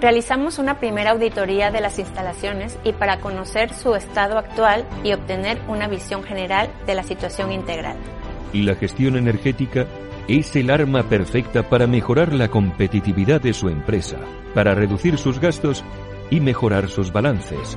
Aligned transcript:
Realizamos 0.00 0.58
una 0.58 0.78
primera 0.78 1.10
auditoría 1.10 1.70
de 1.70 1.82
las 1.82 1.98
instalaciones 1.98 2.78
y 2.84 2.94
para 2.94 3.20
conocer 3.20 3.74
su 3.74 3.94
estado 3.94 4.38
actual 4.38 4.86
y 5.04 5.12
obtener 5.12 5.60
una 5.68 5.88
visión 5.88 6.22
general 6.22 6.70
de 6.86 6.94
la 6.94 7.02
situación 7.02 7.52
integral. 7.52 7.96
La 8.54 8.74
gestión 8.76 9.16
energética 9.16 9.86
es 10.26 10.56
el 10.56 10.70
arma 10.70 11.02
perfecta 11.02 11.68
para 11.68 11.86
mejorar 11.86 12.32
la 12.32 12.48
competitividad 12.48 13.42
de 13.42 13.52
su 13.52 13.68
empresa, 13.68 14.16
para 14.54 14.74
reducir 14.74 15.18
sus 15.18 15.38
gastos 15.38 15.84
y 16.30 16.40
mejorar 16.40 16.88
sus 16.88 17.12
balances. 17.12 17.76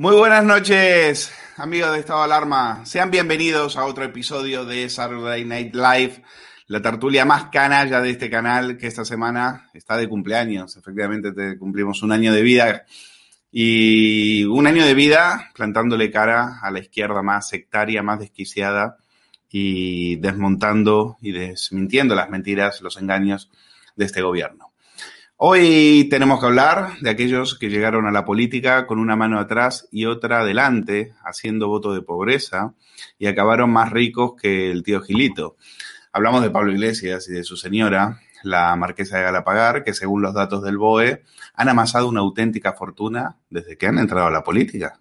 Muy 0.00 0.16
buenas 0.16 0.42
noches, 0.42 1.30
amigos 1.58 1.92
de 1.92 1.98
Estado 1.98 2.20
de 2.20 2.24
Alarma. 2.24 2.86
Sean 2.86 3.10
bienvenidos 3.10 3.76
a 3.76 3.84
otro 3.84 4.02
episodio 4.02 4.64
de 4.64 4.88
Saturday 4.88 5.44
Night 5.44 5.74
Live, 5.74 6.22
la 6.68 6.80
tertulia 6.80 7.26
más 7.26 7.50
canalla 7.52 8.00
de 8.00 8.08
este 8.08 8.30
canal 8.30 8.78
que 8.78 8.86
esta 8.86 9.04
semana 9.04 9.68
está 9.74 9.98
de 9.98 10.08
cumpleaños. 10.08 10.74
Efectivamente, 10.78 11.32
te 11.32 11.58
cumplimos 11.58 12.02
un 12.02 12.12
año 12.12 12.32
de 12.32 12.40
vida 12.40 12.86
y 13.52 14.44
un 14.44 14.66
año 14.66 14.86
de 14.86 14.94
vida 14.94 15.50
plantándole 15.54 16.10
cara 16.10 16.60
a 16.62 16.70
la 16.70 16.78
izquierda 16.78 17.20
más 17.20 17.50
sectaria, 17.50 18.02
más 18.02 18.20
desquiciada 18.20 18.96
y 19.50 20.16
desmontando 20.16 21.18
y 21.20 21.32
desmintiendo 21.32 22.14
las 22.14 22.30
mentiras, 22.30 22.80
los 22.80 22.96
engaños 22.96 23.50
de 23.96 24.06
este 24.06 24.22
gobierno. 24.22 24.69
Hoy 25.42 26.06
tenemos 26.10 26.38
que 26.38 26.44
hablar 26.44 26.98
de 27.00 27.08
aquellos 27.08 27.58
que 27.58 27.70
llegaron 27.70 28.06
a 28.06 28.10
la 28.10 28.26
política 28.26 28.86
con 28.86 28.98
una 28.98 29.16
mano 29.16 29.40
atrás 29.40 29.88
y 29.90 30.04
otra 30.04 30.40
adelante, 30.40 31.14
haciendo 31.24 31.66
voto 31.66 31.94
de 31.94 32.02
pobreza, 32.02 32.74
y 33.18 33.26
acabaron 33.26 33.70
más 33.70 33.90
ricos 33.90 34.34
que 34.38 34.70
el 34.70 34.82
tío 34.82 35.00
Gilito. 35.00 35.56
Hablamos 36.12 36.42
de 36.42 36.50
Pablo 36.50 36.72
Iglesias 36.72 37.26
y 37.30 37.32
de 37.32 37.42
su 37.42 37.56
señora, 37.56 38.20
la 38.42 38.76
marquesa 38.76 39.16
de 39.16 39.22
Galapagar, 39.22 39.82
que 39.82 39.94
según 39.94 40.20
los 40.20 40.34
datos 40.34 40.62
del 40.62 40.76
BOE 40.76 41.22
han 41.54 41.70
amasado 41.70 42.06
una 42.06 42.20
auténtica 42.20 42.74
fortuna 42.74 43.38
desde 43.48 43.78
que 43.78 43.86
han 43.86 43.96
entrado 43.96 44.26
a 44.26 44.30
la 44.30 44.44
política. 44.44 45.00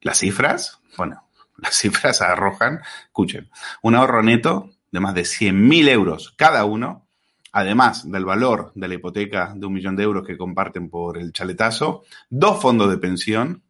Las 0.00 0.20
cifras, 0.20 0.78
bueno, 0.96 1.28
las 1.56 1.74
cifras 1.74 2.22
arrojan, 2.22 2.82
escuchen, 3.06 3.50
un 3.82 3.96
ahorro 3.96 4.22
neto 4.22 4.70
de 4.92 5.00
más 5.00 5.14
de 5.14 5.22
100.000 5.22 5.88
euros 5.88 6.34
cada 6.36 6.64
uno 6.66 7.01
además 7.52 8.10
del 8.10 8.24
valor 8.24 8.72
de 8.74 8.88
la 8.88 8.94
hipoteca 8.94 9.52
de 9.54 9.66
un 9.66 9.74
millón 9.74 9.94
de 9.94 10.02
euros 10.02 10.26
que 10.26 10.38
comparten 10.38 10.88
por 10.88 11.18
el 11.18 11.32
chaletazo, 11.32 12.02
dos 12.30 12.60
fondos 12.60 12.90
de 12.90 12.96
pensión, 12.96 13.62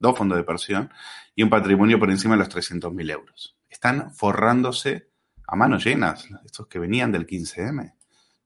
dos 0.00 0.16
fondos 0.16 0.38
de 0.38 0.44
pensión 0.44 0.90
y 1.34 1.42
un 1.42 1.50
patrimonio 1.50 1.98
por 1.98 2.10
encima 2.10 2.34
de 2.34 2.38
los 2.38 2.48
300.000 2.48 3.10
euros. 3.10 3.56
Están 3.68 4.10
forrándose 4.12 5.10
a 5.46 5.54
manos 5.54 5.84
llenas, 5.84 6.26
estos 6.44 6.66
que 6.66 6.78
venían 6.78 7.12
del 7.12 7.26
15M. 7.26 7.94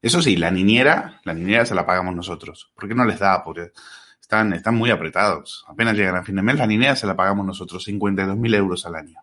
Eso 0.01 0.21
sí, 0.21 0.35
la 0.35 0.51
niñera, 0.51 1.21
la 1.23 1.33
niñera 1.33 1.65
se 1.65 1.73
la 1.73 1.85
pagamos 1.85 2.15
nosotros. 2.15 2.71
¿Por 2.75 2.87
qué 2.87 2.93
no 2.93 3.05
les 3.05 3.19
da? 3.19 3.43
Porque 3.43 3.71
están, 4.19 4.51
están 4.53 4.75
muy 4.75 4.91
apretados. 4.91 5.63
Apenas 5.67 5.95
llegan 5.95 6.15
a 6.15 6.23
fin 6.23 6.35
de 6.35 6.41
mes, 6.41 6.57
la 6.57 6.67
niñera 6.67 6.95
se 6.95 7.07
la 7.07 7.15
pagamos 7.15 7.45
nosotros, 7.45 7.87
52.000 7.87 8.55
euros 8.55 8.85
al 8.85 8.95
año. 8.95 9.19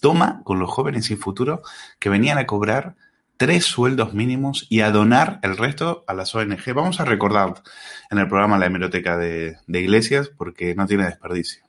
Toma 0.00 0.42
con 0.44 0.58
los 0.58 0.70
jóvenes 0.70 1.06
sin 1.06 1.18
futuro 1.18 1.62
que 1.98 2.08
venían 2.08 2.38
a 2.38 2.46
cobrar 2.46 2.96
tres 3.40 3.64
sueldos 3.64 4.12
mínimos 4.12 4.66
y 4.68 4.82
a 4.82 4.90
donar 4.90 5.40
el 5.42 5.56
resto 5.56 6.04
a 6.06 6.12
las 6.12 6.34
ONG. 6.34 6.74
Vamos 6.74 7.00
a 7.00 7.06
recordar 7.06 7.62
en 8.10 8.18
el 8.18 8.28
programa 8.28 8.58
la 8.58 8.66
hemeroteca 8.66 9.16
de, 9.16 9.56
Iglesias 9.66 10.28
porque 10.28 10.74
no 10.74 10.86
tiene 10.86 11.06
desperdicio. 11.06 11.64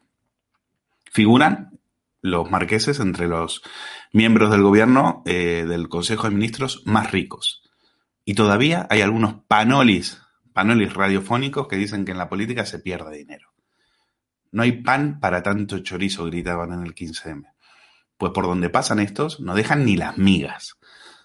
Figuran 1.14 1.80
los 2.22 2.52
marqueses 2.52 3.00
entre 3.00 3.30
los 3.30 3.62
miembros 4.12 4.52
del 4.52 4.64
gobierno 4.64 5.24
eh, 5.26 5.66
del 5.66 5.88
Consejo 5.88 6.28
de 6.28 6.36
Ministros 6.36 6.84
más 6.86 7.10
ricos. 7.14 7.62
Y 8.26 8.34
todavía 8.34 8.86
hay 8.90 9.00
algunos 9.00 9.36
panolis, 9.48 10.22
panolis 10.52 10.94
radiofónicos 10.94 11.70
que 11.70 11.78
dicen 11.78 12.04
que 12.04 12.12
en 12.12 12.18
la 12.18 12.28
política 12.28 12.66
se 12.66 12.80
pierde 12.80 13.16
dinero. 13.16 13.54
No 14.52 14.64
hay 14.64 14.74
pan 14.74 15.22
para 15.22 15.42
tanto 15.42 15.80
chorizo, 15.80 16.26
gritaban 16.26 16.74
en 16.74 16.84
el 16.84 16.94
15M. 16.94 17.46
Pues 18.18 18.34
por 18.34 18.46
donde 18.46 18.70
pasan 18.70 19.00
estos, 19.00 19.40
no 19.40 19.56
dejan 19.56 19.86
ni 19.86 19.96
las 19.96 20.18
migas. 20.18 20.76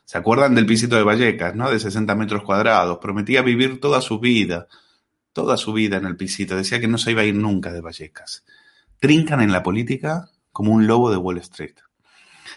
¿Se 0.06 0.18
acuerdan 0.18 0.54
del 0.54 0.66
pisito 0.66 0.94
de 0.94 1.02
Vallecas, 1.02 1.56
no? 1.56 1.68
De 1.68 1.80
60 1.80 2.14
metros 2.14 2.44
cuadrados. 2.44 2.98
Prometía 2.98 3.42
vivir 3.42 3.80
toda 3.80 4.00
su 4.00 4.20
vida, 4.20 4.68
toda 5.32 5.56
su 5.56 5.72
vida 5.72 5.96
en 5.96 6.06
el 6.06 6.16
pisito. 6.16 6.56
Decía 6.56 6.80
que 6.80 6.86
no 6.86 6.96
se 6.96 7.10
iba 7.10 7.22
a 7.22 7.24
ir 7.24 7.34
nunca 7.34 7.72
de 7.72 7.80
Vallecas. 7.80 8.44
Trincan 9.00 9.40
en 9.40 9.50
la 9.50 9.64
política 9.64 10.30
como 10.52 10.72
un 10.72 10.86
lobo 10.86 11.10
de 11.10 11.16
Wall 11.16 11.38
Street. 11.38 11.74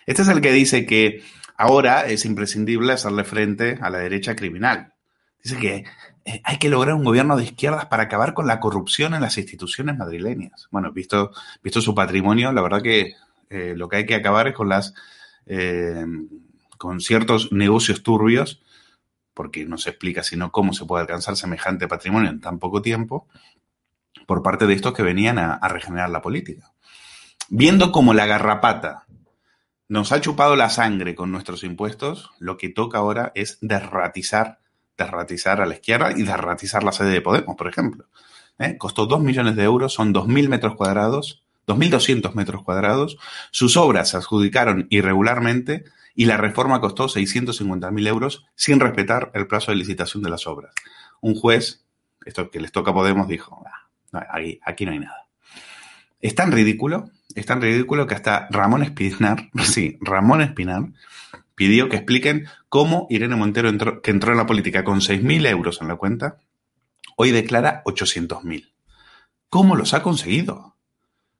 Este 0.05 0.21
es 0.21 0.27
el 0.27 0.41
que 0.41 0.51
dice 0.51 0.85
que 0.85 1.23
ahora 1.57 2.05
es 2.05 2.23
imprescindible 2.23 2.93
hacerle 2.93 3.23
frente 3.23 3.79
a 3.81 3.89
la 3.89 3.97
derecha 3.97 4.35
criminal. 4.35 4.93
Dice 5.43 5.57
que 5.57 5.85
eh, 6.25 6.41
hay 6.43 6.57
que 6.59 6.69
lograr 6.69 6.93
un 6.93 7.03
gobierno 7.03 7.35
de 7.35 7.45
izquierdas 7.45 7.87
para 7.87 8.03
acabar 8.03 8.35
con 8.35 8.45
la 8.45 8.59
corrupción 8.59 9.15
en 9.15 9.21
las 9.21 9.39
instituciones 9.39 9.97
madrileñas. 9.97 10.67
Bueno, 10.69 10.91
visto, 10.91 11.31
visto 11.63 11.81
su 11.81 11.95
patrimonio, 11.95 12.51
la 12.51 12.61
verdad 12.61 12.83
que 12.83 13.15
eh, 13.49 13.73
lo 13.75 13.89
que 13.89 13.97
hay 13.97 14.05
que 14.05 14.13
acabar 14.13 14.47
es 14.47 14.53
con 14.53 14.69
las 14.69 14.93
eh, 15.47 16.05
con 16.79 17.01
ciertos 17.01 17.51
negocios 17.51 18.01
turbios, 18.03 18.61
porque 19.33 19.65
no 19.65 19.77
se 19.77 19.91
explica 19.91 20.23
sino 20.23 20.51
cómo 20.51 20.73
se 20.73 20.85
puede 20.85 21.01
alcanzar 21.01 21.35
semejante 21.35 21.89
patrimonio 21.89 22.29
en 22.31 22.39
tan 22.39 22.57
poco 22.57 22.81
tiempo, 22.81 23.27
por 24.25 24.41
parte 24.41 24.65
de 24.65 24.75
estos 24.75 24.93
que 24.93 25.03
venían 25.03 25.37
a, 25.39 25.59
regenerar 25.67 26.09
la 26.09 26.21
política. 26.21 26.71
Viendo 27.49 27.91
cómo 27.91 28.13
la 28.13 28.25
garrapata 28.25 29.05
nos 29.89 30.13
ha 30.13 30.21
chupado 30.21 30.55
la 30.55 30.69
sangre 30.69 31.15
con 31.15 31.31
nuestros 31.31 31.65
impuestos, 31.65 32.31
lo 32.39 32.57
que 32.57 32.69
toca 32.69 32.99
ahora 32.99 33.33
es 33.35 33.57
derratizar, 33.59 34.59
derratizar 34.97 35.59
a 35.61 35.65
la 35.65 35.73
izquierda 35.73 36.13
y 36.17 36.23
derratizar 36.23 36.83
la 36.83 36.93
sede 36.93 37.09
de 37.09 37.21
Podemos, 37.21 37.57
por 37.57 37.67
ejemplo. 37.67 38.05
¿Eh? 38.57 38.77
Costó 38.77 39.05
2 39.05 39.21
millones 39.21 39.57
de 39.57 39.63
euros, 39.63 39.93
son 39.93 40.13
2.000 40.13 40.47
metros 40.47 40.75
cuadrados, 40.75 41.43
2.200 41.67 42.33
metros 42.35 42.63
cuadrados. 42.63 43.17
Sus 43.51 43.75
obras 43.75 44.09
se 44.09 44.17
adjudicaron 44.17 44.87
irregularmente 44.89 45.83
y 46.19 46.25
la 46.25 46.35
reforma 46.35 46.81
costó 46.81 47.07
650.000 47.07 48.07
euros 48.09 48.45
sin 48.53 48.81
respetar 48.81 49.31
el 49.35 49.47
plazo 49.47 49.71
de 49.71 49.77
licitación 49.77 50.21
de 50.21 50.29
las 50.29 50.47
obras. 50.47 50.75
Un 51.21 51.33
juez, 51.33 51.85
esto 52.25 52.51
que 52.51 52.59
les 52.59 52.73
toca 52.73 52.91
a 52.91 52.93
Podemos, 52.93 53.29
dijo, 53.29 53.63
aquí, 54.11 54.59
aquí 54.65 54.85
no 54.85 54.91
hay 54.91 54.99
nada. 54.99 55.27
Es 56.19 56.35
tan 56.35 56.51
ridículo, 56.51 57.09
es 57.35 57.45
tan 57.45 57.61
ridículo 57.61 58.05
que 58.05 58.15
hasta 58.15 58.49
Ramón 58.51 58.83
Espinar, 58.83 59.49
sí, 59.63 59.97
Ramón 60.01 60.41
Espinar, 60.41 60.89
pidió 61.55 61.87
que 61.87 61.95
expliquen 61.95 62.49
cómo 62.67 63.07
Irene 63.09 63.37
Montero, 63.37 63.69
entró, 63.69 64.01
que 64.01 64.11
entró 64.11 64.33
en 64.33 64.39
la 64.39 64.45
política 64.45 64.83
con 64.83 64.99
6.000 64.99 65.47
euros 65.47 65.79
en 65.81 65.87
la 65.87 65.95
cuenta, 65.95 66.39
hoy 67.15 67.31
declara 67.31 67.81
800.000. 67.85 68.69
¿Cómo 69.47 69.77
los 69.77 69.93
ha 69.93 70.03
conseguido? 70.03 70.75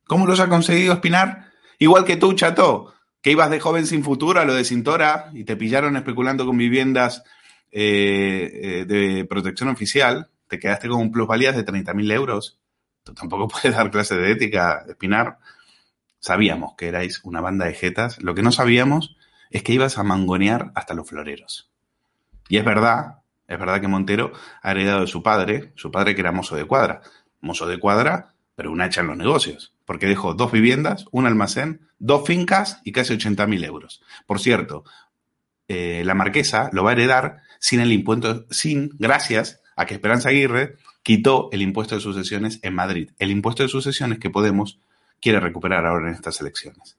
¿Cómo 0.08 0.26
los 0.26 0.40
ha 0.40 0.48
conseguido 0.48 0.94
Espinar? 0.94 1.50
Igual 1.80 2.06
que 2.06 2.16
tú, 2.16 2.32
chato, 2.32 2.94
que 3.22 3.32
ibas 3.32 3.50
de 3.50 3.60
joven 3.60 3.86
sin 3.86 4.04
futuro 4.04 4.40
a 4.40 4.46
lo 4.46 4.54
de 4.54 4.64
Cintora 4.64 5.30
y 5.34 5.44
te 5.44 5.56
pillaron 5.56 5.96
especulando 5.98 6.46
con 6.46 6.58
viviendas 6.58 7.24
eh, 7.72 8.52
eh, 8.54 8.86
de 8.86 9.26
protección 9.26 9.70
oficial, 9.70 10.30
te 10.48 10.60
quedaste 10.60 10.88
con 10.88 11.02
un 11.02 11.12
plusvalías 11.12 11.56
de 11.56 11.66
30.000 11.66 12.12
euros. 12.14 12.60
Tú 13.04 13.14
tampoco 13.14 13.48
puedes 13.62 13.76
dar 13.76 13.92
clase 13.92 14.16
de 14.16 14.32
ética, 14.32 14.86
Espinar. 14.88 15.38
Sabíamos 16.20 16.74
que 16.78 16.88
erais 16.88 17.22
una 17.24 17.42
banda 17.42 17.66
de 17.66 17.74
jetas. 17.74 18.22
Lo 18.22 18.36
que 18.36 18.42
no 18.42 18.52
sabíamos 18.52 19.16
es 19.52 19.64
que 19.64 19.74
ibas 19.74 19.98
a 19.98 20.04
mangonear 20.04 20.72
hasta 20.76 20.94
los 20.94 21.08
floreros. 21.08 21.72
Y 22.50 22.58
es 22.58 22.66
verdad 22.66 23.20
es 23.50 23.58
verdad 23.58 23.82
que 23.82 23.88
Montero 23.88 24.32
ha 24.62 24.72
heredado 24.72 25.02
de 25.02 25.08
su 25.08 25.24
padre, 25.24 25.74
su 25.76 25.92
padre 25.92 26.14
que 26.14 26.22
era 26.22 26.32
mozo 26.32 26.56
de 26.56 26.66
cuadra. 26.66 27.02
Mozo 27.42 27.66
de 27.66 27.80
cuadra, 27.80 28.36
pero 28.56 28.72
una 28.72 28.86
hecha 28.86 29.02
en 29.02 29.08
los 29.08 29.18
negocios, 29.18 29.74
porque 29.86 30.06
dejó 30.06 30.36
dos 30.36 30.52
viviendas, 30.52 31.06
un 31.12 31.26
almacén, 31.26 31.89
dos 32.00 32.26
fincas 32.26 32.82
y 32.84 32.92
casi 32.92 33.14
80.000 33.14 33.66
euros. 33.66 34.02
Por 34.26 34.40
cierto, 34.40 34.84
eh, 35.68 36.02
la 36.06 36.16
marquesa 36.16 36.70
lo 36.74 36.84
va 36.84 36.92
a 36.92 36.94
heredar 36.94 37.42
sin 37.60 37.80
el 37.82 37.92
impuesto, 37.92 38.46
sin, 38.50 38.90
gracias 38.98 39.62
a 39.76 39.86
que 39.86 39.94
Esperanza 39.94 40.30
Aguirre 40.30 40.78
quitó 41.04 41.50
el 41.52 41.62
impuesto 41.62 41.96
de 41.96 42.02
sucesiones 42.02 42.60
en 42.64 42.74
Madrid. 42.74 43.12
El 43.20 43.32
impuesto 43.32 43.64
de 43.64 43.70
sucesiones 43.70 44.20
que 44.20 44.30
Podemos 44.30 44.80
quiere 45.22 45.40
recuperar 45.40 45.86
ahora 45.86 46.08
en 46.08 46.16
estas 46.16 46.42
elecciones. 46.42 46.98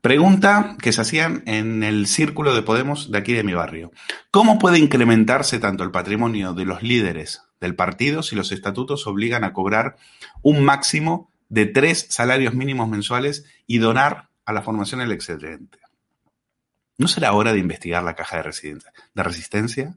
Pregunta 0.00 0.76
que 0.80 0.92
se 0.92 1.02
hacían 1.02 1.42
en 1.46 1.82
el 1.82 2.06
círculo 2.06 2.54
de 2.54 2.62
Podemos 2.62 3.10
de 3.10 3.18
aquí 3.18 3.34
de 3.34 3.44
mi 3.44 3.52
barrio. 3.52 3.92
¿Cómo 4.30 4.58
puede 4.58 4.78
incrementarse 4.78 5.58
tanto 5.58 5.84
el 5.84 5.90
patrimonio 5.90 6.54
de 6.54 6.64
los 6.64 6.82
líderes 6.82 7.42
del 7.60 7.74
partido 7.74 8.22
si 8.22 8.34
los 8.34 8.50
estatutos 8.50 9.06
obligan 9.06 9.44
a 9.44 9.52
cobrar 9.52 9.96
un 10.40 10.64
máximo 10.64 11.29
de 11.50 11.66
tres 11.66 12.06
salarios 12.08 12.54
mínimos 12.54 12.88
mensuales 12.88 13.44
y 13.66 13.78
donar 13.78 14.30
a 14.46 14.54
la 14.54 14.62
formación 14.62 15.02
el 15.02 15.12
excedente? 15.12 15.78
¿No 16.96 17.08
será 17.08 17.34
hora 17.34 17.52
de 17.52 17.58
investigar 17.58 18.02
la 18.02 18.14
caja 18.14 18.42
de, 18.42 18.78
de 19.14 19.22
resistencia? 19.22 19.96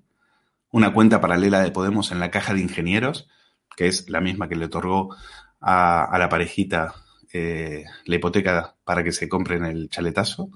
Una 0.71 0.93
cuenta 0.93 1.21
paralela 1.21 1.61
de 1.61 1.71
Podemos 1.71 2.11
en 2.11 2.19
la 2.19 2.31
caja 2.31 2.53
de 2.53 2.61
ingenieros, 2.61 3.29
que 3.75 3.87
es 3.87 4.09
la 4.09 4.21
misma 4.21 4.49
que 4.49 4.55
le 4.55 4.65
otorgó 4.65 5.15
a, 5.63 6.17
la 6.17 6.29
parejita 6.29 6.95
eh, 7.31 7.85
la 8.05 8.15
hipoteca 8.15 8.75
para 8.83 9.03
que 9.03 9.11
se 9.11 9.29
compren 9.29 9.65
el 9.65 9.89
chaletazo? 9.89 10.49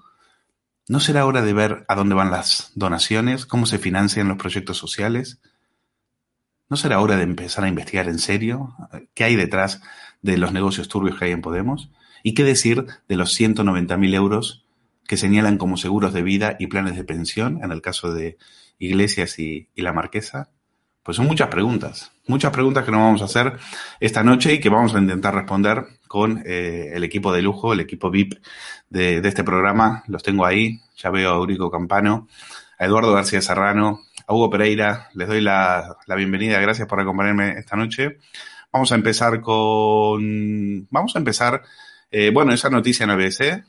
¿No 0.88 1.00
será 1.00 1.26
hora 1.26 1.42
de 1.42 1.54
ver 1.54 1.86
a 1.88 1.96
dónde 1.96 2.16
van 2.16 2.32
las 2.32 2.72
donaciones, 2.76 3.46
cómo 3.46 3.66
se 3.66 3.78
financian 3.78 4.28
los 4.28 4.38
proyectos 4.38 4.78
sociales? 4.78 5.40
¿No 6.70 6.78
será 6.78 7.00
hora 7.00 7.18
de 7.18 7.24
empezar 7.24 7.64
a 7.64 7.70
investigar 7.70 8.08
en 8.08 8.20
serio 8.20 8.76
qué 9.14 9.24
hay 9.24 9.36
detrás 9.36 9.82
de 10.22 10.38
los 10.38 10.52
negocios 10.52 10.88
turbios 10.88 11.18
que 11.18 11.26
hay 11.26 11.32
en 11.32 11.42
Podemos? 11.42 11.90
¿Y 12.24 12.34
qué 12.34 12.44
decir 12.44 12.86
de 13.08 13.16
los 13.16 13.40
190.000 13.40 14.14
euros 14.14 14.66
que 15.08 15.18
señalan 15.18 15.58
como 15.58 15.78
seguros 15.78 16.14
de 16.14 16.22
vida 16.22 16.58
y 16.60 16.68
planes 16.68 16.96
de 16.96 17.04
pensión 17.04 17.60
en 17.64 17.72
el 17.72 17.82
caso 17.82 18.14
de 18.14 18.38
Iglesias 18.80 19.40
y, 19.40 19.70
la 19.76 19.94
Marquesa? 19.94 20.50
Pues 21.04 21.16
son 21.16 21.28
muchas 21.28 21.48
preguntas, 21.48 22.12
muchas 22.28 22.52
preguntas 22.52 22.84
que 22.84 22.92
nos 22.92 23.00
vamos 23.00 23.22
a 23.22 23.26
hacer 23.26 23.54
esta 24.02 24.24
noche 24.24 24.54
y 24.54 24.60
que 24.60 24.68
vamos 24.68 24.94
a 24.94 25.00
intentar 25.00 25.34
responder 25.34 25.86
con 26.08 26.44
eh, 26.46 26.92
el 26.94 27.04
equipo 27.06 27.32
de 27.32 27.42
lujo, 27.42 27.72
el 27.72 27.80
equipo 27.80 28.10
VIP 28.10 28.34
de, 28.90 29.20
este 29.20 29.46
programa. 29.46 30.04
Los 30.08 30.24
tengo 30.24 30.46
ahí, 30.46 30.82
ya 30.98 31.10
veo 31.10 31.32
a 31.32 31.38
Eurico 31.38 31.72
Campano, 31.72 32.28
a 32.78 32.86
Eduardo 32.86 33.14
García 33.14 33.42
Serrano, 33.42 34.02
a 34.28 34.34
Hugo 34.34 34.50
Pereira. 34.50 35.08
Les 35.14 35.30
doy 35.30 35.40
la, 35.40 35.98
bienvenida, 36.16 36.60
gracias 36.60 36.88
por 36.90 37.00
acompañarme 37.00 37.58
esta 37.58 37.78
noche. 37.78 38.18
Vamos 38.78 38.92
a 38.92 38.96
empezar 38.96 39.42
con, 39.42 40.88
vamos 40.92 41.16
a 41.16 41.18
empezar, 41.18 41.64
eh, 42.12 42.30
bueno, 42.32 42.54
esa 42.54 42.70
noticia 42.70 43.06
en 43.06 43.10
ABC, 43.10 43.66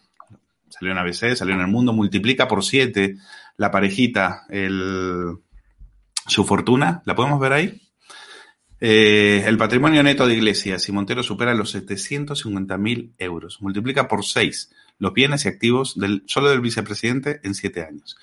salió 0.68 0.92
en 0.92 0.98
ABC, 0.98 1.34
salió 1.34 1.54
en 1.54 1.62
el 1.62 1.66
mundo, 1.66 1.94
multiplica 1.94 2.46
por 2.46 2.62
siete 2.62 3.16
la 3.56 3.70
parejita, 3.70 4.44
el 4.50 5.38
su 6.26 6.44
fortuna, 6.44 7.00
¿la 7.06 7.14
podemos 7.14 7.40
ver 7.40 7.54
ahí? 7.54 7.80
Eh, 8.82 9.44
el 9.46 9.56
patrimonio 9.56 10.02
neto 10.02 10.26
de 10.26 10.34
Iglesias 10.34 10.86
y 10.90 10.92
Montero 10.92 11.22
supera 11.22 11.54
los 11.54 11.74
750.000 11.74 13.14
euros. 13.16 13.62
Multiplica 13.62 14.08
por 14.08 14.26
6 14.26 14.70
los 14.98 15.12
bienes 15.12 15.44
y 15.44 15.48
activos 15.48 15.98
del, 15.98 16.22
solo 16.26 16.50
del 16.50 16.60
vicepresidente 16.60 17.40
en 17.44 17.54
siete 17.54 17.84
años. 17.84 18.16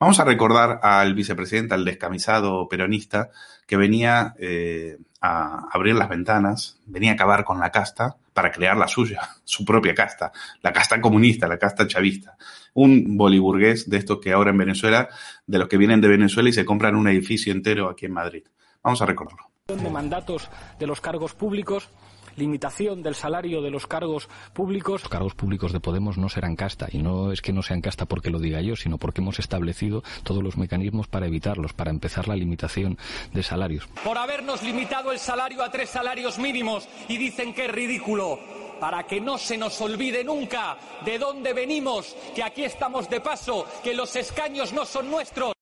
Vamos 0.00 0.18
a 0.18 0.24
recordar 0.24 0.80
al 0.82 1.14
vicepresidente, 1.14 1.74
al 1.74 1.84
descamisado 1.84 2.68
peronista, 2.68 3.30
que 3.66 3.76
venía 3.76 4.34
eh, 4.38 4.98
a 5.20 5.68
abrir 5.72 5.94
las 5.94 6.08
ventanas, 6.08 6.80
venía 6.86 7.12
a 7.12 7.14
acabar 7.14 7.44
con 7.44 7.60
la 7.60 7.70
casta 7.70 8.16
para 8.32 8.50
crear 8.50 8.76
la 8.76 8.88
suya, 8.88 9.20
su 9.44 9.64
propia 9.64 9.94
casta, 9.94 10.32
la 10.62 10.72
casta 10.72 11.00
comunista, 11.00 11.46
la 11.46 11.58
casta 11.58 11.86
chavista. 11.86 12.36
Un 12.74 13.16
boliburgués 13.16 13.88
de 13.88 13.98
estos 13.98 14.18
que 14.18 14.32
ahora 14.32 14.50
en 14.50 14.58
Venezuela, 14.58 15.08
de 15.46 15.58
los 15.58 15.68
que 15.68 15.76
vienen 15.76 16.00
de 16.00 16.08
Venezuela 16.08 16.48
y 16.48 16.52
se 16.52 16.64
compran 16.64 16.96
un 16.96 17.08
edificio 17.08 17.52
entero 17.52 17.88
aquí 17.88 18.06
en 18.06 18.12
Madrid. 18.12 18.44
Vamos 18.82 19.02
a 19.02 19.06
recordarlo. 19.06 19.50
De 19.68 19.90
mandatos 19.90 20.50
de 20.78 20.86
los 20.86 21.00
cargos 21.00 21.34
públicos 21.34 21.88
limitación 22.36 23.02
del 23.02 23.14
salario 23.14 23.62
de 23.62 23.70
los 23.70 23.86
cargos 23.86 24.28
públicos. 24.52 25.02
Los 25.02 25.10
cargos 25.10 25.34
públicos 25.34 25.72
de 25.72 25.80
Podemos 25.80 26.18
no 26.18 26.28
serán 26.28 26.56
casta 26.56 26.88
y 26.90 26.98
no 26.98 27.32
es 27.32 27.42
que 27.42 27.52
no 27.52 27.62
sean 27.62 27.80
casta 27.80 28.06
porque 28.06 28.30
lo 28.30 28.38
diga 28.38 28.60
yo, 28.60 28.76
sino 28.76 28.98
porque 28.98 29.20
hemos 29.20 29.38
establecido 29.38 30.02
todos 30.22 30.42
los 30.42 30.56
mecanismos 30.56 31.08
para 31.08 31.26
evitarlos, 31.26 31.72
para 31.72 31.90
empezar 31.90 32.28
la 32.28 32.36
limitación 32.36 32.98
de 33.32 33.42
salarios. 33.42 33.86
Por 34.04 34.18
habernos 34.18 34.62
limitado 34.62 35.12
el 35.12 35.18
salario 35.18 35.62
a 35.62 35.70
tres 35.70 35.90
salarios 35.90 36.38
mínimos 36.38 36.88
y 37.08 37.16
dicen 37.16 37.54
que 37.54 37.66
es 37.66 37.72
ridículo 37.72 38.38
para 38.80 39.04
que 39.04 39.20
no 39.20 39.38
se 39.38 39.56
nos 39.56 39.80
olvide 39.80 40.24
nunca 40.24 40.76
de 41.04 41.16
dónde 41.16 41.52
venimos, 41.52 42.16
que 42.34 42.42
aquí 42.42 42.64
estamos 42.64 43.08
de 43.08 43.20
paso, 43.20 43.64
que 43.84 43.94
los 43.94 44.16
escaños 44.16 44.72
no 44.72 44.84
son 44.84 45.08
nuestros. 45.08 45.52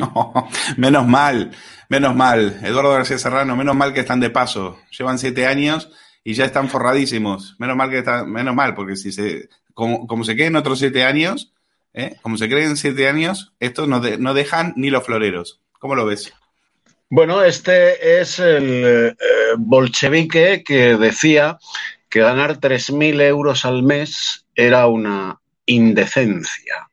menos 0.76 1.06
mal, 1.06 1.50
menos 1.88 2.14
mal. 2.14 2.60
Eduardo 2.62 2.92
García 2.92 3.18
Serrano, 3.18 3.56
menos 3.56 3.76
mal 3.76 3.92
que 3.92 4.00
están 4.00 4.20
de 4.20 4.30
paso. 4.30 4.78
Llevan 4.96 5.18
siete 5.18 5.46
años 5.46 5.90
y 6.24 6.34
ya 6.34 6.44
están 6.44 6.68
forradísimos. 6.68 7.56
Menos 7.58 7.76
mal 7.76 7.90
que 7.90 7.98
están, 7.98 8.30
menos 8.30 8.54
mal, 8.54 8.74
porque 8.74 8.96
si 8.96 9.12
se, 9.12 9.48
como, 9.74 10.24
se 10.24 10.36
queden 10.36 10.56
otros 10.56 10.78
siete 10.78 11.04
años, 11.04 11.52
¿eh? 11.94 12.16
como 12.22 12.36
se 12.36 12.48
creen 12.48 12.76
siete 12.76 13.08
años, 13.08 13.52
estos 13.60 13.88
no, 13.88 14.00
no 14.00 14.34
dejan 14.34 14.74
ni 14.76 14.90
los 14.90 15.04
floreros. 15.04 15.60
¿Cómo 15.78 15.94
lo 15.94 16.06
ves? 16.06 16.32
Bueno, 17.08 17.42
este 17.42 18.20
es 18.20 18.38
el 18.38 18.84
eh, 18.84 19.14
bolchevique 19.58 20.62
que 20.64 20.96
decía 20.96 21.58
que 22.08 22.20
ganar 22.20 22.60
3.000 22.60 23.20
euros 23.22 23.64
al 23.64 23.82
mes 23.82 24.46
era 24.54 24.86
una 24.86 25.40
indecencia, 25.66 26.88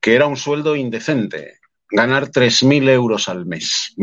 que 0.00 0.14
era 0.14 0.26
un 0.26 0.36
sueldo 0.36 0.74
indecente 0.74 1.59
ganar 1.90 2.28
3.000 2.28 2.88
euros 2.90 3.28
al 3.28 3.46
mes. 3.46 3.94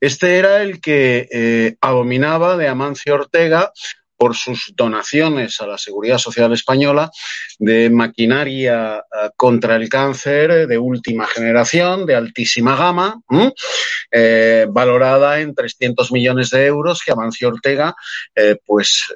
Este 0.00 0.38
era 0.38 0.62
el 0.62 0.80
que 0.80 1.28
eh, 1.30 1.76
abominaba 1.80 2.56
de 2.56 2.68
Amancio 2.68 3.14
Ortega 3.14 3.72
por 4.16 4.36
sus 4.36 4.72
donaciones 4.76 5.60
a 5.60 5.66
la 5.66 5.78
Seguridad 5.78 6.18
Social 6.18 6.52
Española 6.52 7.10
de 7.58 7.90
maquinaria 7.90 8.98
eh, 8.98 9.30
contra 9.36 9.76
el 9.76 9.88
cáncer 9.88 10.68
de 10.68 10.78
última 10.78 11.26
generación, 11.26 12.06
de 12.06 12.14
altísima 12.14 12.76
gama, 12.76 13.20
eh, 14.12 14.66
valorada 14.70 15.40
en 15.40 15.54
300 15.54 16.12
millones 16.12 16.50
de 16.50 16.66
euros 16.66 17.02
que 17.04 17.12
Amancio 17.12 17.48
Ortega 17.48 17.94
pues 18.64 19.12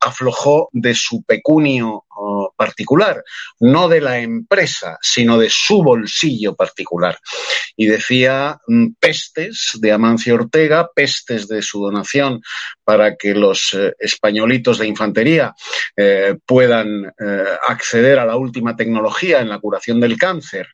aflojó 0.00 0.68
de 0.72 0.94
su 0.94 1.22
pecunio 1.22 2.04
particular, 2.56 3.22
no 3.60 3.88
de 3.88 4.00
la 4.00 4.18
empresa, 4.18 4.98
sino 5.00 5.38
de 5.38 5.48
su 5.50 5.82
bolsillo 5.82 6.54
particular. 6.54 7.18
Y 7.76 7.86
decía 7.86 8.58
mm, 8.66 8.88
pestes 8.98 9.70
de 9.80 9.92
Amancio 9.92 10.34
Ortega, 10.34 10.90
pestes 10.94 11.48
de 11.48 11.62
su 11.62 11.80
donación 11.80 12.40
para 12.84 13.16
que 13.16 13.34
los 13.34 13.74
eh, 13.74 13.94
españolitos 13.98 14.78
de 14.78 14.86
infantería 14.86 15.54
eh, 15.96 16.36
puedan 16.46 17.04
eh, 17.04 17.44
acceder 17.68 18.18
a 18.18 18.26
la 18.26 18.36
última 18.36 18.76
tecnología 18.76 19.40
en 19.40 19.48
la 19.48 19.58
curación 19.58 20.00
del 20.00 20.16
cáncer. 20.16 20.68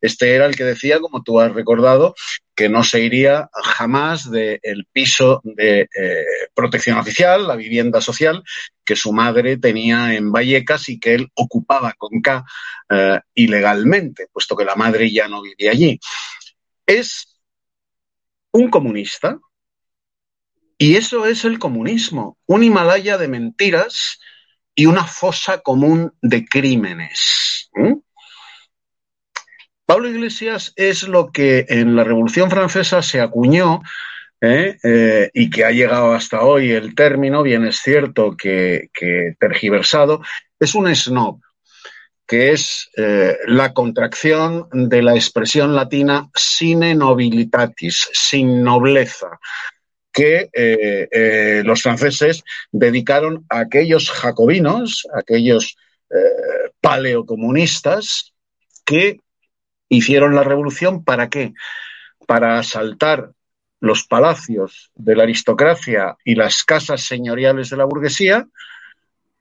Este 0.00 0.34
era 0.34 0.46
el 0.46 0.56
que 0.56 0.64
decía, 0.64 1.00
como 1.00 1.22
tú 1.22 1.40
has 1.40 1.52
recordado, 1.52 2.14
que 2.58 2.68
no 2.68 2.82
se 2.82 3.00
iría 3.00 3.48
jamás 3.52 4.28
del 4.28 4.88
piso 4.90 5.40
de 5.44 5.82
eh, 5.82 6.24
protección 6.52 6.98
oficial, 6.98 7.46
la 7.46 7.54
vivienda 7.54 8.00
social, 8.00 8.42
que 8.84 8.96
su 8.96 9.12
madre 9.12 9.58
tenía 9.58 10.12
en 10.16 10.32
Vallecas 10.32 10.88
y 10.88 10.98
que 10.98 11.14
él 11.14 11.28
ocupaba 11.34 11.92
con 11.96 12.20
K 12.20 12.44
eh, 12.90 13.20
ilegalmente, 13.34 14.26
puesto 14.32 14.56
que 14.56 14.64
la 14.64 14.74
madre 14.74 15.08
ya 15.08 15.28
no 15.28 15.40
vivía 15.40 15.70
allí. 15.70 16.00
Es 16.84 17.38
un 18.50 18.70
comunista 18.70 19.38
y 20.76 20.96
eso 20.96 21.26
es 21.26 21.44
el 21.44 21.60
comunismo, 21.60 22.38
un 22.46 22.64
Himalaya 22.64 23.18
de 23.18 23.28
mentiras 23.28 24.18
y 24.74 24.86
una 24.86 25.04
fosa 25.04 25.60
común 25.60 26.12
de 26.22 26.44
crímenes. 26.44 27.70
Pablo 29.88 30.10
Iglesias 30.10 30.74
es 30.76 31.08
lo 31.08 31.32
que 31.32 31.64
en 31.66 31.96
la 31.96 32.04
Revolución 32.04 32.50
Francesa 32.50 33.00
se 33.00 33.22
acuñó 33.22 33.80
¿eh? 34.38 34.76
Eh, 34.84 35.30
y 35.32 35.48
que 35.48 35.64
ha 35.64 35.70
llegado 35.70 36.12
hasta 36.12 36.42
hoy 36.42 36.72
el 36.72 36.94
término, 36.94 37.42
bien 37.42 37.64
es 37.64 37.78
cierto 37.78 38.36
que, 38.36 38.90
tergiversado, 39.40 40.20
es 40.60 40.74
un 40.74 40.94
snob, 40.94 41.40
que 42.26 42.52
es 42.52 42.90
eh, 42.98 43.38
la 43.46 43.72
contracción 43.72 44.68
de 44.72 45.00
la 45.00 45.14
expresión 45.14 45.74
latina 45.74 46.28
sine 46.34 46.94
nobilitatis, 46.94 48.10
sin 48.12 48.62
nobleza 48.62 49.40
que 50.12 50.50
los 51.64 51.80
franceses 51.80 52.44
dedicaron 52.72 53.46
a 53.48 53.60
aquellos 53.60 54.10
jacobinos, 54.10 55.06
aquellos 55.14 55.78
paleocomunistas, 56.82 58.34
que 58.84 59.20
hicieron 59.88 60.34
la 60.34 60.44
revolución 60.44 61.04
para 61.04 61.28
qué? 61.28 61.54
Para 62.26 62.58
asaltar 62.58 63.32
los 63.80 64.04
palacios 64.04 64.90
de 64.94 65.16
la 65.16 65.22
aristocracia 65.22 66.16
y 66.24 66.34
las 66.34 66.64
casas 66.64 67.02
señoriales 67.02 67.70
de 67.70 67.76
la 67.76 67.84
burguesía, 67.84 68.46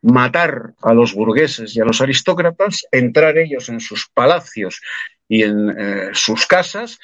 matar 0.02 0.74
a 0.82 0.94
los 0.94 1.14
burgueses 1.14 1.76
y 1.76 1.82
a 1.82 1.86
los 1.86 2.02
aristócratas, 2.02 2.86
entrar 2.92 3.38
ellos 3.38 3.70
en 3.70 3.80
sus 3.80 4.08
palacios 4.14 4.82
y 5.28 5.44
en 5.44 5.70
eh, 5.70 6.10
sus 6.14 6.46
casas 6.46 7.00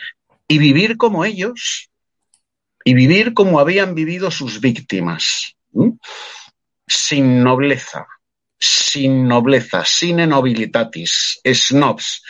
y 0.48 0.58
vivir 0.60 0.98
como 0.98 1.26
ellos 1.26 1.90
y 2.86 2.94
vivir 2.94 3.34
como 3.34 3.60
habían 3.60 3.96
vivido 3.96 4.30
sus 4.30 4.60
víctimas, 4.60 5.56
sin 6.88 7.44
nobleza, 7.44 8.08
sin 8.60 9.28
nobleza, 9.28 9.86
sin 9.86 10.18
nobilitatis, 10.18 11.40
snobs, 11.46 12.22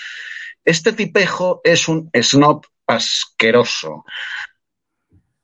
este 0.65 0.93
tipejo 0.93 1.61
es 1.63 1.87
un 1.87 2.09
snob 2.13 2.65
asqueroso. 2.87 4.05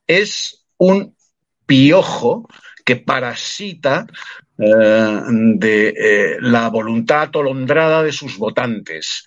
Es 0.08 0.66
un 0.78 1.16
piojo 1.66 2.48
que 2.84 2.96
parasita 2.96 4.08
eh, 4.58 5.22
de 5.28 5.88
eh, 5.90 6.38
la 6.42 6.70
voluntad 6.70 7.24
atolondrada 7.24 8.04
de 8.04 8.12
sus 8.12 8.38
votantes, 8.38 9.26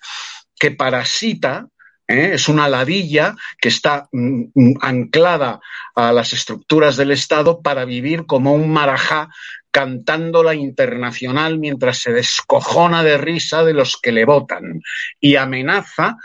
que 0.59 0.71
parasita 0.71 1.67
¿eh? 2.07 2.31
es 2.33 2.47
una 2.47 2.67
ladilla 2.67 3.35
que 3.59 3.69
está 3.69 4.07
mm, 4.11 4.43
mm, 4.53 4.73
anclada 4.81 5.59
a 5.95 6.11
las 6.11 6.33
estructuras 6.33 6.97
del 6.97 7.11
Estado 7.11 7.61
para 7.61 7.85
vivir 7.85 8.25
como 8.25 8.53
un 8.53 8.71
marajá 8.71 9.29
cantando 9.71 10.43
la 10.43 10.53
internacional 10.53 11.57
mientras 11.57 11.97
se 11.97 12.11
descojona 12.11 13.03
de 13.03 13.17
risa 13.17 13.63
de 13.63 13.73
los 13.73 13.97
que 13.97 14.11
le 14.11 14.25
votan 14.25 14.81
y 15.19 15.35
amenaza 15.35 16.17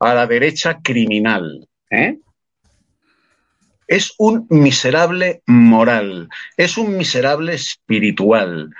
a 0.00 0.14
la 0.14 0.26
derecha 0.26 0.80
criminal. 0.82 1.68
¿eh? 1.90 2.18
Es 3.86 4.14
un 4.18 4.46
miserable 4.50 5.42
moral, 5.46 6.28
es 6.56 6.76
un 6.76 6.96
miserable 6.96 7.54
espiritual, 7.54 8.74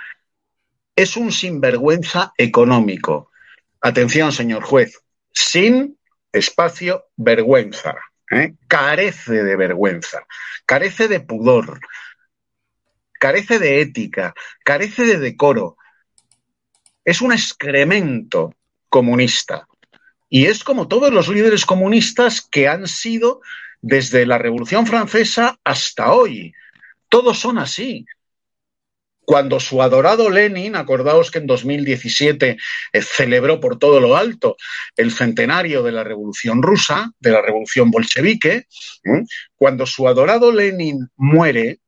es 0.95 1.15
un 1.15 1.31
sinvergüenza 1.31 2.33
económico. 2.37 3.31
Atención, 3.79 4.33
señor 4.33 4.63
juez, 4.63 4.99
sin 5.31 5.96
espacio 6.31 7.05
vergüenza. 7.15 7.95
¿eh? 8.31 8.53
Carece 8.67 9.43
de 9.43 9.55
vergüenza, 9.55 10.25
carece 10.65 11.07
de 11.07 11.19
pudor, 11.19 11.79
carece 13.19 13.59
de 13.59 13.81
ética, 13.81 14.33
carece 14.63 15.05
de 15.05 15.17
decoro. 15.17 15.77
Es 17.03 17.21
un 17.21 17.31
excremento 17.31 18.53
comunista. 18.89 19.67
Y 20.29 20.47
es 20.47 20.63
como 20.63 20.87
todos 20.87 21.11
los 21.11 21.29
líderes 21.29 21.65
comunistas 21.65 22.41
que 22.41 22.67
han 22.67 22.87
sido 22.87 23.41
desde 23.81 24.25
la 24.25 24.37
Revolución 24.37 24.85
Francesa 24.85 25.57
hasta 25.63 26.11
hoy. 26.11 26.53
Todos 27.07 27.39
son 27.39 27.57
así. 27.57 28.05
Cuando 29.27 29.59
su 29.59 29.81
adorado 29.81 30.29
Lenin, 30.29 30.77
acordaos 30.77 31.31
que 31.31 31.39
en 31.39 31.47
2017 31.47 32.57
eh, 32.93 33.01
celebró 33.01 33.59
por 33.59 33.77
todo 33.77 33.99
lo 33.99 34.15
alto 34.15 34.55
el 34.95 35.11
centenario 35.11 35.83
de 35.83 35.91
la 35.91 36.05
Revolución 36.05 36.63
Rusa, 36.63 37.11
de 37.19 37.31
la 37.31 37.41
Revolución 37.41 37.91
Bolchevique, 37.91 38.67
cuando 39.57 39.85
su 39.85 40.07
adorado 40.07 40.53
Lenin 40.53 41.09
muere, 41.17 41.81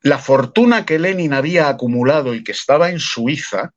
la 0.00 0.16
fortuna 0.16 0.86
que 0.86 0.98
Lenin 0.98 1.34
había 1.34 1.68
acumulado 1.68 2.34
y 2.34 2.42
que 2.42 2.52
estaba 2.52 2.88
en 2.88 2.98
Suiza 2.98 3.74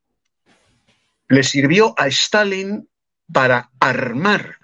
le 1.27 1.43
sirvió 1.43 1.93
a 1.97 2.07
Stalin 2.07 2.87
para 3.33 3.69
armar 3.81 4.59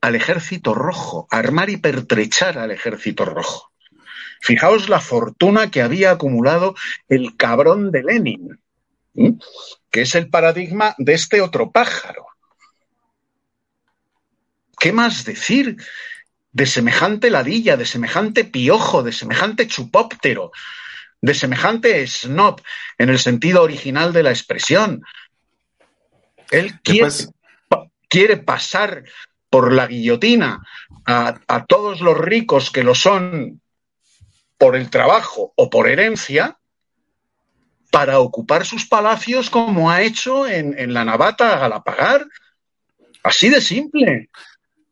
al 0.00 0.16
ejército 0.16 0.74
rojo, 0.74 1.28
armar 1.30 1.70
y 1.70 1.76
pertrechar 1.76 2.58
al 2.58 2.72
ejército 2.72 3.24
rojo. 3.24 3.69
Fijaos 4.40 4.88
la 4.88 5.00
fortuna 5.00 5.70
que 5.70 5.82
había 5.82 6.10
acumulado 6.10 6.74
el 7.08 7.36
cabrón 7.36 7.92
de 7.92 8.02
Lenin, 8.02 8.60
que 9.90 10.02
es 10.02 10.14
el 10.14 10.30
paradigma 10.30 10.94
de 10.98 11.14
este 11.14 11.40
otro 11.40 11.70
pájaro. 11.70 12.26
¿Qué 14.78 14.92
más 14.92 15.24
decir 15.24 15.76
de 16.52 16.66
semejante 16.66 17.30
ladilla, 17.30 17.76
de 17.76 17.86
semejante 17.86 18.44
piojo, 18.44 19.02
de 19.02 19.12
semejante 19.12 19.66
chupóptero, 19.66 20.50
de 21.20 21.34
semejante 21.34 22.06
snob 22.06 22.60
en 22.98 23.10
el 23.10 23.18
sentido 23.18 23.62
original 23.62 24.12
de 24.12 24.22
la 24.22 24.30
expresión. 24.30 25.02
Él 26.50 26.80
quiere, 28.08 28.36
pasar 28.38 29.04
por 29.48 29.72
la 29.72 29.86
guillotina 29.86 30.66
a, 31.06 31.40
a, 31.46 31.64
todos 31.66 32.00
los 32.00 32.18
ricos 32.18 32.70
que 32.70 32.82
lo 32.82 32.94
son 32.94 33.59
por 34.60 34.76
el 34.76 34.90
trabajo 34.90 35.54
o 35.56 35.70
por 35.70 35.88
herencia 35.88 36.58
para 37.90 38.20
ocupar 38.20 38.66
sus 38.66 38.86
palacios 38.86 39.48
como 39.48 39.90
ha 39.90 40.02
hecho 40.02 40.46
en, 40.46 40.78
en 40.78 40.92
la 40.92 41.02
Navata 41.02 41.54
a 41.54 41.58
Galapagar. 41.58 42.26
Así 43.22 43.48
de 43.48 43.62
simple. 43.62 44.28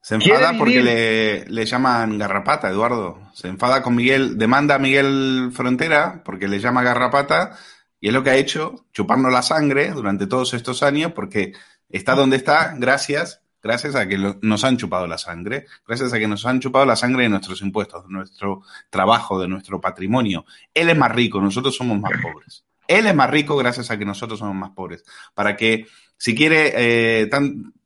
Se 0.01 0.15
enfada 0.15 0.57
porque 0.57 0.83
le, 0.83 1.45
le, 1.45 1.67
llaman 1.67 2.17
garrapata, 2.17 2.71
Eduardo. 2.71 3.21
Se 3.35 3.49
enfada 3.49 3.83
con 3.83 3.95
Miguel, 3.95 4.39
demanda 4.39 4.77
a 4.77 4.79
Miguel 4.79 5.51
Frontera 5.53 6.23
porque 6.25 6.49
le 6.49 6.61
llama 6.61 6.83
garrapata 6.83 7.59
y 8.01 8.09
es 8.09 8.15
lo 8.15 8.23
que 8.23 8.31
ha 8.31 8.37
hecho, 8.37 8.87
chuparnos 8.95 9.31
la 9.31 9.43
sangre 9.43 9.91
durante 9.91 10.27
todos 10.27 10.55
estos 10.55 10.83
años 10.83 11.13
porque 11.13 11.53
está 11.91 12.15
donde 12.15 12.39
está 12.39 12.75
gracias, 12.79 13.43
gracias 13.63 13.95
a 13.95 14.09
que 14.09 14.19
nos 14.41 14.65
han 14.65 14.77
chupado 14.77 15.07
la 15.07 15.19
sangre, 15.19 15.67
gracias 15.87 16.13
a 16.13 16.19
que 16.19 16.29
nos 16.29 16.47
han 16.47 16.61
chupado 16.61 16.87
la 16.87 16.97
sangre 16.97 17.25
de 17.25 17.29
nuestros 17.29 17.61
impuestos, 17.63 18.05
de 18.07 18.13
nuestro 18.13 18.63
trabajo, 18.91 19.41
de 19.41 19.49
nuestro 19.49 19.81
patrimonio. 19.81 20.45
Él 20.75 20.89
es 20.91 20.97
más 20.97 21.13
rico, 21.13 21.41
nosotros 21.41 21.77
somos 21.77 22.01
más 22.01 22.13
pobres. 22.23 22.65
Él 22.87 23.07
es 23.07 23.15
más 23.15 23.31
rico 23.31 23.57
gracias 23.57 23.91
a 23.91 23.99
que 23.99 24.05
nosotros 24.05 24.39
somos 24.39 24.55
más 24.55 24.71
pobres. 24.71 25.05
Para 25.35 25.57
que, 25.57 25.87
si 26.17 26.35
quiere 26.35 26.73
eh, 26.75 27.31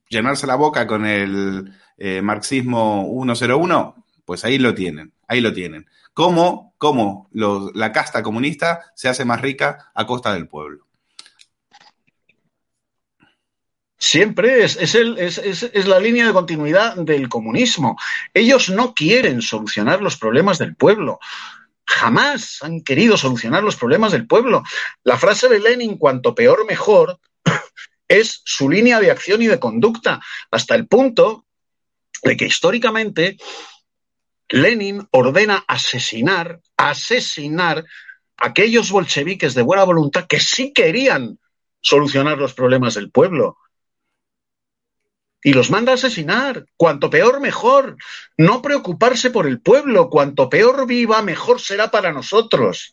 llenarse 0.08 0.46
la 0.46 0.54
boca 0.54 0.86
con 0.86 1.04
el 1.04 1.72
eh, 1.98 2.22
marxismo 2.22 3.08
101, 3.10 4.04
pues 4.24 4.44
ahí 4.44 4.58
lo 4.58 4.74
tienen, 4.74 5.12
ahí 5.26 5.40
lo 5.40 5.52
tienen. 5.52 5.86
¿Cómo, 6.14 6.74
cómo 6.78 7.28
la 7.32 7.90
casta 7.92 8.22
comunista 8.22 8.92
se 8.94 9.08
hace 9.08 9.24
más 9.24 9.40
rica 9.40 9.90
a 9.94 10.06
costa 10.06 10.32
del 10.34 10.46
pueblo? 10.46 10.86
Siempre 14.02 14.64
es, 14.64 14.76
es, 14.76 15.86
la 15.86 16.00
línea 16.00 16.26
de 16.26 16.32
continuidad 16.32 16.96
del 16.96 17.28
comunismo. 17.28 17.96
Ellos 18.34 18.68
no 18.68 18.94
quieren 18.94 19.40
solucionar 19.40 20.02
los 20.02 20.16
problemas 20.16 20.58
del 20.58 20.74
pueblo. 20.74 21.20
jamás 21.84 22.58
han 22.62 22.82
querido 22.82 23.16
solucionar 23.16 23.62
los 23.62 23.76
problemas 23.76 24.10
del 24.10 24.26
pueblo. 24.26 24.64
La 25.04 25.18
frase 25.18 25.48
de 25.48 25.60
Lenin, 25.60 25.98
cuanto 25.98 26.34
peor 26.34 26.66
mejor, 26.66 27.20
es 28.08 28.42
su 28.44 28.68
línea 28.68 28.98
de 28.98 29.12
acción 29.12 29.40
y 29.40 29.46
de 29.46 29.60
conducta, 29.60 30.20
hasta 30.50 30.74
el 30.74 30.88
punto 30.88 31.46
de 32.24 32.36
que 32.36 32.46
históricamente 32.46 33.36
Lenin 34.48 35.06
ordena 35.12 35.64
asesinar, 35.68 36.60
asesinar 36.76 37.84
a 38.36 38.46
aquellos 38.48 38.90
bolcheviques 38.90 39.54
de 39.54 39.62
buena 39.62 39.84
voluntad 39.84 40.26
que 40.26 40.40
sí 40.40 40.72
querían 40.72 41.38
solucionar 41.80 42.38
los 42.38 42.52
problemas 42.52 42.94
del 42.94 43.12
pueblo. 43.12 43.58
Y 45.42 45.52
los 45.52 45.70
manda 45.70 45.92
a 45.92 45.96
asesinar. 45.96 46.66
Cuanto 46.76 47.10
peor, 47.10 47.40
mejor. 47.40 47.96
No 48.36 48.62
preocuparse 48.62 49.30
por 49.30 49.46
el 49.46 49.60
pueblo. 49.60 50.08
Cuanto 50.08 50.48
peor 50.48 50.86
viva, 50.86 51.20
mejor 51.22 51.60
será 51.60 51.90
para 51.90 52.12
nosotros. 52.12 52.92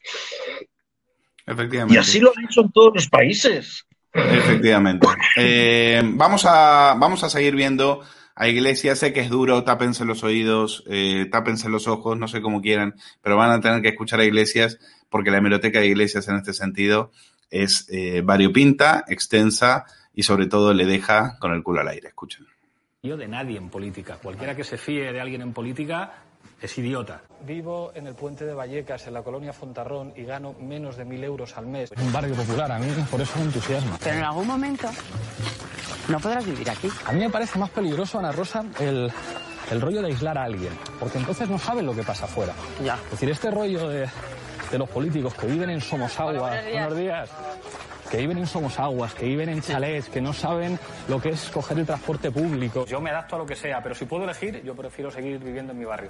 Efectivamente. 1.46 1.96
Y 1.96 1.98
así 1.98 2.20
lo 2.20 2.32
han 2.36 2.46
hecho 2.46 2.62
en 2.62 2.72
todos 2.72 2.94
los 2.96 3.08
países. 3.08 3.86
Efectivamente. 4.14 5.08
Eh, 5.36 6.02
vamos, 6.04 6.46
a, 6.46 6.96
vamos 6.98 7.24
a 7.24 7.30
seguir 7.30 7.56
viendo 7.56 8.02
a 8.36 8.48
Iglesias. 8.48 9.00
Sé 9.00 9.14
que 9.14 9.20
es 9.20 9.30
duro, 9.30 9.64
tápense 9.64 10.06
los 10.06 10.24
oídos, 10.24 10.84
eh, 10.88 11.28
tápense 11.32 11.70
los 11.70 11.88
ojos, 11.88 12.18
no 12.18 12.28
sé 12.28 12.42
cómo 12.42 12.62
quieran, 12.62 12.96
pero 13.22 13.38
van 13.38 13.52
a 13.52 13.62
tener 13.62 13.82
que 13.82 13.90
escuchar 13.90 14.22
a 14.22 14.26
Iglesias 14.26 14.80
porque 15.10 15.32
la 15.32 15.38
hemeroteca 15.38 15.80
de 15.80 15.88
Iglesias 15.88 16.28
en 16.28 16.38
este 16.38 16.54
sentido 16.54 17.12
es 17.50 17.88
eh, 17.90 18.22
variopinta, 18.24 19.04
extensa 19.08 19.86
y 20.14 20.24
sobre 20.24 20.48
todo 20.48 20.74
le 20.74 20.86
deja 20.86 21.38
con 21.40 21.54
el 21.54 21.64
culo 21.64 21.82
al 21.82 21.88
aire. 21.90 22.10
Escuchen. 22.10 22.46
Yo 23.02 23.16
de 23.16 23.28
nadie 23.28 23.58
en 23.58 23.70
política. 23.70 24.18
Cualquiera 24.22 24.56
que 24.56 24.64
se 24.64 24.78
fíe 24.78 25.12
de 25.14 25.22
alguien 25.22 25.42
en 25.42 25.54
política 25.54 26.12
es 26.62 26.78
idiota. 26.78 27.22
Vivo 27.46 27.92
en 27.96 28.08
el 28.08 28.16
puente 28.16 28.46
de 28.46 28.54
Vallecas, 28.54 29.08
en 29.08 29.14
la 29.14 29.22
colonia 29.24 29.54
Fontarrón, 29.54 30.12
y 30.18 30.24
gano 30.24 30.54
menos 30.60 30.98
de 30.98 31.06
mil 31.06 31.24
euros 31.24 31.58
al 31.58 31.68
mes. 31.68 31.92
Es 31.92 32.02
un 32.02 32.12
barrio 32.12 32.36
popular, 32.36 32.70
a 32.72 32.80
mí 32.80 32.88
por 33.10 33.22
eso 33.22 33.40
me 33.40 33.46
entusiasma. 33.46 33.98
Pero 34.04 34.18
en 34.18 34.24
algún 34.24 34.48
momento 34.48 34.90
no 36.10 36.20
podrás 36.20 36.46
vivir 36.46 36.70
aquí. 36.70 36.90
A 37.06 37.14
mí 37.14 37.20
me 37.20 37.30
parece 37.30 37.58
más 37.58 37.70
peligroso, 37.70 38.20
Ana 38.20 38.34
Rosa, 38.34 38.66
el, 38.80 39.10
el 39.72 39.80
rollo 39.82 40.02
de 40.02 40.08
aislar 40.08 40.38
a 40.38 40.44
alguien, 40.44 40.74
porque 41.00 41.18
entonces 41.20 41.50
no 41.50 41.58
saben 41.58 41.86
lo 41.86 41.96
que 41.96 42.04
pasa 42.04 42.26
afuera. 42.26 42.54
Ya. 42.84 42.96
Es 43.06 43.12
decir, 43.12 43.30
este 43.30 43.52
rollo 43.52 43.88
de, 43.88 44.10
de 44.72 44.78
los 44.78 44.90
políticos 44.90 45.34
que 45.36 45.48
viven 45.48 45.70
en 45.70 45.80
Somosaguas, 45.80 46.36
Hola, 46.36 46.42
buenos 46.42 46.66
días. 46.66 46.74
buenos 46.88 46.98
días, 46.98 47.30
que 48.10 48.18
viven 48.18 48.38
en 48.40 48.48
Somosaguas, 48.48 49.14
que 49.14 49.26
viven 49.26 49.50
en 49.50 49.62
chalets, 49.62 50.10
que 50.10 50.22
no 50.22 50.34
saben 50.34 50.80
lo 51.08 51.22
que 51.22 51.30
es 51.30 51.50
coger 51.50 51.80
el 51.80 51.86
transporte 51.86 52.32
público. 52.32 52.86
Yo 52.86 53.00
me 53.00 53.12
adapto 53.12 53.36
a 53.36 53.40
lo 53.40 53.46
que 53.46 53.56
sea, 53.56 53.82
pero 53.82 53.96
si 53.96 54.06
puedo 54.06 54.24
elegir, 54.24 54.64
yo 54.64 54.76
prefiero 54.76 55.12
seguir 55.12 55.40
viviendo 55.40 55.74
en 55.74 55.80
mi 55.80 55.86
barrio. 55.86 56.10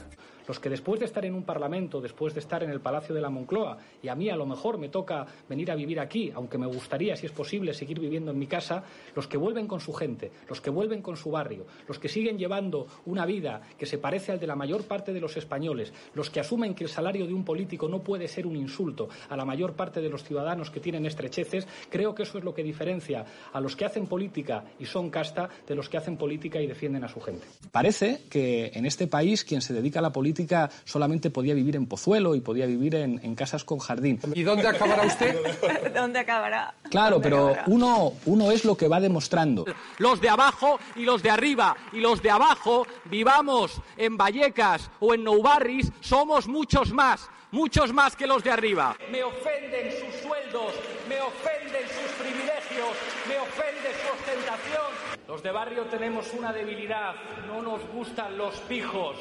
Los 0.49 0.59
que 0.59 0.71
después 0.71 0.99
de 0.99 1.05
estar 1.05 1.23
en 1.25 1.35
un 1.35 1.43
parlamento, 1.43 2.01
después 2.01 2.33
de 2.33 2.39
estar 2.39 2.63
en 2.63 2.71
el 2.71 2.81
Palacio 2.81 3.13
de 3.13 3.21
la 3.21 3.29
Moncloa, 3.29 3.77
y 4.01 4.07
a 4.07 4.15
mí 4.15 4.31
a 4.31 4.35
lo 4.35 4.47
mejor 4.47 4.79
me 4.79 4.89
toca 4.89 5.27
venir 5.47 5.69
a 5.69 5.75
vivir 5.75 5.99
aquí, 5.99 6.31
aunque 6.33 6.57
me 6.57 6.65
gustaría, 6.65 7.15
si 7.15 7.27
es 7.27 7.31
posible, 7.31 7.71
seguir 7.75 7.99
viviendo 7.99 8.31
en 8.31 8.39
mi 8.39 8.47
casa, 8.47 8.83
los 9.15 9.27
que 9.27 9.37
vuelven 9.37 9.67
con 9.67 9.79
su 9.79 9.93
gente, 9.93 10.31
los 10.49 10.59
que 10.59 10.71
vuelven 10.71 11.03
con 11.03 11.17
su 11.17 11.29
barrio, 11.29 11.67
los 11.87 11.99
que 11.99 12.09
siguen 12.09 12.39
llevando 12.39 12.87
una 13.05 13.27
vida 13.27 13.61
que 13.77 13.85
se 13.85 13.99
parece 13.99 14.31
al 14.31 14.39
de 14.39 14.47
la 14.47 14.55
mayor 14.55 14.85
parte 14.85 15.13
de 15.13 15.19
los 15.19 15.37
españoles, 15.37 15.93
los 16.15 16.31
que 16.31 16.39
asumen 16.39 16.73
que 16.73 16.83
el 16.83 16.89
salario 16.89 17.27
de 17.27 17.33
un 17.35 17.45
político 17.45 17.87
no 17.87 18.01
puede 18.01 18.27
ser 18.27 18.47
un 18.47 18.55
insulto 18.55 19.07
a 19.29 19.37
la 19.37 19.45
mayor 19.45 19.73
parte 19.73 20.01
de 20.01 20.09
los 20.09 20.23
ciudadanos 20.23 20.71
que 20.71 20.79
tienen 20.79 21.05
estrecheces, 21.05 21.67
creo 21.91 22.15
que 22.15 22.23
eso 22.23 22.39
es 22.39 22.43
lo 22.43 22.55
que 22.55 22.63
diferencia 22.63 23.23
a 23.53 23.61
los 23.61 23.75
que 23.75 23.85
hacen 23.85 24.07
política 24.07 24.63
y 24.79 24.87
son 24.87 25.11
casta 25.11 25.47
de 25.67 25.75
los 25.75 25.89
que 25.89 25.97
hacen 25.97 26.17
política 26.17 26.59
y 26.59 26.65
defienden 26.65 27.03
a 27.03 27.07
su 27.07 27.21
gente. 27.21 27.45
Parece 27.71 28.21
que 28.31 28.71
en 28.73 28.87
este 28.87 29.05
país 29.05 29.43
quien 29.43 29.61
se 29.61 29.75
dedica 29.75 29.99
a 29.99 30.01
la 30.01 30.11
política 30.11 30.38
solamente 30.85 31.29
podía 31.29 31.53
vivir 31.53 31.75
en 31.75 31.85
Pozuelo 31.87 32.35
y 32.35 32.41
podía 32.41 32.65
vivir 32.65 32.95
en, 32.95 33.19
en 33.23 33.35
casas 33.35 33.63
con 33.63 33.79
jardín. 33.79 34.19
¿Y 34.33 34.43
dónde 34.43 34.67
acabará 34.67 35.03
usted? 35.03 35.35
¿Dónde 35.95 36.19
acabará? 36.19 36.73
Claro, 36.89 37.15
¿Dónde 37.15 37.29
pero 37.29 37.47
acabará? 37.49 37.63
uno, 37.67 38.13
uno 38.25 38.51
es 38.51 38.65
lo 38.65 38.75
que 38.77 38.87
va 38.87 38.99
demostrando. 38.99 39.65
Los 39.97 40.21
de 40.21 40.29
abajo 40.29 40.79
y 40.95 41.03
los 41.03 41.21
de 41.23 41.29
arriba. 41.29 41.75
Y 41.91 41.99
los 41.99 42.21
de 42.21 42.31
abajo, 42.31 42.85
vivamos 43.05 43.81
en 43.97 44.17
Vallecas 44.17 44.89
o 44.99 45.13
en 45.13 45.23
Noubarris, 45.23 45.91
somos 46.01 46.47
muchos 46.47 46.91
más. 46.93 47.27
Muchos 47.51 47.91
más 47.93 48.15
que 48.15 48.27
los 48.27 48.43
de 48.43 48.51
arriba. 48.51 48.95
Me 49.11 49.23
ofenden 49.23 49.91
sus 49.91 50.21
sueldos, 50.21 50.71
me 51.09 51.19
ofenden 51.19 51.81
sus 51.87 52.11
privilegios, 52.21 52.95
me 53.27 53.37
ofende 53.39 53.89
su 53.89 54.13
ostentación. 54.13 55.19
Los 55.27 55.41
de 55.41 55.51
barrio 55.51 55.85
tenemos 55.85 56.31
una 56.37 56.53
debilidad, 56.53 57.15
no 57.47 57.63
nos 57.63 57.81
gustan 57.89 58.37
los 58.37 58.55
pijos. 58.61 59.17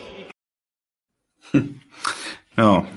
No, 2.56 2.88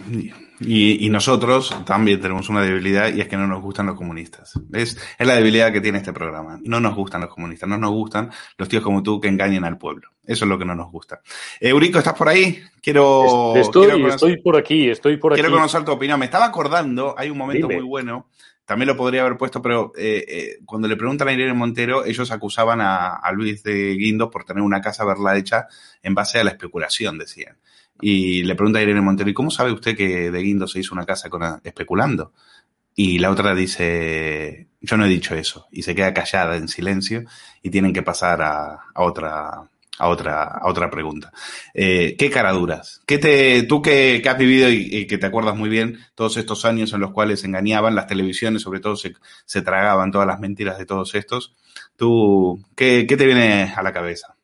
y, 0.59 1.05
y 1.05 1.09
nosotros 1.11 1.75
también 1.85 2.19
tenemos 2.19 2.49
una 2.49 2.63
debilidad 2.63 3.13
y 3.13 3.21
es 3.21 3.27
que 3.27 3.37
no 3.37 3.45
nos 3.45 3.61
gustan 3.61 3.85
los 3.85 3.95
comunistas. 3.95 4.53
Es, 4.73 4.97
es 5.19 5.27
la 5.27 5.35
debilidad 5.35 5.71
que 5.71 5.81
tiene 5.81 5.99
este 5.99 6.13
programa. 6.13 6.59
No 6.63 6.79
nos 6.79 6.95
gustan 6.95 7.21
los 7.21 7.29
comunistas, 7.29 7.69
no 7.69 7.77
nos 7.77 7.91
gustan 7.91 8.31
los 8.57 8.67
tíos 8.67 8.81
como 8.81 9.03
tú 9.03 9.21
que 9.21 9.27
engañen 9.27 9.63
al 9.63 9.77
pueblo. 9.77 10.09
Eso 10.25 10.45
es 10.45 10.49
lo 10.49 10.57
que 10.57 10.65
no 10.65 10.73
nos 10.73 10.91
gusta. 10.91 11.21
Eurico, 11.59 11.99
¿estás 11.99 12.15
por 12.15 12.27
ahí? 12.29 12.59
Quiero, 12.81 13.53
Estoy, 13.55 13.83
quiero 13.85 13.97
conocer- 13.99 14.15
estoy 14.15 14.37
por 14.41 14.57
aquí, 14.57 14.89
estoy 14.89 15.17
por 15.17 15.33
aquí. 15.33 15.41
Quiero 15.43 15.55
conocer 15.55 15.85
tu 15.85 15.91
opinión. 15.91 16.19
Me 16.19 16.25
estaba 16.25 16.45
acordando, 16.45 17.13
hay 17.15 17.29
un 17.29 17.37
momento 17.37 17.67
Dime. 17.67 17.81
muy 17.81 17.87
bueno, 17.87 18.29
también 18.65 18.87
lo 18.87 18.97
podría 18.97 19.21
haber 19.21 19.37
puesto, 19.37 19.61
pero 19.61 19.91
eh, 19.95 20.25
eh, 20.27 20.59
cuando 20.65 20.87
le 20.87 20.95
preguntan 20.95 21.27
a 21.27 21.33
Irene 21.33 21.53
Montero, 21.53 22.03
ellos 22.03 22.31
acusaban 22.31 22.81
a, 22.81 23.13
a 23.15 23.31
Luis 23.31 23.61
de 23.61 23.93
Guindos 23.93 24.29
por 24.31 24.43
tener 24.43 24.63
una 24.63 24.81
casa 24.81 25.05
verla 25.05 25.37
hecha 25.37 25.67
en 26.01 26.15
base 26.15 26.39
a 26.39 26.43
la 26.43 26.49
especulación, 26.49 27.19
decían. 27.19 27.57
Y 28.01 28.43
le 28.43 28.55
pregunta 28.55 28.79
a 28.79 28.81
Irene 28.81 29.01
Montero, 29.01 29.29
¿y 29.29 29.33
cómo 29.33 29.51
sabe 29.51 29.71
usted 29.71 29.95
que 29.95 30.31
de 30.31 30.41
Guindos 30.41 30.71
se 30.71 30.79
hizo 30.79 30.93
una 30.95 31.05
casa 31.05 31.29
con, 31.29 31.43
especulando? 31.63 32.33
Y 32.95 33.19
la 33.19 33.31
otra 33.31 33.55
dice, 33.55 34.67
yo 34.81 34.97
no 34.97 35.05
he 35.05 35.09
dicho 35.09 35.35
eso. 35.35 35.67
Y 35.71 35.83
se 35.83 35.95
queda 35.95 36.13
callada 36.13 36.57
en 36.57 36.67
silencio 36.67 37.23
y 37.61 37.69
tienen 37.69 37.93
que 37.93 38.03
pasar 38.03 38.41
a, 38.41 38.73
a 38.93 39.03
otra 39.03 39.69
a 39.99 40.07
otra, 40.07 40.43
a 40.45 40.67
otra 40.67 40.89
pregunta. 40.89 41.31
Eh, 41.75 42.15
¿Qué 42.17 42.31
caraduras? 42.31 43.03
¿Qué 43.05 43.19
te, 43.19 43.61
tú 43.63 43.83
que, 43.83 44.19
que 44.23 44.29
has 44.29 44.37
vivido 44.37 44.67
y, 44.71 44.87
y 44.89 45.05
que 45.05 45.19
te 45.19 45.27
acuerdas 45.27 45.55
muy 45.55 45.69
bien 45.69 45.99
todos 46.15 46.37
estos 46.37 46.65
años 46.65 46.91
en 46.93 47.01
los 47.01 47.11
cuales 47.11 47.43
engañaban 47.43 47.93
las 47.93 48.07
televisiones, 48.07 48.63
sobre 48.63 48.79
todo 48.79 48.95
se, 48.95 49.13
se 49.45 49.61
tragaban 49.61 50.11
todas 50.11 50.25
las 50.25 50.39
mentiras 50.39 50.79
de 50.79 50.87
todos 50.87 51.13
estos, 51.13 51.55
tú, 51.97 52.63
¿qué, 52.75 53.05
qué 53.07 53.15
te 53.15 53.27
viene 53.27 53.71
a 53.75 53.83
la 53.83 53.93
cabeza? 53.93 54.35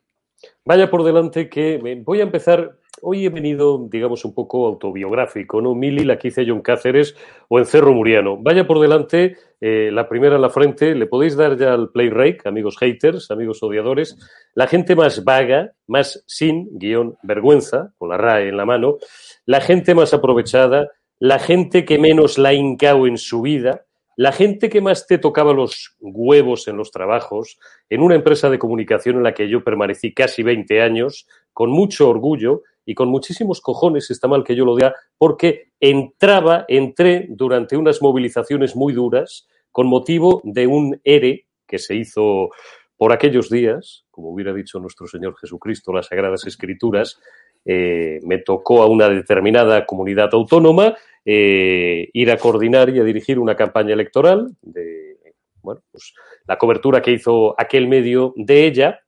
Vaya 0.63 0.91
por 0.91 1.03
delante 1.03 1.49
que 1.49 1.79
me- 1.81 1.95
voy 1.95 2.19
a 2.19 2.23
empezar. 2.23 2.77
Hoy 3.01 3.25
he 3.25 3.29
venido, 3.29 3.87
digamos, 3.89 4.25
un 4.25 4.33
poco 4.33 4.65
autobiográfico, 4.65 5.61
¿no? 5.61 5.75
Mili, 5.75 6.03
la 6.03 6.17
que 6.17 6.29
hice 6.29 6.45
yo 6.45 6.55
en 6.55 6.61
Cáceres 6.61 7.15
o 7.47 7.59
en 7.59 7.65
Cerro 7.65 7.93
Muriano. 7.93 8.37
Vaya 8.37 8.65
por 8.65 8.79
delante, 8.79 9.37
eh, 9.61 9.91
la 9.91 10.09
primera 10.09 10.35
en 10.35 10.41
la 10.41 10.49
frente. 10.49 10.95
Le 10.95 11.05
podéis 11.05 11.35
dar 11.35 11.57
ya 11.57 11.73
al 11.73 11.89
play 11.89 12.09
rake, 12.09 12.41
amigos 12.45 12.75
haters, 12.77 13.29
amigos 13.29 13.61
odiadores. 13.61 14.17
La 14.55 14.65
gente 14.65 14.95
más 14.95 15.23
vaga, 15.23 15.73
más 15.85 16.23
sin 16.25 16.69
guion 16.79 17.17
vergüenza, 17.21 17.93
con 17.99 18.09
la 18.09 18.17
RAE 18.17 18.49
en 18.49 18.57
la 18.57 18.65
mano. 18.65 18.97
La 19.45 19.61
gente 19.61 19.93
más 19.93 20.13
aprovechada. 20.13 20.89
La 21.19 21.37
gente 21.37 21.85
que 21.85 21.99
menos 21.99 22.39
la 22.39 22.53
hincao 22.53 23.05
en 23.05 23.17
su 23.17 23.41
vida. 23.41 23.85
La 24.15 24.31
gente 24.31 24.69
que 24.69 24.81
más 24.81 25.05
te 25.05 25.19
tocaba 25.19 25.53
los 25.53 25.95
huevos 25.99 26.67
en 26.67 26.77
los 26.77 26.89
trabajos, 26.89 27.59
en 27.87 28.01
una 28.01 28.15
empresa 28.15 28.49
de 28.49 28.57
comunicación 28.57 29.17
en 29.17 29.23
la 29.23 29.35
que 29.35 29.47
yo 29.47 29.63
permanecí 29.63 30.11
casi 30.11 30.41
20 30.41 30.81
años, 30.81 31.27
con 31.53 31.69
mucho 31.69 32.09
orgullo 32.09 32.63
y 32.87 32.95
con 32.95 33.09
muchísimos 33.09 33.59
cojones, 33.59 34.09
está 34.09 34.29
mal 34.29 34.45
que 34.45 34.55
yo 34.55 34.63
lo 34.63 34.73
diga, 34.73 34.95
porque 35.17 35.71
entraba, 35.77 36.63
entré 36.69 37.27
durante 37.29 37.75
unas 37.75 38.01
movilizaciones 38.01 38.77
muy 38.77 38.93
duras 38.93 39.45
con 39.73 39.87
motivo 39.87 40.41
de 40.45 40.67
un 40.67 40.99
ERE 41.03 41.47
que 41.67 41.79
se 41.79 41.95
hizo 41.95 42.49
por 42.95 43.11
aquellos 43.11 43.49
días, 43.49 44.05
como 44.09 44.29
hubiera 44.29 44.53
dicho 44.53 44.79
nuestro 44.79 45.05
Señor 45.05 45.35
Jesucristo, 45.37 45.91
las 45.91 46.07
Sagradas 46.07 46.47
Escrituras, 46.47 47.19
eh, 47.65 48.21
me 48.23 48.37
tocó 48.37 48.81
a 48.81 48.87
una 48.87 49.09
determinada 49.09 49.85
comunidad 49.85 50.29
autónoma 50.31 50.95
eh, 51.25 52.09
ir 52.13 52.31
a 52.31 52.37
coordinar 52.37 52.89
y 52.89 52.99
a 52.99 53.03
dirigir 53.03 53.37
una 53.37 53.57
campaña 53.57 53.91
electoral 53.93 54.55
de, 54.61 55.17
bueno, 55.61 55.81
pues 55.91 56.13
la 56.45 56.57
cobertura 56.57 57.01
que 57.01 57.11
hizo 57.11 57.53
aquel 57.59 57.89
medio 57.89 58.33
de 58.37 58.65
ella. 58.65 59.01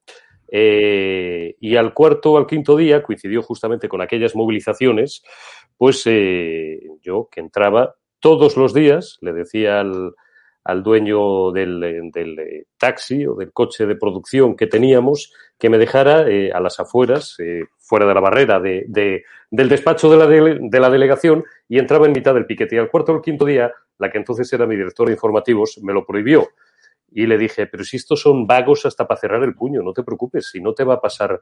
Eh, 0.51 1.55
y 1.59 1.75
al 1.75 1.93
cuarto 1.93 2.33
o 2.33 2.38
al 2.38 2.47
quinto 2.47 2.75
día, 2.75 3.01
coincidió 3.03 3.41
justamente 3.41 3.88
con 3.88 4.01
aquellas 4.01 4.35
movilizaciones, 4.35 5.23
pues 5.77 6.03
eh, 6.05 6.79
yo 7.01 7.27
que 7.31 7.39
entraba 7.39 7.95
todos 8.19 8.57
los 8.57 8.73
días, 8.73 9.17
le 9.21 9.31
decía 9.33 9.79
al, 9.79 10.13
al 10.65 10.83
dueño 10.83 11.51
del, 11.51 12.09
del, 12.13 12.39
eh, 12.39 12.65
taxi 12.77 13.25
o 13.25 13.35
del 13.35 13.51
coche 13.53 13.85
de 13.85 13.95
producción 13.95 14.55
que 14.55 14.67
teníamos 14.67 15.33
que 15.57 15.69
me 15.69 15.77
dejara 15.77 16.27
eh, 16.29 16.51
a 16.53 16.59
las 16.59 16.79
afueras, 16.79 17.35
eh, 17.39 17.63
fuera 17.77 18.05
de 18.05 18.13
la 18.13 18.19
barrera 18.21 18.59
de, 18.59 18.85
de- 18.88 19.23
del 19.51 19.67
despacho 19.69 20.09
de 20.12 20.17
la, 20.17 20.27
de 20.27 20.79
la 20.79 20.89
delegación 20.91 21.43
y 21.67 21.79
entraba 21.79 22.05
en 22.05 22.12
mitad 22.12 22.33
del 22.35 22.45
piquete. 22.45 22.75
Y 22.75 22.79
al 22.79 22.89
cuarto 22.91 23.12
o 23.13 23.15
al 23.15 23.21
quinto 23.21 23.45
día, 23.45 23.71
la 23.97 24.12
que 24.12 24.17
entonces 24.19 24.51
era 24.53 24.67
mi 24.67 24.75
directora 24.75 25.07
de 25.09 25.15
informativos 25.15 25.79
me 25.81 25.91
lo 25.93 26.05
prohibió. 26.05 26.49
Y 27.11 27.25
le 27.25 27.37
dije, 27.37 27.67
pero 27.67 27.83
si 27.83 27.97
estos 27.97 28.21
son 28.21 28.45
vagos 28.45 28.85
hasta 28.85 29.07
para 29.07 29.19
cerrar 29.19 29.43
el 29.43 29.55
puño, 29.55 29.81
no 29.81 29.93
te 29.93 30.03
preocupes, 30.03 30.49
si 30.49 30.61
no 30.61 30.73
te 30.73 30.83
va 30.83 30.95
a 30.95 31.01
pasar, 31.01 31.39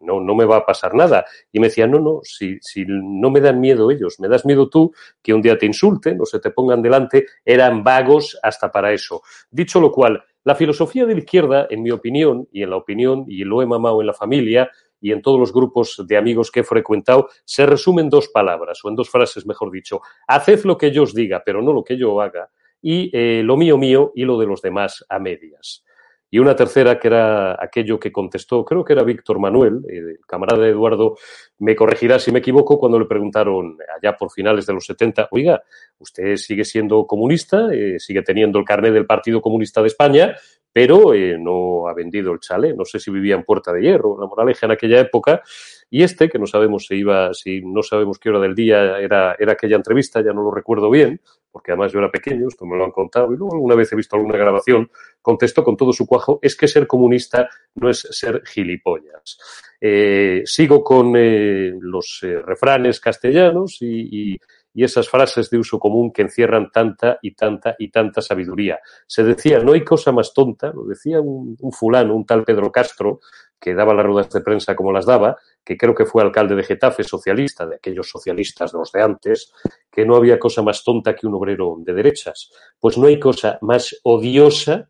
no, 0.00 0.20
no 0.20 0.34
me 0.34 0.44
va 0.44 0.58
a 0.58 0.66
pasar 0.66 0.94
nada. 0.94 1.24
Y 1.52 1.60
me 1.60 1.68
decía, 1.68 1.86
no, 1.86 2.00
no, 2.00 2.20
si, 2.22 2.58
si 2.60 2.84
no 2.86 3.30
me 3.30 3.40
dan 3.40 3.60
miedo 3.60 3.90
ellos, 3.90 4.20
me 4.20 4.28
das 4.28 4.44
miedo 4.44 4.68
tú 4.68 4.92
que 5.22 5.34
un 5.34 5.42
día 5.42 5.58
te 5.58 5.66
insulten 5.66 6.20
o 6.20 6.26
se 6.26 6.40
te 6.40 6.50
pongan 6.50 6.82
delante, 6.82 7.26
eran 7.44 7.82
vagos 7.82 8.38
hasta 8.42 8.70
para 8.70 8.92
eso. 8.92 9.22
Dicho 9.50 9.80
lo 9.80 9.90
cual, 9.90 10.22
la 10.44 10.54
filosofía 10.54 11.04
de 11.06 11.14
la 11.14 11.20
izquierda, 11.20 11.66
en 11.70 11.82
mi 11.82 11.90
opinión, 11.90 12.48
y 12.52 12.62
en 12.62 12.70
la 12.70 12.76
opinión, 12.76 13.24
y 13.28 13.44
lo 13.44 13.62
he 13.62 13.66
mamado 13.66 14.00
en 14.00 14.06
la 14.06 14.14
familia, 14.14 14.70
y 15.00 15.12
en 15.12 15.22
todos 15.22 15.38
los 15.38 15.52
grupos 15.52 16.02
de 16.06 16.16
amigos 16.16 16.50
que 16.50 16.60
he 16.60 16.64
frecuentado, 16.64 17.28
se 17.44 17.66
resume 17.66 18.02
en 18.02 18.08
dos 18.08 18.28
palabras, 18.28 18.80
o 18.84 18.88
en 18.88 18.96
dos 18.96 19.10
frases, 19.10 19.46
mejor 19.46 19.70
dicho. 19.70 20.00
Haced 20.26 20.64
lo 20.64 20.76
que 20.76 20.90
yo 20.90 21.04
diga, 21.06 21.42
pero 21.44 21.62
no 21.62 21.72
lo 21.72 21.84
que 21.84 21.96
yo 21.96 22.20
haga 22.20 22.50
y 22.80 23.10
eh, 23.12 23.42
lo 23.42 23.56
mío 23.56 23.76
mío 23.76 24.12
y 24.14 24.24
lo 24.24 24.38
de 24.38 24.46
los 24.46 24.62
demás 24.62 25.04
a 25.08 25.18
medias. 25.18 25.84
Y 26.30 26.38
una 26.38 26.54
tercera 26.54 26.98
que 26.98 27.08
era 27.08 27.56
aquello 27.58 27.98
que 27.98 28.12
contestó, 28.12 28.62
creo 28.62 28.84
que 28.84 28.92
era 28.92 29.02
Víctor 29.02 29.38
Manuel, 29.38 29.80
el 29.88 30.18
camarada 30.26 30.62
de 30.62 30.70
Eduardo, 30.70 31.16
me 31.58 31.74
corregirá 31.74 32.18
si 32.18 32.30
me 32.32 32.40
equivoco, 32.40 32.78
cuando 32.78 32.98
le 32.98 33.06
preguntaron 33.06 33.78
allá 33.96 34.14
por 34.14 34.30
finales 34.30 34.66
de 34.66 34.74
los 34.74 34.84
70, 34.84 35.28
oiga, 35.30 35.62
usted 35.98 36.36
sigue 36.36 36.64
siendo 36.64 37.06
comunista, 37.06 37.68
eh, 37.72 37.98
sigue 37.98 38.22
teniendo 38.22 38.58
el 38.58 38.66
carnet 38.66 38.92
del 38.92 39.06
Partido 39.06 39.40
Comunista 39.40 39.80
de 39.80 39.86
España, 39.86 40.36
pero 40.72 41.14
eh, 41.14 41.36
no 41.38 41.88
ha 41.88 41.94
vendido 41.94 42.32
el 42.32 42.40
chale, 42.40 42.74
no 42.74 42.84
sé 42.84 42.98
si 42.98 43.10
vivía 43.10 43.34
en 43.34 43.44
Puerta 43.44 43.72
de 43.72 43.82
Hierro, 43.82 44.20
la 44.20 44.26
moraleja 44.26 44.66
en 44.66 44.72
aquella 44.72 45.00
época, 45.00 45.42
y 45.90 46.02
este, 46.02 46.28
que 46.28 46.38
no 46.38 46.46
sabemos 46.46 46.86
si 46.86 46.96
iba, 46.96 47.32
si 47.32 47.62
no 47.62 47.82
sabemos 47.82 48.18
qué 48.18 48.28
hora 48.28 48.40
del 48.40 48.54
día 48.54 48.98
era, 48.98 49.34
era 49.38 49.52
aquella 49.52 49.76
entrevista, 49.76 50.20
ya 50.20 50.32
no 50.32 50.42
lo 50.42 50.50
recuerdo 50.50 50.90
bien, 50.90 51.20
porque 51.50 51.72
además 51.72 51.92
yo 51.92 51.98
era 51.98 52.10
pequeño, 52.10 52.48
esto 52.48 52.66
me 52.66 52.76
lo 52.76 52.84
han 52.84 52.90
contado, 52.90 53.32
y 53.32 53.36
luego 53.36 53.54
alguna 53.54 53.74
vez 53.74 53.92
he 53.92 53.96
visto 53.96 54.16
alguna 54.16 54.36
grabación, 54.36 54.90
contestó 55.22 55.64
con 55.64 55.76
todo 55.76 55.92
su 55.92 56.06
cuajo, 56.06 56.38
es 56.42 56.56
que 56.56 56.68
ser 56.68 56.86
comunista 56.86 57.48
no 57.74 57.88
es 57.88 58.00
ser 58.10 58.42
gilipollas. 58.46 59.38
Eh, 59.80 60.42
sigo 60.44 60.82
con 60.82 61.14
eh, 61.16 61.72
los 61.80 62.20
refranes 62.44 63.00
castellanos 63.00 63.78
y, 63.80 64.38
y, 64.74 64.84
esas 64.84 65.08
frases 65.08 65.50
de 65.50 65.58
uso 65.58 65.78
común 65.78 66.12
que 66.12 66.22
encierran 66.22 66.70
tanta 66.70 67.18
y 67.22 67.34
tanta 67.34 67.74
y 67.78 67.90
tanta 67.90 68.22
sabiduría. 68.22 68.78
Se 69.06 69.24
decía, 69.24 69.58
no 69.60 69.72
hay 69.72 69.84
cosa 69.84 70.12
más 70.12 70.32
tonta, 70.32 70.72
lo 70.72 70.84
decía 70.84 71.20
un, 71.20 71.56
fulano, 71.72 72.14
un 72.14 72.26
tal 72.26 72.44
Pedro 72.44 72.70
Castro, 72.70 73.20
que 73.60 73.74
daba 73.74 73.92
las 73.94 74.06
ruedas 74.06 74.30
de 74.30 74.40
prensa 74.40 74.76
como 74.76 74.92
las 74.92 75.06
daba, 75.06 75.36
que 75.64 75.76
creo 75.76 75.94
que 75.94 76.06
fue 76.06 76.22
alcalde 76.22 76.54
de 76.54 76.62
Getafe, 76.62 77.02
socialista, 77.02 77.66
de 77.66 77.76
aquellos 77.76 78.08
socialistas 78.08 78.72
de 78.72 78.78
los 78.78 78.92
de 78.92 79.02
antes, 79.02 79.52
que 79.90 80.04
no 80.06 80.16
había 80.16 80.38
cosa 80.38 80.62
más 80.62 80.84
tonta 80.84 81.14
que 81.14 81.26
un 81.26 81.34
obrero 81.34 81.76
de 81.78 81.92
derechas. 81.92 82.50
Pues 82.78 82.96
no 82.96 83.06
hay 83.06 83.18
cosa 83.18 83.58
más 83.62 83.98
odiosa 84.04 84.88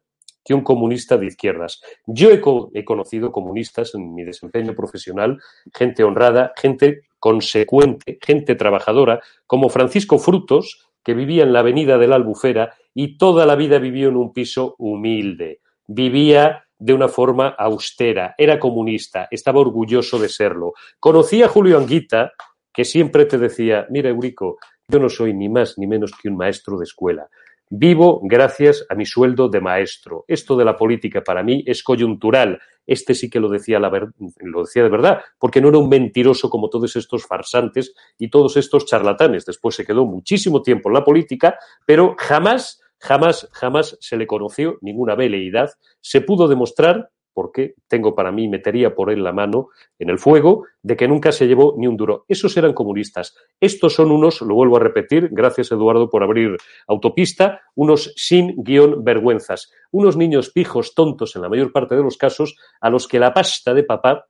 que 0.49 0.55
un 0.55 0.63
comunista 0.63 1.19
de 1.19 1.27
izquierdas. 1.27 1.83
Yo 2.07 2.31
he, 2.31 2.41
co 2.41 2.71
he 2.73 2.83
conocido 2.83 3.31
comunistas 3.31 3.95
en 3.95 4.15
mi 4.15 4.25
desempeño 4.25 4.75
profesional, 4.75 5.39
gente 5.75 6.03
honrada, 6.05 6.55
gente 6.57 7.03
consecuente, 7.19 8.19
gente 8.21 8.55
trabajadora, 8.55 9.21
como 9.47 9.69
Francisco 9.69 10.19
Frutos, 10.19 10.89
que 11.05 11.15
vivía 11.15 11.43
en 11.43 11.53
la 11.53 11.61
avenida 11.61 11.99
de 11.99 12.07
la 12.07 12.17
Albufera 12.17 12.75
y 12.95 13.17
toda 13.17 13.47
la 13.47 13.57
vida 13.57 13.79
vivió 13.79 14.09
en 14.09 14.17
un 14.17 14.33
piso 14.33 14.75
humilde. 14.79 15.61
Vivía 15.87 16.65
de 16.79 16.93
una 16.93 17.09
forma 17.09 17.49
austera, 17.49 18.35
era 18.39 18.59
comunista, 18.59 19.27
estaba 19.31 19.61
orgulloso 19.61 20.19
de 20.19 20.29
serlo. 20.29 20.75
Conocía 21.01 21.47
a 21.47 21.49
Julio 21.49 21.79
Anguita, 21.79 22.33
que 22.73 22.85
siempre 22.85 23.25
te 23.25 23.39
decía, 23.39 23.87
mira, 23.91 24.11
Eurico, 24.11 24.59
yo 24.87 24.99
no 24.99 25.09
soy 25.09 25.35
ni 25.35 25.49
más 25.49 25.77
ni 25.79 25.87
menos 25.87 26.13
que 26.13 26.29
un 26.29 26.37
maestro 26.37 26.79
de 26.79 26.85
escuela. 26.85 27.29
Vivo 27.71 28.21
gracias 28.23 28.87
a 28.89 28.95
mi 28.95 29.05
sueldo 29.05 29.49
de 29.49 29.61
maestro. 29.61 30.25
Esto 30.27 30.57
de 30.57 30.65
la 30.65 30.77
política 30.77 31.23
para 31.23 31.43
mí 31.43 31.63
es 31.67 31.83
coyuntural. 31.83 32.61
Este 32.87 33.15
sí 33.15 33.29
que 33.29 33.41
lo 33.41 33.49
decía, 33.49 33.79
la 33.79 33.91
ver 33.91 34.09
lo 34.41 34.63
decía 34.63 34.83
de 34.83 34.89
verdad, 34.89 35.21
porque 35.39 35.61
no 35.61 35.69
era 35.69 35.79
un 35.79 35.89
mentiroso 35.89 36.49
como 36.49 36.71
todos 36.71 36.97
estos 36.97 37.27
farsantes 37.27 37.95
y 38.19 38.31
todos 38.31 38.57
estos 38.57 38.87
charlatanes. 38.87 39.45
Después 39.45 39.75
se 39.75 39.85
quedó 39.85 40.07
muchísimo 40.07 40.63
tiempo 40.63 40.89
en 40.89 40.95
la 40.95 41.05
política, 41.05 41.59
pero 41.87 42.15
jamás 42.19 42.81
Jamás, 43.01 43.49
jamás 43.53 43.97
se 44.01 44.17
le 44.17 44.27
conoció 44.27 44.79
ninguna 44.81 45.15
veleidad. 45.15 45.71
Se 46.01 46.21
pudo 46.21 46.49
demostrar, 46.49 47.11
porque 47.39 47.77
tengo 47.87 48.17
para 48.17 48.33
mí, 48.33 48.49
metería 48.49 48.97
por 48.97 49.13
él 49.13 49.23
la 49.23 49.31
mano 49.31 49.69
en 50.01 50.11
el 50.11 50.19
fuego, 50.19 50.65
de 50.83 50.97
que 50.97 51.07
nunca 51.07 51.31
se 51.31 51.47
llevó 51.47 51.77
ni 51.79 51.87
un 51.87 51.97
duro. 51.97 52.25
Esos 52.27 52.57
eran 52.57 52.73
comunistas. 52.73 53.37
Estos 53.61 53.95
son 53.95 54.11
unos, 54.11 54.41
lo 54.41 54.57
vuelvo 54.57 54.77
a 54.77 54.81
repetir, 54.81 55.29
gracias 55.31 55.71
Eduardo 55.71 56.11
por 56.11 56.25
abrir 56.25 56.57
autopista, 56.89 57.61
unos 57.77 58.13
sin 58.17 58.57
guion 58.65 59.05
vergüenzas. 59.05 59.71
Unos 59.93 60.17
niños 60.17 60.51
pijos, 60.51 60.97
tontos 60.97 61.37
en 61.37 61.43
la 61.43 61.49
mayor 61.49 61.71
parte 61.71 61.95
de 61.95 62.03
los 62.03 62.17
casos, 62.17 62.57
a 62.81 62.91
los 62.91 63.07
que 63.07 63.21
la 63.21 63.33
pasta 63.33 63.73
de 63.73 63.85
papá 63.85 64.27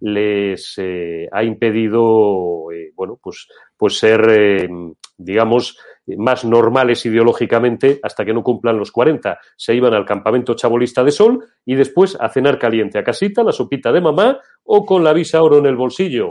les 0.00 0.74
eh, 0.78 1.28
ha 1.32 1.42
impedido, 1.42 2.70
eh, 2.72 2.92
bueno, 2.94 3.18
pues, 3.22 3.48
pues 3.76 3.98
ser, 3.98 4.28
eh, 4.30 4.68
digamos, 5.16 5.78
más 6.18 6.44
normales 6.44 7.04
ideológicamente 7.06 7.98
hasta 8.02 8.24
que 8.24 8.34
no 8.34 8.42
cumplan 8.42 8.78
los 8.78 8.92
40. 8.92 9.38
Se 9.56 9.74
iban 9.74 9.94
al 9.94 10.04
campamento 10.04 10.54
chabolista 10.54 11.02
de 11.02 11.10
sol 11.10 11.44
y 11.64 11.74
después 11.74 12.16
a 12.20 12.28
cenar 12.28 12.58
caliente 12.58 12.98
a 12.98 13.04
casita, 13.04 13.42
la 13.42 13.52
sopita 13.52 13.90
de 13.90 14.00
mamá 14.00 14.38
o 14.64 14.84
con 14.84 15.02
la 15.02 15.12
visa 15.12 15.42
oro 15.42 15.58
en 15.58 15.66
el 15.66 15.76
bolsillo. 15.76 16.28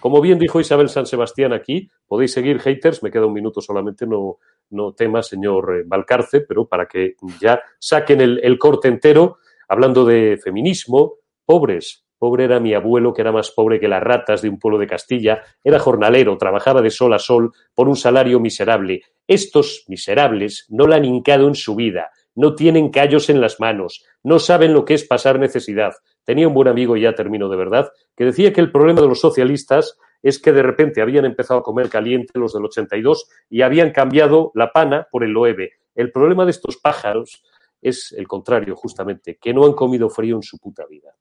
Como 0.00 0.20
bien 0.20 0.38
dijo 0.38 0.60
Isabel 0.60 0.88
San 0.88 1.06
Sebastián 1.06 1.52
aquí, 1.52 1.90
podéis 2.06 2.32
seguir 2.32 2.60
haters, 2.60 3.02
me 3.02 3.10
queda 3.10 3.26
un 3.26 3.32
minuto 3.32 3.60
solamente, 3.60 4.06
no, 4.06 4.38
no 4.70 4.92
tema, 4.92 5.22
señor 5.22 5.84
Valcarce, 5.86 6.42
pero 6.42 6.68
para 6.68 6.86
que 6.86 7.16
ya 7.40 7.60
saquen 7.80 8.20
el, 8.20 8.40
el 8.44 8.58
corte 8.58 8.86
entero, 8.86 9.38
hablando 9.68 10.04
de 10.04 10.38
feminismo, 10.42 11.14
pobres, 11.44 12.07
Pobre 12.18 12.44
era 12.44 12.58
mi 12.58 12.74
abuelo, 12.74 13.14
que 13.14 13.22
era 13.22 13.32
más 13.32 13.50
pobre 13.52 13.78
que 13.78 13.88
las 13.88 14.02
ratas 14.02 14.42
de 14.42 14.48
un 14.48 14.58
pueblo 14.58 14.78
de 14.78 14.86
Castilla, 14.86 15.42
era 15.62 15.78
jornalero, 15.78 16.36
trabajaba 16.36 16.82
de 16.82 16.90
sol 16.90 17.14
a 17.14 17.18
sol 17.18 17.52
por 17.74 17.88
un 17.88 17.96
salario 17.96 18.40
miserable. 18.40 19.02
Estos 19.26 19.84
miserables 19.88 20.66
no 20.68 20.86
la 20.86 20.96
han 20.96 21.04
hincado 21.04 21.46
en 21.46 21.54
su 21.54 21.76
vida, 21.76 22.10
no 22.34 22.54
tienen 22.54 22.90
callos 22.90 23.30
en 23.30 23.40
las 23.40 23.60
manos, 23.60 24.04
no 24.22 24.38
saben 24.38 24.72
lo 24.72 24.84
que 24.84 24.94
es 24.94 25.04
pasar 25.04 25.38
necesidad. 25.38 25.92
Tenía 26.24 26.48
un 26.48 26.54
buen 26.54 26.68
amigo, 26.68 26.96
y 26.96 27.02
ya 27.02 27.14
termino 27.14 27.48
de 27.48 27.56
verdad, 27.56 27.90
que 28.16 28.24
decía 28.24 28.52
que 28.52 28.60
el 28.60 28.72
problema 28.72 29.00
de 29.00 29.08
los 29.08 29.20
socialistas 29.20 29.96
es 30.22 30.40
que 30.40 30.52
de 30.52 30.62
repente 30.62 31.00
habían 31.00 31.24
empezado 31.24 31.60
a 31.60 31.62
comer 31.62 31.88
caliente 31.88 32.38
los 32.38 32.52
del 32.52 32.64
82 32.64 33.28
y 33.48 33.62
habían 33.62 33.92
cambiado 33.92 34.50
la 34.54 34.72
pana 34.72 35.06
por 35.10 35.24
el 35.24 35.30
loeve. 35.30 35.72
El 35.94 36.12
problema 36.12 36.44
de 36.44 36.50
estos 36.50 36.76
pájaros 36.76 37.42
es 37.80 38.12
el 38.12 38.26
contrario, 38.26 38.74
justamente, 38.76 39.38
que 39.40 39.54
no 39.54 39.64
han 39.64 39.72
comido 39.72 40.08
frío 40.08 40.36
en 40.36 40.42
su 40.42 40.58
puta 40.58 40.84
vida. 40.86 41.14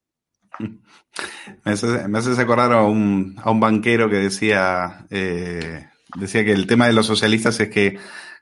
Me 1.66 1.72
hace, 1.72 2.08
me 2.08 2.20
acordar 2.20 2.74
a 2.74 2.84
un, 2.84 3.36
a 3.44 3.50
un, 3.50 3.60
banquero 3.60 4.10
que 4.10 4.18
decía, 4.18 5.06
eh, 5.10 5.88
decía 6.16 6.46
que 6.46 6.52
el 6.52 6.68
tema 6.68 6.86
de 6.86 6.94
los 6.94 7.08
socialistas 7.08 7.60
es 7.60 7.70
que 7.70 7.98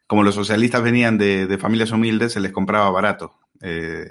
como 0.08 0.24
los 0.24 0.36
socialistas 0.36 0.84
venían 0.84 1.18
de, 1.18 1.48
de 1.48 1.58
familias 1.58 1.92
humildes, 1.92 2.34
se 2.34 2.40
les 2.40 2.52
compraba 2.52 2.90
barato. 2.92 3.34
Eh, 3.62 4.08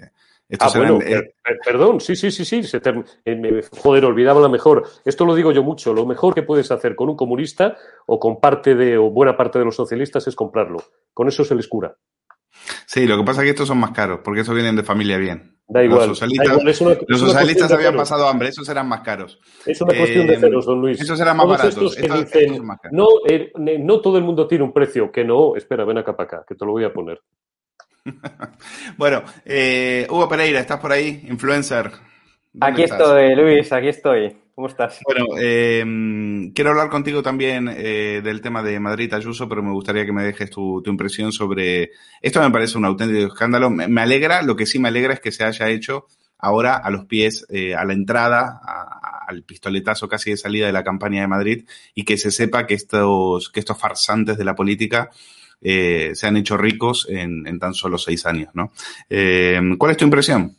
ah, 0.58 0.70
bueno, 0.74 0.98
eran, 1.00 1.24
eh, 1.24 1.34
perdón, 1.64 2.00
sí, 2.00 2.16
sí, 2.16 2.30
sí, 2.30 2.44
sí. 2.44 2.62
Se 2.64 2.80
eh, 3.24 3.62
joder, 3.70 4.04
olvidaba 4.04 4.40
la 4.40 4.48
mejor. 4.48 4.86
Esto 5.04 5.24
lo 5.24 5.34
digo 5.34 5.52
yo 5.52 5.62
mucho. 5.62 5.94
Lo 5.94 6.06
mejor 6.06 6.34
que 6.34 6.42
puedes 6.42 6.70
hacer 6.70 6.96
con 6.96 7.08
un 7.08 7.16
comunista 7.16 7.76
o 8.06 8.18
con 8.18 8.40
parte 8.40 8.74
de, 8.74 8.98
o 8.98 9.10
buena 9.10 9.36
parte 9.36 9.58
de 9.58 9.64
los 9.64 9.76
socialistas 9.76 10.26
es 10.26 10.34
comprarlo. 10.34 10.82
Con 11.12 11.28
eso 11.28 11.44
se 11.44 11.54
les 11.54 11.68
cura. 11.68 11.96
Sí, 12.86 13.06
lo 13.06 13.16
que 13.18 13.24
pasa 13.24 13.40
es 13.40 13.46
que 13.46 13.50
estos 13.50 13.68
son 13.68 13.78
más 13.78 13.90
caros, 13.90 14.20
porque 14.24 14.40
esos 14.40 14.54
vienen 14.54 14.76
de 14.76 14.82
familia 14.82 15.18
bien. 15.18 15.56
Da 15.66 15.82
igual. 15.82 16.08
Los 16.08 16.18
socialistas, 16.18 16.46
da 16.46 16.52
igual. 16.54 16.68
Es 16.68 16.80
una, 16.80 16.96
los 17.06 17.20
socialistas 17.20 17.72
habían 17.72 17.96
pasado 17.96 18.28
hambre, 18.28 18.48
esos 18.48 18.68
eran 18.68 18.88
más 18.88 19.00
caros. 19.00 19.40
Es 19.64 19.80
una 19.80 19.96
cuestión 19.96 20.26
de 20.26 20.38
ceros, 20.38 20.66
don 20.66 20.80
Luis. 20.80 21.00
Esos 21.00 21.18
eran 21.20 21.36
más 21.36 21.46
Todos 21.46 21.58
baratos. 21.58 21.76
estos 21.76 21.96
que 21.96 22.02
estos, 22.02 22.24
dicen, 22.24 22.50
estos 22.52 22.64
más 22.64 22.80
caros. 22.80 22.96
no, 22.96 23.08
eh, 23.26 23.52
no 23.78 24.00
todo 24.00 24.18
el 24.18 24.24
mundo 24.24 24.46
tiene 24.46 24.64
un 24.64 24.72
precio, 24.72 25.10
que 25.10 25.24
no. 25.24 25.56
Espera, 25.56 25.84
ven 25.84 25.98
acá 25.98 26.16
para 26.16 26.26
acá, 26.26 26.44
que 26.46 26.54
te 26.54 26.64
lo 26.64 26.72
voy 26.72 26.84
a 26.84 26.92
poner. 26.92 27.20
bueno, 28.98 29.22
eh, 29.44 30.06
Hugo 30.10 30.28
Pereira, 30.28 30.60
¿estás 30.60 30.78
por 30.78 30.92
ahí? 30.92 31.24
Influencer. 31.28 31.90
Aquí 32.60 32.82
estás? 32.82 33.00
estoy, 33.00 33.34
Luis, 33.34 33.72
aquí 33.72 33.88
estoy. 33.88 34.36
¿Cómo 34.54 34.68
estás? 34.68 35.00
Bueno, 35.04 35.26
eh, 35.36 35.84
quiero 36.54 36.70
hablar 36.70 36.88
contigo 36.88 37.22
también 37.22 37.68
eh, 37.68 38.20
del 38.22 38.40
tema 38.40 38.62
de 38.62 38.78
Madrid 38.78 39.12
Ayuso, 39.12 39.48
pero 39.48 39.64
me 39.64 39.72
gustaría 39.72 40.06
que 40.06 40.12
me 40.12 40.22
dejes 40.22 40.48
tu, 40.48 40.80
tu, 40.80 40.90
impresión 40.90 41.32
sobre. 41.32 41.90
Esto 42.22 42.40
me 42.40 42.52
parece 42.52 42.78
un 42.78 42.84
auténtico 42.84 43.26
escándalo. 43.26 43.68
Me, 43.68 44.00
alegra, 44.00 44.42
lo 44.42 44.54
que 44.54 44.66
sí 44.66 44.78
me 44.78 44.88
alegra 44.88 45.14
es 45.14 45.20
que 45.20 45.32
se 45.32 45.42
haya 45.42 45.68
hecho 45.70 46.06
ahora 46.38 46.76
a 46.76 46.90
los 46.90 47.06
pies, 47.06 47.46
eh, 47.48 47.74
a 47.74 47.84
la 47.84 47.94
entrada, 47.94 48.60
al 49.26 49.42
pistoletazo 49.42 50.08
casi 50.08 50.30
de 50.30 50.36
salida 50.36 50.66
de 50.66 50.72
la 50.72 50.84
campaña 50.84 51.22
de 51.22 51.28
Madrid 51.28 51.64
y 51.94 52.04
que 52.04 52.16
se 52.16 52.30
sepa 52.30 52.66
que 52.66 52.74
estos, 52.74 53.50
que 53.50 53.58
estos 53.58 53.78
farsantes 53.78 54.38
de 54.38 54.44
la 54.44 54.54
política 54.54 55.10
eh, 55.60 56.12
se 56.14 56.26
han 56.28 56.36
hecho 56.36 56.56
ricos 56.56 57.08
en, 57.10 57.46
en, 57.46 57.58
tan 57.58 57.74
solo 57.74 57.98
seis 57.98 58.24
años, 58.26 58.50
¿no? 58.54 58.70
Eh, 59.08 59.60
¿Cuál 59.78 59.92
es 59.92 59.96
tu 59.96 60.04
impresión? 60.04 60.54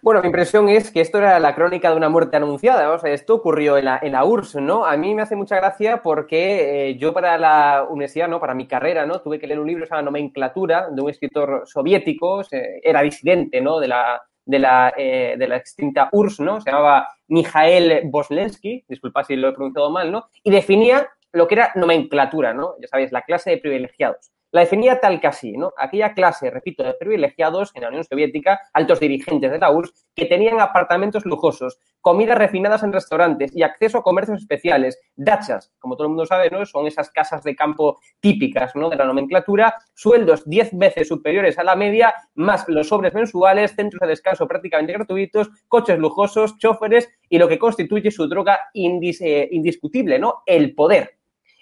Bueno, 0.00 0.20
mi 0.20 0.26
impresión 0.26 0.68
es 0.68 0.90
que 0.90 1.00
esto 1.00 1.18
era 1.18 1.38
la 1.38 1.54
crónica 1.54 1.90
de 1.90 1.96
una 1.96 2.08
muerte 2.08 2.36
anunciada. 2.36 2.92
O 2.92 2.98
sea, 2.98 3.12
esto 3.12 3.34
ocurrió 3.34 3.76
en 3.76 3.84
la, 3.84 4.24
URSS, 4.24 4.56
¿no? 4.56 4.84
A 4.84 4.96
mí 4.96 5.14
me 5.14 5.22
hace 5.22 5.36
mucha 5.36 5.56
gracia 5.56 6.02
porque 6.02 6.90
eh, 6.90 6.96
yo 6.98 7.12
para 7.12 7.36
la 7.38 7.86
universidad, 7.88 8.28
¿no? 8.28 8.40
Para 8.40 8.54
mi 8.54 8.66
carrera, 8.66 9.06
¿no? 9.06 9.20
Tuve 9.20 9.38
que 9.38 9.46
leer 9.46 9.60
un 9.60 9.66
libro 9.66 9.82
que 9.82 9.88
se 9.88 9.94
llama 9.94 10.04
Nomenclatura 10.04 10.88
de 10.90 11.02
un 11.02 11.10
escritor 11.10 11.62
soviético, 11.66 12.42
era 12.50 13.02
disidente, 13.02 13.60
¿no? 13.60 13.80
De 13.80 13.88
la, 13.88 14.22
de 14.44 14.58
la, 14.58 14.94
eh, 14.96 15.34
de 15.36 15.48
la 15.48 15.56
extinta 15.56 16.08
URSS, 16.12 16.40
¿no? 16.40 16.60
Se 16.60 16.70
llamaba 16.70 17.08
Mijael 17.28 18.02
Boslensky, 18.04 18.84
disculpa 18.88 19.24
si 19.24 19.36
lo 19.36 19.48
he 19.48 19.52
pronunciado 19.52 19.90
mal, 19.90 20.10
¿no? 20.12 20.28
Y 20.42 20.50
definía 20.50 21.08
lo 21.32 21.46
que 21.46 21.56
era 21.56 21.72
nomenclatura, 21.74 22.54
¿no? 22.54 22.74
Ya 22.80 22.88
sabéis, 22.88 23.12
la 23.12 23.22
clase 23.22 23.50
de 23.50 23.58
privilegiados. 23.58 24.30
La 24.50 24.62
definía 24.62 24.98
tal 24.98 25.20
que 25.20 25.26
así, 25.26 25.52
¿no? 25.52 25.72
Aquella 25.76 26.14
clase, 26.14 26.50
repito, 26.50 26.82
de 26.82 26.94
privilegiados 26.94 27.70
en 27.74 27.82
la 27.82 27.88
Unión 27.88 28.04
Soviética, 28.04 28.58
altos 28.72 28.98
dirigentes 28.98 29.50
de 29.50 29.58
la 29.58 29.70
URSS, 29.70 30.06
que 30.14 30.24
tenían 30.24 30.58
apartamentos 30.58 31.26
lujosos, 31.26 31.78
comidas 32.00 32.38
refinadas 32.38 32.82
en 32.82 32.94
restaurantes 32.94 33.54
y 33.54 33.62
acceso 33.62 33.98
a 33.98 34.02
comercios 34.02 34.40
especiales, 34.40 34.98
dachas, 35.16 35.74
como 35.78 35.96
todo 35.96 36.06
el 36.06 36.10
mundo 36.10 36.24
sabe, 36.24 36.48
¿no? 36.50 36.64
Son 36.64 36.86
esas 36.86 37.10
casas 37.10 37.44
de 37.44 37.54
campo 37.54 37.98
típicas, 38.20 38.74
¿no? 38.74 38.88
De 38.88 38.96
la 38.96 39.04
nomenclatura, 39.04 39.74
sueldos 39.94 40.48
diez 40.48 40.70
veces 40.72 41.08
superiores 41.08 41.58
a 41.58 41.64
la 41.64 41.76
media, 41.76 42.14
más 42.34 42.66
los 42.68 42.88
sobres 42.88 43.12
mensuales, 43.12 43.74
centros 43.76 44.00
de 44.00 44.06
descanso 44.08 44.48
prácticamente 44.48 44.94
gratuitos, 44.94 45.50
coches 45.68 45.98
lujosos, 45.98 46.56
choferes 46.56 47.06
y 47.28 47.38
lo 47.38 47.48
que 47.48 47.58
constituye 47.58 48.10
su 48.10 48.26
droga 48.26 48.58
eh, 48.72 49.48
indiscutible, 49.50 50.18
¿no? 50.18 50.42
El 50.46 50.74
poder 50.74 51.17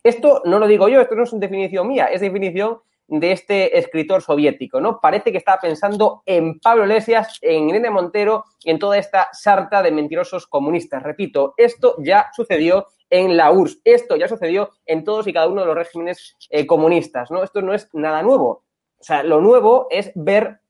esto 0.09 0.42
no 0.45 0.59
lo 0.59 0.66
digo 0.66 0.88
yo, 0.88 1.01
esto 1.01 1.14
no 1.14 1.25
es 1.25 1.33
una 1.33 1.40
definición 1.40 1.88
mía, 1.88 2.07
es 2.07 2.21
definición 2.21 2.79
de 3.09 3.33
este 3.33 3.79
escritor 3.79 4.23
soviético, 4.23 4.81
¿no? 4.81 5.01
Parece 5.01 5.31
que 5.31 5.38
estaba 5.38 5.61
pensando 5.61 6.23
en 6.27 6.59
Pablo 6.59 6.85
Iglesias, 6.85 7.38
en 7.40 7.69
Irene 7.69 7.90
Montero 7.90 8.45
y 8.62 8.71
en 8.71 8.79
toda 8.79 8.99
esta 8.99 9.29
sarta 9.33 9.83
de 9.83 9.92
mentirosos 9.92 10.47
comunistas. 10.47 11.03
Repito, 11.03 11.55
esto 11.57 11.97
ya 11.99 12.29
sucedió 12.35 12.87
en 13.09 13.37
la 13.37 13.53
URSS, 13.53 13.81
esto 13.85 14.16
ya 14.16 14.27
sucedió 14.27 14.71
en 14.85 15.05
todos 15.05 15.27
y 15.29 15.33
cada 15.33 15.49
uno 15.49 15.61
de 15.61 15.66
los 15.69 15.77
regímenes 15.77 16.37
eh, 16.51 16.66
comunistas, 16.66 17.31
¿no? 17.31 17.45
Esto 17.45 17.62
no 17.62 17.75
es 17.75 17.88
nada 17.92 18.23
nuevo. 18.23 18.64
O 18.99 19.03
sea, 19.03 19.23
lo 19.23 19.40
nuevo 19.40 19.87
es 19.90 20.11
ver, 20.16 20.61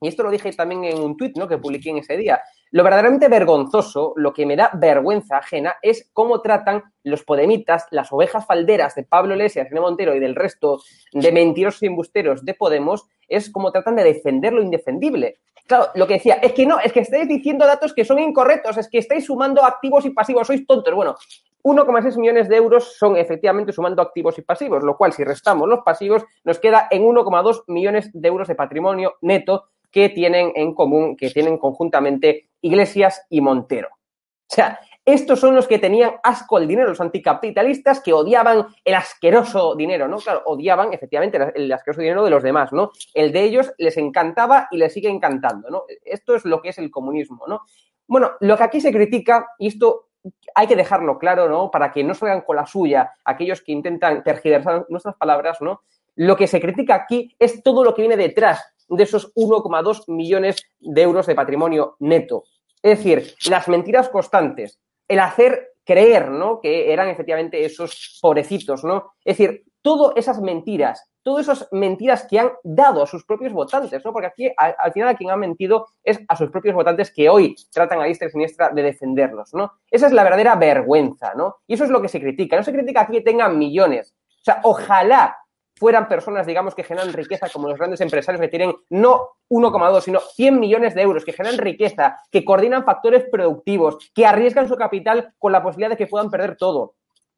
y 0.00 0.08
esto 0.08 0.24
lo 0.24 0.30
dije 0.30 0.52
también 0.52 0.84
en 0.84 1.00
un 1.00 1.16
tuit, 1.16 1.36
¿no? 1.36 1.46
Que 1.46 1.58
publiqué 1.58 1.90
en 1.90 1.98
ese 1.98 2.16
día, 2.16 2.40
lo 2.70 2.82
verdaderamente 2.82 3.28
vergonzoso, 3.28 4.14
lo 4.16 4.32
que 4.32 4.46
me 4.46 4.56
da 4.56 4.70
vergüenza 4.74 5.38
ajena, 5.38 5.76
es 5.82 6.10
cómo 6.12 6.40
tratan 6.40 6.82
los 7.02 7.22
podemitas, 7.22 7.86
las 7.90 8.12
ovejas 8.12 8.46
falderas 8.46 8.94
de 8.94 9.04
Pablo 9.04 9.34
Iglesias, 9.34 9.68
René 9.68 9.80
Montero 9.80 10.14
y 10.14 10.20
del 10.20 10.34
resto 10.34 10.80
de 11.12 11.32
mentirosos 11.32 11.82
y 11.82 11.86
embusteros 11.86 12.44
de 12.44 12.54
Podemos, 12.54 13.06
es 13.28 13.50
cómo 13.50 13.70
tratan 13.70 13.96
de 13.96 14.04
defender 14.04 14.52
lo 14.52 14.62
indefendible. 14.62 15.38
Claro, 15.66 15.86
lo 15.94 16.06
que 16.06 16.14
decía, 16.14 16.34
es 16.34 16.52
que 16.52 16.66
no, 16.66 16.78
es 16.78 16.92
que 16.92 17.00
estáis 17.00 17.26
diciendo 17.26 17.66
datos 17.66 17.94
que 17.94 18.04
son 18.04 18.18
incorrectos, 18.18 18.76
es 18.76 18.88
que 18.88 18.98
estáis 18.98 19.24
sumando 19.24 19.64
activos 19.64 20.04
y 20.04 20.10
pasivos, 20.10 20.46
sois 20.46 20.66
tontos. 20.66 20.94
Bueno, 20.94 21.14
1,6 21.62 22.18
millones 22.18 22.48
de 22.50 22.56
euros 22.56 22.98
son 22.98 23.16
efectivamente 23.16 23.72
sumando 23.72 24.02
activos 24.02 24.38
y 24.38 24.42
pasivos, 24.42 24.84
lo 24.84 24.98
cual 24.98 25.14
si 25.14 25.24
restamos 25.24 25.66
los 25.66 25.80
pasivos 25.80 26.22
nos 26.44 26.58
queda 26.58 26.88
en 26.90 27.02
1,2 27.02 27.64
millones 27.68 28.10
de 28.12 28.28
euros 28.28 28.48
de 28.48 28.54
patrimonio 28.54 29.14
neto 29.22 29.70
que 29.94 30.08
tienen 30.08 30.50
en 30.56 30.74
común, 30.74 31.16
que 31.16 31.30
tienen 31.30 31.56
conjuntamente 31.56 32.50
Iglesias 32.62 33.24
y 33.30 33.40
Montero. 33.40 33.90
O 33.90 34.54
sea, 34.54 34.80
estos 35.04 35.38
son 35.38 35.54
los 35.54 35.68
que 35.68 35.78
tenían 35.78 36.14
asco 36.24 36.56
al 36.56 36.66
dinero, 36.66 36.88
los 36.88 37.00
anticapitalistas 37.00 38.00
que 38.00 38.12
odiaban 38.12 38.66
el 38.84 38.94
asqueroso 38.94 39.76
dinero, 39.76 40.08
¿no? 40.08 40.16
Claro, 40.16 40.42
odiaban 40.46 40.92
efectivamente 40.92 41.38
el 41.54 41.72
asqueroso 41.72 42.00
dinero 42.00 42.24
de 42.24 42.30
los 42.30 42.42
demás, 42.42 42.72
¿no? 42.72 42.90
El 43.14 43.30
de 43.30 43.44
ellos 43.44 43.72
les 43.78 43.96
encantaba 43.96 44.66
y 44.72 44.78
les 44.78 44.92
sigue 44.92 45.08
encantando, 45.08 45.70
¿no? 45.70 45.84
Esto 46.04 46.34
es 46.34 46.44
lo 46.44 46.60
que 46.60 46.70
es 46.70 46.78
el 46.78 46.90
comunismo, 46.90 47.44
¿no? 47.46 47.60
Bueno, 48.08 48.32
lo 48.40 48.56
que 48.56 48.64
aquí 48.64 48.80
se 48.80 48.90
critica, 48.90 49.46
y 49.60 49.68
esto 49.68 50.08
hay 50.56 50.66
que 50.66 50.74
dejarlo 50.74 51.20
claro, 51.20 51.48
¿no? 51.48 51.70
Para 51.70 51.92
que 51.92 52.02
no 52.02 52.14
salgan 52.14 52.40
con 52.40 52.56
la 52.56 52.66
suya 52.66 53.12
aquellos 53.24 53.62
que 53.62 53.70
intentan 53.70 54.24
tergiversar 54.24 54.86
nuestras 54.88 55.14
palabras, 55.14 55.60
¿no? 55.60 55.82
Lo 56.16 56.36
que 56.36 56.48
se 56.48 56.60
critica 56.60 56.96
aquí 56.96 57.32
es 57.38 57.62
todo 57.62 57.84
lo 57.84 57.94
que 57.94 58.02
viene 58.02 58.16
detrás 58.16 58.73
de 58.88 59.02
esos 59.02 59.34
1,2 59.34 60.04
millones 60.08 60.62
de 60.80 61.02
euros 61.02 61.26
de 61.26 61.34
patrimonio 61.34 61.96
neto. 62.00 62.44
Es 62.82 62.98
decir, 62.98 63.34
las 63.48 63.68
mentiras 63.68 64.08
constantes, 64.08 64.78
el 65.08 65.20
hacer 65.20 65.74
creer, 65.84 66.30
¿no? 66.30 66.60
Que 66.60 66.92
eran 66.92 67.08
efectivamente 67.08 67.64
esos 67.64 68.18
pobrecitos, 68.20 68.84
¿no? 68.84 69.12
Es 69.24 69.38
decir, 69.38 69.64
todas 69.82 70.16
esas 70.16 70.40
mentiras, 70.40 71.10
todas 71.22 71.46
esas 71.46 71.68
mentiras 71.72 72.26
que 72.28 72.38
han 72.38 72.52
dado 72.62 73.02
a 73.02 73.06
sus 73.06 73.24
propios 73.24 73.52
votantes, 73.52 74.04
¿no? 74.04 74.12
Porque 74.12 74.28
aquí, 74.28 74.50
al, 74.56 74.92
final, 74.92 75.10
a 75.10 75.14
quien 75.14 75.30
ha 75.30 75.36
mentido 75.36 75.86
es 76.02 76.20
a 76.26 76.36
sus 76.36 76.50
propios 76.50 76.74
votantes 76.74 77.12
que 77.12 77.28
hoy 77.28 77.54
tratan 77.72 78.00
a 78.00 78.04
diestra 78.04 78.28
y 78.28 78.30
siniestra 78.30 78.70
de 78.70 78.82
defenderlos, 78.82 79.52
¿no? 79.54 79.72
Esa 79.90 80.06
es 80.06 80.12
la 80.12 80.24
verdadera 80.24 80.54
vergüenza, 80.56 81.34
¿no? 81.34 81.56
Y 81.66 81.74
eso 81.74 81.84
es 81.84 81.90
lo 81.90 82.00
que 82.00 82.08
se 82.08 82.20
critica. 82.20 82.56
No 82.56 82.62
se 82.62 82.72
critica 82.72 83.02
aquí 83.02 83.14
que 83.14 83.20
tengan 83.20 83.58
millones. 83.58 84.14
O 84.28 84.44
sea, 84.44 84.60
ojalá 84.62 85.36
fueran 85.84 86.08
personas, 86.08 86.46
digamos, 86.46 86.74
que 86.74 86.82
generan 86.82 87.12
riqueza, 87.12 87.46
como 87.52 87.68
los 87.68 87.76
grandes 87.76 88.00
empresarios 88.00 88.40
que 88.40 88.48
tienen 88.48 88.74
no 88.88 89.32
1,2, 89.50 90.00
sino 90.00 90.18
100 90.18 90.58
millones 90.58 90.94
de 90.94 91.02
euros, 91.02 91.26
que 91.26 91.34
generan 91.34 91.58
riqueza, 91.58 92.16
que 92.32 92.42
coordinan 92.42 92.86
factores 92.86 93.26
productivos, 93.30 93.98
que 94.14 94.24
arriesgan 94.24 94.66
su 94.66 94.76
capital 94.76 95.34
con 95.38 95.52
la 95.52 95.62
posibilidad 95.62 95.90
de 95.90 95.98
que 95.98 96.06
puedan 96.06 96.30
perder 96.30 96.56
todo. 96.56 96.94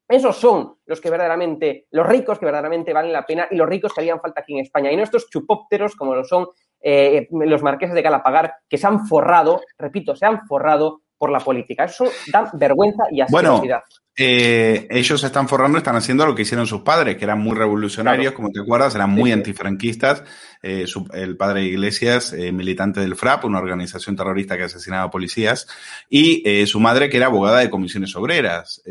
Esos 0.07 0.37
son 0.37 0.77
los 0.85 1.01
que 1.01 1.09
verdaderamente, 1.09 1.87
los 1.91 2.07
ricos 2.07 2.39
que 2.39 2.45
verdaderamente 2.45 2.93
valen 2.93 3.11
la 3.11 3.25
pena 3.25 3.49
y 3.51 3.57
los 3.57 3.67
ricos 3.67 3.93
que 3.93 3.99
harían 3.99 4.21
falta 4.21 4.39
aquí 4.39 4.53
en 4.53 4.59
España. 4.59 4.93
Y 4.93 4.95
no 4.95 5.03
estos 5.03 5.29
chupópteros 5.29 5.97
como 5.97 6.15
lo 6.15 6.23
son 6.23 6.47
eh, 6.79 7.27
los 7.31 7.61
marqueses 7.61 7.95
de 7.95 8.03
Calapagar, 8.03 8.53
que 8.69 8.77
se 8.77 8.87
han 8.87 9.07
forrado, 9.07 9.59
repito, 9.77 10.15
se 10.15 10.25
han 10.25 10.47
forrado 10.47 11.01
por 11.17 11.31
la 11.31 11.41
política. 11.41 11.83
Eso 11.83 12.05
da 12.31 12.49
vergüenza 12.53 13.03
y 13.11 13.19
asquerosidad. 13.19 13.83
Eh, 14.19 14.87
ellos 14.89 15.23
están 15.23 15.47
forrando, 15.47 15.77
están 15.77 15.95
haciendo 15.95 16.25
lo 16.25 16.33
que 16.33 16.41
hicieron 16.41 16.65
sus 16.65 16.81
padres, 16.81 17.17
que 17.17 17.23
eran 17.23 17.39
muy 17.39 17.55
revolucionarios, 17.55 18.33
como 18.33 18.49
te 18.49 18.59
acuerdas, 18.59 18.95
eran 18.95 19.11
muy 19.11 19.31
antifranquistas. 19.31 20.23
Eh, 20.63 20.85
el 21.13 21.37
padre 21.37 21.61
de 21.61 21.67
Iglesias, 21.67 22.33
eh, 22.33 22.51
militante 22.51 22.99
del 22.99 23.15
FRAP, 23.15 23.45
una 23.45 23.59
organización 23.59 24.15
terrorista 24.15 24.57
que 24.57 24.63
asesinaba 24.63 25.11
policías, 25.11 25.67
y 26.09 26.65
su 26.65 26.79
madre, 26.79 27.09
que 27.09 27.17
era 27.17 27.27
abogada 27.27 27.59
de 27.59 27.69
comisiones 27.69 28.15
obreras. 28.15 28.81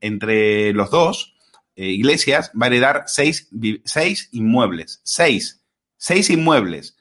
entre 0.00 0.72
los 0.72 0.90
dos, 0.90 1.36
Iglesias 1.76 2.50
va 2.60 2.66
a 2.66 2.68
heredar 2.68 3.04
seis, 3.06 3.48
seis 3.84 4.28
inmuebles. 4.32 5.00
Seis. 5.04 5.62
Seis 5.96 6.30
inmuebles. 6.30 6.96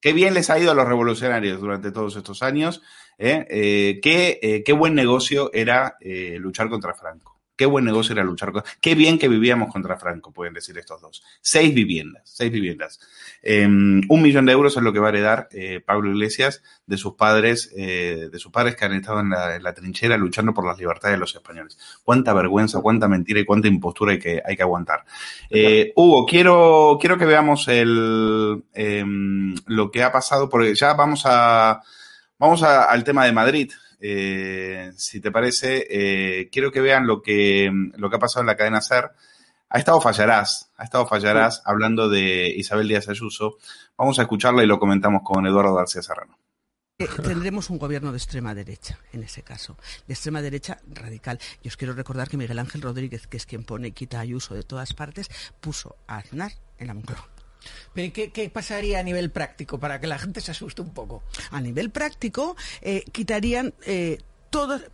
Qué 0.00 0.12
bien 0.12 0.34
les 0.34 0.50
ha 0.50 0.58
ido 0.58 0.70
a 0.70 0.74
los 0.74 0.86
revolucionarios 0.86 1.60
durante 1.60 1.90
todos 1.90 2.14
estos 2.16 2.42
años. 2.42 2.80
¿Eh? 3.20 3.46
Eh, 3.50 4.00
qué, 4.02 4.38
eh, 4.42 4.64
qué, 4.64 4.72
buen 4.72 4.94
negocio 4.94 5.50
era 5.52 5.96
luchar 6.38 6.68
contra 6.68 6.94
Franco. 6.94 7.38
Qué 7.54 7.66
buen 7.66 7.84
negocio 7.84 8.14
era 8.14 8.24
luchar 8.24 8.52
contra... 8.52 8.72
Qué 8.80 8.94
bien 8.94 9.18
que 9.18 9.28
vivíamos 9.28 9.70
contra 9.70 9.98
Franco, 9.98 10.32
pueden 10.32 10.54
decir 10.54 10.78
estos 10.78 11.02
dos. 11.02 11.22
Seis 11.42 11.74
viviendas, 11.74 12.22
seis 12.24 12.50
viviendas. 12.50 12.98
Em, 13.42 14.00
un 14.08 14.22
millón 14.22 14.46
de 14.46 14.52
euros 14.52 14.74
es 14.78 14.82
lo 14.82 14.94
que 14.94 14.98
va 14.98 15.08
a 15.08 15.10
heredar 15.10 15.48
Pablo 15.84 16.10
Iglesias 16.10 16.62
de 16.86 16.96
sus 16.96 17.16
padres, 17.16 17.70
de 17.74 18.38
sus 18.38 18.50
padres 18.50 18.76
que 18.76 18.86
han 18.86 18.94
estado 18.94 19.20
en 19.20 19.28
la, 19.28 19.74
trinchera 19.74 20.16
luchando 20.16 20.54
por 20.54 20.66
las 20.66 20.78
libertades 20.78 21.16
de 21.16 21.20
los 21.20 21.34
españoles. 21.34 21.78
Cuánta 22.02 22.32
vergüenza, 22.32 22.80
cuánta 22.80 23.08
mentira 23.08 23.40
y 23.40 23.44
cuánta 23.44 23.68
impostura 23.68 24.12
hay 24.12 24.18
que, 24.18 24.40
hay 24.42 24.56
que 24.56 24.62
aguantar. 24.62 25.04
Hugo, 25.96 26.24
quiero, 26.24 26.96
quiero 26.98 27.18
que 27.18 27.26
veamos 27.26 27.68
el, 27.68 28.64
em, 28.72 29.54
lo 29.66 29.90
que 29.90 30.02
ha 30.02 30.10
pasado, 30.10 30.48
porque 30.48 30.74
ya 30.74 30.94
vamos 30.94 31.24
a 31.26 31.82
Vamos 32.40 32.62
al 32.62 33.04
tema 33.04 33.26
de 33.26 33.32
Madrid. 33.32 33.70
Eh, 34.00 34.92
si 34.96 35.20
te 35.20 35.30
parece, 35.30 35.86
eh, 35.90 36.48
quiero 36.50 36.72
que 36.72 36.80
vean 36.80 37.06
lo 37.06 37.20
que, 37.20 37.70
lo 37.98 38.08
que 38.08 38.16
ha 38.16 38.18
pasado 38.18 38.40
en 38.40 38.46
la 38.46 38.56
cadena 38.56 38.80
SER. 38.80 39.10
Ha 39.68 39.78
estado 39.78 40.00
Fallarás, 40.00 40.70
ha 40.78 40.84
estado 40.84 41.06
Fallarás 41.06 41.60
hablando 41.66 42.08
de 42.08 42.48
Isabel 42.48 42.88
Díaz 42.88 43.10
Ayuso. 43.10 43.58
Vamos 43.94 44.18
a 44.18 44.22
escucharla 44.22 44.62
y 44.62 44.66
lo 44.66 44.78
comentamos 44.78 45.20
con 45.22 45.46
Eduardo 45.46 45.74
García 45.74 46.00
Serrano. 46.00 46.38
Eh, 46.98 47.08
tendremos 47.22 47.68
un 47.68 47.76
gobierno 47.76 48.10
de 48.10 48.16
extrema 48.16 48.54
derecha, 48.54 48.98
en 49.12 49.22
ese 49.22 49.42
caso, 49.42 49.76
de 50.06 50.14
extrema 50.14 50.40
derecha 50.40 50.78
radical. 50.88 51.38
Y 51.62 51.68
os 51.68 51.76
quiero 51.76 51.92
recordar 51.92 52.30
que 52.30 52.38
Miguel 52.38 52.58
Ángel 52.58 52.80
Rodríguez, 52.80 53.26
que 53.26 53.36
es 53.36 53.44
quien 53.44 53.64
pone 53.64 53.90
quita 53.90 54.18
Ayuso 54.18 54.54
de 54.54 54.62
todas 54.62 54.94
partes, 54.94 55.28
puso 55.60 55.94
a 56.06 56.16
Aznar 56.16 56.52
en 56.78 56.86
la 56.86 56.94
Moncloa. 56.94 57.28
¿Qué, 57.94 58.50
pasaría 58.52 58.98
a 58.98 59.02
nivel 59.02 59.30
práctico 59.30 59.78
para 59.78 60.00
que 60.00 60.06
la 60.06 60.18
gente 60.18 60.40
se 60.40 60.50
asuste 60.50 60.82
un 60.82 60.92
poco? 60.92 61.22
A 61.50 61.60
nivel 61.60 61.90
práctico, 61.90 62.56
eh, 62.82 63.04
quitarían 63.12 63.74
eh, 63.86 64.18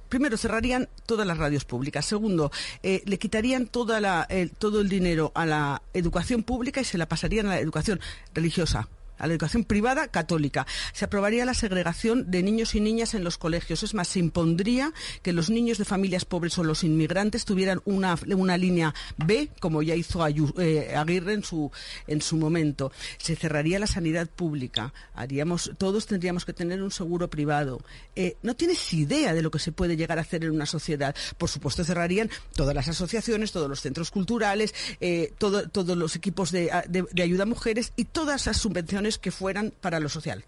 primero 0.08 0.36
cerrarían 0.36 0.88
todas 1.06 1.26
las 1.26 1.38
radios 1.38 1.64
públicas. 1.64 2.04
Segundo, 2.04 2.50
eh, 2.82 3.02
le 3.06 3.18
quitarían 3.18 3.66
toda 3.66 4.28
todo 4.58 4.80
el 4.82 4.88
dinero 4.88 5.32
a 5.34 5.46
la 5.46 5.82
educación 5.94 6.42
pública 6.42 6.82
y 6.82 6.84
se 6.84 6.98
la 6.98 7.08
pasarían 7.08 7.46
a 7.46 7.50
la 7.50 7.60
educación 7.60 8.00
religiosa 8.34 8.88
a 9.18 9.26
la 9.26 9.32
educación 9.32 9.64
privada 9.64 10.08
católica. 10.08 10.66
Se 10.92 11.04
aprobaría 11.04 11.44
la 11.44 11.54
segregación 11.54 12.30
de 12.30 12.42
niños 12.42 12.74
y 12.74 12.80
niñas 12.80 13.14
en 13.14 13.24
los 13.24 13.38
colegios. 13.38 13.82
Es 13.82 13.94
más, 13.94 14.08
se 14.08 14.18
impondría 14.18 14.92
que 15.22 15.32
los 15.32 15.50
niños 15.50 15.78
de 15.78 15.84
familias 15.84 16.24
pobres 16.24 16.58
o 16.58 16.64
los 16.64 16.84
inmigrantes 16.84 17.44
tuvieran 17.44 17.80
una, 17.84 18.18
una 18.34 18.56
línea 18.56 18.94
B, 19.16 19.48
como 19.60 19.82
ya 19.82 19.94
hizo 19.94 20.26
eh, 20.26 20.94
Aguirre 20.96 21.34
en 21.34 21.44
su, 21.44 21.70
en 22.06 22.22
su 22.22 22.36
momento. 22.36 22.92
Se 23.18 23.36
cerraría 23.36 23.78
la 23.78 23.86
sanidad 23.86 24.28
pública. 24.28 24.92
Haríamos, 25.14 25.72
todos 25.78 26.06
tendríamos 26.06 26.44
que 26.44 26.52
tener 26.52 26.82
un 26.82 26.90
seguro 26.90 27.28
privado. 27.28 27.80
Eh, 28.14 28.36
no 28.42 28.54
tienes 28.54 28.92
idea 28.92 29.34
de 29.34 29.42
lo 29.42 29.50
que 29.50 29.58
se 29.58 29.72
puede 29.72 29.96
llegar 29.96 30.18
a 30.18 30.22
hacer 30.22 30.44
en 30.44 30.50
una 30.50 30.66
sociedad. 30.66 31.14
Por 31.38 31.48
supuesto, 31.48 31.84
cerrarían 31.84 32.30
todas 32.54 32.74
las 32.74 32.88
asociaciones, 32.88 33.52
todos 33.52 33.68
los 33.68 33.80
centros 33.80 34.10
culturales, 34.10 34.74
eh, 35.00 35.32
todos 35.38 35.96
los 35.96 36.16
equipos 36.16 36.50
de, 36.50 36.70
de 36.88 37.22
ayuda 37.22 37.44
a 37.44 37.46
mujeres 37.46 37.92
y 37.96 38.04
todas 38.04 38.46
las 38.46 38.56
subvenciones 38.56 39.05
que 39.18 39.30
fueran 39.30 39.72
para 39.80 40.00
lo 40.00 40.08
social. 40.08 40.44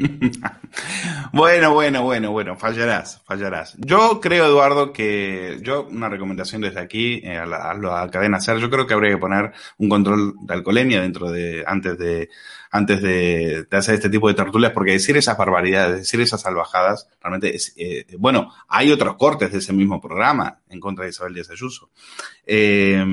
bueno, 1.32 1.74
bueno, 1.74 2.02
bueno, 2.02 2.30
bueno, 2.30 2.56
fallarás, 2.56 3.20
fallarás. 3.24 3.76
Yo 3.78 4.20
creo, 4.20 4.46
Eduardo, 4.46 4.92
que 4.92 5.58
yo, 5.62 5.86
una 5.86 6.08
recomendación 6.08 6.62
desde 6.62 6.80
aquí, 6.80 7.20
eh, 7.22 7.36
a, 7.36 7.46
la, 7.46 8.08
cadena 8.10 8.40
SER, 8.40 8.58
yo 8.58 8.70
creo 8.70 8.86
que 8.86 8.94
habría 8.94 9.10
que 9.10 9.18
poner 9.18 9.52
un 9.78 9.88
control 9.88 10.34
de 10.40 10.54
alcoholemia 10.54 11.02
dentro 11.02 11.30
de, 11.30 11.64
antes 11.66 11.98
de, 11.98 12.30
antes 12.70 13.02
de, 13.02 13.66
hacer 13.70 13.96
este 13.96 14.08
tipo 14.08 14.28
de 14.28 14.34
tertulias, 14.34 14.72
porque 14.72 14.92
decir 14.92 15.16
esas 15.16 15.36
barbaridades, 15.36 15.98
decir 15.98 16.20
esas 16.20 16.40
salvajadas, 16.40 17.08
realmente 17.20 17.54
es, 17.54 17.74
eh, 17.76 18.06
bueno, 18.18 18.52
hay 18.68 18.90
otros 18.92 19.16
cortes 19.16 19.52
de 19.52 19.58
ese 19.58 19.72
mismo 19.72 20.00
programa 20.00 20.60
en 20.68 20.80
contra 20.80 21.04
de 21.04 21.10
Isabel 21.10 21.34
Díaz 21.34 21.50
Ayuso. 21.50 21.90
Eh, 22.46 23.04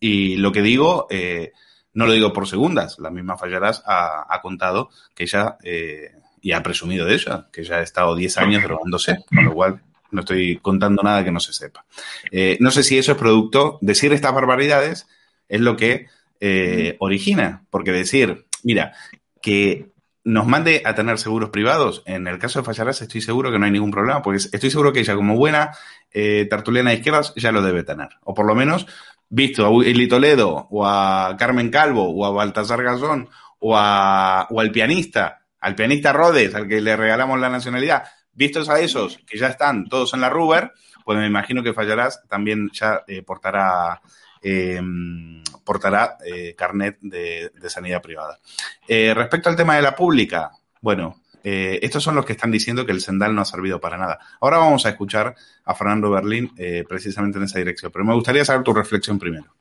y 0.00 0.36
lo 0.36 0.50
que 0.50 0.62
digo, 0.62 1.06
eh, 1.10 1.52
no 1.94 2.06
lo 2.06 2.12
digo 2.12 2.32
por 2.32 2.48
segundas, 2.48 2.98
la 2.98 3.10
misma 3.10 3.36
Fallarás 3.36 3.82
ha, 3.86 4.40
contado 4.40 4.90
que 5.14 5.24
ella, 5.24 5.56
eh, 5.62 6.12
y 6.40 6.52
ha 6.52 6.62
presumido 6.62 7.06
de 7.06 7.14
ella, 7.14 7.48
que 7.52 7.64
ya 7.64 7.76
ha 7.76 7.82
estado 7.82 8.14
10 8.16 8.38
años 8.38 8.62
drogándose, 8.62 9.18
con 9.28 9.44
lo 9.44 9.52
cual 9.52 9.82
no 10.10 10.20
estoy 10.20 10.56
contando 10.58 11.02
nada 11.02 11.24
que 11.24 11.32
no 11.32 11.40
se 11.40 11.52
sepa. 11.52 11.84
Eh, 12.30 12.56
no 12.60 12.70
sé 12.70 12.82
si 12.82 12.98
eso 12.98 13.12
es 13.12 13.18
producto, 13.18 13.78
decir 13.80 14.12
estas 14.12 14.34
barbaridades 14.34 15.06
es 15.48 15.60
lo 15.60 15.76
que 15.76 16.06
eh, 16.40 16.96
origina, 16.98 17.64
porque 17.70 17.92
decir, 17.92 18.46
mira, 18.62 18.94
que 19.40 19.90
nos 20.24 20.46
mande 20.46 20.82
a 20.84 20.94
tener 20.94 21.18
seguros 21.18 21.50
privados, 21.50 22.02
en 22.06 22.26
el 22.26 22.38
caso 22.38 22.60
de 22.60 22.64
Fallarás 22.64 23.02
estoy 23.02 23.20
seguro 23.20 23.50
que 23.50 23.58
no 23.58 23.66
hay 23.66 23.72
ningún 23.72 23.90
problema, 23.90 24.22
porque 24.22 24.38
estoy 24.38 24.70
seguro 24.70 24.92
que 24.92 25.00
ella 25.00 25.16
como 25.16 25.36
buena 25.36 25.72
tertuliana 26.12 26.90
de 26.90 26.96
izquierdas 26.96 27.32
ya 27.36 27.52
lo 27.52 27.62
debe 27.62 27.82
tener, 27.82 28.10
o 28.22 28.34
por 28.34 28.46
lo 28.46 28.54
menos 28.54 28.86
visto 29.32 29.66
a 29.66 29.84
Eli 29.84 30.06
Toledo 30.08 30.68
o 30.70 30.86
a 30.86 31.34
Carmen 31.38 31.70
Calvo 31.70 32.10
o 32.10 32.26
a 32.26 32.30
Baltasar 32.30 32.82
Gazón 32.82 33.30
o, 33.58 33.74
a, 33.76 34.46
o 34.50 34.60
al 34.60 34.70
pianista, 34.70 35.40
al 35.58 35.74
pianista 35.74 36.12
Rhodes, 36.12 36.54
al 36.54 36.68
que 36.68 36.82
le 36.82 36.96
regalamos 36.96 37.40
la 37.40 37.48
nacionalidad, 37.48 38.04
vistos 38.34 38.68
a 38.68 38.78
esos 38.80 39.18
que 39.26 39.38
ya 39.38 39.46
están 39.46 39.88
todos 39.88 40.12
en 40.12 40.20
la 40.20 40.28
Ruber, 40.28 40.72
pues 41.02 41.18
me 41.18 41.26
imagino 41.26 41.62
que 41.62 41.72
Fallarás 41.72 42.22
también 42.28 42.68
ya 42.74 43.04
eh, 43.06 43.22
portará 43.22 44.02
em, 44.42 45.42
portará 45.64 46.18
eh, 46.26 46.54
carnet 46.54 46.98
de, 47.00 47.52
de, 47.54 47.70
sanidad 47.70 48.02
privada. 48.02 48.38
Eh, 48.86 49.14
respecto 49.14 49.48
al 49.48 49.56
tema 49.56 49.76
de 49.76 49.82
la 49.82 49.96
pública, 49.96 50.50
bueno, 50.82 51.21
eh, 51.44 51.78
estos 51.82 52.02
son 52.02 52.14
los 52.14 52.24
que 52.24 52.32
están 52.32 52.50
diciendo 52.50 52.86
que 52.86 52.92
el 52.92 53.00
Sendal 53.00 53.34
no 53.34 53.42
ha 53.42 53.46
servido 53.46 53.80
para 53.80 53.98
nada. 53.98 54.18
Ahora 54.40 54.58
vamos 54.58 54.86
a 54.86 54.90
escuchar 54.90 55.34
a 55.64 55.74
Fernando 55.74 56.10
Berlín 56.10 56.52
eh, 56.56 56.84
precisamente 56.88 57.38
en 57.38 57.44
esa 57.44 57.58
dirección, 57.58 57.90
pero 57.92 58.04
me 58.04 58.14
gustaría 58.14 58.44
saber 58.44 58.62
tu 58.62 58.72
reflexión 58.72 59.18
primero. 59.18 59.54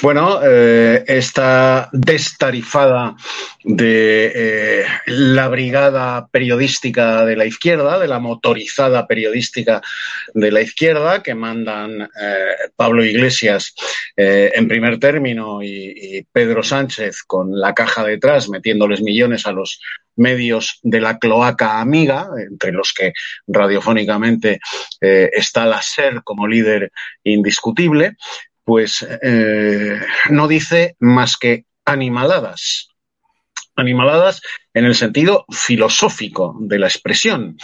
Bueno, 0.00 0.38
eh, 0.44 1.02
esta 1.08 1.88
destarifada 1.92 3.16
de 3.64 4.32
eh, 4.32 4.84
la 5.06 5.48
brigada 5.48 6.28
periodística 6.28 7.24
de 7.24 7.34
la 7.34 7.44
izquierda, 7.46 7.98
de 7.98 8.06
la 8.06 8.20
motorizada 8.20 9.08
periodística 9.08 9.82
de 10.34 10.52
la 10.52 10.60
izquierda, 10.60 11.20
que 11.20 11.34
mandan 11.34 12.08
Pablo 12.76 13.04
Iglesias 13.04 13.74
en 14.16 14.68
primer 14.68 15.00
término 15.00 15.64
y, 15.64 16.24
Pedro 16.30 16.62
Sánchez 16.62 17.24
con 17.26 17.58
la 17.58 17.74
caja 17.74 18.04
detrás, 18.04 18.48
metiéndoles 18.48 19.02
millones 19.02 19.46
a 19.46 19.52
los 19.52 19.80
medios 20.18 20.78
de 20.82 21.00
la 21.00 21.18
cloaca 21.18 21.80
amiga, 21.80 22.28
entre 22.38 22.72
los 22.72 22.92
que 22.92 23.12
radiofónicamente 23.46 24.60
está 25.00 25.64
la 25.64 25.80
SER 25.80 26.22
como 26.24 26.46
líder 26.46 26.92
indiscutible, 27.24 28.16
pues 28.68 29.02
eh, 29.22 29.98
no 30.28 30.46
dice 30.46 30.94
más 30.98 31.38
que 31.38 31.64
animaladas. 31.86 32.90
Animaladas 33.76 34.42
en 34.74 34.84
el 34.84 34.94
sentido 34.94 35.46
filosófico 35.48 36.54
de 36.60 36.78
la 36.78 36.86
expresión. 36.86 37.56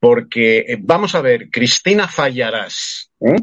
Porque 0.00 0.58
eh, 0.66 0.78
vamos 0.80 1.14
a 1.14 1.22
ver, 1.22 1.48
Cristina 1.48 2.08
Fallarás, 2.08 3.12
¿eh? 3.20 3.36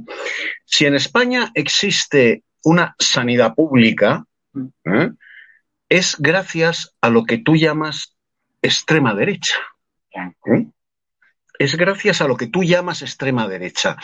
si 0.66 0.88
en 0.88 0.96
España 0.96 1.52
existe 1.54 2.44
una 2.66 2.96
sanidad 3.00 3.56
pública, 3.56 4.26
es 5.88 6.18
gracias 6.20 6.98
a 7.00 7.10
lo 7.10 7.24
que 7.24 7.38
tú 7.38 7.56
llamas 7.56 8.18
extrema 8.62 9.14
derecha 9.14 9.60
es 11.60 11.76
gracias 11.76 12.22
a 12.22 12.28
lo 12.28 12.38
que 12.38 12.48
tú 12.48 12.64
llamas 12.64 13.02
extrema 13.02 13.48
derecha. 13.48 13.98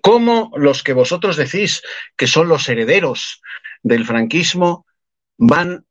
¿Cómo 0.00 0.50
los 0.56 0.82
que 0.82 0.94
vosotros 0.94 1.36
decís 1.36 1.82
que 2.16 2.26
son 2.26 2.48
los 2.48 2.66
herederos 2.68 3.42
del 3.82 4.06
franquismo 4.06 4.86
van 5.36 5.84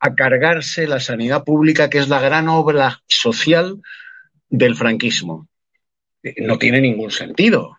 a 0.00 0.14
cargarse 0.14 0.88
la 0.88 0.98
sanidad 0.98 1.44
pública, 1.44 1.88
que 1.88 1.98
es 1.98 2.08
la 2.08 2.20
gran 2.20 2.48
obra 2.48 3.00
social 3.06 3.80
del 4.48 4.74
franquismo? 4.74 5.48
No 6.38 6.58
tiene 6.58 6.80
ningún 6.80 7.12
sentido. 7.12 7.78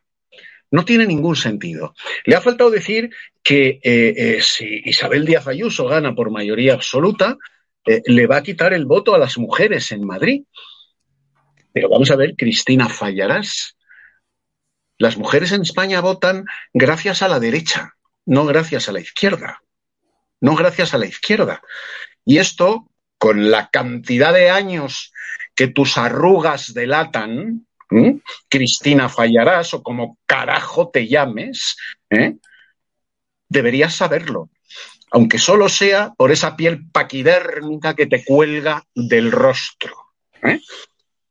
No 0.71 0.85
tiene 0.85 1.05
ningún 1.05 1.35
sentido. 1.35 1.93
Le 2.25 2.35
ha 2.35 2.41
faltado 2.41 2.69
decir 2.69 3.09
que 3.43 3.79
eh, 3.83 4.13
eh, 4.17 4.39
si 4.41 4.81
Isabel 4.85 5.25
Díaz 5.25 5.47
Ayuso 5.47 5.87
gana 5.87 6.15
por 6.15 6.31
mayoría 6.31 6.73
absoluta, 6.73 7.37
eh, 7.87 8.01
le 8.05 8.27
va 8.27 8.37
a 8.37 8.43
quitar 8.43 8.73
el 8.73 8.85
voto 8.85 9.15
a 9.15 9.17
las 9.17 9.37
mujeres 9.37 9.91
en 9.91 10.05
Madrid. 10.05 10.43
Pero 11.73 11.89
vamos 11.89 12.11
a 12.11 12.15
ver, 12.15 12.35
Cristina, 12.35 12.89
fallarás. 12.89 13.77
Las 14.97 15.17
mujeres 15.17 15.51
en 15.51 15.61
España 15.61 16.01
votan 16.01 16.45
gracias 16.73 17.21
a 17.21 17.27
la 17.27 17.39
derecha, 17.39 17.93
no 18.25 18.45
gracias 18.45 18.89
a 18.89 18.91
la 18.91 18.99
izquierda. 18.99 19.61
No 20.39 20.55
gracias 20.55 20.93
a 20.93 20.97
la 20.97 21.07
izquierda. 21.07 21.61
Y 22.25 22.37
esto, 22.37 22.91
con 23.17 23.49
la 23.49 23.69
cantidad 23.69 24.33
de 24.33 24.49
años 24.49 25.11
que 25.55 25.67
tus 25.67 25.97
arrugas 25.97 26.73
delatan, 26.73 27.65
Cristina 28.49 29.09
fallarás 29.09 29.73
o 29.73 29.81
como 29.81 30.17
carajo 30.25 30.89
te 30.89 31.07
llames, 31.07 31.77
¿eh? 32.09 32.35
deberías 33.49 33.95
saberlo, 33.95 34.49
aunque 35.17 35.39
solo 35.39 35.67
sea 35.67 36.13
por 36.15 36.31
esa 36.31 36.55
piel 36.55 36.91
paquidérmica 36.91 37.95
que 37.95 38.05
te 38.05 38.23
cuelga 38.23 38.83
del 38.93 39.31
rostro. 39.31 39.95
¿eh? 40.43 40.59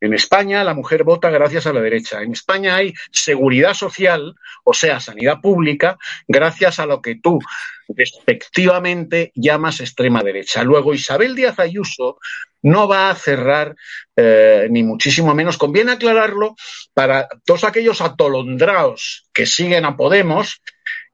En 0.01 0.13
España 0.13 0.65
la 0.65 0.75
mujer 0.75 1.05
vota 1.05 1.31
gracias 1.31 1.69
a 1.69 1.73
la 1.73 1.81
derecha. 1.81 2.21
En 2.21 2.33
España 2.33 2.75
hay 2.75 2.95
seguridad 3.13 3.75
social, 3.75 4.35
o 4.65 4.75
sea, 4.75 4.99
sanidad 4.99 5.41
pública, 5.41 5.99
gracias 6.27 6.81
a 6.81 6.87
lo 6.87 7.01
que 7.01 7.21
tú 7.23 7.39
respectivamente 7.87 9.31
llamas 9.37 9.79
extrema 9.79 10.25
derecha. 10.25 10.65
Luego 10.65 10.93
Isabel 10.93 11.37
Díaz 11.37 11.61
Ayuso 11.61 12.19
no 12.63 12.89
va 12.89 13.11
a 13.11 13.15
cerrar, 13.15 13.77
eh, 14.17 14.67
ni 14.69 14.83
muchísimo 14.83 15.33
menos, 15.33 15.59
conviene 15.59 15.93
aclararlo 15.93 16.57
para 16.93 17.29
todos 17.45 17.63
aquellos 17.63 18.01
atolondraos 18.01 19.29
que 19.33 19.47
siguen 19.47 19.85
a 19.85 19.97
Podemos 19.97 20.61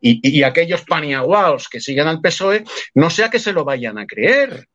y, 0.02 0.20
y 0.38 0.42
aquellos 0.42 0.82
paniaguaos 0.82 1.68
que 1.68 1.80
siguen 1.80 2.08
al 2.08 2.20
PSOE, 2.20 2.64
no 2.94 3.08
sea 3.08 3.30
que 3.30 3.38
se 3.38 3.52
lo 3.52 3.64
vayan 3.64 3.98
a 3.98 4.06
creer. 4.06 4.68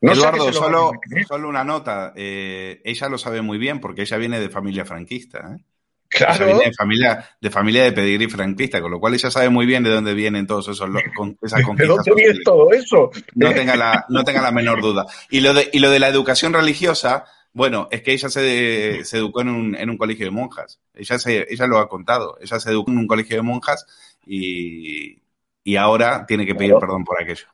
Eduardo, 0.00 0.52
solo, 0.52 0.92
solo, 1.26 1.48
una 1.48 1.64
nota. 1.64 2.12
Eh, 2.14 2.80
ella 2.84 3.08
lo 3.08 3.18
sabe 3.18 3.42
muy 3.42 3.58
bien 3.58 3.80
porque 3.80 4.02
ella 4.02 4.16
viene 4.16 4.38
de 4.38 4.48
familia 4.48 4.84
franquista. 4.84 5.56
¿eh? 5.56 5.62
Claro. 6.08 6.46
viene 6.46 6.64
de 6.66 6.72
familia, 6.72 7.30
de 7.40 7.50
familia 7.50 7.84
de 7.84 7.92
pedigrí 7.92 8.28
franquista, 8.28 8.80
con 8.80 8.90
lo 8.90 9.00
cual 9.00 9.14
ella 9.14 9.30
sabe 9.30 9.48
muy 9.48 9.66
bien 9.66 9.82
de 9.82 9.90
dónde 9.90 10.14
vienen 10.14 10.46
todos 10.46 10.68
esos 10.68 10.88
con, 11.16 11.36
esas 11.42 11.62
conquistas. 11.62 11.76
¿De 11.76 11.86
dónde 11.86 12.14
viene 12.14 12.38
todo 12.44 12.72
eso? 12.72 13.10
No 13.34 13.52
tenga 13.52 13.76
la, 13.76 14.06
no 14.08 14.24
tenga 14.24 14.40
la 14.40 14.52
menor 14.52 14.80
duda. 14.80 15.06
Y 15.30 15.40
lo 15.40 15.52
de, 15.52 15.68
y 15.72 15.80
lo 15.80 15.90
de 15.90 15.98
la 15.98 16.08
educación 16.08 16.52
religiosa, 16.52 17.24
bueno, 17.58 17.88
es 17.90 18.02
que 18.02 18.12
ella 18.12 18.28
se, 18.28 19.04
se 19.04 19.16
educó 19.16 19.40
en 19.40 19.48
un, 19.48 19.74
en 19.74 19.90
un 19.90 19.98
colegio 19.98 20.26
de 20.26 20.30
monjas. 20.30 20.78
Ella, 20.94 21.18
se, 21.18 21.44
ella 21.52 21.66
lo 21.66 21.78
ha 21.78 21.88
contado. 21.88 22.38
Ella 22.40 22.60
se 22.60 22.70
educó 22.70 22.92
en 22.92 22.98
un 22.98 23.08
colegio 23.08 23.34
de 23.34 23.42
monjas 23.42 23.84
y, 24.24 25.18
y 25.64 25.74
ahora 25.74 26.24
tiene 26.24 26.46
que 26.46 26.54
pedir 26.54 26.74
perdón 26.78 27.04
por 27.04 27.20
aquello. 27.20 27.46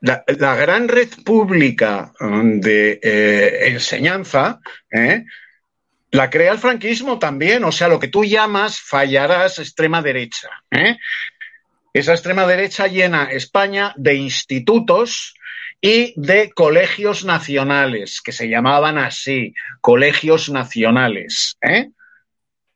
La, 0.00 0.56
gran 0.56 0.88
red 0.88 1.10
pública 1.22 2.14
um, 2.18 2.60
de 2.60 2.98
eh, 3.02 3.68
enseñanza 3.68 4.58
¿eh? 4.90 5.26
la 6.10 6.30
crea 6.30 6.52
el 6.52 6.58
franquismo 6.58 7.18
también, 7.18 7.62
o 7.64 7.72
sea, 7.72 7.88
lo 7.88 8.00
que 8.00 8.08
tú 8.08 8.24
llamas 8.24 8.80
fallarás 8.80 9.58
extrema 9.58 10.00
derecha. 10.00 10.48
¿eh? 10.70 10.96
Esa 11.92 12.12
extrema 12.12 12.46
derecha 12.46 12.86
llena 12.86 13.30
España 13.30 13.92
de 13.98 14.14
institutos 14.14 15.34
y 15.84 16.14
de 16.16 16.52
colegios 16.52 17.24
nacionales, 17.24 18.20
que 18.22 18.30
se 18.30 18.48
llamaban 18.48 18.98
así, 18.98 19.52
colegios 19.80 20.48
nacionales. 20.48 21.58
¿eh? 21.60 21.90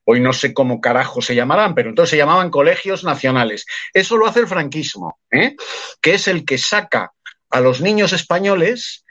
Hoy 0.04 0.18
no 0.20 0.32
sé 0.32 0.52
cómo 0.52 0.80
carajo 0.80 1.22
se 1.22 1.36
llamarán, 1.36 1.76
pero 1.76 1.88
entonces 1.88 2.10
se 2.10 2.16
llamaban 2.16 2.50
colegios 2.50 3.04
nacionales. 3.04 3.64
Eso 3.94 4.16
lo 4.16 4.26
hace 4.26 4.40
el 4.40 4.48
franquismo, 4.48 5.20
¿eh? 5.30 5.54
que 6.02 6.14
es 6.14 6.26
el 6.26 6.44
que 6.44 6.58
saca 6.58 7.12
a 7.48 7.60
los 7.60 7.80
niños 7.80 8.12
españoles 8.12 9.04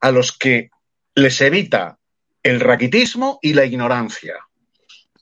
a 0.00 0.10
los 0.10 0.36
que 0.36 0.70
les 1.14 1.40
evita 1.42 1.98
el 2.42 2.58
raquitismo 2.58 3.38
y 3.42 3.52
la 3.52 3.66
ignorancia, 3.66 4.34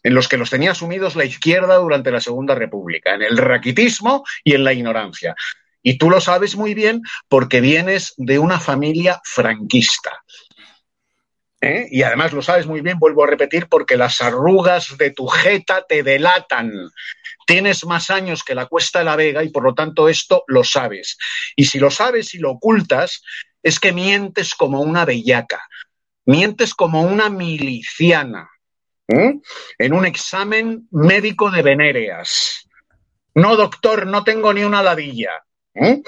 en 0.04 0.14
los 0.14 0.28
que 0.28 0.36
los 0.36 0.50
tenía 0.50 0.70
asumidos 0.70 1.16
la 1.16 1.24
izquierda 1.24 1.76
durante 1.76 2.12
la 2.12 2.20
Segunda 2.20 2.54
República, 2.54 3.14
en 3.14 3.22
el 3.22 3.38
raquitismo 3.38 4.24
y 4.44 4.54
en 4.54 4.62
la 4.62 4.72
ignorancia. 4.72 5.34
Y 5.88 5.98
tú 5.98 6.10
lo 6.10 6.20
sabes 6.20 6.56
muy 6.56 6.74
bien 6.74 7.00
porque 7.28 7.60
vienes 7.60 8.12
de 8.16 8.40
una 8.40 8.58
familia 8.58 9.20
franquista. 9.22 10.24
¿Eh? 11.60 11.86
Y 11.92 12.02
además 12.02 12.32
lo 12.32 12.42
sabes 12.42 12.66
muy 12.66 12.80
bien, 12.80 12.98
vuelvo 12.98 13.22
a 13.22 13.28
repetir, 13.28 13.68
porque 13.68 13.96
las 13.96 14.20
arrugas 14.20 14.98
de 14.98 15.12
tu 15.12 15.28
jeta 15.28 15.84
te 15.88 16.02
delatan. 16.02 16.72
Tienes 17.46 17.86
más 17.86 18.10
años 18.10 18.42
que 18.42 18.56
la 18.56 18.66
Cuesta 18.66 18.98
de 18.98 19.04
la 19.04 19.14
Vega 19.14 19.44
y 19.44 19.50
por 19.50 19.62
lo 19.62 19.74
tanto 19.74 20.08
esto 20.08 20.42
lo 20.48 20.64
sabes. 20.64 21.18
Y 21.54 21.66
si 21.66 21.78
lo 21.78 21.92
sabes 21.92 22.34
y 22.34 22.38
lo 22.38 22.50
ocultas, 22.50 23.22
es 23.62 23.78
que 23.78 23.92
mientes 23.92 24.56
como 24.56 24.80
una 24.80 25.04
bellaca, 25.04 25.68
mientes 26.24 26.74
como 26.74 27.02
una 27.02 27.30
miliciana 27.30 28.50
¿eh? 29.06 29.34
en 29.78 29.92
un 29.92 30.04
examen 30.04 30.88
médico 30.90 31.48
de 31.52 31.62
venéreas. 31.62 32.68
No, 33.36 33.54
doctor, 33.54 34.04
no 34.08 34.24
tengo 34.24 34.52
ni 34.52 34.64
una 34.64 34.82
ladilla. 34.82 35.45
¿Eh? 35.80 36.02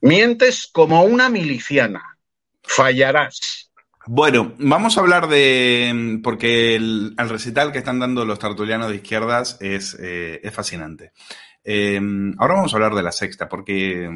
Mientes 0.00 0.68
como 0.72 1.02
una 1.02 1.28
miliciana. 1.28 2.18
Fallarás. 2.62 3.70
Bueno, 4.06 4.54
vamos 4.58 4.96
a 4.96 5.00
hablar 5.00 5.28
de. 5.28 6.20
porque 6.22 6.76
el, 6.76 7.14
recital 7.16 7.72
que 7.72 7.78
están 7.78 7.98
dando 7.98 8.24
los 8.24 8.38
tertulianos 8.38 8.88
de 8.88 8.96
izquierdas 8.96 9.58
es, 9.60 9.96
eh, 10.00 10.40
es 10.42 10.54
fascinante. 10.54 11.12
ahora 12.38 12.54
vamos 12.54 12.72
a 12.72 12.76
hablar 12.76 12.94
de 12.94 13.02
la 13.02 13.12
sexta, 13.12 13.48
porque 13.48 14.08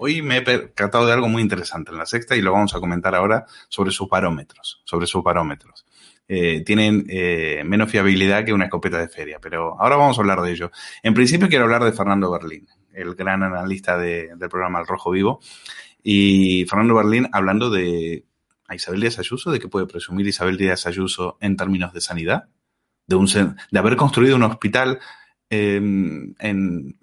Hoy 0.00 0.22
me 0.22 0.36
he 0.36 0.42
percatado 0.42 1.06
de 1.06 1.12
algo 1.12 1.28
muy 1.28 1.42
interesante 1.42 1.90
en 1.90 1.98
la 1.98 2.06
sexta 2.06 2.36
y 2.36 2.40
lo 2.40 2.52
vamos 2.52 2.72
a 2.72 2.78
comentar 2.78 3.16
ahora 3.16 3.46
sobre 3.68 3.90
sus 3.90 4.06
parómetros, 4.06 4.80
sobre 4.84 5.08
sus. 5.08 5.24
Eh, 6.28 6.62
tienen 6.64 7.04
eh, 7.08 7.64
menos 7.64 7.90
fiabilidad 7.90 8.44
que 8.44 8.52
una 8.52 8.66
escopeta 8.66 8.98
de 8.98 9.08
feria, 9.08 9.40
pero 9.42 9.74
ahora 9.80 9.96
vamos 9.96 10.16
a 10.16 10.20
hablar 10.20 10.40
de 10.42 10.52
ello. 10.52 10.70
En 11.02 11.14
principio 11.14 11.48
quiero 11.48 11.64
hablar 11.64 11.82
de 11.82 11.92
Fernando 11.92 12.30
Berlín, 12.30 12.68
el 12.98 13.14
gran 13.14 13.42
analista 13.42 13.96
del 13.96 14.38
programa 14.50 14.80
El 14.80 14.86
Rojo 14.86 15.10
Vivo, 15.10 15.40
y 16.02 16.64
Fernando 16.68 16.94
Berlín 16.94 17.28
hablando 17.32 17.70
de 17.70 18.24
a 18.68 18.74
Isabel 18.74 19.00
Díaz 19.00 19.18
Ayuso, 19.18 19.50
de 19.50 19.58
qué 19.58 19.68
puede 19.68 19.86
presumir 19.86 20.26
Isabel 20.26 20.58
Díaz 20.58 20.86
Ayuso 20.86 21.38
en 21.40 21.56
términos 21.56 21.92
de 21.94 22.00
sanidad, 22.00 22.48
de, 23.06 23.16
un, 23.16 23.26
de 23.26 23.78
haber 23.78 23.96
construido 23.96 24.36
un 24.36 24.42
hospital 24.42 24.98
eh, 25.48 25.76
en, 25.76 26.98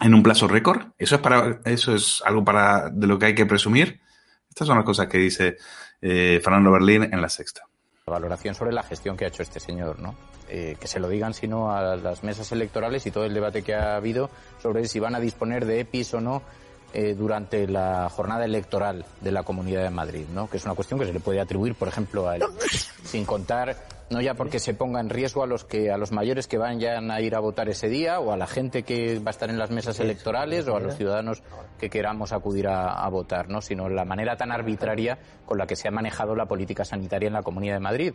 en 0.00 0.14
un 0.14 0.22
plazo 0.22 0.48
récord. 0.48 0.88
Eso 0.98 1.14
es 1.14 1.20
para, 1.20 1.60
eso 1.64 1.94
es 1.94 2.20
algo 2.24 2.44
para 2.44 2.90
de 2.90 3.06
lo 3.06 3.18
que 3.18 3.26
hay 3.26 3.34
que 3.34 3.46
presumir. 3.46 4.00
Estas 4.48 4.66
son 4.66 4.76
las 4.76 4.84
cosas 4.84 5.06
que 5.06 5.18
dice 5.18 5.56
eh, 6.00 6.40
Fernando 6.42 6.72
Berlín 6.72 7.04
en 7.04 7.20
la 7.22 7.28
sexta. 7.28 7.62
Valoración 8.06 8.54
sobre 8.54 8.72
la 8.72 8.82
gestión 8.82 9.16
que 9.16 9.24
ha 9.24 9.28
hecho 9.28 9.42
este 9.42 9.60
señor, 9.60 10.00
¿no? 10.00 10.16
Eh, 10.48 10.76
que 10.78 10.86
se 10.86 11.00
lo 11.00 11.08
digan 11.08 11.32
sino 11.32 11.74
a 11.74 11.96
las 11.96 12.22
mesas 12.22 12.52
electorales 12.52 13.06
y 13.06 13.10
todo 13.10 13.24
el 13.24 13.32
debate 13.32 13.62
que 13.62 13.74
ha 13.74 13.96
habido 13.96 14.28
sobre 14.62 14.86
si 14.86 15.00
van 15.00 15.14
a 15.14 15.20
disponer 15.20 15.64
de 15.64 15.80
EPIs 15.80 16.12
o 16.12 16.20
no 16.20 16.42
eh, 16.92 17.14
durante 17.14 17.66
la 17.66 18.10
jornada 18.10 18.44
electoral 18.44 19.06
de 19.22 19.32
la 19.32 19.42
Comunidad 19.42 19.82
de 19.82 19.90
Madrid, 19.90 20.26
¿no? 20.34 20.50
Que 20.50 20.58
es 20.58 20.64
una 20.66 20.74
cuestión 20.74 21.00
que 21.00 21.06
se 21.06 21.14
le 21.14 21.20
puede 21.20 21.40
atribuir, 21.40 21.74
por 21.74 21.88
ejemplo, 21.88 22.28
a 22.28 22.36
él, 22.36 22.44
sin 23.04 23.24
contar 23.24 23.74
no 24.10 24.20
ya 24.20 24.34
porque 24.34 24.58
se 24.58 24.74
ponga 24.74 25.00
en 25.00 25.08
riesgo 25.08 25.42
a 25.42 25.46
los 25.46 25.64
que 25.64 25.90
a 25.90 25.96
los 25.96 26.12
mayores 26.12 26.46
que 26.46 26.58
vayan 26.58 27.10
a 27.10 27.20
ir 27.20 27.34
a 27.34 27.40
votar 27.40 27.68
ese 27.68 27.88
día 27.88 28.20
o 28.20 28.32
a 28.32 28.36
la 28.36 28.46
gente 28.46 28.82
que 28.82 29.18
va 29.18 29.28
a 29.28 29.30
estar 29.30 29.50
en 29.50 29.58
las 29.58 29.70
mesas 29.70 29.98
electorales 29.98 30.68
o 30.68 30.76
a 30.76 30.80
los 30.80 30.96
ciudadanos 30.96 31.42
que 31.78 31.90
queramos 31.90 32.32
acudir 32.32 32.68
a, 32.68 33.08
votar, 33.08 33.48
¿no? 33.48 33.60
sino 33.60 33.88
la 33.88 34.04
manera 34.04 34.36
tan 34.36 34.52
arbitraria 34.52 35.18
con 35.46 35.58
la 35.58 35.66
que 35.66 35.76
se 35.76 35.88
ha 35.88 35.90
manejado 35.90 36.36
la 36.36 36.46
política 36.46 36.84
sanitaria 36.84 37.26
en 37.26 37.32
la 37.32 37.42
Comunidad 37.42 37.74
de 37.74 37.80
Madrid, 37.80 38.14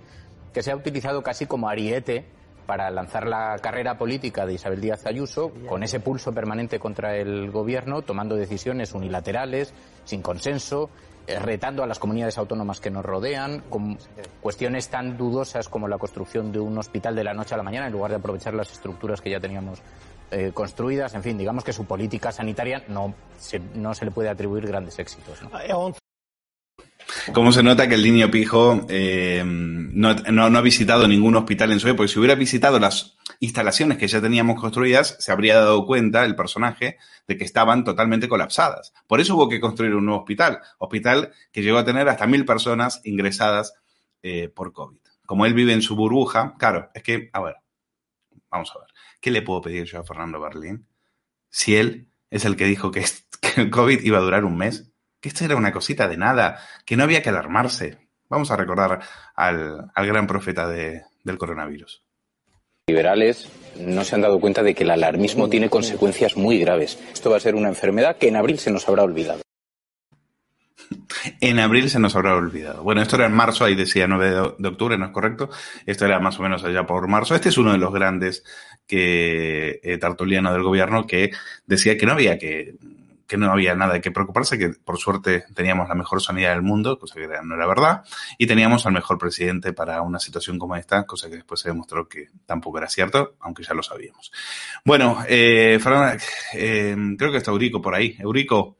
que 0.53 0.63
se 0.63 0.71
ha 0.71 0.75
utilizado 0.75 1.21
casi 1.21 1.45
como 1.45 1.69
ariete 1.69 2.25
para 2.65 2.91
lanzar 2.91 3.25
la 3.25 3.57
carrera 3.57 3.97
política 3.97 4.45
de 4.45 4.53
Isabel 4.53 4.79
Díaz 4.79 5.07
Ayuso, 5.07 5.51
con 5.67 5.81
ese 5.81 5.99
pulso 5.99 6.33
permanente 6.33 6.77
contra 6.77 7.15
el 7.17 7.49
gobierno, 7.49 8.03
tomando 8.03 8.35
decisiones 8.35 8.93
unilaterales, 8.93 9.73
sin 10.03 10.21
consenso, 10.21 10.91
eh, 11.25 11.39
retando 11.39 11.81
a 11.81 11.87
las 11.87 11.97
comunidades 11.97 12.37
autónomas 12.37 12.79
que 12.79 12.91
nos 12.91 13.03
rodean, 13.03 13.61
con 13.69 13.97
cuestiones 14.39 14.87
tan 14.89 15.17
dudosas 15.17 15.67
como 15.67 15.87
la 15.87 15.97
construcción 15.97 16.51
de 16.51 16.59
un 16.59 16.77
hospital 16.77 17.15
de 17.15 17.23
la 17.23 17.33
noche 17.33 17.55
a 17.55 17.57
la 17.57 17.63
mañana 17.63 17.87
en 17.87 17.93
lugar 17.93 18.11
de 18.11 18.17
aprovechar 18.17 18.53
las 18.53 18.71
estructuras 18.71 19.19
que 19.19 19.31
ya 19.31 19.39
teníamos 19.39 19.81
eh, 20.29 20.51
construidas. 20.53 21.15
En 21.15 21.23
fin, 21.23 21.39
digamos 21.39 21.63
que 21.63 21.73
su 21.73 21.85
política 21.85 22.31
sanitaria 22.31 22.83
no 22.87 23.15
se, 23.39 23.59
no 23.73 23.95
se 23.95 24.05
le 24.05 24.11
puede 24.11 24.29
atribuir 24.29 24.67
grandes 24.67 24.99
éxitos. 24.99 25.41
¿no? 25.41 25.49
Como 27.33 27.51
se 27.51 27.63
nota 27.63 27.87
que 27.87 27.95
el 27.95 28.03
niño 28.03 28.29
pijo 28.29 28.85
eh, 28.89 29.43
no, 29.45 30.09
ha 30.09 30.61
visitado 30.61 31.07
ningún 31.07 31.35
hospital 31.35 31.71
en 31.71 31.79
su? 31.79 31.87
Porque 31.95 32.11
si 32.11 32.19
hubiera 32.19 32.35
visitado 32.35 32.79
las 32.79 33.17
instalaciones 33.39 33.97
que 33.97 34.07
ya 34.07 34.21
teníamos 34.21 34.59
construidas, 34.59 35.15
se 35.19 35.31
habría 35.31 35.55
dado 35.55 35.85
cuenta 35.85 36.25
el 36.25 36.35
personaje 36.35 36.97
de 37.27 37.37
que 37.37 37.43
estaban 37.43 37.83
totalmente 37.83 38.27
colapsadas. 38.27 38.93
Por 39.07 39.19
eso 39.19 39.35
hubo 39.35 39.49
que 39.49 39.59
construir 39.59 39.95
un 39.95 40.05
nuevo 40.05 40.21
hospital. 40.21 40.59
Hospital 40.77 41.31
que 41.51 41.61
llegó 41.61 41.77
a 41.77 41.85
tener 41.85 42.07
hasta 42.09 42.27
mil 42.27 42.45
personas 42.45 43.01
ingresadas 43.03 43.73
eh, 44.21 44.49
por 44.49 44.73
COVID. 44.73 44.99
Como 45.25 45.45
él 45.45 45.53
vive 45.53 45.73
en 45.73 45.81
su 45.81 45.95
burbuja, 45.95 46.55
claro, 46.57 46.89
es 46.93 47.03
que, 47.03 47.29
a 47.33 47.41
ver, 47.41 47.55
vamos 48.49 48.71
a 48.75 48.79
ver, 48.79 48.87
¿qué 49.21 49.31
le 49.31 49.41
puedo 49.41 49.61
pedir 49.61 49.85
yo 49.85 49.99
a 49.99 50.03
Fernando 50.03 50.39
Berlín? 50.39 50.87
Si 51.49 51.75
él 51.75 52.09
es 52.29 52.45
el 52.45 52.55
que 52.55 52.65
dijo 52.65 52.91
que 52.91 53.05
el 53.57 53.69
COVID 53.69 54.01
iba 54.01 54.17
a 54.17 54.21
durar 54.21 54.45
un 54.45 54.57
mes, 54.57 54.88
que 55.19 55.29
esto 55.29 55.45
era 55.45 55.55
una 55.55 55.71
cosita 55.71 56.07
de 56.07 56.17
nada, 56.17 56.59
que 56.85 56.95
no 56.95 57.03
había 57.03 57.21
que 57.21 57.29
alarmarse. 57.29 57.97
Vamos 58.29 58.51
a 58.51 58.55
recordar 58.55 58.99
al, 59.35 59.91
gran 59.95 60.27
profeta 60.27 60.67
del 60.67 61.37
coronavirus. 61.37 62.03
Liberales 62.87 63.49
no 63.79 64.03
se 64.03 64.15
han 64.15 64.21
dado 64.21 64.39
cuenta 64.39 64.63
de 64.63 64.73
que 64.73 64.83
el 64.83 64.91
alarmismo 64.91 65.49
tiene 65.49 65.69
consecuencias 65.69 66.35
muy 66.37 66.59
graves. 66.59 66.99
Esto 67.13 67.29
va 67.29 67.37
a 67.37 67.39
ser 67.39 67.55
una 67.55 67.69
enfermedad 67.69 68.17
que 68.17 68.27
en 68.27 68.35
abril 68.35 68.59
se 68.59 68.71
nos 68.71 68.87
habrá 68.87 69.03
olvidado. 69.03 69.41
En 71.41 71.59
abril 71.59 71.89
se 71.89 71.99
nos 71.99 72.15
habrá 72.15 72.35
olvidado. 72.35 72.83
Bueno, 72.83 73.01
esto 73.01 73.15
era 73.15 73.25
en 73.25 73.33
marzo, 73.33 73.65
ahí 73.65 73.75
decía 73.75 74.07
9 74.07 74.55
de 74.57 74.67
octubre, 74.67 74.97
¿no 74.97 75.05
es 75.05 75.11
correcto? 75.11 75.49
Esto 75.85 76.05
era 76.05 76.19
más 76.19 76.39
o 76.39 76.43
menos 76.43 76.63
allá 76.63 76.85
por 76.85 77.07
marzo. 77.07 77.35
Este 77.35 77.49
es 77.49 77.57
uno 77.57 77.71
de 77.71 77.77
los 77.77 77.93
grandes 77.93 78.43
que 78.87 79.79
eh, 79.83 79.97
tartuliano 79.97 80.51
del 80.51 80.63
gobierno 80.63 81.05
que 81.05 81.31
decía 81.65 81.97
que 81.97 82.05
no 82.05 82.13
había 82.13 82.37
que 82.37 82.75
que 83.29 83.37
no 83.37 83.51
había 83.51 83.75
nada 83.75 83.93
de 83.93 84.01
qué 84.01 84.09
preocuparse, 84.09 84.57
que 84.57 84.69
por 84.69 84.97
suerte 84.97 85.45
teníamos 85.53 85.87
la 85.87 85.93
mejor 85.93 86.19
sanidad 86.19 86.49
del 86.49 86.63
mundo, 86.63 86.97
cosa 86.97 87.13
que 87.13 87.27
no 87.43 87.55
era 87.55 87.67
verdad, 87.67 88.03
y 88.39 88.47
teníamos 88.47 88.87
al 88.87 88.93
mejor 88.93 89.19
presidente 89.19 89.71
para 89.71 90.01
una 90.01 90.19
situación 90.19 90.57
como 90.57 90.75
esta, 90.75 91.05
cosa 91.05 91.29
que 91.29 91.35
después 91.35 91.59
se 91.61 91.69
demostró 91.69 92.09
que 92.09 92.29
tampoco 92.47 92.79
era 92.79 92.89
cierto, 92.89 93.35
aunque 93.39 93.63
ya 93.63 93.75
lo 93.75 93.83
sabíamos. 93.83 94.31
Bueno, 94.83 95.23
eh, 95.29 95.79
eh 96.53 96.95
creo 97.17 97.31
que 97.31 97.37
está 97.37 97.51
Eurico 97.51 97.79
por 97.81 97.93
ahí. 97.93 98.17
Eurico, 98.17 98.77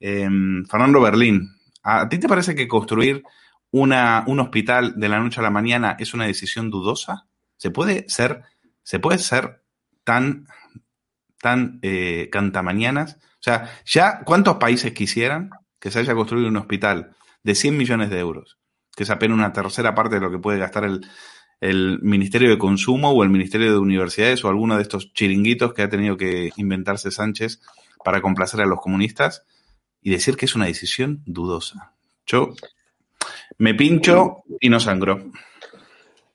eh, 0.00 0.28
Fernando 0.68 1.00
Berlín, 1.00 1.54
¿a 1.84 2.08
ti 2.08 2.18
te 2.18 2.28
parece 2.28 2.56
que 2.56 2.66
construir 2.66 3.22
una, 3.70 4.24
un 4.26 4.40
hospital 4.40 4.98
de 4.98 5.08
la 5.08 5.20
noche 5.20 5.38
a 5.38 5.44
la 5.44 5.50
mañana 5.50 5.96
es 6.00 6.14
una 6.14 6.26
decisión 6.26 6.68
dudosa? 6.68 7.28
¿Se 7.56 7.70
puede 7.70 8.06
ser, 8.08 8.42
se 8.82 8.98
puede 8.98 9.18
ser 9.18 9.62
tan, 10.02 10.48
tan 11.44 11.78
eh, 11.82 12.30
cantamañanas? 12.32 13.18
O 13.20 13.42
sea, 13.44 13.70
ya 13.84 14.22
cuántos 14.24 14.56
países 14.56 14.94
quisieran 14.94 15.50
que 15.78 15.90
se 15.90 15.98
haya 15.98 16.14
construido 16.14 16.48
un 16.48 16.56
hospital 16.56 17.14
de 17.42 17.54
100 17.54 17.76
millones 17.76 18.08
de 18.08 18.18
euros, 18.18 18.56
que 18.96 19.02
es 19.02 19.10
apenas 19.10 19.36
una 19.36 19.52
tercera 19.52 19.94
parte 19.94 20.14
de 20.14 20.22
lo 20.22 20.30
que 20.30 20.38
puede 20.38 20.58
gastar 20.58 20.84
el, 20.84 21.06
Ministerio 22.02 22.50
de 22.50 22.58
Consumo 22.58 23.10
o 23.10 23.22
el 23.22 23.30
Ministerio 23.30 23.72
de 23.72 23.78
Universidades 23.78 24.44
o 24.44 24.48
alguno 24.48 24.76
de 24.76 24.82
estos 24.82 25.14
chiringuitos 25.14 25.72
que 25.72 25.82
ha 25.82 25.88
tenido 25.88 26.16
que 26.16 26.50
inventarse 26.56 27.10
Sánchez 27.10 27.60
para 28.04 28.20
complacer 28.20 28.60
a 28.60 28.66
los 28.66 28.80
comunistas 28.80 29.44
y 30.02 30.10
decir 30.10 30.36
que 30.36 30.44
es 30.44 30.54
una 30.54 30.66
decisión 30.66 31.22
dudosa. 31.24 31.94
Yo 32.26 32.54
me 33.56 33.74
pincho 33.74 34.42
y 34.60 34.68
no 34.68 34.78
sangro. 34.78 35.32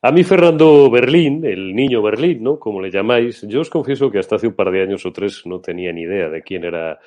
A 0.02 0.12
mí 0.12 0.24
Fernando 0.24 0.90
Berlín, 0.90 1.44
el 1.44 1.76
niño 1.76 2.02
Berlín, 2.02 2.42
¿no? 2.42 2.58
Como 2.58 2.80
le 2.80 2.90
llamáis, 2.90 3.42
yo 3.42 3.60
os 3.60 3.70
confieso 3.70 4.10
que 4.10 4.20
hasta 4.20 4.38
hace 4.38 4.48
un 4.48 4.54
par 4.54 4.72
de 4.72 4.82
años 4.82 5.06
o 5.06 5.12
tres 5.12 5.46
no 5.46 5.60
tenía 5.60 5.92
ni 5.92 6.04
idea 6.04 6.30
de 6.30 6.42
quién 6.42 6.64
era 6.64 7.00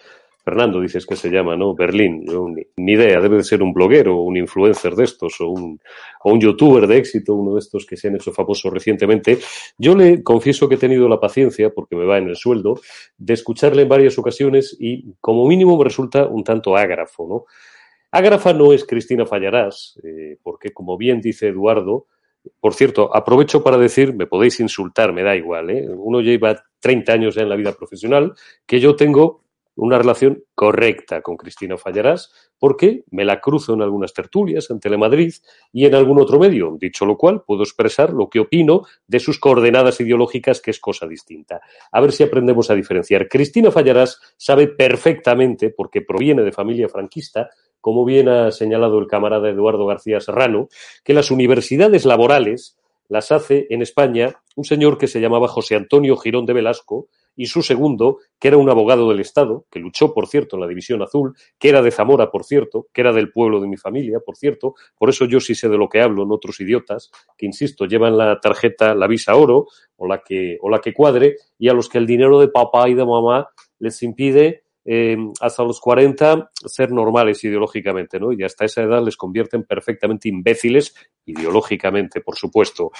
Fernando 0.45 0.81
dices 0.81 1.07
que 1.07 1.15
se 1.15 1.31
llama, 1.31 1.57
¿no? 1.57 1.75
Berlín. 1.75 2.27
Ni 2.77 2.93
idea, 2.93 3.21
debe 3.21 3.37
de 3.37 3.45
ser 3.45 3.63
un 3.63 3.73
bloguero, 3.73 4.17
un 4.17 4.37
influencer 4.37 4.95
de 4.97 5.05
estos, 5.05 5.41
o 5.41 5.49
un, 5.49 5.81
o 6.25 6.33
un 6.33 6.41
youtuber 6.41 6.87
de 6.89 6.97
éxito, 6.99 7.35
uno 7.35 7.55
de 7.55 7.61
estos 7.61 7.87
que 7.87 7.97
se 7.97 8.09
han 8.09 8.17
hecho 8.17 8.33
famosos 8.33 8.73
recientemente. 8.73 9.39
Yo 9.79 9.95
le 9.95 10.23
confieso 10.23 10.69
que 10.69 10.75
he 10.75 10.79
tenido 10.79 11.09
la 11.09 11.21
paciencia, 11.21 11.71
porque 11.71 11.95
me 11.95 12.05
va 12.05 12.19
en 12.19 12.29
el 12.29 12.37
sueldo, 12.37 12.81
de 13.17 13.35
escucharle 13.35 13.83
en 13.83 13.89
varias 13.89 14.19
ocasiones 14.19 14.77
y 14.79 15.15
como 15.21 15.47
mínimo 15.47 15.79
me 15.79 15.85
resulta 15.85 16.27
un 16.27 16.43
tanto 16.43 16.77
ágrafo, 16.77 17.27
¿no? 17.29 17.45
Ágrafa 18.11 18.53
no 18.53 18.73
es 18.73 18.85
Cristina 18.85 19.25
Fallarás, 19.25 19.99
eh, 20.03 20.37
porque 20.43 20.73
como 20.73 20.99
bien 20.99 21.21
dice 21.21 21.49
Eduardo, 21.49 22.09
por 22.61 22.75
cierto, 22.75 23.15
aprovecho 23.15 23.63
para 23.63 23.79
decir, 23.79 24.15
me 24.15 24.27
podéis 24.27 24.61
insultar, 24.61 25.13
me 25.13 25.23
da 25.23 25.37
igual, 25.37 25.71
¿eh? 25.71 25.89
uno 25.89 26.21
lleva 26.21 26.63
30 26.81 27.13
años 27.13 27.35
ya 27.35 27.43
en 27.43 27.49
la 27.49 27.57
vida 27.57 27.73
profesional, 27.73 28.35
que 28.67 28.81
yo 28.81 28.97
tengo 28.97 29.43
una 29.75 29.99
relación 29.99 30.45
correcta 30.55 31.23
con 31.23 31.37
Cristina 31.37 31.79
Fallarás, 31.79 32.31
porque 32.59 33.05
me 33.11 33.25
la 33.25 33.41
cruzo 33.41 33.75
en 33.75 33.83
algunas 33.83 34.13
tertulias 34.13 34.71
en 34.71 34.81
Telemadrid 34.81 35.33
y 35.73 35.87
en 35.87 35.95
algún 35.95 36.21
otro 36.21 36.39
medio. 36.39 36.77
Dicho 36.79 37.07
lo 37.07 37.17
cual, 37.17 37.43
puedo 37.43 37.63
expresar 37.63 38.13
lo 38.13 38.29
que 38.29 38.41
opino 38.41 38.83
de 39.07 39.19
sus 39.19 39.39
coordenadas 39.41 40.01
ideológicas, 40.01 40.61
que 40.61 40.71
es 40.71 40.79
cosa 40.79 41.07
distinta. 41.07 41.61
A 41.91 42.01
ver 42.01 42.13
si 42.13 42.23
aprendemos 42.23 42.71
a 42.71 42.75
diferenciar. 42.75 43.29
Cristina 43.29 43.71
Fallarás 43.71 44.21
sabe 44.37 44.69
perfectamente, 44.69 45.71
porque 45.71 46.03
proviene 46.03 46.43
de 46.43 46.53
familia 46.53 46.89
franquista, 46.89 47.49
como 47.83 48.07
bien 48.07 48.31
ha 48.31 48.51
señalado 48.53 48.99
el 48.99 49.09
camarada 49.09 49.51
Eduardo 49.51 49.85
García 49.85 50.21
Serrano, 50.21 50.69
que 51.05 51.13
las 51.13 51.31
universidades 51.31 52.07
laborales 52.07 52.79
las 53.09 53.31
hace 53.33 53.67
en 53.69 53.83
España 53.83 54.37
un 54.57 54.65
señor 54.65 54.97
que 54.97 55.09
se 55.09 55.21
llamaba 55.21 55.49
José 55.49 55.75
Antonio 55.75 56.17
Girón 56.17 56.47
de 56.47 56.55
Velasco 56.55 57.09
y 57.35 57.47
su 57.47 57.63
segundo, 57.63 58.19
que 58.39 58.49
era 58.49 58.57
un 58.57 58.71
abogado 58.71 59.09
del 59.09 59.21
Estado, 59.21 59.65
que 59.71 59.81
luchó, 59.81 60.15
por 60.15 60.29
cierto, 60.29 60.57
en 60.57 60.61
la 60.61 60.69
División 60.69 61.03
Azul, 61.03 61.35
que 61.59 61.71
era 61.71 61.83
de 61.83 61.91
Zamora, 61.91 62.31
por 62.31 62.45
cierto, 62.45 62.87
que 62.93 63.01
era 63.01 63.13
del 63.13 63.33
pueblo 63.33 63.61
de 63.61 63.69
mi 63.69 63.77
familia, 63.77 64.21
por 64.25 64.37
cierto, 64.37 64.75
por 64.97 65.09
eso 65.09 65.25
yo 65.25 65.41
sí 65.41 65.55
sé 65.55 65.69
de 65.69 65.79
lo 65.79 65.89
que 65.89 66.01
hablo, 66.01 66.23
en 66.23 66.31
otros 66.31 66.61
idiotas, 66.61 67.11
que, 67.37 67.47
insisto, 67.47 67.87
llevan 67.87 68.17
la 68.17 68.39
tarjeta, 68.39 68.95
la 68.95 69.07
visa 69.07 69.35
oro, 69.35 69.67
o 69.97 70.07
la 70.07 70.23
que, 70.23 70.59
o 70.61 70.69
la 70.69 70.81
que 70.81 70.93
cuadre, 70.93 71.37
y 71.59 71.69
a 71.69 71.73
los 71.73 71.89
que 71.89 71.99
el 71.99 72.07
dinero 72.07 72.39
de 72.39 72.49
papá 72.49 72.89
y 72.89 72.95
de 72.95 73.05
mamá 73.05 73.49
les 73.79 74.03
impide 74.03 74.63
eh, 74.85 75.17
hasta 75.41 75.63
los 75.63 75.81
40 75.81 76.51
ser 76.55 76.91
normales 76.91 77.43
ideológicamente, 77.45 78.19
¿no? 78.19 78.33
Y 78.33 78.43
hasta 78.43 78.65
esa 78.65 78.83
edad 78.83 79.05
les 79.05 79.17
convierten 79.17 79.65
perfectamente 79.65 80.29
imbéciles 80.29 80.95
ideológicamente, 81.25 82.21
por 82.21 82.37
supuesto. 82.37 82.91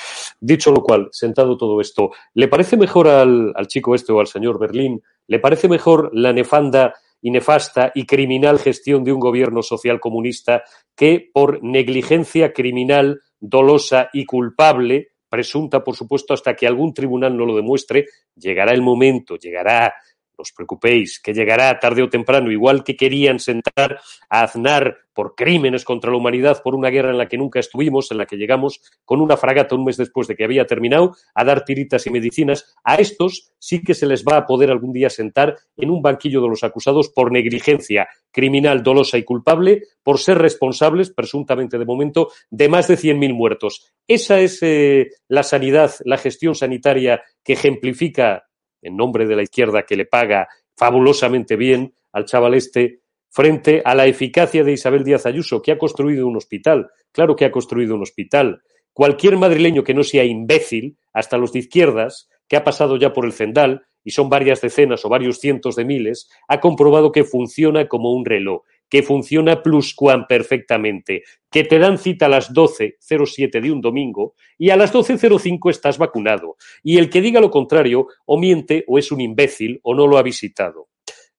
Dicho 0.41 0.71
lo 0.71 0.83
cual, 0.83 1.09
sentado 1.11 1.57
todo 1.57 1.81
esto, 1.81 2.11
¿le 2.35 2.49
parece 2.49 2.77
mejor 2.77 3.09
al, 3.09 3.53
al 3.57 3.67
chico 3.67 3.95
este 3.95 4.13
o 4.13 4.21
al 4.21 4.27
señor 4.27 4.59
Berlín, 4.59 5.03
le 5.27 5.39
parece 5.39 5.69
mejor 5.69 6.11
la 6.13 6.33
nefanda 6.33 6.95
y 7.21 7.31
nefasta 7.31 7.93
y 7.95 8.05
criminal 8.05 8.59
gestión 8.59 9.05
de 9.05 9.13
un 9.13 9.21
gobierno 9.21 9.63
social 9.63 10.01
comunista 10.01 10.65
que 10.95 11.31
por 11.33 11.63
negligencia 11.63 12.53
criminal, 12.53 13.23
dolosa 13.39 14.11
y 14.13 14.25
culpable, 14.25 15.13
presunta, 15.29 15.83
por 15.83 15.97
supuesto, 15.97 16.35
hasta 16.35 16.55
que 16.55 16.67
algún 16.67 16.93
tribunal 16.93 17.37
no 17.37 17.47
lo 17.47 17.57
demuestre, 17.57 18.07
llegará 18.37 18.73
el 18.73 18.83
momento, 18.83 19.37
llegará 19.37 19.95
os 20.43 20.53
preocupéis, 20.53 21.21
que 21.23 21.33
llegará 21.33 21.79
tarde 21.79 22.03
o 22.03 22.11
temprano, 22.11 22.51
igual 22.51 22.85
que 22.85 22.97
querían 22.97 23.39
sentar 23.39 24.03
a 24.29 24.43
Aznar 24.43 24.99
por 25.15 25.35
crímenes 25.35 25.85
contra 25.85 26.11
la 26.11 26.17
humanidad, 26.17 26.63
por 26.63 26.75
una 26.75 26.91
guerra 26.91 27.11
en 27.11 27.19
la 27.19 27.29
que 27.29 27.39
nunca 27.39 27.61
estuvimos, 27.61 28.11
en 28.11 28.19
la 28.19 28.27
que 28.27 28.37
llegamos 28.37 28.81
con 29.05 29.21
una 29.21 29.37
fragata 29.37 29.75
un 29.75 29.85
mes 29.85 29.97
después 29.97 30.27
de 30.27 30.37
que 30.37 30.45
había 30.45 30.67
terminado, 30.67 31.15
a 31.35 31.45
dar 31.45 31.65
tiritas 31.65 32.07
y 32.07 32.11
medicinas, 32.11 32.75
a 32.85 32.97
estos 32.97 33.53
sí 33.59 33.83
que 33.83 33.95
se 33.95 34.07
les 34.07 34.25
va 34.25 34.39
a 34.39 34.47
poder 34.47 34.71
algún 34.71 34.93
día 34.93 35.11
sentar 35.11 35.57
en 35.77 35.91
un 35.91 36.03
banquillo 36.03 36.41
de 36.41 36.49
los 36.49 36.65
acusados 36.65 37.11
por 37.11 37.33
negligencia 37.33 38.09
criminal, 38.31 38.83
dolosa 38.83 39.19
y 39.19 39.25
culpable, 39.25 39.83
por 40.03 40.19
ser 40.19 40.39
responsables, 40.39 41.11
presuntamente 41.11 41.79
de 41.79 41.85
momento, 41.85 42.31
de 42.51 42.69
más 42.69 42.89
de 42.89 42.97
100.000 42.97 43.35
muertos. 43.35 43.93
Esa 44.09 44.41
es 44.41 44.63
eh, 44.63 45.11
la 45.29 45.43
sanidad, 45.43 45.93
la 46.05 46.19
gestión 46.19 46.55
sanitaria 46.55 47.23
que 47.45 47.53
ejemplifica 47.53 48.45
en 48.83 48.97
nombre 48.97 49.27
de 49.27 49.37
la 49.37 49.43
izquierda 49.43 49.85
que 49.85 49.97
le 49.97 50.05
paga 50.05 50.49
fabulosamente 50.77 51.57
bien 51.57 51.95
al 52.13 52.27
chaval 52.27 52.55
este, 52.55 53.01
frente 53.31 53.81
a 53.85 53.95
la 53.95 54.07
eficacia 54.07 54.65
de 54.65 54.73
Isabel 54.73 55.05
Díaz 55.05 55.25
Ayuso, 55.25 55.63
que 55.63 55.73
ha 55.73 55.79
construido 55.79 56.27
un 56.27 56.37
hospital. 56.37 56.91
Claro 57.13 57.37
que 57.37 57.47
ha 57.47 57.51
construido 57.51 57.95
un 57.95 58.03
hospital. 58.03 58.63
Cualquier 58.93 59.39
madrileño 59.39 59.85
que 59.85 59.95
no 59.95 60.03
sea 60.03 60.25
imbécil, 60.25 60.99
hasta 61.15 61.39
los 61.39 61.53
de 61.53 61.61
izquierdas, 61.61 62.29
que 62.47 62.57
ha 62.57 62.65
pasado 62.65 62.97
ya 62.97 63.15
por 63.15 63.25
el 63.25 63.33
Cendal, 63.33 63.87
y 64.05 64.11
son 64.11 64.29
varias 64.29 64.61
decenas 64.61 65.05
o 65.05 65.09
varios 65.09 65.39
cientos 65.39 65.77
de 65.77 65.85
miles, 65.85 66.29
ha 66.49 66.61
comprobado 66.61 67.13
que 67.13 67.25
funciona 67.25 67.89
como 67.89 68.13
un 68.13 68.25
reloj 68.25 68.63
que 68.93 69.03
funciona 69.03 69.63
pluscuam 69.63 70.27
perfectamente, 70.27 71.23
que 71.51 71.65
te 71.65 71.79
dan 71.79 71.97
cita 71.97 72.27
a 72.27 72.29
las 72.29 72.53
12.07 72.53 73.63
de 73.63 73.73
un 73.73 73.81
domingo 73.81 74.35
y 74.59 74.69
a 74.69 74.77
las 74.77 74.93
12.05 74.93 75.71
estás 75.71 75.97
vacunado. 75.97 76.57
Y 76.83 76.99
el 76.99 77.09
que 77.09 77.23
diga 77.23 77.41
lo 77.41 77.51
contrario 77.51 78.09
o 78.27 78.39
miente 78.39 78.85
o 78.87 78.99
es 78.99 79.11
un 79.11 79.23
imbécil 79.23 79.81
o 79.83 79.95
no 79.95 80.07
lo 80.07 80.19
ha 80.19 80.23
visitado. 80.23 80.91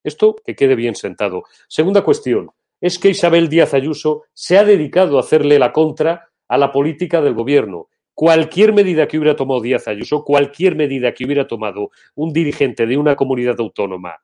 Esto 0.04 0.36
que 0.44 0.56
quede 0.56 0.74
bien 0.74 0.96
sentado. 0.96 1.44
Segunda 1.68 2.04
cuestión, 2.04 2.50
es 2.82 2.98
que 2.98 3.10
Isabel 3.10 3.50
Díaz 3.50 3.76
Ayuso 3.76 4.24
se 4.34 4.58
ha 4.58 4.66
dedicado 4.66 5.18
a 5.18 5.20
hacerle 5.20 5.60
la 5.60 5.72
contra 5.72 6.32
a 6.48 6.58
la 6.58 6.72
política 6.72 7.22
del 7.22 7.36
gobierno. 7.36 7.88
Cualquier 8.16 8.74
medida 8.74 9.08
que 9.08 9.20
hubiera 9.20 9.36
tomado 9.36 9.62
Díaz 9.62 9.88
Ayuso, 9.88 10.24
cualquier 10.24 10.76
medida 10.76 11.14
que 11.14 11.24
hubiera 11.24 11.46
tomado 11.46 11.92
un 12.16 12.34
dirigente 12.34 12.88
de 12.88 12.98
una 12.98 13.16
comunidad 13.16 13.60
autónoma 13.60 14.24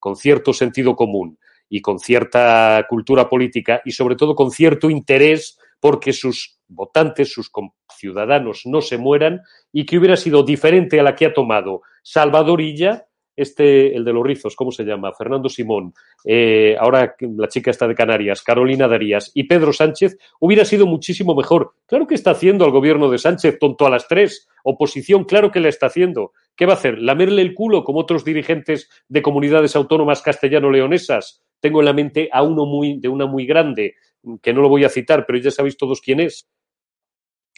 con 0.00 0.16
cierto 0.16 0.52
sentido 0.52 0.94
común, 0.94 1.38
y 1.68 1.80
con 1.80 1.98
cierta 1.98 2.84
cultura 2.88 3.28
política 3.28 3.82
y 3.84 3.92
sobre 3.92 4.16
todo 4.16 4.34
con 4.34 4.50
cierto 4.50 4.90
interés 4.90 5.58
porque 5.80 6.12
sus 6.12 6.58
votantes, 6.68 7.32
sus 7.32 7.50
ciudadanos 7.96 8.62
no 8.64 8.80
se 8.80 8.98
mueran 8.98 9.40
y 9.72 9.86
que 9.86 9.98
hubiera 9.98 10.16
sido 10.16 10.42
diferente 10.42 10.98
a 10.98 11.02
la 11.02 11.14
que 11.14 11.26
ha 11.26 11.34
tomado 11.34 11.82
Salvador 12.02 12.60
Illa, 12.60 13.06
este, 13.36 13.94
el 13.94 14.04
de 14.04 14.12
los 14.14 14.24
rizos, 14.24 14.56
¿cómo 14.56 14.72
se 14.72 14.84
llama? 14.84 15.12
Fernando 15.12 15.48
Simón, 15.48 15.92
eh, 16.24 16.74
ahora 16.80 17.14
la 17.20 17.48
chica 17.48 17.70
está 17.70 17.86
de 17.86 17.94
Canarias, 17.94 18.42
Carolina 18.42 18.88
Darías 18.88 19.30
y 19.34 19.44
Pedro 19.44 19.74
Sánchez, 19.74 20.16
hubiera 20.40 20.64
sido 20.64 20.86
muchísimo 20.86 21.34
mejor. 21.34 21.74
Claro 21.84 22.06
que 22.06 22.14
está 22.14 22.30
haciendo 22.30 22.64
al 22.64 22.70
gobierno 22.70 23.10
de 23.10 23.18
Sánchez, 23.18 23.58
tonto 23.58 23.86
a 23.86 23.90
las 23.90 24.08
tres. 24.08 24.48
Oposición, 24.64 25.24
claro 25.24 25.52
que 25.52 25.60
la 25.60 25.68
está 25.68 25.86
haciendo. 25.86 26.32
¿Qué 26.56 26.64
va 26.64 26.72
a 26.72 26.76
hacer? 26.76 26.98
¿Lamerle 26.98 27.42
el 27.42 27.54
culo 27.54 27.84
como 27.84 28.00
otros 28.00 28.24
dirigentes 28.24 28.88
de 29.08 29.20
comunidades 29.20 29.76
autónomas 29.76 30.22
castellano-leonesas? 30.22 31.45
Tengo 31.66 31.80
en 31.80 31.86
la 31.86 31.92
mente 31.92 32.28
a 32.32 32.44
uno 32.44 32.64
muy, 32.64 33.00
de 33.00 33.08
una 33.08 33.26
muy 33.26 33.44
grande, 33.44 33.96
que 34.40 34.52
no 34.52 34.62
lo 34.62 34.68
voy 34.68 34.84
a 34.84 34.88
citar, 34.88 35.26
pero 35.26 35.36
ya 35.40 35.50
sabéis 35.50 35.76
todos 35.76 36.00
quién 36.00 36.20
es. 36.20 36.48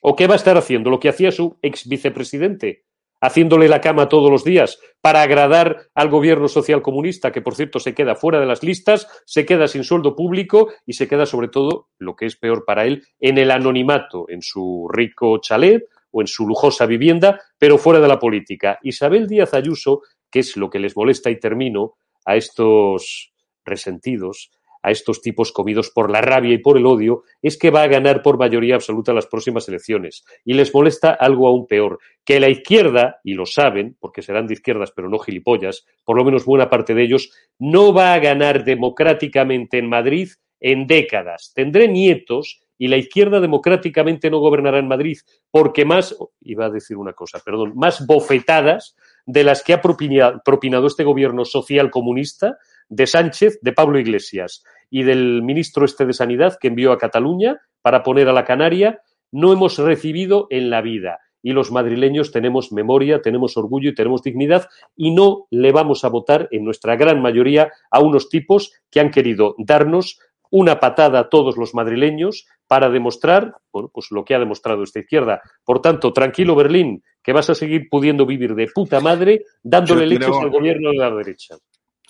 ¿O 0.00 0.16
qué 0.16 0.26
va 0.26 0.32
a 0.32 0.38
estar 0.38 0.56
haciendo? 0.56 0.88
Lo 0.88 0.98
que 0.98 1.10
hacía 1.10 1.30
su 1.30 1.58
ex 1.60 1.86
vicepresidente, 1.86 2.86
haciéndole 3.20 3.68
la 3.68 3.82
cama 3.82 4.08
todos 4.08 4.30
los 4.30 4.44
días 4.44 4.80
para 5.02 5.20
agradar 5.20 5.90
al 5.94 6.08
gobierno 6.08 6.48
social 6.48 6.80
comunista, 6.80 7.32
que 7.32 7.42
por 7.42 7.54
cierto 7.54 7.80
se 7.80 7.92
queda 7.92 8.14
fuera 8.14 8.40
de 8.40 8.46
las 8.46 8.62
listas, 8.62 9.06
se 9.26 9.44
queda 9.44 9.68
sin 9.68 9.84
sueldo 9.84 10.16
público 10.16 10.72
y 10.86 10.94
se 10.94 11.06
queda 11.06 11.26
sobre 11.26 11.48
todo, 11.48 11.90
lo 11.98 12.16
que 12.16 12.24
es 12.24 12.36
peor 12.36 12.64
para 12.64 12.86
él, 12.86 13.04
en 13.20 13.36
el 13.36 13.50
anonimato, 13.50 14.24
en 14.30 14.40
su 14.40 14.88
rico 14.90 15.36
chalet 15.42 15.84
o 16.12 16.22
en 16.22 16.28
su 16.28 16.48
lujosa 16.48 16.86
vivienda, 16.86 17.42
pero 17.58 17.76
fuera 17.76 18.00
de 18.00 18.08
la 18.08 18.18
política. 18.18 18.78
Isabel 18.82 19.26
Díaz 19.26 19.52
Ayuso, 19.52 20.00
que 20.30 20.38
es 20.38 20.56
lo 20.56 20.70
que 20.70 20.78
les 20.78 20.96
molesta 20.96 21.28
y 21.28 21.38
termino 21.38 21.98
a 22.24 22.36
estos 22.36 23.34
resentidos, 23.68 24.50
a 24.82 24.90
estos 24.90 25.20
tipos 25.20 25.52
comidos 25.52 25.90
por 25.90 26.10
la 26.10 26.20
rabia 26.20 26.54
y 26.54 26.58
por 26.58 26.76
el 26.76 26.86
odio, 26.86 27.24
es 27.42 27.58
que 27.58 27.70
va 27.70 27.82
a 27.82 27.88
ganar 27.88 28.22
por 28.22 28.38
mayoría 28.38 28.74
absoluta 28.74 29.12
las 29.12 29.26
próximas 29.26 29.68
elecciones. 29.68 30.24
Y 30.44 30.54
les 30.54 30.74
molesta 30.74 31.10
algo 31.10 31.48
aún 31.48 31.66
peor, 31.66 31.98
que 32.24 32.40
la 32.40 32.48
izquierda, 32.48 33.20
y 33.24 33.34
lo 33.34 33.46
saben, 33.46 33.96
porque 34.00 34.22
serán 34.22 34.46
de 34.46 34.54
izquierdas 34.54 34.92
pero 34.94 35.08
no 35.08 35.18
gilipollas, 35.18 35.86
por 36.04 36.16
lo 36.16 36.24
menos 36.24 36.44
buena 36.44 36.70
parte 36.70 36.94
de 36.94 37.02
ellos, 37.02 37.32
no 37.58 37.92
va 37.92 38.14
a 38.14 38.18
ganar 38.18 38.64
democráticamente 38.64 39.78
en 39.78 39.88
Madrid 39.88 40.30
en 40.60 40.86
décadas. 40.86 41.52
Tendré 41.54 41.88
nietos 41.88 42.60
y 42.78 42.88
la 42.88 42.96
izquierda 42.96 43.40
democráticamente 43.40 44.30
no 44.30 44.38
gobernará 44.38 44.78
en 44.78 44.88
Madrid, 44.88 45.18
porque 45.50 45.84
más, 45.84 46.16
iba 46.40 46.66
a 46.66 46.70
decir 46.70 46.96
una 46.96 47.12
cosa, 47.12 47.40
perdón, 47.44 47.72
más 47.74 48.06
bofetadas 48.06 48.96
de 49.26 49.44
las 49.44 49.62
que 49.62 49.72
ha 49.72 49.82
propinado 49.82 50.86
este 50.86 51.04
gobierno 51.04 51.44
social 51.44 51.90
comunista 51.90 52.56
de 52.88 53.06
Sánchez, 53.06 53.58
de 53.62 53.72
Pablo 53.72 53.98
Iglesias 53.98 54.62
y 54.90 55.02
del 55.02 55.42
ministro 55.42 55.84
este 55.84 56.06
de 56.06 56.12
Sanidad 56.12 56.58
que 56.60 56.68
envió 56.68 56.92
a 56.92 56.98
Cataluña 56.98 57.60
para 57.82 58.02
poner 58.02 58.28
a 58.28 58.32
la 58.32 58.44
Canaria, 58.44 59.02
no 59.30 59.52
hemos 59.52 59.78
recibido 59.78 60.46
en 60.50 60.70
la 60.70 60.80
vida. 60.80 61.20
Y 61.42 61.52
los 61.52 61.70
madrileños 61.70 62.32
tenemos 62.32 62.72
memoria, 62.72 63.22
tenemos 63.22 63.56
orgullo 63.56 63.90
y 63.90 63.94
tenemos 63.94 64.22
dignidad 64.22 64.68
y 64.96 65.12
no 65.12 65.46
le 65.50 65.70
vamos 65.70 66.04
a 66.04 66.08
votar 66.08 66.48
en 66.50 66.64
nuestra 66.64 66.96
gran 66.96 67.22
mayoría 67.22 67.70
a 67.90 68.00
unos 68.00 68.28
tipos 68.28 68.72
que 68.90 69.00
han 69.00 69.10
querido 69.10 69.54
darnos 69.58 70.18
una 70.50 70.80
patada 70.80 71.20
a 71.20 71.28
todos 71.28 71.56
los 71.56 71.74
madrileños 71.74 72.46
para 72.66 72.88
demostrar, 72.88 73.54
bueno, 73.72 73.90
pues 73.92 74.10
lo 74.10 74.24
que 74.24 74.34
ha 74.34 74.38
demostrado 74.38 74.82
esta 74.82 75.00
izquierda. 75.00 75.42
Por 75.64 75.80
tanto, 75.80 76.12
tranquilo 76.12 76.54
Berlín, 76.54 77.02
que 77.22 77.32
vas 77.32 77.50
a 77.50 77.54
seguir 77.54 77.88
pudiendo 77.88 78.26
vivir 78.26 78.54
de 78.54 78.68
puta 78.74 79.00
madre 79.00 79.44
dándole 79.62 80.06
leches 80.06 80.36
al 80.36 80.50
gobierno 80.50 80.90
de 80.90 80.96
la 80.96 81.10
derecha. 81.14 81.56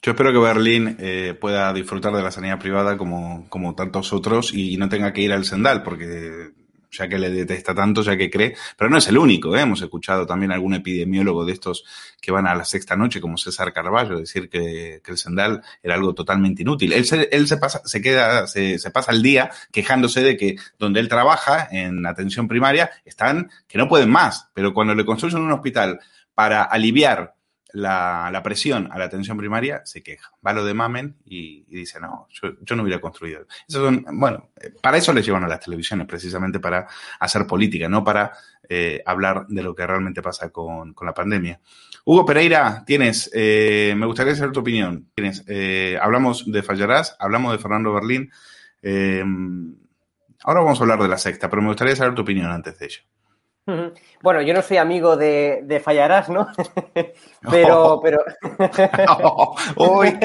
Yo 0.00 0.12
espero 0.12 0.32
que 0.32 0.38
Berlín 0.38 0.96
eh, 1.00 1.36
pueda 1.38 1.72
disfrutar 1.72 2.12
de 2.14 2.22
la 2.22 2.30
sanidad 2.30 2.60
privada 2.60 2.96
como, 2.96 3.48
como 3.48 3.74
tantos 3.74 4.12
otros 4.12 4.54
y 4.54 4.76
no 4.76 4.88
tenga 4.88 5.12
que 5.12 5.22
ir 5.22 5.32
al 5.32 5.44
Sendal, 5.44 5.82
porque 5.82 6.52
ya 6.90 7.08
que 7.08 7.18
le 7.18 7.30
detesta 7.30 7.74
tanto, 7.74 8.02
ya 8.02 8.16
que 8.16 8.30
cree, 8.30 8.56
pero 8.76 8.88
no 8.88 8.98
es 8.98 9.08
el 9.08 9.18
único, 9.18 9.56
¿eh? 9.56 9.60
hemos 9.60 9.82
escuchado 9.82 10.26
también 10.26 10.52
algún 10.52 10.74
epidemiólogo 10.74 11.44
de 11.44 11.52
estos 11.52 11.84
que 12.20 12.32
van 12.32 12.46
a 12.46 12.54
la 12.54 12.64
sexta 12.64 12.96
noche, 12.96 13.20
como 13.20 13.36
César 13.36 13.72
Carballo, 13.72 14.18
decir 14.18 14.48
que, 14.48 15.00
que 15.04 15.10
el 15.10 15.18
sendal 15.18 15.62
era 15.82 15.94
algo 15.94 16.14
totalmente 16.14 16.62
inútil. 16.62 16.92
Él 16.92 17.04
se, 17.04 17.28
él 17.30 17.46
se 17.46 17.58
pasa, 17.58 17.82
se 17.84 18.00
queda, 18.00 18.46
se, 18.46 18.78
se 18.78 18.90
pasa 18.90 19.12
el 19.12 19.22
día 19.22 19.50
quejándose 19.72 20.22
de 20.22 20.36
que 20.36 20.56
donde 20.78 21.00
él 21.00 21.08
trabaja, 21.08 21.68
en 21.70 22.06
atención 22.06 22.48
primaria, 22.48 22.90
están 23.04 23.50
que 23.66 23.78
no 23.78 23.88
pueden 23.88 24.10
más, 24.10 24.48
pero 24.54 24.72
cuando 24.72 24.94
le 24.94 25.04
construyen 25.04 25.40
un 25.40 25.52
hospital 25.52 26.00
para 26.34 26.62
aliviar 26.62 27.34
la, 27.72 28.30
la, 28.32 28.42
presión 28.42 28.88
a 28.90 28.98
la 28.98 29.04
atención 29.04 29.36
primaria, 29.36 29.82
se 29.84 30.02
queja. 30.02 30.32
Va 30.46 30.52
lo 30.52 30.64
de 30.64 30.74
Mamen 30.74 31.16
y, 31.24 31.64
dice, 31.64 32.00
no, 32.00 32.26
yo, 32.30 32.76
no 32.76 32.82
hubiera 32.82 33.00
construido. 33.00 33.46
Eso 33.68 33.84
son, 33.84 34.04
bueno, 34.12 34.50
para 34.82 34.96
eso 34.96 35.12
les 35.12 35.26
llevan 35.26 35.44
a 35.44 35.48
las 35.48 35.60
televisiones, 35.60 36.06
precisamente 36.06 36.60
para 36.60 36.86
hacer 37.20 37.46
política, 37.46 37.88
no 37.88 38.02
para 38.04 38.32
eh, 38.68 39.02
hablar 39.04 39.46
de 39.48 39.62
lo 39.62 39.74
que 39.74 39.86
realmente 39.86 40.22
pasa 40.22 40.50
con, 40.50 40.94
con 40.94 41.06
la 41.06 41.14
pandemia. 41.14 41.60
Hugo 42.10 42.24
Pereira, 42.24 42.84
tienes, 42.86 43.30
eh, 43.34 43.94
me 43.94 44.06
gustaría 44.06 44.34
saber 44.34 44.52
tu 44.52 44.60
opinión. 44.60 45.10
Tienes, 45.14 45.44
eh, 45.46 45.98
hablamos 46.00 46.50
de 46.50 46.62
Fallarás, 46.62 47.14
hablamos 47.18 47.52
de 47.52 47.58
Fernando 47.58 47.92
Berlín. 47.92 48.30
Eh, 48.80 49.22
ahora 50.42 50.60
vamos 50.60 50.80
a 50.80 50.84
hablar 50.84 51.00
de 51.00 51.08
la 51.08 51.18
secta, 51.18 51.50
pero 51.50 51.60
me 51.60 51.68
gustaría 51.68 51.94
saber 51.94 52.14
tu 52.14 52.22
opinión 52.22 52.50
antes 52.50 52.78
de 52.78 52.86
ello. 52.86 53.00
Bueno, 54.22 54.42
yo 54.42 54.52
no 54.54 54.62
soy 54.62 54.78
amigo 54.78 55.16
de, 55.16 55.60
de 55.64 55.80
Fallarás, 55.80 56.28
¿no? 56.28 56.48
pero, 57.50 57.94
Oh. 57.94 58.00
pero. 58.02 58.18
uy, 59.76 60.18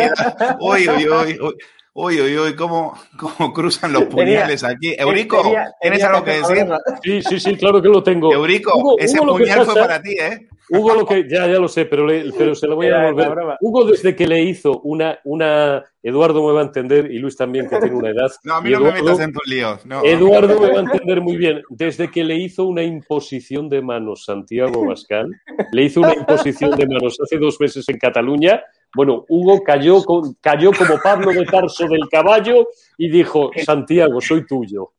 uy, 0.59 0.87
uy, 0.87 1.07
uy, 1.07 1.39
uy. 1.39 1.57
Uy, 1.95 2.19
uy, 2.19 2.35
uy, 2.39 2.55
cómo, 2.55 2.97
cómo 3.19 3.53
cruzan 3.53 3.93
los 3.93 4.05
puñales 4.05 4.63
aquí. 4.63 4.95
Eurico, 4.97 5.43
tenía- 5.43 5.71
¿tienes 5.79 5.99
tenía 5.99 6.07
algo 6.15 6.25
que 6.25 6.31
que 6.31 6.37
decir? 6.39 6.67
Sí, 7.03 7.21
sí, 7.21 7.39
sí, 7.39 7.55
claro 7.55 7.83
que 7.83 7.87
lo 7.87 8.01
tengo. 8.01 8.33
Eurico, 8.33 8.75
Hugo, 8.75 8.95
ese 8.97 9.19
Hugo, 9.21 9.37
puñal 9.37 9.63
fue 9.63 9.75
para 9.75 10.01
ti, 10.01 10.15
¿eh? 10.19 10.47
Hugo 10.69 10.95
lo 10.95 11.05
que 11.05 11.27
ya 11.29 11.47
ya 11.47 11.59
lo 11.59 11.67
sé, 11.67 11.85
pero, 11.85 12.05
le- 12.07 12.31
pero 12.37 12.55
se 12.55 12.67
lo 12.67 12.75
voy 12.75 12.87
a 12.87 12.97
devolver. 13.07 13.57
Hugo 13.61 13.85
desde 13.85 14.15
que 14.15 14.27
le 14.27 14.41
hizo 14.43 14.79
una 14.81 15.19
una 15.23 15.83
Eduardo 16.01 16.45
me 16.45 16.53
va 16.53 16.61
a 16.61 16.63
entender 16.65 17.11
y 17.11 17.17
Luis 17.19 17.35
también 17.37 17.67
que 17.69 17.77
tiene 17.79 17.95
una 17.95 18.09
edad. 18.09 18.31
No, 18.43 18.55
a 18.55 18.61
mí 18.61 18.69
no 18.71 18.79
me 18.81 18.91
metas 18.91 19.19
en 19.19 19.31
tus 19.33 19.47
líos. 19.47 19.85
No. 19.85 20.03
Eduardo 20.03 20.59
me 20.59 20.71
va 20.71 20.79
a 20.79 20.83
entender 20.83 21.21
muy 21.21 21.37
bien. 21.37 21.61
Desde 21.69 22.09
que 22.11 22.23
le 22.23 22.35
hizo 22.35 22.65
una 22.65 22.83
imposición 22.83 23.69
de 23.69 23.81
manos 23.81 24.25
Santiago 24.25 24.85
Bascal, 24.85 25.29
le 25.71 25.83
hizo 25.83 26.01
una 26.01 26.13
imposición 26.15 26.71
de 26.71 26.87
manos 26.87 27.17
hace 27.21 27.37
dos 27.37 27.59
meses 27.59 27.87
en 27.89 27.97
Cataluña. 27.97 28.61
Bueno, 28.95 29.25
Hugo 29.29 29.63
cayó, 29.63 30.03
con- 30.03 30.35
cayó 30.41 30.71
como 30.71 30.99
Pablo 31.03 31.31
de 31.31 31.45
Tarso 31.45 31.87
del 31.87 32.07
caballo 32.11 32.67
y 32.97 33.09
dijo, 33.09 33.49
Santiago, 33.65 34.21
soy 34.21 34.45
tuyo. 34.45 34.91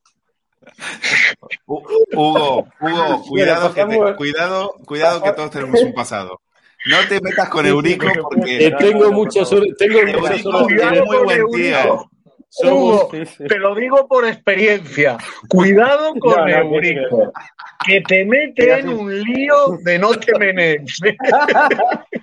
Hu- 1.66 1.82
Hugo, 2.12 2.68
Hugo, 2.80 3.22
cuidado, 3.28 3.74
que 3.74 3.84
te- 3.84 4.14
cuidado, 4.16 4.74
cuidado 4.86 5.22
que 5.22 5.32
todos 5.32 5.50
tenemos 5.50 5.80
un 5.82 5.92
pasado. 5.94 6.40
No 6.86 6.96
te 7.08 7.20
metas 7.20 7.48
con 7.48 7.64
Eurico 7.66 8.06
Que 8.06 8.20
porque 8.20 8.70
tengo 8.78 9.04
horas, 9.08 9.48
tengo 9.78 10.00
Eurico 10.00 10.68
es 10.92 11.04
muy 11.04 11.16
buen 11.18 11.46
tío. 11.84 12.10
Somos, 12.48 13.02
Hugo, 13.04 13.10
te 13.48 13.58
lo 13.58 13.74
digo 13.74 14.06
por 14.06 14.26
experiencia. 14.26 15.16
Cuidado 15.48 16.12
con 16.20 16.36
No, 16.36 16.46
no, 16.46 16.56
Eurico, 16.74 17.32
que 17.84 18.00
te 18.02 18.24
mete 18.24 18.78
en 18.78 18.88
un 18.90 19.22
lío 19.22 19.54
de 19.82 19.98
no 19.98 20.10
te 20.14 20.38
menes. 20.38 20.82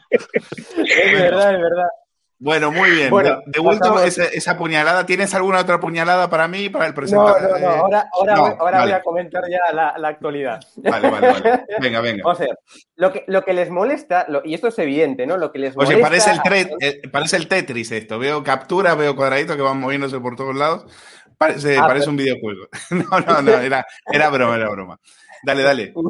Es 0.09 1.11
verdad, 1.13 1.55
es 1.55 1.61
verdad. 1.61 1.87
Bueno, 2.43 2.71
muy 2.71 2.89
bien. 2.89 3.11
Bueno, 3.11 3.39
de, 3.45 3.59
pasamos- 3.61 4.03
esa, 4.03 4.23
esa 4.25 4.57
puñalada. 4.57 5.05
¿Tienes 5.05 5.31
alguna 5.35 5.59
otra 5.59 5.79
puñalada 5.79 6.27
para 6.27 6.47
mí, 6.47 6.69
para 6.69 6.87
el 6.87 6.95
presentador? 6.95 7.39
no, 7.39 7.59
no. 7.59 7.67
Ahora, 7.67 8.09
ahora, 8.11 8.33
no, 8.35 8.41
voy, 8.41 8.51
ahora 8.59 8.77
vale. 8.79 8.91
voy 8.93 8.99
a 8.99 9.03
comentar 9.03 9.43
ya 9.47 9.71
la, 9.71 9.93
la 9.95 10.07
actualidad. 10.07 10.59
Vale, 10.77 11.09
vale, 11.11 11.27
vale. 11.27 11.65
Venga, 11.79 12.01
venga. 12.01 12.23
Vamos 12.25 12.41
a 12.41 12.45
ver. 12.45 12.57
Lo 12.95 13.13
que, 13.13 13.23
lo 13.27 13.43
que 13.45 13.53
les 13.53 13.69
molesta, 13.69 14.25
lo- 14.27 14.41
y 14.43 14.55
esto 14.55 14.69
es 14.69 14.79
evidente, 14.79 15.27
¿no? 15.27 15.37
Lo 15.37 15.51
que 15.51 15.59
les 15.59 15.75
molesta. 15.75 16.01
parece 16.01 16.31
el, 16.31 16.39
tre- 16.39 16.75
eh, 16.79 17.01
parece 17.11 17.37
el 17.37 17.47
Tetris 17.47 17.91
esto. 17.91 18.17
Veo 18.17 18.43
capturas, 18.43 18.97
veo 18.97 19.15
cuadraditos 19.15 19.55
que 19.55 19.61
van 19.61 19.79
moviéndose 19.79 20.19
por 20.19 20.35
todos 20.35 20.55
lados. 20.55 20.85
Parece, 21.37 21.77
Ah, 21.77 21.85
parece 21.85 22.05
pero- 22.05 22.11
un 22.11 22.17
videojuego. 22.17 22.65
No, 22.89 23.19
no, 23.19 23.41
no, 23.43 23.51
era, 23.59 23.85
era 24.11 24.29
broma, 24.29 24.55
era 24.55 24.67
broma. 24.69 24.99
Dale, 25.43 25.61
dale. 25.61 25.93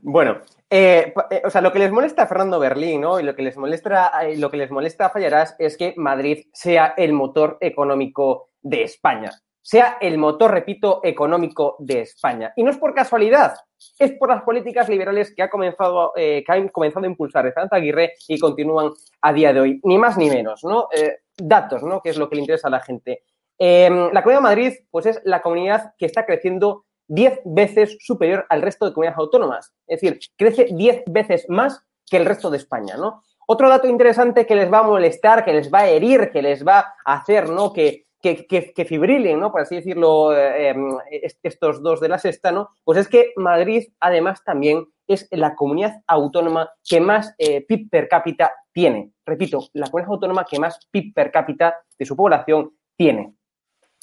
Bueno, 0.00 0.40
eh, 0.72 1.12
eh, 1.30 1.42
o 1.44 1.50
sea, 1.50 1.60
lo 1.60 1.72
que 1.72 1.78
les 1.78 1.92
molesta 1.92 2.22
a 2.22 2.26
Fernando 2.26 2.58
Berlín, 2.58 3.02
¿no? 3.02 3.20
Y 3.20 3.22
lo 3.22 3.34
que 3.34 3.42
les 3.42 3.56
molesta, 3.56 4.10
eh, 4.22 4.36
lo 4.36 4.50
que 4.50 4.56
les 4.56 4.70
molesta 4.70 5.06
a 5.06 5.10
Fallarás 5.10 5.54
es 5.58 5.76
que 5.76 5.94
Madrid 5.96 6.46
sea 6.52 6.94
el 6.96 7.12
motor 7.12 7.58
económico 7.60 8.50
de 8.62 8.84
España. 8.84 9.30
Sea 9.60 9.98
el 10.00 10.18
motor, 10.18 10.50
repito, 10.50 11.00
económico 11.04 11.76
de 11.78 12.00
España. 12.00 12.52
Y 12.56 12.64
no 12.64 12.70
es 12.70 12.78
por 12.78 12.94
casualidad, 12.94 13.54
es 13.98 14.12
por 14.12 14.30
las 14.30 14.42
políticas 14.42 14.88
liberales 14.88 15.32
que 15.34 15.42
ha 15.42 15.50
comenzado, 15.50 16.12
que 16.16 16.44
han 16.48 16.68
comenzado 16.68 17.04
a 17.06 17.08
impulsar 17.08 17.46
Esperanza 17.46 17.76
Aguirre 17.76 18.14
y 18.26 18.40
continúan 18.40 18.90
a 19.20 19.32
día 19.32 19.52
de 19.52 19.60
hoy. 19.60 19.80
Ni 19.84 19.98
más 19.98 20.18
ni 20.18 20.28
menos, 20.30 20.64
¿no? 20.64 20.88
Datos, 21.36 21.84
¿no? 21.84 22.00
Que 22.00 22.10
es 22.10 22.16
lo 22.16 22.28
que 22.28 22.34
le 22.34 22.40
interesa 22.40 22.66
a 22.66 22.72
la 22.72 22.80
gente. 22.80 23.22
Eh, 23.64 23.88
la 23.88 24.24
Comunidad 24.24 24.40
de 24.40 24.42
Madrid, 24.42 24.72
pues 24.90 25.06
es 25.06 25.20
la 25.22 25.40
comunidad 25.40 25.94
que 25.96 26.06
está 26.06 26.26
creciendo 26.26 26.84
10 27.08 27.40
veces 27.44 27.96
superior 28.00 28.46
al 28.48 28.62
resto 28.62 28.86
de 28.86 28.92
comunidades 28.92 29.18
autónomas. 29.18 29.72
Es 29.86 30.00
decir, 30.00 30.18
crece 30.36 30.66
10 30.72 31.04
veces 31.06 31.46
más 31.48 31.84
que 32.08 32.16
el 32.16 32.26
resto 32.26 32.50
de 32.50 32.56
España, 32.58 32.96
¿no? 32.96 33.22
Otro 33.46 33.68
dato 33.68 33.88
interesante 33.88 34.46
que 34.46 34.54
les 34.54 34.72
va 34.72 34.78
a 34.78 34.82
molestar, 34.84 35.44
que 35.44 35.52
les 35.52 35.72
va 35.72 35.80
a 35.80 35.88
herir, 35.88 36.30
que 36.30 36.42
les 36.42 36.66
va 36.66 36.94
a 37.04 37.14
hacer, 37.14 37.48
¿no? 37.50 37.72
Que, 37.72 38.06
que, 38.20 38.46
que, 38.46 38.72
que 38.72 38.84
fibrilen, 38.84 39.40
¿no? 39.40 39.50
Por 39.50 39.62
así 39.62 39.74
decirlo, 39.76 40.32
eh, 40.36 40.74
est- 41.10 41.40
estos 41.42 41.82
dos 41.82 42.00
de 42.00 42.08
la 42.08 42.18
sexta, 42.18 42.52
¿no? 42.52 42.68
Pues 42.84 42.98
es 42.98 43.08
que 43.08 43.32
Madrid, 43.36 43.88
además, 43.98 44.42
también 44.44 44.86
es 45.08 45.26
la 45.32 45.56
comunidad 45.56 46.00
autónoma 46.06 46.70
que 46.88 47.00
más 47.00 47.34
eh, 47.36 47.66
PIB 47.66 47.90
per 47.90 48.08
cápita 48.08 48.52
tiene. 48.72 49.10
Repito, 49.26 49.68
la 49.72 49.86
comunidad 49.90 50.12
autónoma 50.12 50.44
que 50.48 50.58
más 50.60 50.78
PIB 50.90 51.12
per 51.12 51.30
cápita 51.32 51.74
de 51.98 52.04
su 52.06 52.14
población 52.16 52.70
tiene. 52.96 53.34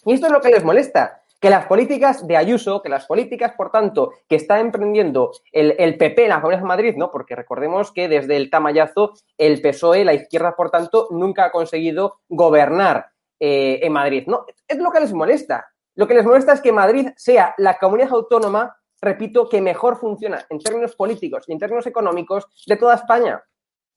Y 0.06 0.14
esto 0.14 0.28
es 0.28 0.32
lo 0.34 0.42
que 0.42 0.50
les 0.50 0.64
molesta, 0.66 1.19
que 1.40 1.50
las 1.50 1.66
políticas 1.66 2.28
de 2.28 2.36
Ayuso, 2.36 2.82
que 2.82 2.90
las 2.90 3.06
políticas, 3.06 3.54
por 3.54 3.72
tanto, 3.72 4.12
que 4.28 4.36
está 4.36 4.60
emprendiendo 4.60 5.32
el, 5.52 5.98
PP 5.98 6.24
en 6.24 6.30
la 6.30 6.42
Comunidad 6.42 6.62
de 6.62 6.68
Madrid, 6.68 6.96
¿no? 6.98 7.10
Porque 7.12 7.36
recordemos 7.36 7.92
que 7.92 8.08
desde 8.10 8.36
el 8.36 8.50
tamallazo, 8.50 9.14
el 9.38 9.62
PSOE, 9.62 10.04
la 10.04 10.14
izquierda, 10.14 10.56
por 10.56 10.70
tanto, 10.70 11.08
nunca 11.12 11.46
ha 11.46 11.52
conseguido 11.52 12.20
gobernar 12.28 13.08
eh, 13.40 13.80
en 13.82 13.94
Madrid, 13.94 14.26
¿no? 14.28 14.46
Es 14.68 14.78
lo 14.78 14.92
que 14.92 15.00
les 15.00 15.14
molesta. 15.14 15.68
Lo 15.96 16.08
que 16.08 16.14
les 16.14 16.26
molesta 16.26 16.54
es 16.54 16.62
que 16.62 16.72
Madrid 16.72 17.10
sea 17.16 17.54
la 17.58 17.78
comunidad 17.78 18.12
autónoma, 18.12 18.76
repito, 19.02 19.48
que 19.48 19.62
mejor 19.62 19.98
funciona 19.98 20.46
en 20.50 20.60
términos 20.60 20.96
políticos 20.96 21.46
y 21.48 21.54
en 21.54 21.60
términos 21.60 21.88
económicos 21.88 22.48
de 22.68 22.76
toda 22.76 22.96
España. 22.96 23.42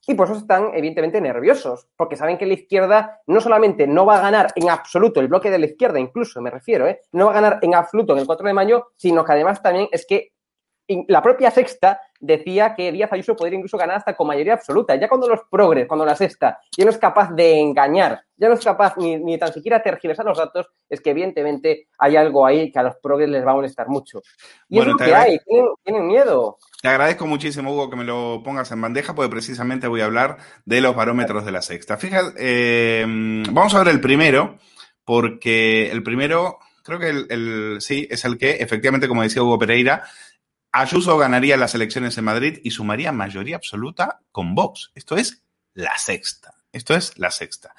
Y 0.06 0.14
por 0.14 0.26
eso 0.26 0.36
están, 0.36 0.70
evidentemente, 0.74 1.20
nerviosos, 1.20 1.88
porque 1.96 2.16
saben 2.16 2.36
que 2.36 2.46
la 2.46 2.54
izquierda 2.54 3.20
no 3.26 3.40
solamente 3.40 3.86
no 3.86 4.04
va 4.04 4.16
a 4.16 4.22
ganar 4.22 4.52
en 4.56 4.68
absoluto, 4.68 5.20
el 5.20 5.28
bloque 5.28 5.50
de 5.50 5.58
la 5.58 5.66
izquierda 5.66 6.00
incluso, 6.00 6.40
me 6.40 6.50
refiero, 6.50 6.88
¿eh? 6.88 7.00
no 7.12 7.26
va 7.26 7.32
a 7.32 7.34
ganar 7.34 7.58
en 7.62 7.74
absoluto 7.74 8.12
en 8.12 8.18
el 8.18 8.26
4 8.26 8.46
de 8.46 8.52
mayo, 8.52 8.88
sino 8.96 9.24
que 9.24 9.32
además 9.32 9.62
también 9.62 9.88
es 9.92 10.04
que 10.06 10.32
la 11.06 11.22
propia 11.22 11.50
sexta 11.50 12.00
decía 12.24 12.74
que 12.76 12.92
Díaz 12.92 13.12
Ayuso 13.12 13.34
podría 13.34 13.56
incluso 13.58 13.76
ganar 13.76 13.96
hasta 13.96 14.14
con 14.14 14.28
mayoría 14.28 14.54
absoluta. 14.54 14.94
Ya 14.94 15.08
cuando 15.08 15.28
los 15.28 15.40
progres, 15.50 15.88
cuando 15.88 16.06
la 16.06 16.14
sexta 16.14 16.60
ya 16.76 16.84
no 16.84 16.90
es 16.92 16.98
capaz 16.98 17.32
de 17.32 17.58
engañar, 17.58 18.22
ya 18.36 18.48
no 18.48 18.54
es 18.54 18.64
capaz 18.64 18.96
ni, 18.96 19.16
ni 19.16 19.38
tan 19.38 19.52
siquiera 19.52 19.82
tergiversar 19.82 20.24
los 20.24 20.38
datos, 20.38 20.68
es 20.88 21.00
que 21.00 21.10
evidentemente 21.10 21.88
hay 21.98 22.14
algo 22.16 22.46
ahí 22.46 22.70
que 22.70 22.78
a 22.78 22.84
los 22.84 22.94
progres 23.02 23.28
les 23.28 23.44
va 23.44 23.50
a 23.50 23.54
molestar 23.56 23.88
mucho. 23.88 24.22
Y 24.68 24.76
Bueno, 24.76 24.92
es 24.92 25.00
lo 25.00 25.04
que 25.06 25.14
hay, 25.16 25.38
tienen, 25.40 25.66
tienen 25.84 26.06
miedo. 26.06 26.58
Te 26.80 26.88
agradezco 26.88 27.26
muchísimo, 27.26 27.72
Hugo, 27.72 27.90
que 27.90 27.96
me 27.96 28.04
lo 28.04 28.40
pongas 28.44 28.70
en 28.70 28.80
bandeja, 28.80 29.14
porque 29.14 29.30
precisamente 29.30 29.88
voy 29.88 30.00
a 30.00 30.04
hablar 30.04 30.36
de 30.64 30.80
los 30.80 30.94
barómetros 30.94 31.44
de 31.44 31.52
la 31.52 31.62
sexta. 31.62 31.96
Fíjate, 31.96 32.34
eh, 32.38 33.04
vamos 33.50 33.74
a 33.74 33.78
ver 33.78 33.88
el 33.88 34.00
primero, 34.00 34.58
porque 35.04 35.90
el 35.90 36.02
primero, 36.02 36.58
creo 36.84 36.98
que 36.98 37.08
el, 37.10 37.26
el- 37.30 37.76
sí, 37.80 38.06
es 38.10 38.24
el 38.24 38.38
que, 38.38 38.52
efectivamente, 38.52 39.08
como 39.08 39.22
decía 39.22 39.42
Hugo 39.42 39.58
Pereira, 39.58 40.04
Ayuso 40.72 41.18
ganaría 41.18 41.56
las 41.56 41.74
elecciones 41.74 42.16
en 42.16 42.24
Madrid 42.24 42.58
y 42.64 42.70
sumaría 42.70 43.12
mayoría 43.12 43.56
absoluta 43.56 44.20
con 44.32 44.54
Vox. 44.54 44.90
Esto 44.94 45.16
es 45.16 45.44
la 45.74 45.96
sexta. 45.98 46.54
Esto 46.72 46.94
es 46.94 47.18
la 47.18 47.30
sexta. 47.30 47.74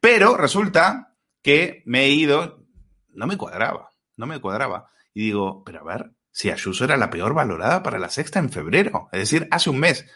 Pero 0.00 0.36
resulta 0.36 1.14
que 1.42 1.82
me 1.84 2.04
he 2.04 2.08
ido, 2.08 2.64
no 3.10 3.26
me 3.26 3.36
cuadraba, 3.36 3.90
no 4.16 4.26
me 4.26 4.40
cuadraba. 4.40 4.88
Y 5.12 5.24
digo, 5.24 5.62
pero 5.64 5.80
a 5.80 5.84
ver, 5.84 6.12
si 6.30 6.50
Ayuso 6.50 6.84
era 6.84 6.96
la 6.96 7.10
peor 7.10 7.34
valorada 7.34 7.82
para 7.82 7.98
la 7.98 8.08
sexta 8.08 8.38
en 8.38 8.50
febrero, 8.50 9.08
es 9.12 9.20
decir, 9.20 9.46
hace 9.50 9.68
un 9.70 9.80
mes. 9.80 10.06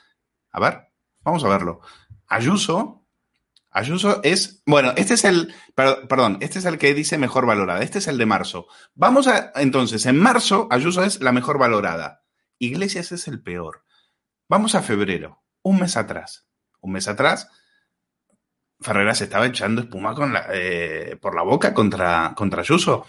A 0.51 0.61
ver, 0.61 0.89
vamos 1.20 1.45
a 1.45 1.49
verlo. 1.49 1.80
Ayuso, 2.26 3.07
Ayuso 3.70 4.20
es, 4.22 4.62
bueno, 4.64 4.93
este 4.97 5.14
es 5.14 5.24
el, 5.24 5.55
per- 5.74 6.07
perdón, 6.09 6.39
este 6.41 6.59
es 6.61 6.64
el 6.64 6.78
que 6.78 6.95
dice 6.95 7.18
mejor 7.18 7.45
valorada, 7.45 7.83
este 7.83 7.99
es 7.99 8.07
el 8.09 8.16
de 8.18 8.26
marzo. 8.26 8.66
Vamos 8.95 9.26
a, 9.26 9.53
entonces, 9.57 10.07
en 10.07 10.18
marzo 10.18 10.68
Ayuso 10.70 11.05
es 11.05 11.20
la 11.20 11.33
mejor 11.33 11.59
valorada. 11.59 12.22
Iglesias 12.67 13.11
es 13.11 13.27
el 13.27 13.43
peor. 13.43 13.83
Vamos 14.49 14.77
a 14.77 14.83
febrero, 14.83 15.43
un 15.63 15.81
mes 15.81 15.97
atrás. 15.97 16.47
Un 16.81 16.93
mes 16.93 17.09
atrás, 17.09 17.49
Ferreras 18.81 19.21
estaba 19.21 19.47
echando 19.47 19.81
espuma 19.81 20.15
eh, 20.53 21.17
por 21.21 21.35
la 21.35 21.43
boca 21.43 21.75
contra, 21.75 22.35
contra 22.37 22.61
Ayuso. 22.61 23.05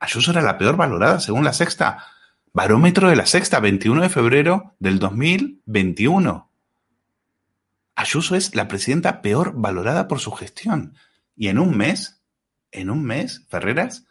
Ayuso 0.00 0.32
era 0.32 0.42
la 0.42 0.58
peor 0.58 0.76
valorada 0.76 1.20
según 1.20 1.44
la 1.44 1.52
sexta. 1.52 2.04
Barómetro 2.52 3.08
de 3.08 3.16
la 3.16 3.26
sexta, 3.26 3.60
21 3.60 4.02
de 4.02 4.08
febrero 4.08 4.74
del 4.80 4.98
2021. 4.98 6.50
Ayuso 7.94 8.34
es 8.34 8.56
la 8.56 8.66
presidenta 8.66 9.22
peor 9.22 9.52
valorada 9.54 10.08
por 10.08 10.18
su 10.18 10.32
gestión. 10.32 10.96
Y 11.36 11.46
en 11.46 11.60
un 11.60 11.76
mes, 11.76 12.24
en 12.72 12.90
un 12.90 13.04
mes, 13.04 13.46
Ferreras, 13.48 14.04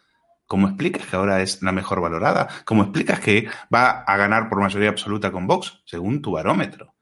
¿cómo 0.54 0.68
explicas 0.68 1.04
que 1.04 1.16
ahora 1.16 1.42
es 1.42 1.62
la 1.62 1.72
mejor 1.72 2.00
valorada? 2.00 2.46
¿Cómo 2.64 2.84
explicas 2.84 3.18
que 3.18 3.48
va 3.74 4.04
a 4.04 4.16
ganar 4.16 4.48
por 4.48 4.60
mayoría 4.60 4.88
absoluta 4.88 5.32
con 5.32 5.48
Vox, 5.48 5.82
según 5.84 6.22
tu 6.22 6.30
barómetro? 6.30 6.94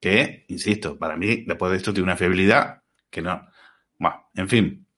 Que, 0.00 0.44
insisto, 0.48 0.98
para 0.98 1.16
mí, 1.16 1.44
después 1.46 1.70
de 1.70 1.76
esto 1.76 1.92
tiene 1.92 2.06
una 2.06 2.16
fiabilidad 2.16 2.82
que 3.10 3.22
no. 3.22 3.46
Bueno, 3.96 4.28
en 4.34 4.48
fin, 4.48 4.88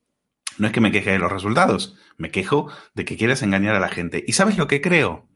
no 0.57 0.69
es 0.69 0.73
que 0.73 0.81
me 0.81 0.91
queje 0.91 1.11
de 1.11 1.19
los 1.19 1.31
resultados, 1.31 1.99
me 2.17 2.31
quejo 2.31 2.73
de 2.95 3.05
que 3.05 3.19
quieras 3.19 3.43
engañar 3.43 3.75
a 3.75 3.81
la 3.81 3.91
gente. 3.91 4.25
¿Y 4.27 4.33
sabes 4.33 4.57
lo 4.57 4.67
que 4.67 4.81
creo? 4.81 5.29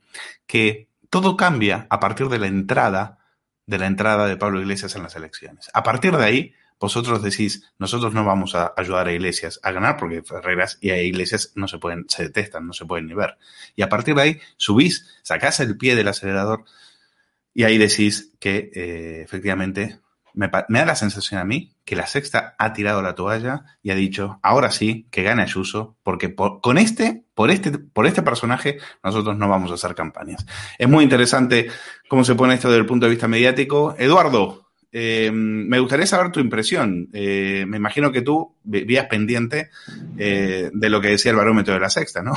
Que 0.47 0.89
todo 1.11 1.37
cambia 1.37 1.87
a 1.91 2.01
partir 2.01 2.31
de 2.31 2.39
la 2.39 2.47
entrada 2.47 3.19
de 3.67 3.77
la 3.77 3.87
entrada 3.87 4.27
de 4.27 4.39
Pablo 4.39 4.63
Iglesias 4.63 4.97
en 4.97 5.03
las 5.03 5.15
elecciones. 5.15 5.71
A 5.75 5.83
partir 5.83 6.17
de 6.17 6.25
ahí, 6.25 6.55
vosotros 6.79 7.23
decís, 7.23 7.71
nosotros 7.79 8.13
no 8.13 8.25
vamos 8.25 8.55
a 8.55 8.75
ayudar 8.77 9.09
a 9.09 9.13
Iglesias 9.13 9.61
a 9.63 9.73
ganar 9.73 9.97
porque 9.97 10.23
Ferreras 10.23 10.79
y 10.81 10.91
a 10.91 11.03
Iglesias 11.03 11.53
no 11.55 11.69
se 11.69 11.79
pueden, 11.79 12.05
se 12.09 12.25
detestan, 12.25 12.67
no 12.67 12.73
se 12.73 12.85
pueden 12.85 13.07
ni 13.07 13.15
ver. 13.15 13.39
Y 13.77 13.83
a 13.83 13.89
partir 13.89 14.15
de 14.15 14.23
ahí 14.23 14.41
subís, 14.57 15.09
sacás 15.23 15.61
el 15.61 15.77
pie 15.79 15.97
del 15.97 16.09
acelerador 16.09 16.65
y 17.55 17.65
ahí 17.65 17.79
decís 17.79 18.33
que 18.41 18.71
eh, 18.75 19.23
efectivamente 19.23 20.01
me, 20.35 20.49
da 20.49 20.85
la 20.85 20.97
sensación 20.97 21.41
a 21.41 21.45
mí 21.45 21.73
que 21.85 21.97
la 21.97 22.07
sexta 22.07 22.55
ha 22.59 22.73
tirado 22.73 23.03
la 23.03 23.15
toalla 23.15 23.65
y 23.83 23.91
ha 23.91 23.95
dicho, 23.95 24.41
ahora 24.43 24.71
sí, 24.71 25.07
que 25.11 25.23
gane 25.23 25.43
Ayuso, 25.43 25.97
porque 26.03 26.29
por, 26.29 26.61
con 26.61 26.77
este, 26.77 27.25
por 27.35 27.51
este, 27.51 27.71
por 27.79 28.07
este 28.07 28.23
personaje, 28.23 28.79
nosotros 29.03 29.39
no 29.39 29.49
vamos 29.49 29.71
a 29.71 29.75
hacer 29.75 29.95
campañas. 29.95 30.45
Es 30.79 30.89
muy 30.89 31.05
interesante 31.05 31.71
cómo 32.09 32.25
se 32.25 32.35
pone 32.35 32.55
esto 32.55 32.69
desde 32.69 32.81
el 32.81 32.87
punto 32.87 33.07
de 33.07 33.11
vista 33.11 33.29
mediático. 33.29 33.95
Eduardo, 33.99 34.64
eh, 34.97 35.33
me 35.33 35.81
gustaría 35.81 36.07
saber 36.07 36.31
tu 36.31 36.39
impresión. 36.39 37.09
Eh, 37.13 37.65
me 37.67 37.79
imagino 37.79 38.13
que 38.13 38.23
tú 38.23 38.55
vivías 38.63 39.07
pendiente 39.07 39.71
eh, 40.17 40.71
de 40.73 40.89
lo 40.89 41.01
que 41.01 41.09
decía 41.09 41.33
el 41.33 41.37
barómetro 41.37 41.75
de 41.75 41.81
la 41.81 41.91
sexta, 41.91 42.23
¿no? 42.23 42.35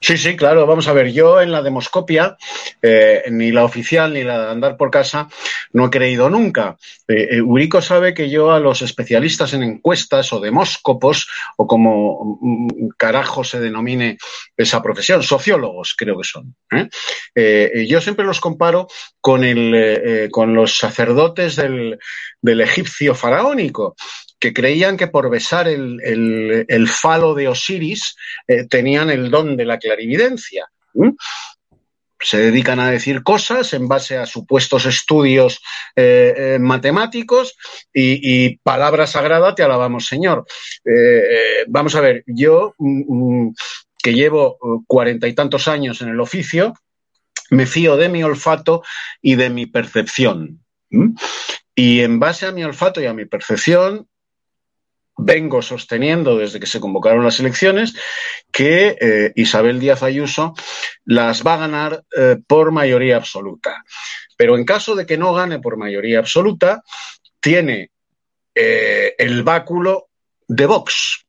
Sí, 0.00 0.16
sí, 0.16 0.36
claro. 0.36 0.66
Vamos 0.66 0.88
a 0.88 0.92
ver, 0.92 1.12
yo 1.12 1.40
en 1.40 1.52
la 1.52 1.62
demoscopia, 1.62 2.36
eh, 2.82 3.24
ni 3.30 3.52
la 3.52 3.64
oficial 3.64 4.12
ni 4.12 4.24
la 4.24 4.46
de 4.46 4.50
andar 4.50 4.76
por 4.76 4.90
casa, 4.90 5.28
no 5.72 5.86
he 5.86 5.90
creído 5.90 6.30
nunca. 6.30 6.76
Eh, 7.06 7.28
Eurico 7.32 7.82
sabe 7.82 8.14
que 8.14 8.30
yo 8.30 8.52
a 8.52 8.60
los 8.60 8.82
especialistas 8.82 9.52
en 9.52 9.62
encuestas 9.62 10.32
o 10.32 10.40
demóscopos, 10.40 11.28
o 11.56 11.66
como 11.66 12.38
mm, 12.40 12.88
carajo 12.96 13.44
se 13.44 13.60
denomine 13.60 14.18
esa 14.56 14.82
profesión, 14.82 15.22
sociólogos 15.22 15.94
creo 15.96 16.18
que 16.18 16.24
son. 16.24 16.54
¿eh? 16.72 16.88
Eh, 17.34 17.86
yo 17.88 18.00
siempre 18.00 18.24
los 18.24 18.40
comparo 18.40 18.88
con, 19.20 19.44
el, 19.44 19.74
eh, 19.74 20.28
con 20.30 20.54
los 20.54 20.76
sacerdotes 20.76 21.56
del, 21.56 21.98
del 22.40 22.60
egipcio 22.60 23.14
faraónico 23.14 23.96
que 24.40 24.52
creían 24.54 24.96
que 24.96 25.06
por 25.06 25.30
besar 25.30 25.68
el, 25.68 26.00
el, 26.02 26.64
el 26.66 26.88
falo 26.88 27.34
de 27.34 27.48
Osiris 27.48 28.16
eh, 28.48 28.66
tenían 28.66 29.10
el 29.10 29.30
don 29.30 29.56
de 29.56 29.66
la 29.66 29.78
clarividencia. 29.78 30.66
¿Mm? 30.94 31.10
Se 32.22 32.38
dedican 32.38 32.80
a 32.80 32.90
decir 32.90 33.22
cosas 33.22 33.72
en 33.72 33.88
base 33.88 34.18
a 34.18 34.26
supuestos 34.26 34.84
estudios 34.86 35.60
eh, 35.96 36.34
eh, 36.36 36.58
matemáticos 36.58 37.56
y, 37.92 38.44
y, 38.44 38.56
palabra 38.58 39.06
sagrada 39.06 39.54
te 39.54 39.62
alabamos, 39.62 40.06
Señor. 40.06 40.44
Eh, 40.84 41.64
vamos 41.68 41.94
a 41.94 42.00
ver, 42.00 42.24
yo 42.26 42.74
mm, 42.78 43.50
que 44.02 44.14
llevo 44.14 44.58
cuarenta 44.86 45.28
y 45.28 45.34
tantos 45.34 45.68
años 45.68 46.00
en 46.02 46.08
el 46.08 46.20
oficio, 46.20 46.74
me 47.50 47.66
fío 47.66 47.96
de 47.96 48.08
mi 48.08 48.22
olfato 48.22 48.82
y 49.22 49.34
de 49.36 49.50
mi 49.50 49.66
percepción. 49.66 50.62
¿Mm? 50.90 51.14
Y 51.74 52.00
en 52.00 52.20
base 52.20 52.46
a 52.46 52.52
mi 52.52 52.64
olfato 52.64 53.00
y 53.00 53.06
a 53.06 53.14
mi 53.14 53.24
percepción, 53.24 54.09
vengo 55.24 55.62
sosteniendo 55.62 56.36
desde 56.38 56.60
que 56.60 56.66
se 56.66 56.80
convocaron 56.80 57.24
las 57.24 57.40
elecciones 57.40 57.94
que 58.50 58.96
eh, 59.00 59.32
Isabel 59.36 59.80
Díaz 59.80 60.02
Ayuso 60.02 60.54
las 61.04 61.46
va 61.46 61.54
a 61.54 61.58
ganar 61.58 62.04
eh, 62.16 62.36
por 62.46 62.72
mayoría 62.72 63.16
absoluta. 63.16 63.84
Pero 64.36 64.56
en 64.56 64.64
caso 64.64 64.94
de 64.94 65.06
que 65.06 65.18
no 65.18 65.34
gane 65.34 65.58
por 65.58 65.76
mayoría 65.76 66.18
absoluta, 66.18 66.82
tiene 67.40 67.90
eh, 68.54 69.14
el 69.18 69.42
báculo 69.42 70.08
de 70.48 70.66
Vox. 70.66 71.26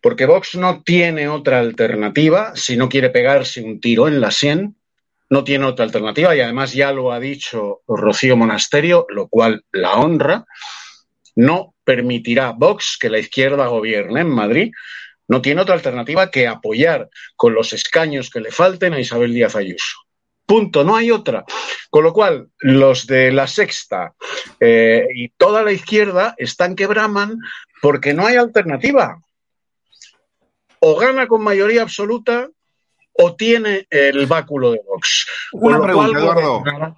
Porque 0.00 0.26
Vox 0.26 0.54
no 0.54 0.82
tiene 0.82 1.28
otra 1.28 1.60
alternativa 1.60 2.52
si 2.54 2.76
no 2.76 2.88
quiere 2.88 3.10
pegarse 3.10 3.62
un 3.62 3.80
tiro 3.80 4.08
en 4.08 4.20
la 4.20 4.30
sien, 4.30 4.76
no 5.28 5.44
tiene 5.44 5.66
otra 5.66 5.84
alternativa 5.84 6.34
y 6.34 6.40
además 6.40 6.72
ya 6.72 6.92
lo 6.92 7.12
ha 7.12 7.20
dicho 7.20 7.82
Rocío 7.86 8.36
Monasterio, 8.36 9.06
lo 9.10 9.28
cual 9.28 9.64
la 9.70 9.94
honra 9.94 10.44
no 11.40 11.74
permitirá 11.84 12.52
Vox 12.52 12.98
que 13.00 13.08
la 13.08 13.18
izquierda 13.18 13.66
gobierne 13.66 14.20
en 14.20 14.28
Madrid, 14.28 14.72
no 15.26 15.40
tiene 15.40 15.62
otra 15.62 15.74
alternativa 15.74 16.30
que 16.30 16.46
apoyar 16.46 17.08
con 17.34 17.54
los 17.54 17.72
escaños 17.72 18.30
que 18.30 18.40
le 18.40 18.50
falten 18.50 18.92
a 18.92 19.00
Isabel 19.00 19.32
Díaz 19.32 19.56
Ayuso. 19.56 19.96
Punto, 20.44 20.84
no 20.84 20.96
hay 20.96 21.10
otra. 21.10 21.44
Con 21.88 22.04
lo 22.04 22.12
cual, 22.12 22.48
los 22.58 23.06
de 23.06 23.32
la 23.32 23.46
sexta 23.46 24.14
eh, 24.58 25.06
y 25.14 25.28
toda 25.28 25.62
la 25.62 25.72
izquierda 25.72 26.34
están 26.36 26.74
que 26.74 26.86
braman 26.86 27.38
porque 27.80 28.12
no 28.12 28.26
hay 28.26 28.36
alternativa. 28.36 29.22
O 30.80 30.96
gana 30.96 31.26
con 31.26 31.42
mayoría 31.42 31.82
absoluta 31.82 32.48
o 33.12 33.34
tiene 33.34 33.86
el 33.88 34.26
báculo 34.26 34.72
de 34.72 34.80
Vox. 34.86 35.26
Una 35.52 35.80
pregunta, 35.80 36.20
cual, 36.20 36.38
Eduardo. 36.38 36.96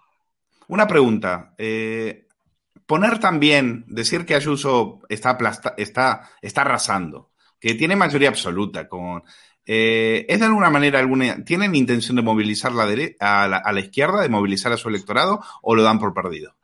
Una 0.68 0.88
pregunta. 0.88 1.55
Eh, 1.59 2.26
poner 2.93 3.18
también, 3.18 3.86
decir 3.86 4.26
que 4.26 4.34
Ayuso 4.34 5.01
está, 5.09 5.30
aplasta, 5.30 5.72
está, 5.78 6.28
está 6.43 6.61
arrasando, 6.61 7.30
que 7.59 7.72
tiene 7.72 7.97
mayoría 7.97 8.28
absoluta, 8.28 8.86
con, 8.86 9.22
eh, 9.64 10.26
¿es 10.28 10.38
de 10.38 10.45
alguna 10.45 10.68
manera, 10.68 10.99
alguna, 10.99 11.43
¿tienen 11.43 11.74
intención 11.74 12.16
de 12.16 12.22
movilizar 12.22 12.70
la 12.72 12.82
a, 13.18 13.49
la, 13.49 13.57
a 13.57 13.72
la 13.72 13.80
izquierda, 13.80 14.20
de 14.20 14.28
movilizar 14.28 14.72
a 14.72 14.76
su 14.76 14.90
electorado 14.90 15.43
o 15.62 15.74
lo 15.74 15.82
dan 15.82 15.99
por 15.99 16.12
perdido? 16.12 16.55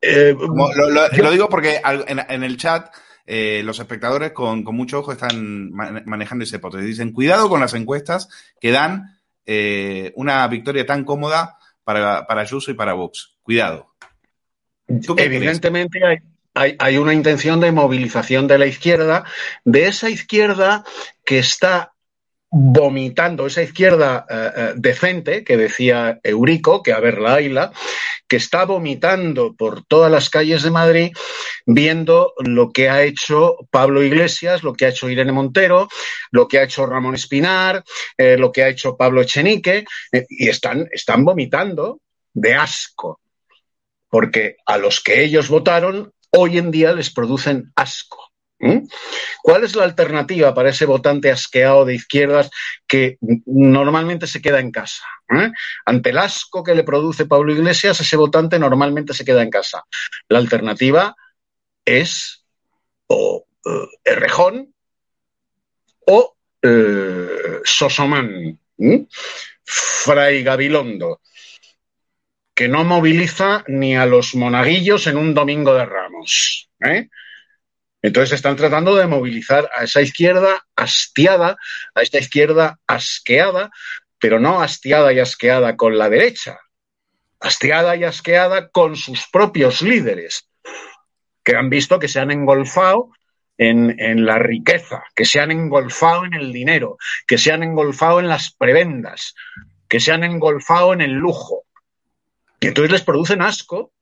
Eh, 0.00 0.34
Como, 0.36 0.74
lo, 0.74 0.90
lo, 0.90 1.08
yo... 1.12 1.22
lo, 1.22 1.30
digo 1.30 1.48
porque 1.48 1.80
en, 1.84 2.18
en 2.28 2.42
el 2.42 2.56
chat 2.56 2.92
eh, 3.24 3.62
los 3.64 3.78
espectadores 3.78 4.32
con, 4.32 4.64
con, 4.64 4.74
mucho 4.74 4.98
ojo 4.98 5.12
están 5.12 5.70
manejando 5.70 6.42
esa 6.42 6.56
hipótesis. 6.56 6.88
Dicen, 6.88 7.12
cuidado 7.12 7.48
con 7.48 7.60
las 7.60 7.74
encuestas 7.74 8.28
que 8.60 8.72
dan 8.72 9.20
eh, 9.46 10.12
una 10.16 10.44
victoria 10.48 10.84
tan 10.84 11.04
cómoda 11.04 11.58
para, 11.84 12.26
para 12.26 12.40
Ayuso 12.40 12.72
y 12.72 12.74
para 12.74 12.94
Vox. 12.94 13.36
Cuidado. 13.44 13.91
Evidentemente 15.16 16.04
hay, 16.04 16.18
hay, 16.54 16.76
hay, 16.78 16.96
una 16.98 17.14
intención 17.14 17.60
de 17.60 17.72
movilización 17.72 18.46
de 18.46 18.58
la 18.58 18.66
izquierda, 18.66 19.24
de 19.64 19.86
esa 19.86 20.10
izquierda 20.10 20.84
que 21.24 21.38
está 21.38 21.92
vomitando, 22.54 23.46
esa 23.46 23.62
izquierda 23.62 24.26
uh, 24.28 24.78
decente 24.78 25.42
que 25.42 25.56
decía 25.56 26.20
Eurico, 26.22 26.82
que 26.82 26.92
a 26.92 27.00
ver 27.00 27.18
la 27.18 27.36
Aila, 27.36 27.72
que 28.28 28.36
está 28.36 28.66
vomitando 28.66 29.54
por 29.54 29.86
todas 29.86 30.12
las 30.12 30.28
calles 30.28 30.62
de 30.62 30.70
Madrid 30.70 31.12
viendo 31.64 32.34
lo 32.38 32.70
que 32.70 32.90
ha 32.90 33.02
hecho 33.02 33.56
Pablo 33.70 34.02
Iglesias, 34.02 34.62
lo 34.62 34.74
que 34.74 34.84
ha 34.84 34.90
hecho 34.90 35.08
Irene 35.08 35.32
Montero, 35.32 35.88
lo 36.30 36.46
que 36.46 36.58
ha 36.58 36.64
hecho 36.64 36.84
Ramón 36.84 37.14
Espinar, 37.14 37.82
eh, 38.18 38.36
lo 38.36 38.52
que 38.52 38.64
ha 38.64 38.68
hecho 38.68 38.98
Pablo 38.98 39.22
Echenique, 39.22 39.86
eh, 40.12 40.26
y 40.28 40.48
están, 40.48 40.86
están 40.92 41.24
vomitando 41.24 42.00
de 42.34 42.54
asco 42.54 43.21
porque 44.12 44.56
a 44.66 44.76
los 44.76 45.00
que 45.00 45.24
ellos 45.24 45.48
votaron 45.48 46.12
hoy 46.28 46.58
en 46.58 46.70
día 46.70 46.92
les 46.92 47.10
producen 47.10 47.72
asco. 47.74 48.30
¿Mm? 48.58 48.86
¿Cuál 49.42 49.64
es 49.64 49.74
la 49.74 49.84
alternativa 49.84 50.52
para 50.52 50.68
ese 50.68 50.84
votante 50.84 51.30
asqueado 51.30 51.86
de 51.86 51.94
izquierdas 51.94 52.50
que 52.86 53.16
normalmente 53.46 54.26
se 54.26 54.42
queda 54.42 54.60
en 54.60 54.70
casa? 54.70 55.02
¿Eh? 55.34 55.50
Ante 55.86 56.10
el 56.10 56.18
asco 56.18 56.62
que 56.62 56.74
le 56.74 56.84
produce 56.84 57.24
Pablo 57.24 57.54
Iglesias, 57.54 58.02
ese 58.02 58.16
votante 58.18 58.58
normalmente 58.58 59.14
se 59.14 59.24
queda 59.24 59.42
en 59.42 59.50
casa. 59.50 59.82
La 60.28 60.40
alternativa 60.40 61.16
es 61.86 62.44
o 63.06 63.46
Errejón 64.04 64.74
o 66.06 66.36
uh, 66.64 67.60
Sosomán, 67.64 68.60
¿Mm? 68.76 69.06
Fray 69.64 70.42
Gabilondo 70.42 71.22
que 72.54 72.68
no 72.68 72.84
moviliza 72.84 73.64
ni 73.66 73.96
a 73.96 74.06
los 74.06 74.34
monaguillos 74.34 75.06
en 75.06 75.16
un 75.16 75.34
domingo 75.34 75.74
de 75.74 75.86
ramos. 75.86 76.70
¿eh? 76.80 77.08
Entonces 78.02 78.34
están 78.34 78.56
tratando 78.56 78.96
de 78.96 79.06
movilizar 79.06 79.70
a 79.74 79.84
esa 79.84 80.02
izquierda 80.02 80.66
hastiada, 80.76 81.56
a 81.94 82.02
esta 82.02 82.18
izquierda 82.18 82.78
asqueada, 82.86 83.70
pero 84.18 84.38
no 84.40 84.60
hastiada 84.60 85.12
y 85.12 85.20
asqueada 85.20 85.76
con 85.76 85.96
la 85.96 86.10
derecha, 86.10 86.58
hastiada 87.40 87.96
y 87.96 88.04
asqueada 88.04 88.68
con 88.68 88.96
sus 88.96 89.26
propios 89.32 89.82
líderes. 89.82 90.48
que 91.44 91.56
han 91.56 91.70
visto 91.70 91.98
que 91.98 92.06
se 92.06 92.20
han 92.20 92.30
engolfado 92.30 93.10
en, 93.58 93.98
en, 93.98 94.24
la 94.24 94.38
riqueza, 94.38 95.02
que 95.16 95.24
se 95.24 95.40
han 95.40 95.50
engolfado 95.50 96.24
en 96.24 96.34
el 96.34 96.52
dinero, 96.52 96.98
que 97.26 97.36
se 97.36 97.50
han 97.50 97.64
engolfado 97.64 98.20
en 98.20 98.28
las 98.28 98.54
prebendas, 98.54 99.34
que 99.88 99.98
se 99.98 100.12
han 100.12 100.22
engolfado 100.22 100.92
en 100.92 101.00
el 101.00 101.10
lujo. 101.10 101.61
Y 102.62 102.68
entonces 102.68 102.92
les 102.92 103.02
producen 103.02 103.42
asco 103.42 103.92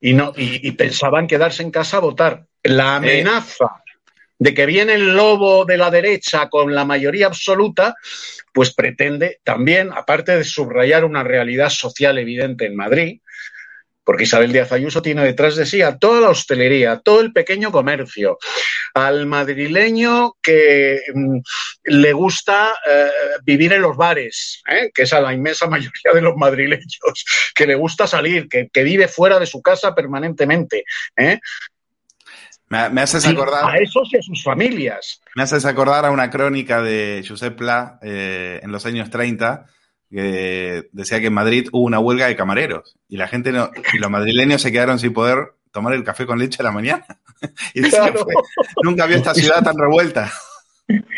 y, 0.00 0.14
no, 0.14 0.32
y, 0.34 0.66
y 0.66 0.72
pensaban 0.72 1.26
quedarse 1.26 1.62
en 1.62 1.70
casa 1.70 1.98
a 1.98 2.00
votar. 2.00 2.46
La 2.62 2.96
amenaza 2.96 3.82
de 4.38 4.54
que 4.54 4.64
viene 4.64 4.94
el 4.94 5.14
lobo 5.14 5.66
de 5.66 5.76
la 5.76 5.90
derecha 5.90 6.48
con 6.48 6.74
la 6.74 6.86
mayoría 6.86 7.26
absoluta, 7.26 7.94
pues 8.52 8.74
pretende 8.74 9.40
también, 9.44 9.92
aparte 9.92 10.36
de 10.36 10.42
subrayar 10.42 11.04
una 11.04 11.22
realidad 11.22 11.68
social 11.68 12.18
evidente 12.18 12.64
en 12.64 12.74
Madrid, 12.74 13.20
porque 14.04 14.24
Isabel 14.24 14.52
Díaz 14.52 14.72
Ayuso 14.72 15.02
tiene 15.02 15.24
detrás 15.24 15.56
de 15.56 15.66
sí 15.66 15.82
a 15.82 15.96
toda 15.96 16.20
la 16.20 16.30
hostelería, 16.30 16.92
a 16.92 17.00
todo 17.00 17.20
el 17.20 17.32
pequeño 17.32 17.70
comercio, 17.70 18.38
al 18.94 19.26
madrileño 19.26 20.34
que 20.42 21.00
mm, 21.14 21.38
le 21.84 22.12
gusta 22.12 22.74
eh, 22.86 23.10
vivir 23.44 23.72
en 23.72 23.82
los 23.82 23.96
bares, 23.96 24.62
¿eh? 24.68 24.90
que 24.92 25.02
es 25.02 25.12
a 25.12 25.20
la 25.20 25.32
inmensa 25.32 25.66
mayoría 25.66 26.12
de 26.12 26.20
los 26.20 26.36
madrileños, 26.36 26.98
que 27.54 27.66
le 27.66 27.74
gusta 27.74 28.06
salir, 28.06 28.48
que, 28.48 28.68
que 28.72 28.82
vive 28.82 29.08
fuera 29.08 29.38
de 29.38 29.46
su 29.46 29.62
casa 29.62 29.94
permanentemente. 29.94 30.84
¿eh? 31.16 31.38
Me, 32.68 32.88
me 32.88 33.02
haces 33.02 33.26
acordar. 33.26 33.70
A 33.70 33.76
esos 33.76 34.08
y 34.12 34.16
a 34.16 34.22
sus 34.22 34.42
familias. 34.42 35.20
Me 35.36 35.42
haces 35.42 35.64
acordar 35.64 36.06
a 36.06 36.10
una 36.10 36.30
crónica 36.30 36.82
de 36.82 37.24
Josep 37.26 37.56
Pla 37.56 37.98
en 38.02 38.72
los 38.72 38.86
años 38.86 39.10
30 39.10 39.66
que 40.12 40.88
decía 40.92 41.20
que 41.20 41.26
en 41.26 41.34
Madrid 41.34 41.68
hubo 41.72 41.84
una 41.84 41.98
huelga 41.98 42.26
de 42.26 42.36
camareros 42.36 42.96
y 43.08 43.16
la 43.16 43.28
gente 43.28 43.50
no, 43.50 43.70
y 43.92 43.98
los 43.98 44.10
madrileños 44.10 44.62
se 44.62 44.70
quedaron 44.70 44.98
sin 44.98 45.12
poder 45.12 45.54
tomar 45.70 45.94
el 45.94 46.04
café 46.04 46.26
con 46.26 46.38
leche 46.38 46.58
a 46.60 46.64
la 46.64 46.72
mañana. 46.72 47.04
y 47.74 47.82
claro. 47.82 48.26
nunca 48.82 49.04
había 49.04 49.16
esta 49.16 49.34
ciudad 49.34 49.62
tan 49.62 49.76
revuelta. 49.76 50.30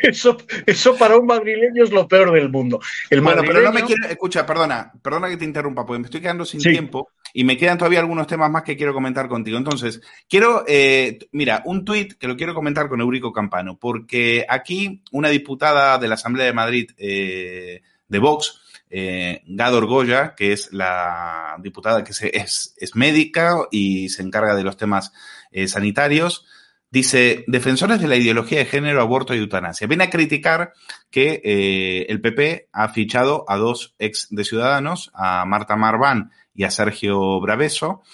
Eso, 0.03 0.36
eso 0.66 0.97
para 0.97 1.16
un 1.16 1.26
madrileño 1.26 1.82
es 1.82 1.90
lo 1.90 2.07
peor 2.07 2.32
del 2.32 2.51
mundo. 2.51 2.80
El 3.11 3.20
bueno, 3.20 3.42
madrileño... 3.42 3.61
pero 3.61 3.72
no 3.72 3.80
me 3.80 3.86
quiero, 3.86 4.07
escucha, 4.07 4.47
perdona, 4.47 4.92
perdona 5.03 5.28
que 5.28 5.36
te 5.36 5.45
interrumpa, 5.45 5.84
porque 5.84 6.01
me 6.01 6.05
estoy 6.05 6.20
quedando 6.20 6.45
sin 6.45 6.61
sí. 6.61 6.70
tiempo 6.70 7.09
y 7.32 7.42
me 7.42 7.57
quedan 7.57 7.78
todavía 7.78 8.01
algunos 8.01 8.26
temas 8.26 8.51
más 8.51 8.62
que 8.62 8.76
quiero 8.76 8.92
comentar 8.95 9.26
contigo. 9.28 9.59
Entonces, 9.59 10.01
quiero, 10.28 10.64
eh, 10.68 11.18
mira, 11.32 11.62
un 11.64 11.84
tuit 11.84 12.14
que 12.14 12.28
lo 12.28 12.36
quiero 12.36 12.55
comentar 12.55 12.88
con 12.88 13.01
Eurico 13.01 13.32
Campano, 13.32 13.76
porque 13.78 14.47
aquí 14.49 15.03
una 15.11 15.30
diputada 15.30 15.99
de 15.99 16.09
la 16.09 16.14
Asamblea 16.14 16.47
de 16.47 16.53
Madrid 16.53 16.90
eh, 16.97 17.82
de 18.07 18.18
Vox, 18.18 18.61
eh, 18.97 19.42
Gador 19.49 19.86
Goya, 19.86 20.36
que 20.36 20.53
es 20.53 20.72
la 20.72 21.57
diputada 21.59 22.05
que 22.05 22.12
es, 22.12 22.74
es, 22.76 22.95
médica 22.95 23.57
y 23.72 24.09
se 24.09 24.22
encarga 24.22 24.55
de 24.55 24.62
los 24.62 24.76
temas 24.76 25.12
eh, 25.51 25.66
sanitarios, 25.66 26.47
dice, 26.90 27.42
defensores 27.49 28.01
de 28.01 28.07
la 28.07 28.14
ideología 28.14 28.59
de 28.59 28.66
género, 28.66 29.01
aborto 29.01 29.34
y 29.34 29.38
eutanasia. 29.38 29.88
Viene 29.88 30.05
a 30.05 30.11
criticar 30.11 30.74
que 31.11 31.42
eh, 31.42 32.07
el 32.09 32.20
PP 32.20 32.68
ha 32.72 32.88
fichado 32.90 33.45
a 33.49 33.57
dos 33.57 33.97
ex 33.99 34.28
de 34.30 34.45
Ciudadanos, 34.45 35.11
a 35.12 35.45
Marta 35.45 35.74
Marván 35.74 36.30
y 36.55 36.62
a 36.62 36.70
Sergio 36.70 37.40
Braveso, 37.40 38.05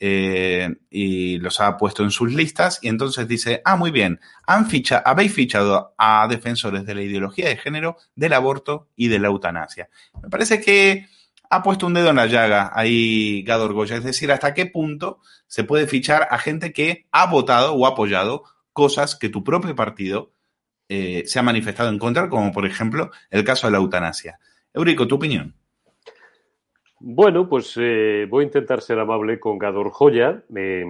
eh, 0.00 0.76
y 0.90 1.38
los 1.38 1.60
ha 1.60 1.76
puesto 1.76 2.04
en 2.04 2.10
sus 2.10 2.32
listas 2.32 2.78
y 2.82 2.88
entonces 2.88 3.26
dice, 3.26 3.62
ah, 3.64 3.76
muy 3.76 3.90
bien, 3.90 4.20
han 4.46 4.66
ficha, 4.66 5.02
habéis 5.04 5.32
fichado 5.32 5.94
a 5.98 6.26
defensores 6.28 6.86
de 6.86 6.94
la 6.94 7.02
ideología 7.02 7.48
de 7.48 7.56
género, 7.56 7.96
del 8.14 8.32
aborto 8.32 8.88
y 8.96 9.08
de 9.08 9.18
la 9.18 9.28
eutanasia. 9.28 9.88
Me 10.22 10.28
parece 10.28 10.60
que 10.60 11.08
ha 11.50 11.62
puesto 11.62 11.86
un 11.86 11.94
dedo 11.94 12.10
en 12.10 12.16
la 12.16 12.26
llaga 12.26 12.70
ahí 12.74 13.42
Gador 13.42 13.72
Goya, 13.72 13.96
es 13.96 14.04
decir, 14.04 14.30
hasta 14.30 14.54
qué 14.54 14.66
punto 14.66 15.20
se 15.46 15.64
puede 15.64 15.86
fichar 15.86 16.28
a 16.30 16.38
gente 16.38 16.72
que 16.72 17.06
ha 17.10 17.26
votado 17.26 17.74
o 17.74 17.86
apoyado 17.86 18.44
cosas 18.72 19.16
que 19.16 19.28
tu 19.28 19.42
propio 19.42 19.74
partido 19.74 20.32
eh, 20.88 21.24
se 21.26 21.38
ha 21.38 21.42
manifestado 21.42 21.88
en 21.88 21.98
contra, 21.98 22.28
como 22.28 22.52
por 22.52 22.66
ejemplo 22.66 23.10
el 23.30 23.44
caso 23.44 23.66
de 23.66 23.72
la 23.72 23.78
eutanasia. 23.78 24.38
Eurico, 24.72 25.08
tu 25.08 25.16
opinión. 25.16 25.57
Bueno, 27.00 27.48
pues 27.48 27.74
eh, 27.76 28.26
voy 28.28 28.42
a 28.42 28.46
intentar 28.46 28.80
ser 28.80 28.98
amable 28.98 29.38
con 29.38 29.58
Gador 29.58 29.90
Joya. 29.90 30.42
Eh, 30.54 30.84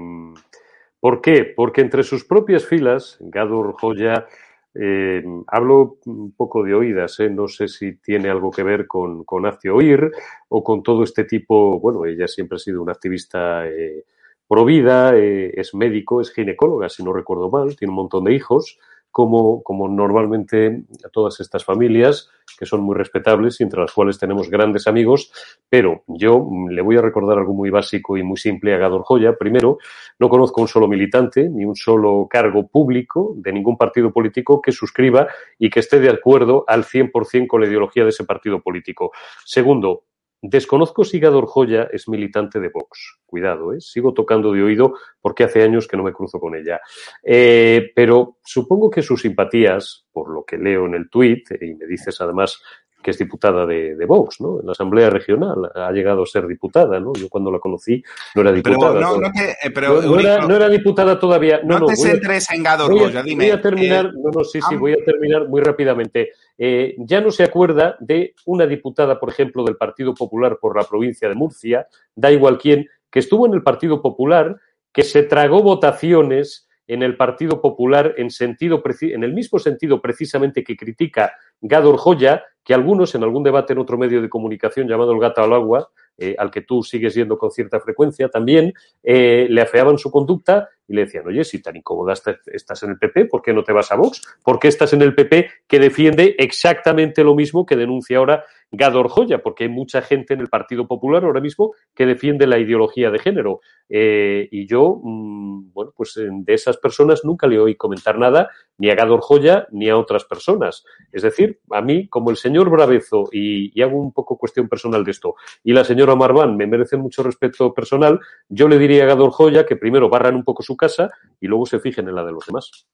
¿Por 1.00 1.20
qué? 1.20 1.44
Porque 1.54 1.82
entre 1.82 2.02
sus 2.02 2.24
propias 2.24 2.64
filas, 2.64 3.18
Gador 3.20 3.74
Joya, 3.78 4.26
eh, 4.74 5.22
hablo 5.46 5.98
un 6.06 6.32
poco 6.32 6.62
de 6.62 6.74
oídas, 6.74 7.20
¿eh? 7.20 7.28
no 7.30 7.46
sé 7.46 7.68
si 7.68 7.98
tiene 7.98 8.30
algo 8.30 8.50
que 8.50 8.62
ver 8.62 8.86
con, 8.86 9.24
con 9.24 9.44
Hazte 9.46 9.70
Oír 9.70 10.10
o 10.48 10.64
con 10.64 10.82
todo 10.82 11.02
este 11.04 11.24
tipo. 11.24 11.78
Bueno, 11.78 12.06
ella 12.06 12.26
siempre 12.26 12.56
ha 12.56 12.58
sido 12.58 12.82
una 12.82 12.92
activista 12.92 13.68
eh, 13.68 14.04
pro 14.46 14.64
vida, 14.64 15.14
es 15.14 15.74
médico, 15.74 16.22
es 16.22 16.32
ginecóloga, 16.32 16.88
si 16.88 17.04
no 17.04 17.12
recuerdo 17.12 17.50
mal, 17.50 17.76
tiene 17.76 17.90
un 17.90 17.96
montón 17.96 18.24
de 18.24 18.34
hijos 18.34 18.78
como, 19.10 19.88
normalmente 19.88 20.84
todas 21.12 21.40
estas 21.40 21.64
familias, 21.64 22.30
que 22.58 22.66
son 22.66 22.82
muy 22.82 22.96
respetables 22.96 23.60
y 23.60 23.64
entre 23.64 23.80
las 23.80 23.92
cuales 23.92 24.18
tenemos 24.18 24.48
grandes 24.50 24.86
amigos, 24.86 25.32
pero 25.68 26.02
yo 26.06 26.48
le 26.70 26.82
voy 26.82 26.96
a 26.96 27.02
recordar 27.02 27.38
algo 27.38 27.52
muy 27.54 27.70
básico 27.70 28.16
y 28.16 28.22
muy 28.22 28.36
simple 28.36 28.74
a 28.74 28.78
Gador 28.78 29.02
Joya. 29.02 29.36
Primero, 29.36 29.78
no 30.18 30.28
conozco 30.28 30.60
un 30.60 30.68
solo 30.68 30.88
militante 30.88 31.48
ni 31.48 31.64
un 31.64 31.76
solo 31.76 32.26
cargo 32.28 32.66
público 32.66 33.34
de 33.36 33.52
ningún 33.52 33.76
partido 33.76 34.12
político 34.12 34.62
que 34.62 34.72
suscriba 34.72 35.28
y 35.58 35.70
que 35.70 35.80
esté 35.80 36.00
de 36.00 36.10
acuerdo 36.10 36.64
al 36.66 36.84
100% 36.84 37.46
con 37.46 37.60
la 37.60 37.66
ideología 37.66 38.04
de 38.04 38.10
ese 38.10 38.24
partido 38.24 38.60
político. 38.60 39.12
Segundo, 39.44 40.04
Desconozco 40.40 41.04
si 41.04 41.18
Gador 41.18 41.46
Joya 41.46 41.88
es 41.92 42.08
militante 42.08 42.60
de 42.60 42.68
Vox. 42.68 43.18
Cuidado, 43.26 43.72
¿eh? 43.72 43.80
sigo 43.80 44.14
tocando 44.14 44.52
de 44.52 44.62
oído 44.62 44.94
porque 45.20 45.44
hace 45.44 45.62
años 45.62 45.88
que 45.88 45.96
no 45.96 46.04
me 46.04 46.12
cruzo 46.12 46.38
con 46.38 46.54
ella. 46.54 46.80
Eh, 47.22 47.90
pero 47.94 48.38
supongo 48.44 48.88
que 48.88 49.02
sus 49.02 49.22
simpatías, 49.22 50.06
por 50.12 50.30
lo 50.30 50.44
que 50.44 50.56
leo 50.56 50.86
en 50.86 50.94
el 50.94 51.10
tuit, 51.10 51.50
y 51.60 51.74
me 51.74 51.86
dices 51.86 52.20
además 52.20 52.62
que 53.08 53.12
es 53.12 53.18
diputada 53.18 53.64
de, 53.64 53.96
de, 53.96 54.04
Vox, 54.04 54.38
¿no? 54.38 54.60
En 54.60 54.66
la 54.66 54.72
Asamblea 54.72 55.08
Regional 55.08 55.72
ha 55.74 55.90
llegado 55.92 56.24
a 56.24 56.26
ser 56.26 56.46
diputada, 56.46 57.00
¿no? 57.00 57.14
Yo 57.14 57.30
cuando 57.30 57.50
la 57.50 57.58
conocí 57.58 58.04
no 58.34 58.42
era 58.42 58.52
diputada. 58.52 58.92
Pero, 58.92 59.00
no, 59.00 59.16
no, 59.18 59.32
te, 59.32 59.70
pero, 59.70 60.02
no, 60.02 60.46
no, 60.46 60.54
era, 60.54 60.68
diputada 60.68 61.18
todavía. 61.18 61.62
No, 61.64 61.78
no, 61.78 61.86
te 61.86 61.96
centres 61.96 62.50
en 62.50 62.62
Gador 62.62 62.90
voy 62.92 63.16
a, 63.16 63.22
dime. 63.22 63.44
Voy 63.46 63.50
a 63.52 63.62
terminar, 63.62 64.04
eh, 64.04 64.10
no, 64.14 64.30
no, 64.30 64.44
sí, 64.44 64.60
sí, 64.68 64.76
voy 64.76 64.92
a 64.92 65.02
terminar 65.06 65.48
muy 65.48 65.62
rápidamente. 65.62 66.32
Eh, 66.58 66.96
ya 66.98 67.22
no 67.22 67.30
se 67.30 67.44
acuerda 67.44 67.96
de 67.98 68.34
una 68.44 68.66
diputada, 68.66 69.18
por 69.18 69.30
ejemplo, 69.30 69.64
del 69.64 69.76
Partido 69.76 70.12
Popular 70.12 70.58
por 70.60 70.76
la 70.76 70.84
provincia 70.84 71.30
de 71.30 71.34
Murcia, 71.34 71.86
da 72.14 72.30
igual 72.30 72.58
quién, 72.58 72.90
que 73.10 73.20
estuvo 73.20 73.46
en 73.46 73.54
el 73.54 73.62
Partido 73.62 74.02
Popular, 74.02 74.54
que 74.92 75.02
se 75.02 75.22
tragó 75.22 75.62
votaciones 75.62 76.67
en 76.88 77.02
el 77.02 77.16
Partido 77.16 77.60
Popular 77.60 78.14
en, 78.16 78.30
sentido, 78.30 78.82
en 79.02 79.22
el 79.22 79.34
mismo 79.34 79.58
sentido 79.58 80.00
precisamente 80.00 80.64
que 80.64 80.76
critica 80.76 81.34
Gador 81.60 81.98
Joya, 81.98 82.44
que 82.64 82.74
algunos 82.74 83.14
en 83.14 83.22
algún 83.22 83.44
debate 83.44 83.74
en 83.74 83.78
otro 83.78 83.96
medio 83.96 84.20
de 84.20 84.28
comunicación 84.28 84.88
llamado 84.88 85.12
El 85.12 85.20
Gato 85.20 85.42
al 85.42 85.52
Agua, 85.52 85.88
eh, 86.16 86.34
al 86.36 86.50
que 86.50 86.62
tú 86.62 86.82
sigues 86.82 87.14
yendo 87.14 87.38
con 87.38 87.50
cierta 87.50 87.78
frecuencia 87.78 88.28
también, 88.28 88.74
eh, 89.02 89.46
le 89.48 89.60
afeaban 89.60 89.98
su 89.98 90.10
conducta 90.10 90.68
y 90.88 90.94
le 90.94 91.04
decían, 91.04 91.26
oye, 91.28 91.44
si 91.44 91.62
tan 91.62 91.76
incómoda 91.76 92.14
estás 92.46 92.82
en 92.82 92.90
el 92.90 92.98
PP, 92.98 93.26
¿por 93.26 93.42
qué 93.42 93.52
no 93.52 93.62
te 93.62 93.72
vas 93.72 93.92
a 93.92 93.96
Vox? 93.96 94.22
¿Por 94.42 94.58
qué 94.58 94.68
estás 94.68 94.92
en 94.94 95.02
el 95.02 95.14
PP 95.14 95.48
que 95.66 95.78
defiende 95.78 96.34
exactamente 96.38 97.22
lo 97.22 97.34
mismo 97.34 97.64
que 97.64 97.76
denuncia 97.76 98.18
ahora 98.18 98.44
Gador 98.70 99.08
Joya? 99.08 99.42
Porque 99.42 99.64
hay 99.64 99.70
mucha 99.70 100.02
gente 100.02 100.34
en 100.34 100.40
el 100.40 100.48
Partido 100.48 100.86
Popular 100.86 101.24
ahora 101.24 101.40
mismo 101.40 101.72
que 101.94 102.06
defiende 102.06 102.46
la 102.46 102.58
ideología 102.58 103.10
de 103.10 103.18
género. 103.18 103.60
Eh, 103.88 104.48
y 104.50 104.66
yo, 104.66 105.00
mmm, 105.02 105.72
bueno, 105.72 105.92
pues 105.96 106.14
de 106.16 106.54
esas 106.54 106.76
personas 106.76 107.24
nunca 107.24 107.46
le 107.46 107.58
oí 107.58 107.74
comentar 107.74 108.18
nada, 108.18 108.50
ni 108.76 108.90
a 108.90 108.94
Gador 108.94 109.20
Joya 109.20 109.66
ni 109.70 109.88
a 109.88 109.96
otras 109.96 110.24
personas. 110.24 110.84
Es 111.12 111.22
decir, 111.22 111.60
a 111.70 111.80
mí, 111.80 112.08
como 112.08 112.30
el 112.30 112.36
señor 112.36 112.70
Bravezo, 112.70 113.24
y, 113.32 113.78
y 113.78 113.82
hago 113.82 113.98
un 113.98 114.12
poco 114.12 114.36
cuestión 114.36 114.68
personal 114.68 115.04
de 115.04 115.10
esto, 115.10 115.34
y 115.64 115.72
la 115.72 115.84
señora 115.84 116.14
Marván 116.14 116.56
me 116.56 116.66
merecen 116.66 117.00
mucho 117.00 117.22
respeto 117.22 117.72
personal, 117.72 118.20
yo 118.48 118.68
le 118.68 118.78
diría 118.78 119.04
a 119.04 119.06
Gador 119.06 119.30
Joya 119.30 119.66
que 119.66 119.76
primero 119.76 120.08
barran 120.08 120.36
un 120.36 120.44
poco 120.44 120.62
su 120.62 120.76
casa 120.76 121.10
y 121.40 121.46
luego 121.46 121.66
se 121.66 121.80
fijen 121.80 122.08
en 122.08 122.14
la 122.14 122.24
de 122.24 122.32
los 122.32 122.46
demás. 122.46 122.86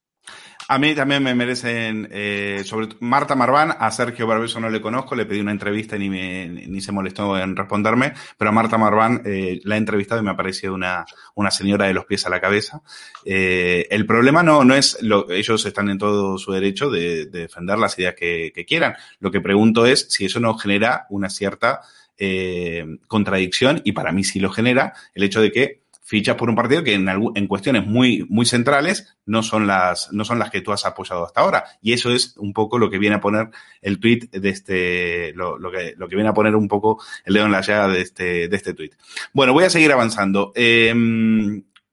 A 0.67 0.79
mí 0.79 0.95
también 0.95 1.21
me 1.21 1.35
merecen, 1.35 2.07
eh, 2.11 2.63
sobre 2.65 2.87
Marta 2.99 3.35
Marván, 3.35 3.75
a 3.77 3.91
Sergio 3.91 4.25
Barbeso 4.25 4.59
no 4.59 4.69
le 4.69 4.81
conozco, 4.81 5.15
le 5.15 5.27
pedí 5.27 5.39
una 5.39 5.51
entrevista 5.51 5.95
y 5.95 5.99
ni, 5.99 6.09
me, 6.09 6.47
ni 6.47 6.81
se 6.81 6.91
molestó 6.91 7.37
en 7.37 7.55
responderme, 7.55 8.13
pero 8.35 8.49
a 8.49 8.51
Marta 8.51 8.77
Marván 8.77 9.21
eh, 9.25 9.59
la 9.63 9.75
he 9.75 9.77
entrevistado 9.77 10.21
y 10.21 10.23
me 10.23 10.31
ha 10.31 10.35
parecido 10.35 10.73
una, 10.73 11.05
una 11.35 11.51
señora 11.51 11.85
de 11.85 11.93
los 11.93 12.05
pies 12.05 12.25
a 12.25 12.31
la 12.31 12.41
cabeza. 12.41 12.81
Eh, 13.23 13.87
el 13.91 14.07
problema 14.07 14.41
no, 14.41 14.63
no 14.63 14.73
es, 14.73 14.97
lo, 15.01 15.29
ellos 15.29 15.63
están 15.67 15.89
en 15.89 15.99
todo 15.99 16.39
su 16.39 16.51
derecho 16.51 16.89
de, 16.89 17.27
de 17.27 17.41
defender 17.41 17.77
las 17.77 17.99
ideas 17.99 18.15
que, 18.15 18.51
que, 18.53 18.65
quieran. 18.65 18.95
Lo 19.19 19.29
que 19.29 19.41
pregunto 19.41 19.85
es 19.85 20.07
si 20.09 20.25
eso 20.25 20.39
no 20.39 20.57
genera 20.57 21.05
una 21.11 21.29
cierta 21.29 21.81
eh, 22.17 22.85
contradicción, 23.07 23.81
y 23.83 23.91
para 23.91 24.11
mí 24.11 24.23
sí 24.23 24.39
lo 24.39 24.49
genera, 24.49 24.93
el 25.13 25.23
hecho 25.23 25.41
de 25.41 25.51
que 25.51 25.84
fichas 26.05 26.35
por 26.35 26.49
un 26.49 26.55
partido 26.55 26.83
que 26.83 26.93
en, 26.93 27.09
en, 27.09 27.47
cuestiones 27.47 27.85
muy, 27.87 28.27
muy 28.29 28.45
centrales 28.45 29.17
no 29.25 29.41
son, 29.41 29.65
las, 29.65 30.13
no 30.13 30.23
son 30.23 30.37
las 30.37 30.51
que 30.51 30.61
tú 30.61 30.71
has 30.71 30.85
apoyado 30.85 31.25
hasta 31.25 31.41
ahora. 31.41 31.65
Y 31.81 31.93
eso 31.93 32.11
es 32.11 32.37
un 32.37 32.53
poco 32.53 32.77
lo 32.77 32.91
que 32.91 32.99
viene 32.99 33.15
a 33.15 33.21
poner 33.21 33.49
el 33.81 33.99
tweet 33.99 34.29
de 34.31 34.49
este, 34.49 35.33
lo, 35.33 35.57
que, 35.71 35.95
lo 35.97 36.07
que 36.07 36.15
viene 36.15 36.29
a 36.29 36.33
poner 36.33 36.55
un 36.55 36.67
poco 36.67 37.03
el 37.25 37.33
dedo 37.33 37.47
en 37.47 37.51
la 37.51 37.61
llaga 37.61 37.87
de 37.87 38.01
este, 38.01 38.47
de 38.47 38.55
este 38.55 38.75
tweet. 38.75 38.91
Bueno, 39.33 39.53
voy 39.53 39.63
a 39.63 39.69
seguir 39.71 39.91
avanzando. 39.91 40.53
Eh, 40.55 40.93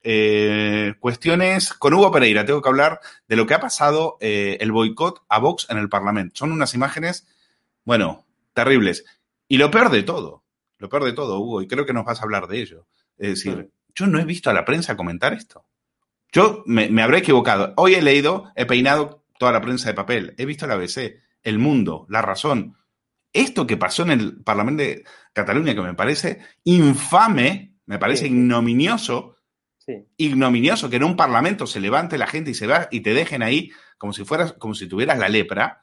eh, 0.04 0.94
cuestiones 0.98 1.72
con 1.72 1.94
Hugo 1.94 2.10
Pereira. 2.10 2.44
Tengo 2.44 2.60
que 2.60 2.68
hablar 2.68 3.00
de 3.28 3.36
lo 3.36 3.46
que 3.46 3.54
ha 3.54 3.60
pasado 3.60 4.18
eh, 4.20 4.58
el 4.60 4.72
boicot 4.72 5.22
a 5.28 5.38
Vox 5.38 5.66
en 5.70 5.78
el 5.78 5.88
Parlamento. 5.88 6.36
Son 6.36 6.52
unas 6.52 6.74
imágenes, 6.74 7.26
bueno, 7.84 8.26
terribles. 8.52 9.04
Y 9.48 9.58
lo 9.58 9.70
peor 9.70 9.90
de 9.90 10.02
todo, 10.02 10.44
lo 10.78 10.88
peor 10.88 11.04
de 11.04 11.12
todo, 11.12 11.38
Hugo, 11.38 11.62
y 11.62 11.68
creo 11.68 11.86
que 11.86 11.92
nos 11.92 12.04
vas 12.04 12.20
a 12.20 12.24
hablar 12.24 12.48
de 12.48 12.60
ello. 12.60 12.86
Es 13.16 13.28
decir, 13.28 13.70
yo 13.94 14.06
no 14.06 14.18
he 14.18 14.24
visto 14.24 14.50
a 14.50 14.54
la 14.54 14.64
prensa 14.64 14.96
comentar 14.96 15.32
esto. 15.32 15.66
Yo 16.32 16.62
me, 16.66 16.88
me 16.88 17.02
habré 17.02 17.18
equivocado. 17.18 17.74
Hoy 17.76 17.94
he 17.94 18.02
leído, 18.02 18.50
he 18.56 18.64
peinado 18.66 19.24
toda 19.38 19.52
la 19.52 19.60
prensa 19.60 19.88
de 19.88 19.94
papel. 19.94 20.34
He 20.38 20.46
visto 20.46 20.66
la 20.66 20.74
ABC, 20.74 21.20
El 21.42 21.58
Mundo, 21.58 22.06
La 22.08 22.22
Razón. 22.22 22.76
Esto 23.32 23.66
que 23.66 23.76
pasó 23.76 24.02
en 24.02 24.10
el 24.12 24.42
Parlamento 24.42 24.82
de 24.82 25.04
Cataluña, 25.32 25.74
que 25.74 25.80
me 25.82 25.94
parece 25.94 26.40
infame, 26.64 27.74
me 27.86 27.98
parece 27.98 28.26
Sí. 28.26 28.32
ignominioso, 28.32 29.36
Sí. 29.78 30.06
ignominioso 30.16 30.88
que 30.88 30.96
en 30.96 31.04
un 31.04 31.16
parlamento 31.16 31.66
se 31.66 31.80
levante 31.80 32.16
la 32.18 32.26
gente 32.28 32.52
y 32.52 32.54
se 32.54 32.66
va 32.66 32.88
y 32.90 33.00
te 33.00 33.14
dejen 33.14 33.42
ahí 33.42 33.70
como 33.98 34.12
si 34.12 34.24
fueras, 34.24 34.52
como 34.54 34.74
si 34.74 34.86
tuvieras 34.86 35.18
la 35.18 35.28
lepra, 35.28 35.82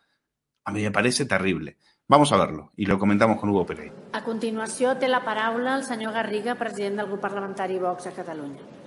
a 0.63 0.71
mí 0.71 0.81
me 0.81 0.91
parece 0.91 1.25
terrible. 1.25 1.77
Vamos 2.09 2.31
a 2.31 2.37
verlo 2.37 2.71
y 2.75 2.87
lo 2.87 2.97
comentamos 2.97 3.39
con 3.39 3.51
Hugo 3.51 3.67
Pereira. 3.67 3.93
A 4.17 4.23
continuació 4.25 4.95
té 4.97 5.05
la 5.11 5.19
paraula 5.21 5.75
el 5.77 5.83
senyor 5.85 6.15
Garriga, 6.15 6.55
president 6.57 6.97
del 6.97 7.05
grup 7.11 7.21
parlamentari 7.21 7.77
Vox 7.77 8.09
a 8.09 8.13
Catalunya. 8.15 8.78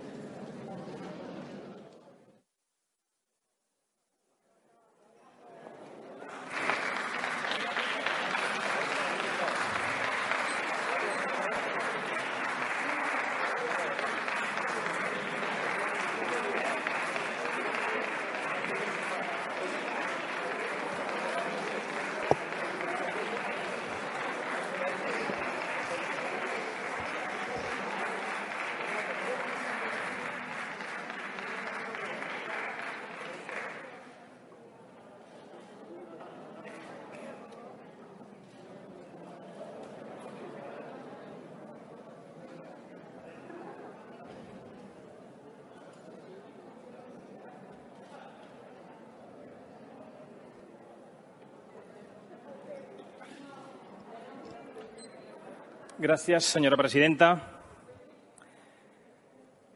Gracias, 56.02 56.46
señora 56.46 56.76
presidenta. 56.76 57.60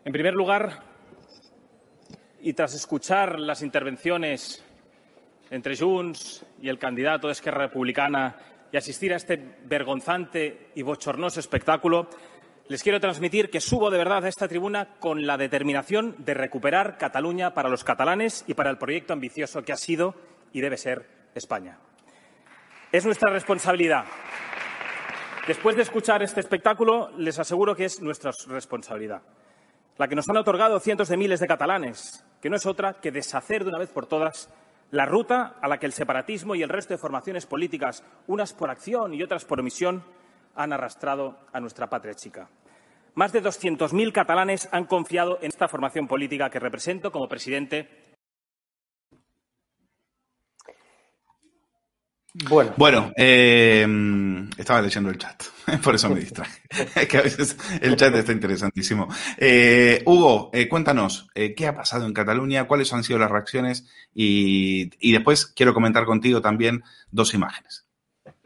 En 0.04 0.12
primer 0.12 0.34
lugar, 0.34 0.82
y 2.40 2.52
tras 2.52 2.74
escuchar 2.74 3.38
las 3.38 3.62
intervenciones 3.62 4.64
entre 5.50 5.76
Junts 5.76 6.44
y 6.60 6.68
el 6.68 6.80
candidato 6.80 7.28
de 7.28 7.32
Esquerra 7.32 7.68
Republicana 7.68 8.34
y 8.72 8.76
asistir 8.76 9.12
a 9.12 9.18
este 9.18 9.40
vergonzante 9.66 10.72
y 10.74 10.82
bochornoso 10.82 11.38
espectáculo, 11.38 12.10
les 12.66 12.82
quiero 12.82 12.98
transmitir 12.98 13.48
que 13.48 13.60
subo 13.60 13.88
de 13.88 13.98
verdad 13.98 14.24
a 14.24 14.28
esta 14.28 14.48
tribuna 14.48 14.96
con 14.98 15.28
la 15.28 15.36
determinación 15.36 16.16
de 16.18 16.34
recuperar 16.34 16.98
Cataluña 16.98 17.54
para 17.54 17.68
los 17.68 17.84
catalanes 17.84 18.42
y 18.48 18.54
para 18.54 18.70
el 18.70 18.78
proyecto 18.78 19.12
ambicioso 19.12 19.62
que 19.62 19.72
ha 19.72 19.76
sido 19.76 20.16
y 20.52 20.60
debe 20.60 20.76
ser 20.76 21.06
España. 21.36 21.78
Es 22.90 23.04
nuestra 23.04 23.30
responsabilidad. 23.32 24.06
Después 25.46 25.76
de 25.76 25.82
escuchar 25.82 26.24
este 26.24 26.40
espectáculo, 26.40 27.10
les 27.16 27.38
aseguro 27.38 27.76
que 27.76 27.84
es 27.84 28.02
nuestra 28.02 28.32
responsabilidad, 28.48 29.22
la 29.96 30.08
que 30.08 30.16
nos 30.16 30.28
han 30.28 30.38
otorgado 30.38 30.80
cientos 30.80 31.08
de 31.08 31.16
miles 31.16 31.38
de 31.38 31.46
catalanes, 31.46 32.24
que 32.42 32.50
no 32.50 32.56
es 32.56 32.66
otra 32.66 32.94
que 32.94 33.12
deshacer 33.12 33.62
de 33.62 33.68
una 33.68 33.78
vez 33.78 33.90
por 33.90 34.06
todas 34.06 34.50
la 34.90 35.06
ruta 35.06 35.54
a 35.62 35.68
la 35.68 35.78
que 35.78 35.86
el 35.86 35.92
separatismo 35.92 36.56
y 36.56 36.64
el 36.64 36.68
resto 36.68 36.94
de 36.94 36.98
formaciones 36.98 37.46
políticas, 37.46 38.02
unas 38.26 38.52
por 38.52 38.70
acción 38.70 39.14
y 39.14 39.22
otras 39.22 39.44
por 39.44 39.60
omisión, 39.60 40.02
han 40.56 40.72
arrastrado 40.72 41.38
a 41.52 41.60
nuestra 41.60 41.88
patria 41.88 42.14
chica. 42.14 42.48
Más 43.14 43.32
de 43.32 43.40
200.000 43.40 44.10
catalanes 44.10 44.68
han 44.72 44.86
confiado 44.86 45.38
en 45.42 45.46
esta 45.46 45.68
formación 45.68 46.08
política 46.08 46.50
que 46.50 46.58
represento 46.58 47.12
como 47.12 47.28
presidente 47.28 48.05
Bueno. 52.44 52.74
Bueno, 52.76 53.12
eh, 53.16 53.86
estaba 54.58 54.82
leyendo 54.82 55.08
el 55.08 55.16
chat, 55.16 55.42
por 55.82 55.94
eso 55.94 56.10
me 56.10 56.20
distraje. 56.20 56.60
Es 56.94 57.08
que 57.08 57.18
a 57.18 57.22
veces 57.22 57.56
el 57.80 57.96
chat 57.96 58.14
está 58.14 58.32
interesantísimo. 58.32 59.08
Eh, 59.38 60.02
Hugo, 60.04 60.50
eh, 60.52 60.68
cuéntanos, 60.68 61.28
eh, 61.34 61.54
¿qué 61.54 61.66
ha 61.66 61.74
pasado 61.74 62.04
en 62.06 62.12
Cataluña? 62.12 62.66
¿Cuáles 62.66 62.92
han 62.92 63.04
sido 63.04 63.18
las 63.18 63.30
reacciones? 63.30 63.86
Y, 64.14 64.90
y 65.00 65.12
después 65.12 65.46
quiero 65.46 65.72
comentar 65.72 66.04
contigo 66.04 66.42
también 66.42 66.82
dos 67.10 67.32
imágenes. 67.32 67.86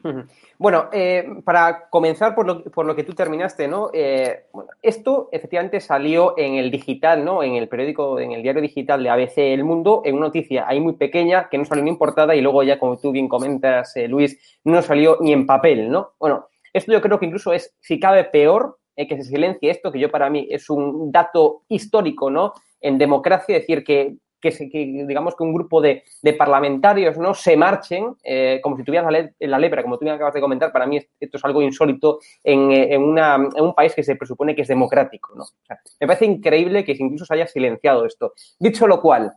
Bueno, 0.60 0.90
eh, 0.92 1.26
para 1.42 1.88
comenzar 1.88 2.34
por 2.34 2.46
lo, 2.46 2.62
por 2.64 2.84
lo 2.84 2.94
que 2.94 3.02
tú 3.02 3.14
terminaste, 3.14 3.66
¿no? 3.66 3.88
Eh, 3.94 4.44
esto 4.82 5.30
efectivamente 5.32 5.80
salió 5.80 6.34
en 6.36 6.56
el 6.56 6.70
digital, 6.70 7.24
¿no? 7.24 7.42
En 7.42 7.54
el 7.54 7.66
periódico, 7.66 8.20
en 8.20 8.32
el 8.32 8.42
diario 8.42 8.60
digital 8.60 9.02
de 9.02 9.08
ABC 9.08 9.38
El 9.38 9.64
Mundo, 9.64 10.02
en 10.04 10.16
una 10.16 10.26
noticia 10.26 10.68
ahí 10.68 10.78
muy 10.78 10.96
pequeña 10.96 11.48
que 11.48 11.56
no 11.56 11.64
salió 11.64 11.82
ni 11.82 11.88
importada 11.88 12.34
y 12.34 12.42
luego 12.42 12.62
ya, 12.62 12.78
como 12.78 12.98
tú 12.98 13.10
bien 13.10 13.26
comentas, 13.26 13.96
eh, 13.96 14.06
Luis, 14.06 14.38
no 14.62 14.82
salió 14.82 15.16
ni 15.22 15.32
en 15.32 15.46
papel, 15.46 15.90
¿no? 15.90 16.10
Bueno, 16.20 16.48
esto 16.74 16.92
yo 16.92 17.00
creo 17.00 17.18
que 17.18 17.24
incluso 17.24 17.54
es, 17.54 17.74
si 17.80 17.98
cabe, 17.98 18.24
peor 18.24 18.76
que 19.06 19.16
se 19.16 19.24
silencie 19.24 19.70
esto, 19.70 19.90
que 19.90 19.98
yo 19.98 20.10
para 20.10 20.28
mí 20.28 20.46
es 20.50 20.68
un 20.68 21.10
dato 21.10 21.62
histórico, 21.68 22.30
¿no? 22.30 22.52
En 22.82 22.98
democracia, 22.98 23.54
decir 23.54 23.82
que 23.82 24.16
que, 24.40 24.50
se, 24.50 24.68
que, 24.68 25.04
digamos 25.06 25.36
que 25.36 25.42
un 25.42 25.52
grupo 25.52 25.80
de, 25.80 26.04
de 26.22 26.32
parlamentarios 26.32 27.18
no 27.18 27.34
se 27.34 27.56
marchen 27.56 28.16
eh, 28.24 28.60
como 28.62 28.76
si 28.76 28.84
tuvieran 28.84 29.12
la, 29.12 29.20
le 29.20 29.34
la, 29.46 29.58
lepra, 29.58 29.82
como 29.82 29.98
tú 29.98 30.04
me 30.04 30.10
acabas 30.10 30.34
de 30.34 30.40
comentar, 30.40 30.72
para 30.72 30.86
mí 30.86 30.96
esto 30.96 31.36
es 31.36 31.44
algo 31.44 31.62
insólito 31.62 32.18
en, 32.42 32.72
en, 32.72 33.02
una, 33.02 33.34
en 33.34 33.64
un 33.64 33.74
país 33.74 33.94
que 33.94 34.02
se 34.02 34.16
presupone 34.16 34.54
que 34.54 34.62
es 34.62 34.68
democrático. 34.68 35.34
¿no? 35.34 35.44
Me 36.00 36.06
parece 36.06 36.26
increíble 36.26 36.84
que 36.84 36.96
incluso 36.98 37.24
se 37.24 37.34
haya 37.34 37.46
silenciado 37.46 38.06
esto. 38.06 38.34
Dicho 38.58 38.86
lo 38.86 39.00
cual, 39.00 39.32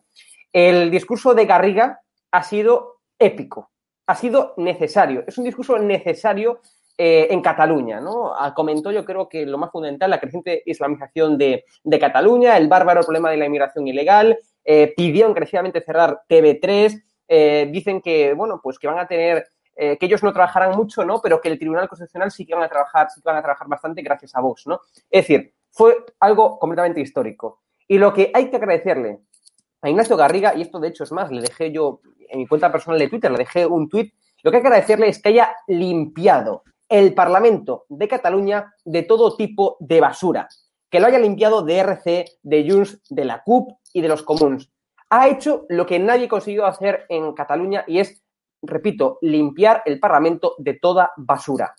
el 0.51 0.91
discurso 0.91 1.34
de 1.34 1.45
Garriga 1.45 1.99
ha 2.32 2.43
sido 2.43 2.99
épico, 3.20 3.72
ha 4.08 4.16
sido 4.16 4.54
necesario, 4.58 5.24
es 5.28 5.38
un 5.38 5.45
discurso 5.45 5.78
necesario 5.80 6.62
eh, 6.95 7.28
en 7.32 7.41
Cataluña, 7.41 7.99
¿no? 7.99 8.36
Ah, 8.38 8.54
comentó 8.54 8.91
yo 8.91 9.04
creo 9.04 9.28
que 9.28 9.47
lo 9.47 9.58
más 9.58 9.72
fundamental, 9.72 10.12
la 10.12 10.20
creciente 10.20 10.62
islamización 10.64 11.39
de, 11.39 11.66
de 11.84 11.99
Cataluña, 11.99 12.56
el 12.56 12.68
bárbaro 12.68 13.01
problema 13.01 13.32
de 13.32 13.38
la 13.38 13.47
inmigración 13.47 13.88
ilegal, 13.88 14.38
eh, 14.64 14.93
pidió 14.95 15.28
encarecidamente 15.28 15.82
cerrar 15.82 16.22
TV3, 16.30 17.03
eh, 17.28 17.70
dicen 17.72 18.01
que, 18.01 18.34
bueno, 18.34 18.59
pues 18.61 18.80
que 18.80 18.88
van 18.88 18.99
a 18.99 19.07
tener, 19.07 19.47
eh, 19.76 19.97
que 19.97 20.05
ellos 20.05 20.24
no 20.24 20.34
trabajarán 20.34 20.76
mucho, 20.76 21.03
¿no? 21.03 21.22
Pero 21.22 21.41
que 21.41 21.49
el 21.49 21.59
Tribunal 21.59 21.88
Constitucional 21.88 22.32
sí 22.32 22.45
que 22.45 22.53
van 22.53 22.64
a 22.64 22.70
trabajar, 22.70 23.09
sí 23.09 23.22
que 23.22 23.30
van 23.30 23.38
a 23.38 23.41
trabajar 23.41 23.68
bastante 23.68 24.01
gracias 24.01 24.36
a 24.36 24.41
Vox, 24.41 24.68
¿no? 24.68 24.82
Es 25.09 25.28
decir, 25.28 25.53
fue 25.72 26.05
algo 26.20 26.59
completamente 26.59 27.01
histórico. 27.01 27.61
Y 27.88 27.97
lo 27.97 28.14
que 28.14 28.32
hay 28.34 28.49
que 28.49 28.57
agradecerle 28.57 29.20
a 29.82 29.89
Ignacio 29.89 30.16
Garriga, 30.16 30.55
y 30.55 30.61
esto 30.61 30.80
de 30.80 30.89
hecho 30.89 31.03
es 31.03 31.11
más, 31.11 31.32
le 31.32 31.41
dejé 31.41 31.72
yo 31.72 32.01
en 32.30 32.39
mi 32.39 32.47
cuenta 32.47 32.72
personal 32.72 32.99
de 32.99 33.09
Twitter, 33.09 33.32
le 33.32 33.39
dejé 33.39 33.66
un 33.66 33.89
tuit, 33.89 34.14
lo 34.43 34.51
que 34.51 34.57
hay 34.57 34.64
que 34.64 34.68
agradecerle 34.68 35.07
es 35.07 35.22
que 35.22 35.30
haya 35.30 35.55
limpiado 35.68 36.64
el 36.89 37.14
Parlamento 37.14 37.86
de 37.89 38.07
Cataluña 38.07 38.74
de 38.86 39.03
todo 39.03 39.36
tipo 39.36 39.78
de 39.80 39.99
basura, 39.99 40.47
que 40.93 40.99
lo 40.99 41.07
haya 41.07 41.17
limpiado 41.17 41.63
de 41.63 41.79
RC, 41.79 42.25
de 42.43 42.69
Junts, 42.69 43.01
de 43.09 43.25
la 43.25 43.41
CUP 43.41 43.79
y 43.93 44.01
de 44.01 44.07
los 44.07 44.21
comuns. 44.21 44.71
Ha 45.09 45.27
hecho 45.27 45.65
lo 45.69 45.87
que 45.87 45.97
nadie 45.97 46.27
consiguió 46.27 46.67
hacer 46.67 47.07
en 47.09 47.33
Cataluña 47.33 47.83
y 47.87 47.97
es, 47.97 48.23
repito, 48.61 49.17
limpiar 49.21 49.81
el 49.87 49.99
Parlamento 49.99 50.53
de 50.59 50.75
toda 50.75 51.11
basura. 51.17 51.73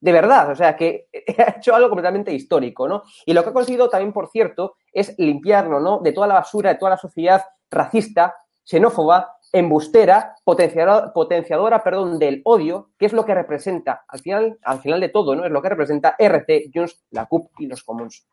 De 0.00 0.10
verdad, 0.10 0.50
o 0.50 0.56
sea, 0.56 0.74
que 0.74 1.06
ha 1.38 1.54
hecho 1.56 1.72
algo 1.72 1.88
completamente 1.88 2.34
histórico, 2.34 2.88
¿no? 2.88 3.04
Y 3.24 3.32
lo 3.32 3.44
que 3.44 3.50
ha 3.50 3.52
conseguido 3.52 3.88
también, 3.88 4.12
por 4.12 4.28
cierto, 4.28 4.74
es 4.92 5.14
limpiarlo, 5.18 5.78
¿no? 5.78 6.00
De 6.00 6.10
toda 6.10 6.26
la 6.26 6.34
basura, 6.34 6.70
de 6.70 6.80
toda 6.80 6.90
la 6.90 6.98
sociedad 6.98 7.44
racista, 7.70 8.34
xenófoba, 8.64 9.36
embustera, 9.52 10.34
potenciadora, 10.44 11.84
perdón, 11.84 12.18
del 12.18 12.42
odio, 12.44 12.90
que 12.98 13.06
es 13.06 13.12
lo 13.12 13.24
que 13.24 13.36
representa, 13.36 14.04
al 14.08 14.18
final, 14.18 14.58
al 14.64 14.80
final 14.80 15.00
de 15.00 15.10
todo, 15.10 15.36
¿no? 15.36 15.44
Es 15.44 15.52
lo 15.52 15.62
que 15.62 15.68
representa 15.68 16.16
RC, 16.18 16.72
Junts, 16.74 17.04
la 17.10 17.26
CUP 17.26 17.52
y 17.60 17.68
los 17.68 17.84
comuns. 17.84 18.26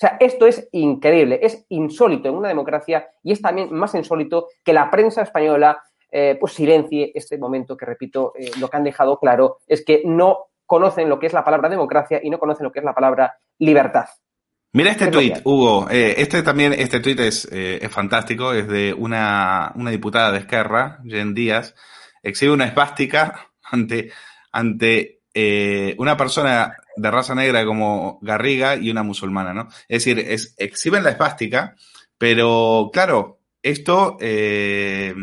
O 0.00 0.06
sea, 0.06 0.16
esto 0.18 0.46
es 0.46 0.66
increíble, 0.72 1.40
es 1.42 1.66
insólito 1.68 2.30
en 2.30 2.34
una 2.34 2.48
democracia 2.48 3.06
y 3.22 3.32
es 3.32 3.42
también 3.42 3.70
más 3.70 3.94
insólito 3.94 4.46
que 4.64 4.72
la 4.72 4.90
prensa 4.90 5.20
española 5.20 5.82
eh, 6.10 6.38
pues 6.40 6.54
silencie 6.54 7.12
este 7.14 7.36
momento 7.36 7.76
que, 7.76 7.84
repito, 7.84 8.32
eh, 8.34 8.50
lo 8.58 8.70
que 8.70 8.78
han 8.78 8.84
dejado 8.84 9.18
claro 9.18 9.58
es 9.66 9.84
que 9.84 10.00
no 10.06 10.46
conocen 10.64 11.10
lo 11.10 11.18
que 11.18 11.26
es 11.26 11.34
la 11.34 11.44
palabra 11.44 11.68
democracia 11.68 12.18
y 12.22 12.30
no 12.30 12.38
conocen 12.38 12.64
lo 12.64 12.72
que 12.72 12.78
es 12.78 12.84
la 12.84 12.94
palabra 12.94 13.36
libertad. 13.58 14.06
Mira 14.72 14.92
este 14.92 15.08
tuit. 15.08 15.40
Hugo. 15.44 15.86
Eh, 15.90 16.14
este 16.16 16.42
también, 16.42 16.72
este 16.72 17.00
tuit 17.00 17.20
es, 17.20 17.44
es 17.52 17.92
fantástico. 17.92 18.54
Es 18.54 18.68
de 18.68 18.94
una, 18.94 19.70
una 19.74 19.90
diputada 19.90 20.32
de 20.32 20.38
Esquerra, 20.38 21.00
Jen 21.04 21.34
Díaz. 21.34 21.74
Exhibe 22.22 22.54
una 22.54 22.64
espástica 22.64 23.50
ante, 23.70 24.10
ante 24.50 25.20
eh, 25.32 25.94
una 25.98 26.16
persona 26.16 26.76
de 27.00 27.10
raza 27.10 27.34
negra 27.34 27.64
como 27.64 28.18
Garriga 28.22 28.76
y 28.76 28.90
una 28.90 29.02
musulmana, 29.02 29.54
¿no? 29.54 29.68
Es 29.88 30.04
decir, 30.04 30.18
es, 30.18 30.54
exhiben 30.58 31.02
la 31.04 31.10
espástica, 31.10 31.74
pero 32.18 32.90
claro, 32.92 33.40
esto 33.62 34.16
eh, 34.20 35.14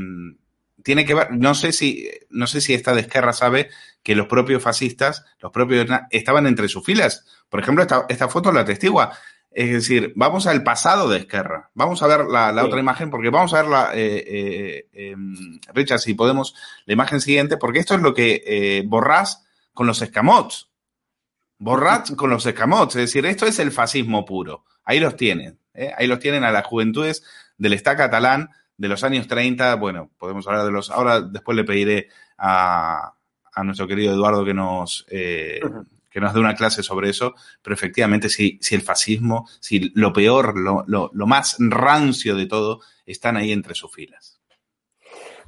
tiene 0.84 1.05
que 1.05 1.13
ver, 1.13 1.32
no 1.32 1.53
sé 1.53 1.71
si, 1.71 2.09
no 2.30 2.47
sé 2.47 2.61
si 2.61 2.73
esta 2.73 2.93
de 2.93 3.01
Esquerra 3.01 3.34
sabe 3.34 3.69
que 4.03 4.15
los 4.15 4.28
propios 4.28 4.63
fascistas, 4.63 5.25
los 5.39 5.51
propios 5.51 5.86
estaban 6.11 6.47
entre 6.47 6.69
sus 6.69 6.84
filas. 6.86 7.25
Por 7.49 7.59
ejemplo, 7.59 7.84
esta, 7.84 8.05
esta 8.09 8.28
foto 8.30 8.51
la 8.51 8.61
atestigua. 8.61 9.11
Es 9.51 9.71
decir, 9.71 10.13
vamos 10.15 10.45
al 10.45 10.63
pasado 10.63 11.09
de 11.09 11.19
Esquerra. 11.19 11.71
Vamos 11.73 12.03
a 12.03 12.07
ver 12.07 12.25
la, 12.25 12.51
la 12.51 12.61
Sí. 12.61 12.67
otra 12.67 12.80
imagen, 12.80 13.09
porque 13.09 13.30
vamos 13.30 13.53
a 13.53 13.61
ver 13.61 13.71
la, 13.71 13.91
eh, 13.93 14.23
eh, 14.28 14.88
eh, 14.93 15.15
Richard, 15.73 15.99
si 15.99 16.13
podemos, 16.13 16.53
la 16.86 16.93
imagen 16.93 17.19
siguiente, 17.21 17.57
porque 17.57 17.80
esto 17.80 17.95
es 17.95 18.01
lo 18.01 18.13
que 18.13 18.43
eh, 18.45 18.84
Borrás 18.86 19.45
con 19.73 19.88
los 19.88 20.01
escamots. 20.01 20.66
Borrás 21.60 22.12
con 22.12 22.30
los 22.30 22.45
escamots. 22.45 22.95
Es 22.95 23.01
decir, 23.03 23.26
esto 23.26 23.45
es 23.45 23.60
el 23.60 23.72
fascismo 23.72 24.26
puro. 24.26 24.66
Ahí 24.84 24.99
los 24.99 25.16
tienen. 25.16 25.60
¿eh? 25.74 25.91
Ahí 25.97 26.08
los 26.08 26.20
tienen 26.20 26.43
a 26.43 26.51
las 26.51 26.66
juventudes 26.66 27.24
del 27.58 27.74
Estado 27.74 27.97
catalán 27.97 28.49
de 28.78 28.88
los 28.88 29.03
años 29.03 29.28
30. 29.28 29.76
Bueno, 29.76 30.12
podemos 30.18 30.47
hablar 30.47 30.66
de 30.66 30.72
los. 30.72 30.89
Ahora, 30.89 31.22
después 31.22 31.55
le 31.55 31.64
pediré 31.64 32.10
a, 32.38 33.14
a 33.53 33.64
nuestro 33.64 33.88
querido 33.88 34.14
Eduardo 34.14 34.45
que 34.45 34.53
nos. 34.53 35.05
eh, 35.10 35.60
que 36.10 36.22
nos 36.22 36.34
dé 36.34 36.39
una 36.39 36.55
clase 36.55 36.82
sobre 36.82 37.12
eso, 37.12 37.36
pero 37.62 37.76
efectivamente 37.76 38.28
si, 38.30 38.58
si 38.60 38.74
el 38.74 38.82
fascismo, 38.82 39.47
si 39.60 39.91
lo 39.93 40.12
peor, 40.14 40.58
lo, 40.58 40.84
lo, 40.88 41.12
lo 41.14 41.28
más 41.28 41.58
rancio 41.60 42.36
de 42.36 42.47
todo, 42.47 42.82
están 43.05 43.38
ahí 43.38 43.51
entre 43.51 43.76
sus 43.76 43.91
filas. 43.91 44.36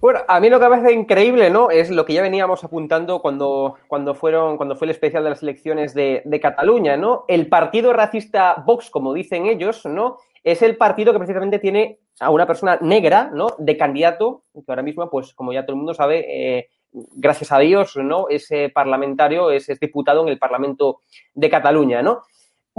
Bueno, 0.02 0.22
a 0.30 0.40
mí 0.40 0.50
lo 0.50 0.60
que 0.60 0.70
me 0.70 0.78
parece 0.78 0.94
increíble, 0.94 1.50
¿no? 1.50 1.70
Es 1.72 1.90
lo 1.90 2.06
que 2.06 2.14
ya 2.14 2.22
veníamos 2.22 2.64
apuntando 2.64 3.22
cuando, 3.22 3.76
cuando 3.90 4.16
fueron, 4.16 4.56
cuando 4.56 4.78
fue 4.78 4.86
el 4.86 4.92
especial 4.92 5.26
de 5.26 5.32
las 5.32 5.44
elecciones 5.44 5.94
de, 5.94 6.22
de 6.24 6.40
Cataluña, 6.40 6.96
¿no? 6.96 7.26
El 7.28 7.50
partido 7.50 7.92
racista 7.92 8.64
Vox, 8.66 8.90
como 8.90 9.14
dicen 9.14 9.46
ellos, 9.46 9.86
¿no? 9.86 10.16
Es 10.42 10.62
el 10.62 10.78
partido 10.78 11.12
que 11.12 11.20
precisamente 11.20 11.60
tiene 11.60 12.00
a 12.22 12.30
una 12.30 12.48
persona 12.48 12.78
negra, 12.82 13.30
¿no? 13.34 13.56
De 13.58 13.76
candidato, 13.76 14.44
que 14.54 14.64
ahora 14.72 14.84
mismo, 14.84 15.10
pues, 15.10 15.34
como 15.34 15.52
ya 15.52 15.64
todo 15.64 15.74
el 15.74 15.80
mundo 15.80 15.94
sabe, 15.94 16.26
eh, 16.30 16.70
gracias 16.94 17.52
a 17.52 17.60
Dios, 17.60 17.98
¿no? 17.98 18.30
Ese 18.30 18.70
parlamentario 18.70 19.52
es, 19.52 19.68
es 19.68 19.82
diputado 19.82 20.22
en 20.22 20.30
el 20.30 20.40
Parlamento 20.40 21.02
de 21.34 21.50
Cataluña, 21.50 22.02
¿no? 22.02 22.22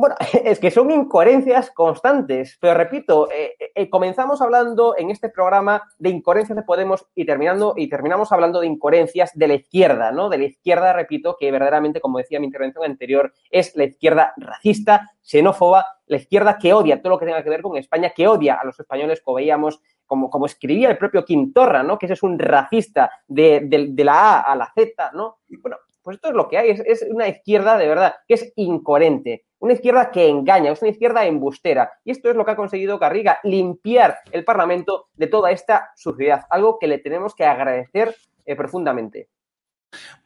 Bueno, 0.01 0.17
es 0.45 0.59
que 0.59 0.71
son 0.71 0.91
incoherencias 0.91 1.71
constantes, 1.73 2.57
pero 2.59 2.73
repito, 2.73 3.31
eh, 3.31 3.55
eh, 3.75 3.91
comenzamos 3.91 4.41
hablando 4.41 4.95
en 4.97 5.11
este 5.11 5.29
programa 5.29 5.83
de 5.99 6.09
incoherencias 6.09 6.57
de 6.57 6.63
Podemos 6.63 7.07
y 7.15 7.27
terminando 7.27 7.75
y 7.77 7.87
terminamos 7.87 8.33
hablando 8.33 8.61
de 8.61 8.67
incoherencias 8.67 9.31
de 9.35 9.47
la 9.49 9.55
izquierda, 9.55 10.11
¿no? 10.11 10.31
De 10.31 10.39
la 10.39 10.45
izquierda, 10.45 10.95
repito, 10.95 11.37
que 11.39 11.51
verdaderamente, 11.51 12.01
como 12.01 12.17
decía 12.17 12.41
mi 12.41 12.47
intervención 12.47 12.83
anterior, 12.83 13.35
es 13.51 13.77
la 13.77 13.85
izquierda 13.85 14.33
racista, 14.39 15.11
xenófoba, 15.21 15.85
la 16.07 16.17
izquierda 16.17 16.57
que 16.57 16.73
odia 16.73 17.03
todo 17.03 17.11
lo 17.11 17.19
que 17.19 17.27
tenga 17.27 17.45
que 17.45 17.51
ver 17.51 17.61
con 17.61 17.77
España, 17.77 18.11
que 18.17 18.27
odia 18.27 18.55
a 18.55 18.65
los 18.65 18.81
españoles, 18.81 19.21
como 19.21 19.35
veíamos, 19.35 19.83
como, 20.07 20.31
como 20.31 20.47
escribía 20.47 20.89
el 20.89 20.97
propio 20.97 21.27
Quintorra, 21.27 21.83
¿no? 21.83 21.99
Que 21.99 22.07
ese 22.07 22.15
es 22.15 22.23
un 22.23 22.39
racista 22.39 23.11
de, 23.29 23.61
de- 23.65 24.03
la 24.03 24.39
A 24.39 24.41
a 24.41 24.57
la 24.57 24.73
Z, 24.75 25.11
¿no? 25.13 25.41
Bueno, 25.61 25.77
pues 26.03 26.15
esto 26.17 26.29
es 26.29 26.35
lo 26.35 26.49
que 26.49 26.57
hay, 26.57 26.71
es 26.71 27.07
una 27.11 27.29
izquierda 27.29 27.77
de 27.77 27.87
verdad 27.87 28.15
que 28.27 28.33
es 28.33 28.51
incoherente, 28.57 29.45
una 29.61 29.75
izquierda 29.75 30.11
que 30.11 30.29
engaña, 30.29 30.73
es 30.73 30.83
una 30.83 30.91
izquierda 30.91 31.25
embustera. 31.25 31.93
Y 32.05 32.11
esto 32.11 32.29
es 32.31 32.37
lo 32.37 32.45
que 32.45 32.51
ha 32.51 32.57
conseguido 32.57 32.99
Garriga, 32.99 33.39
limpiar 33.45 34.19
el 34.33 34.45
Parlamento 34.45 35.09
de 35.15 35.29
toda 35.29 35.53
esta 35.53 35.93
suciedad, 35.97 36.47
algo 36.51 36.79
que 36.79 36.89
le 36.89 36.99
tenemos 36.99 37.35
que 37.35 37.45
agradecer 37.45 38.17
eh, 38.45 38.57
profundamente. 38.57 39.29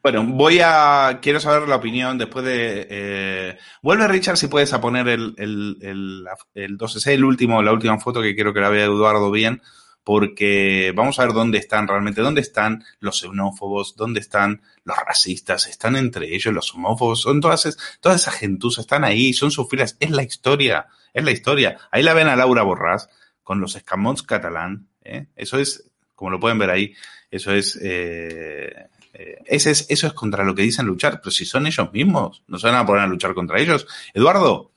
Bueno, 0.01 0.23
voy 0.23 0.59
a. 0.63 1.19
Quiero 1.21 1.39
saber 1.39 1.67
la 1.67 1.77
opinión 1.77 2.17
después 2.17 2.45
de. 2.45 2.87
eh, 2.89 3.57
vuelve, 3.81 4.07
Richard, 4.07 4.37
si 4.37 4.47
puedes 4.47 4.73
a 4.73 4.81
poner 4.81 5.07
el, 5.07 5.33
el, 5.37 5.77
el, 5.81 6.25
el 6.53 6.77
12C, 6.77 7.13
el 7.13 7.25
último, 7.25 7.61
la 7.61 7.73
última 7.73 7.99
foto 7.99 8.21
que 8.21 8.35
quiero 8.35 8.53
que 8.53 8.59
la 8.59 8.69
vea 8.69 8.85
Eduardo 8.85 9.31
bien, 9.31 9.61
porque 10.05 10.93
vamos 10.95 11.19
a 11.19 11.25
ver 11.25 11.33
dónde 11.33 11.57
están 11.57 11.87
realmente, 11.87 12.21
dónde 12.21 12.39
están 12.39 12.85
los 12.99 13.19
xenófobos, 13.19 13.95
dónde 13.97 14.21
están 14.21 14.61
los 14.85 14.95
racistas, 15.05 15.67
están 15.67 15.95
entre 15.97 16.33
ellos 16.33 16.53
los 16.53 16.73
homófobos, 16.73 17.19
son 17.21 17.41
todas, 17.41 17.65
es- 17.65 17.77
toda 17.99 18.15
esa 18.15 18.31
gentuza, 18.31 18.81
están 18.81 19.03
ahí, 19.03 19.33
son 19.33 19.51
sus 19.51 19.67
filas, 19.67 19.97
es 19.99 20.11
la 20.11 20.23
historia, 20.23 20.85
es 21.13 21.25
la 21.25 21.31
historia. 21.31 21.77
Ahí 21.91 22.03
la 22.03 22.13
ven 22.13 22.27
a 22.27 22.35
Laura 22.35 22.63
Borràs 22.63 23.09
con 23.43 23.59
los 23.59 23.75
escamots 23.75 24.21
catalán, 24.23 24.87
¿eh? 25.03 25.25
eso 25.35 25.57
es, 25.59 25.89
como 26.15 26.29
lo 26.31 26.39
pueden 26.39 26.59
ver 26.59 26.69
ahí, 26.69 26.93
eso 27.31 27.51
es. 27.51 27.77
eh, 27.81 28.73
eh, 29.17 29.37
es, 29.45 29.65
eso 29.89 30.07
es 30.07 30.13
contra 30.13 30.43
lo 30.43 30.53
que 30.53 30.61
dicen 30.61 30.85
luchar, 30.85 31.19
pero 31.19 31.31
si 31.31 31.45
son 31.45 31.65
ellos 31.67 31.91
mismos, 31.93 32.43
no 32.47 32.59
se 32.59 32.67
van 32.67 32.75
a 32.75 32.85
poner 32.85 33.03
a 33.03 33.07
luchar 33.07 33.33
contra 33.33 33.59
ellos. 33.59 33.87
Eduardo, 34.13 34.71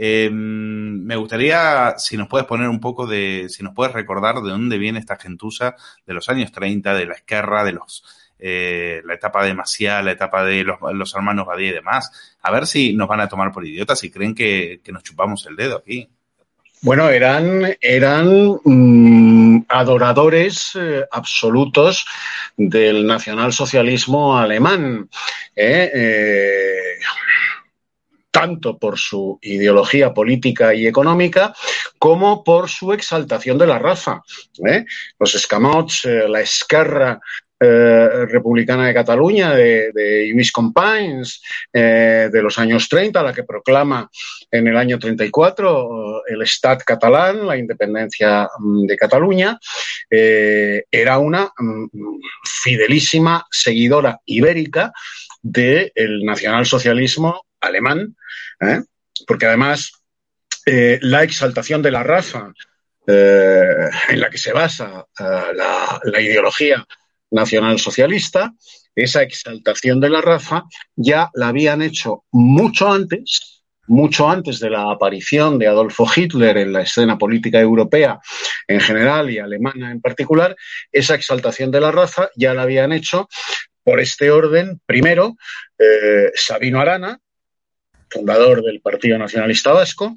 eh, 0.00 0.30
me 0.30 1.16
gustaría 1.16 1.94
si 1.98 2.16
nos 2.16 2.28
puedes 2.28 2.46
poner 2.46 2.68
un 2.68 2.78
poco 2.78 3.04
de, 3.04 3.48
si 3.48 3.64
nos 3.64 3.74
puedes 3.74 3.92
recordar 3.92 4.36
de 4.36 4.50
dónde 4.50 4.78
viene 4.78 5.00
esta 5.00 5.16
gentuza 5.16 5.74
de 6.06 6.14
los 6.14 6.28
años 6.28 6.52
30, 6.52 6.94
de 6.94 7.06
la 7.06 7.14
Esquerra, 7.14 7.64
de 7.64 7.72
los, 7.72 8.04
eh, 8.38 9.02
la 9.04 9.14
etapa 9.14 9.44
de 9.44 9.54
Maciá, 9.54 10.00
la 10.02 10.12
etapa 10.12 10.44
de 10.44 10.62
los, 10.62 10.78
los 10.92 11.12
hermanos 11.16 11.46
Badía 11.46 11.70
y 11.70 11.72
demás. 11.72 12.36
A 12.42 12.52
ver 12.52 12.68
si 12.68 12.92
nos 12.92 13.08
van 13.08 13.22
a 13.22 13.28
tomar 13.28 13.50
por 13.50 13.66
idiotas 13.66 14.04
y 14.04 14.10
creen 14.12 14.36
que, 14.36 14.80
que 14.84 14.92
nos 14.92 15.02
chupamos 15.02 15.44
el 15.46 15.56
dedo 15.56 15.78
aquí. 15.78 16.08
Bueno, 16.80 17.08
eran, 17.08 17.76
eran 17.80 18.60
mm, 18.62 19.64
adoradores 19.68 20.78
eh, 20.78 21.04
absolutos 21.10 22.06
del 22.56 23.04
nacionalsocialismo 23.04 24.38
alemán. 24.38 25.10
¿eh? 25.56 25.90
Tanto 28.30 28.78
por 28.78 28.98
su 28.98 29.38
ideología 29.42 30.12
política 30.12 30.74
y 30.74 30.86
económica 30.86 31.54
como 31.98 32.44
por 32.44 32.68
su 32.68 32.92
exaltación 32.92 33.58
de 33.58 33.66
la 33.66 33.78
raza. 33.78 34.22
¿eh? 34.66 34.84
Los 35.18 35.34
escamots, 35.34 36.04
eh, 36.04 36.28
la 36.28 36.40
esquerra 36.40 37.20
eh, 37.60 38.26
republicana 38.26 38.86
de 38.86 38.94
Cataluña, 38.94 39.52
de, 39.52 39.90
de 39.92 40.28
Lluís 40.28 40.52
Companys, 40.52 41.42
eh, 41.72 42.28
de 42.32 42.40
los 42.40 42.56
años 42.56 42.88
30, 42.88 43.20
la 43.20 43.32
que 43.32 43.42
proclama 43.42 44.08
en 44.48 44.68
el 44.68 44.76
año 44.76 44.96
34 44.96 46.24
el 46.28 46.42
Estat 46.42 46.84
catalán, 46.84 47.44
la 47.44 47.56
independencia 47.56 48.48
mm, 48.60 48.86
de 48.86 48.96
Cataluña, 48.96 49.58
era 50.08 51.18
una 51.18 51.50
mm, 51.58 51.86
fidelísima 52.44 53.44
seguidora 53.50 54.20
ibérica 54.24 54.92
del 55.42 56.24
nacionalsocialismo 56.24 57.47
alemán, 57.60 58.16
¿eh? 58.60 58.82
porque 59.26 59.46
además 59.46 59.92
eh, 60.66 60.98
la 61.02 61.22
exaltación 61.22 61.82
de 61.82 61.90
la 61.90 62.02
raza 62.02 62.52
eh, 63.06 63.88
en 64.08 64.20
la 64.20 64.30
que 64.30 64.38
se 64.38 64.52
basa 64.52 65.06
la, 65.18 66.00
la 66.02 66.20
ideología 66.20 66.86
nacionalsocialista, 67.30 68.52
esa 68.94 69.22
exaltación 69.22 70.00
de 70.00 70.10
la 70.10 70.20
raza 70.20 70.64
ya 70.96 71.30
la 71.34 71.48
habían 71.48 71.82
hecho 71.82 72.24
mucho 72.32 72.90
antes, 72.90 73.62
mucho 73.86 74.28
antes 74.28 74.60
de 74.60 74.70
la 74.70 74.90
aparición 74.90 75.58
de 75.58 75.68
Adolfo 75.68 76.06
Hitler 76.14 76.58
en 76.58 76.72
la 76.72 76.82
escena 76.82 77.16
política 77.16 77.60
europea 77.60 78.18
en 78.66 78.80
general 78.80 79.30
y 79.30 79.38
alemana 79.38 79.90
en 79.90 80.00
particular, 80.00 80.54
esa 80.92 81.14
exaltación 81.14 81.70
de 81.70 81.80
la 81.80 81.92
raza 81.92 82.28
ya 82.36 82.52
la 82.54 82.62
habían 82.62 82.92
hecho 82.92 83.28
por 83.82 84.00
este 84.00 84.30
orden, 84.30 84.80
primero, 84.84 85.36
Sabino 86.34 86.80
Arana, 86.80 87.18
fundador 88.10 88.62
del 88.62 88.80
Partido 88.80 89.18
Nacionalista 89.18 89.72
Vasco, 89.72 90.14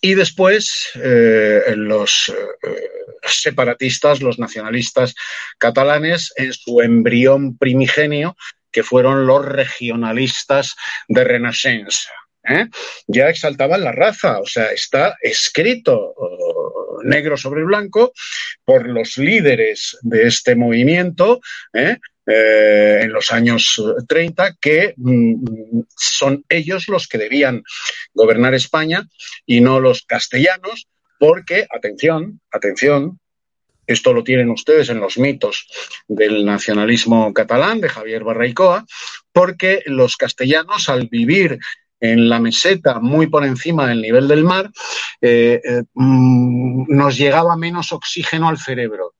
y 0.00 0.14
después 0.14 0.90
eh, 0.94 1.62
los 1.76 2.32
eh, 2.62 2.88
separatistas, 3.24 4.20
los 4.20 4.38
nacionalistas 4.38 5.14
catalanes, 5.58 6.32
en 6.36 6.52
su 6.52 6.80
embrión 6.80 7.56
primigenio, 7.56 8.36
que 8.70 8.82
fueron 8.82 9.26
los 9.26 9.44
regionalistas 9.44 10.74
de 11.08 11.24
Renaissance. 11.24 12.08
¿eh? 12.44 12.66
Ya 13.06 13.28
exaltaban 13.28 13.84
la 13.84 13.92
raza, 13.92 14.40
o 14.40 14.46
sea, 14.46 14.66
está 14.66 15.16
escrito 15.20 16.14
oh, 16.16 17.00
negro 17.04 17.36
sobre 17.36 17.64
blanco 17.64 18.12
por 18.64 18.88
los 18.88 19.18
líderes 19.18 19.98
de 20.02 20.26
este 20.26 20.56
movimiento, 20.56 21.40
¿eh? 21.72 21.98
Eh, 22.24 23.00
en 23.02 23.12
los 23.12 23.32
años 23.32 23.82
30, 24.06 24.56
que 24.60 24.94
mm, 24.96 25.80
son 25.88 26.44
ellos 26.48 26.86
los 26.86 27.08
que 27.08 27.18
debían 27.18 27.64
gobernar 28.14 28.54
España 28.54 29.08
y 29.44 29.60
no 29.60 29.80
los 29.80 30.02
castellanos, 30.02 30.86
porque, 31.18 31.66
atención, 31.68 32.40
atención, 32.52 33.18
esto 33.86 34.12
lo 34.12 34.22
tienen 34.22 34.50
ustedes 34.50 34.88
en 34.88 35.00
los 35.00 35.18
mitos 35.18 35.66
del 36.06 36.44
nacionalismo 36.44 37.34
catalán 37.34 37.80
de 37.80 37.88
Javier 37.88 38.22
Barraicoa, 38.22 38.86
porque 39.32 39.82
los 39.86 40.16
castellanos, 40.16 40.88
al 40.88 41.08
vivir 41.08 41.58
en 42.00 42.28
la 42.28 42.40
meseta, 42.40 43.00
muy 43.00 43.26
por 43.28 43.44
encima 43.44 43.86
del 43.86 44.00
nivel 44.00 44.28
del 44.28 44.44
mar, 44.44 44.70
eh, 45.20 45.60
eh, 45.64 45.82
mm, 45.94 46.84
nos 46.88 47.16
llegaba 47.16 47.56
menos 47.56 47.92
oxígeno 47.92 48.48
al 48.48 48.58
cerebro. 48.58 49.14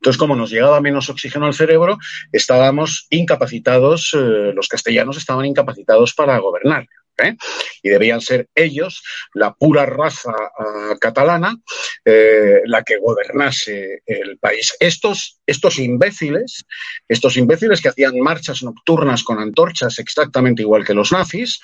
Entonces, 0.00 0.18
como 0.18 0.36
nos 0.36 0.50
llegaba 0.50 0.80
menos 0.80 1.08
oxígeno 1.08 1.46
al 1.46 1.54
cerebro, 1.54 1.98
estábamos 2.32 3.06
incapacitados, 3.10 4.12
eh, 4.14 4.52
los 4.54 4.68
castellanos 4.68 5.16
estaban 5.16 5.46
incapacitados 5.46 6.14
para 6.14 6.38
gobernar. 6.38 6.86
¿eh? 7.18 7.36
Y 7.82 7.88
debían 7.88 8.20
ser 8.20 8.48
ellos, 8.54 9.02
la 9.34 9.54
pura 9.54 9.86
raza 9.86 10.32
uh, 10.32 10.98
catalana, 10.98 11.56
eh, 12.04 12.60
la 12.66 12.82
que 12.82 12.98
gobernase 12.98 14.02
el 14.06 14.38
país. 14.38 14.74
Estos, 14.80 15.40
estos 15.46 15.78
imbéciles, 15.78 16.64
estos 17.08 17.36
imbéciles 17.36 17.80
que 17.80 17.88
hacían 17.88 18.18
marchas 18.20 18.62
nocturnas 18.62 19.22
con 19.22 19.38
antorchas 19.38 19.98
exactamente 19.98 20.62
igual 20.62 20.84
que 20.84 20.94
los 20.94 21.12
nazis, 21.12 21.60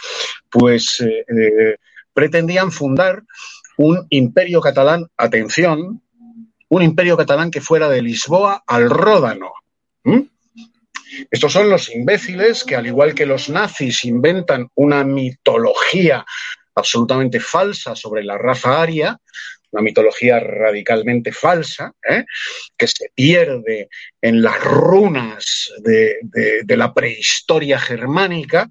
pues 0.50 1.00
eh, 1.00 1.76
pretendían 2.12 2.72
fundar 2.72 3.22
un 3.78 4.06
imperio 4.10 4.60
catalán, 4.60 5.06
atención, 5.16 6.02
un 6.72 6.82
imperio 6.82 7.18
catalán 7.18 7.50
que 7.50 7.60
fuera 7.60 7.86
de 7.90 8.00
Lisboa 8.00 8.64
al 8.66 8.88
Ródano. 8.88 9.52
¿Mm? 10.04 10.20
Estos 11.30 11.52
son 11.52 11.68
los 11.68 11.90
imbéciles 11.90 12.64
que, 12.64 12.76
al 12.76 12.86
igual 12.86 13.14
que 13.14 13.26
los 13.26 13.50
nazis, 13.50 14.06
inventan 14.06 14.70
una 14.76 15.04
mitología 15.04 16.24
absolutamente 16.74 17.40
falsa 17.40 17.94
sobre 17.94 18.24
la 18.24 18.38
raza 18.38 18.80
aria, 18.80 19.20
una 19.72 19.82
mitología 19.82 20.38
radicalmente 20.38 21.32
falsa, 21.32 21.92
¿eh? 22.08 22.24
que 22.76 22.86
se 22.86 23.10
pierde 23.14 23.88
en 24.20 24.42
las 24.42 24.62
runas 24.62 25.72
de, 25.82 26.18
la 26.68 26.92
prehistoria 26.94 27.78
germánica, 27.78 28.70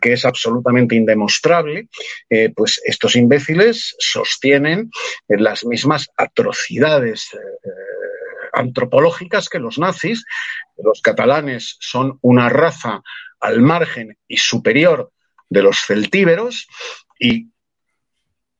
que 0.00 0.12
es 0.12 0.24
absolutamente 0.24 0.94
indemostrable, 0.94 1.88
eh, 2.28 2.52
pues 2.54 2.80
estos 2.84 3.16
imbéciles 3.16 3.94
sostienen 3.98 4.90
las 5.28 5.64
mismas 5.64 6.08
atrocidades. 6.16 7.28
Eh, 7.34 7.38
antropológicas 8.52 9.48
que 9.48 9.58
los 9.58 9.78
nazis. 9.78 10.24
Los 10.76 11.00
catalanes 11.02 11.76
son 11.80 12.18
una 12.22 12.48
raza 12.48 13.02
al 13.40 13.60
margen 13.60 14.16
y 14.28 14.36
superior 14.36 15.12
de 15.48 15.62
los 15.62 15.80
celtíberos 15.86 16.68
y 17.18 17.49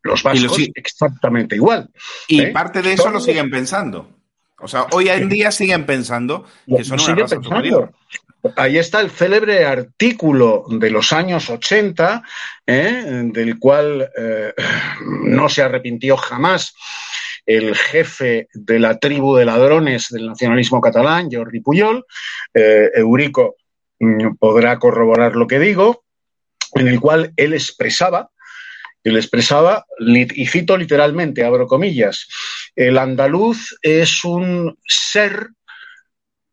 los 0.03 0.23
vascos 0.23 0.59
y 0.59 0.67
los, 0.67 0.71
exactamente 0.75 1.57
igual. 1.57 1.91
Y 2.29 2.43
¿eh? 2.43 2.47
parte 2.49 2.83
de 2.83 2.93
eso 2.93 3.11
lo 3.11 3.21
siguen 3.21 3.51
pensando. 3.51 4.09
O 4.59 4.69
sea, 4.69 4.87
hoy 4.93 5.09
en 5.09 5.29
día 5.29 5.51
siguen 5.51 5.87
pensando 5.87 6.45
que 6.67 6.85
son 6.85 7.01
una 7.01 7.15
raza 7.15 7.41
pensando. 7.41 7.93
Ahí 8.57 8.79
está 8.79 9.01
el 9.01 9.11
célebre 9.11 9.67
artículo 9.67 10.65
de 10.69 10.91
los 10.91 11.13
años 11.13 11.51
80, 11.51 12.23
¿eh? 12.67 13.23
del 13.27 13.59
cual 13.59 14.11
eh, 14.17 14.55
no 15.27 15.49
se 15.51 15.63
arrepintió 15.63 16.17
jamás 16.17 16.75
el 17.45 17.75
jefe 17.75 18.49
de 18.55 18.79
la 18.79 18.99
tribu 18.99 19.37
de 19.37 19.45
ladrones 19.45 20.09
del 20.09 20.27
nacionalismo 20.27 20.81
catalán, 20.81 21.29
Jordi 21.31 21.61
Puyol. 21.61 22.07
Eh, 22.55 22.91
Eurico 22.95 23.57
mm, 23.99 24.37
podrá 24.39 24.79
corroborar 24.79 25.37
lo 25.37 25.47
que 25.47 25.59
digo, 25.59 26.05
en 26.75 26.89
el 26.89 26.99
cual 26.99 27.33
él 27.37 27.53
expresaba, 27.53 28.31
él 29.05 29.17
expresaba, 29.17 29.87
y 29.99 30.47
cito 30.47 30.77
literalmente, 30.77 31.45
abro 31.45 31.67
comillas, 31.67 32.29
el 32.77 32.99
andaluz 32.99 33.77
es 33.83 34.25
un 34.25 34.79
ser 34.87 35.49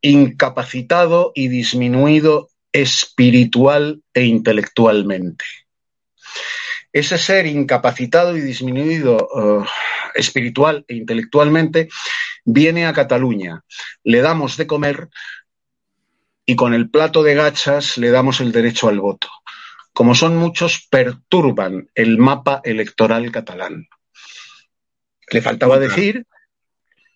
incapacitado 0.02 1.32
y 1.36 1.50
disminuido 1.50 2.50
espiritual 2.72 4.02
e 4.14 4.24
intelectualmente. 4.26 5.46
Ese 6.94 7.18
ser 7.18 7.46
incapacitado 7.46 8.38
y 8.38 8.42
disminuido 8.42 9.28
uh, 9.34 9.66
espiritual 10.16 10.86
e 10.88 10.96
intelectualmente 10.96 11.90
viene 12.46 12.86
a 12.86 12.94
Cataluña, 12.94 13.64
le 14.04 14.22
damos 14.22 14.58
de 14.58 14.68
comer 14.68 15.10
y 16.46 16.56
con 16.56 16.74
el 16.74 16.90
plato 16.90 17.24
de 17.24 17.36
gachas 17.36 17.98
le 17.98 18.10
damos 18.10 18.40
el 18.40 18.54
derecho 18.54 18.88
al 18.88 19.02
voto. 19.02 19.28
Como 19.98 20.14
son 20.14 20.38
muchos, 20.38 20.88
perturban 20.92 21.90
el 21.96 22.20
mapa 22.20 22.62
electoral 22.64 23.32
catalán. 23.32 23.88
Le 25.32 25.42
faltaba 25.42 25.80
decir 25.80 26.28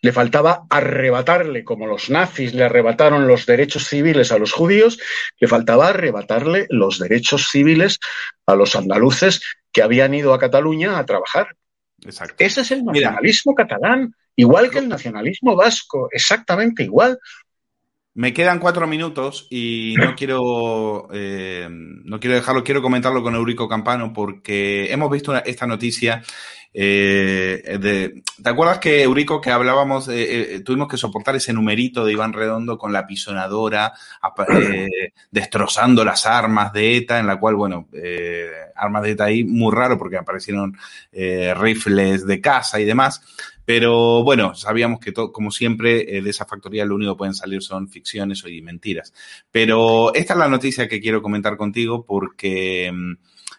le 0.02 0.12
faltaba 0.12 0.66
arrebatarle, 0.68 1.64
como 1.64 1.86
los 1.86 2.10
nazis 2.10 2.56
le 2.56 2.64
arrebataron 2.64 3.28
los 3.28 3.46
derechos 3.46 3.88
civiles 3.88 4.32
a 4.32 4.40
los 4.40 4.52
judíos, 4.52 4.98
le 5.40 5.48
faltaba 5.48 5.90
arrebatarle 5.90 6.66
los 6.72 6.98
derechos 6.98 7.50
civiles 7.52 8.00
a 8.48 8.56
los 8.56 8.76
andaluces 8.76 9.44
que 9.72 9.84
habían 9.84 10.16
ido 10.16 10.34
a 10.34 10.40
Cataluña 10.40 10.98
a 10.98 11.06
trabajar. 11.06 11.56
Exacto. 12.04 12.44
Ese 12.44 12.62
es 12.62 12.72
el 12.72 12.84
nacionalismo 12.84 13.54
Mira, 13.56 13.68
catalán, 13.68 14.16
igual 14.36 14.72
que 14.72 14.80
el 14.80 14.90
nacionalismo 14.90 15.56
vasco, 15.56 16.10
exactamente 16.12 16.82
igual. 16.82 17.20
Me 18.14 18.34
quedan 18.34 18.60
cuatro 18.60 18.88
minutos 18.88 19.48
y 19.50 19.96
no 19.98 20.16
quiero, 20.18 21.08
eh, 21.14 21.68
no 21.70 22.20
quiero 22.20 22.36
dejarlo, 22.36 22.64
quiero 22.64 22.82
comentarlo 22.82 23.24
con 23.24 23.36
Eurico 23.36 23.70
Campano 23.70 24.12
porque 24.14 24.92
hemos 24.92 25.10
visto 25.10 25.32
una, 25.32 25.40
esta 25.40 25.66
noticia 25.66 26.22
eh, 26.74 27.78
de, 27.80 28.24
¿Te 28.42 28.50
acuerdas 28.50 28.80
que, 28.80 29.04
Eurico, 29.04 29.40
que 29.40 29.52
hablábamos, 29.52 30.08
eh, 30.08 30.56
eh, 30.56 30.60
tuvimos 30.62 30.88
que 30.88 30.98
soportar 30.98 31.36
ese 31.36 31.54
numerito 31.54 32.06
de 32.06 32.14
Iván 32.14 32.34
Redondo 32.34 32.78
con 32.78 32.92
la 32.92 33.06
pisonadora, 33.06 33.94
eh, 34.50 35.14
destrozando 35.30 36.04
las 36.04 36.26
armas 36.26 36.74
de 36.74 36.98
ETA, 36.98 37.20
en 37.20 37.28
la 37.28 37.40
cual, 37.40 37.56
bueno, 37.56 37.88
armas 38.76 39.04
de 39.04 39.12
ETA 39.12 39.26
ahí 39.26 39.44
muy 39.44 39.74
raro 39.76 39.98
porque 39.98 40.18
aparecieron 40.18 40.78
rifles 41.12 42.26
de 42.26 42.42
caza 42.42 42.80
y 42.80 42.86
demás. 42.86 43.22
Pero 43.66 44.24
bueno, 44.24 44.56
sabíamos 44.56 45.00
que, 45.00 45.12
todo, 45.12 45.32
como 45.32 45.52
siempre, 45.52 46.18
eh, 46.18 46.22
de 46.22 46.30
esa 46.30 46.46
factoría 46.46 46.84
lo 46.86 46.96
único 46.96 47.14
que 47.14 47.20
pueden 47.20 47.34
salir 47.36 47.62
son 47.62 47.88
ficciones 47.88 48.44
y 48.48 48.62
mentiras. 48.62 49.14
Pero 49.52 50.14
esta 50.14 50.34
es 50.34 50.40
la 50.40 50.48
noticia 50.48 50.88
que 50.88 51.00
quiero 51.00 51.22
comentar 51.22 51.58
contigo 51.58 52.04
porque 52.06 52.92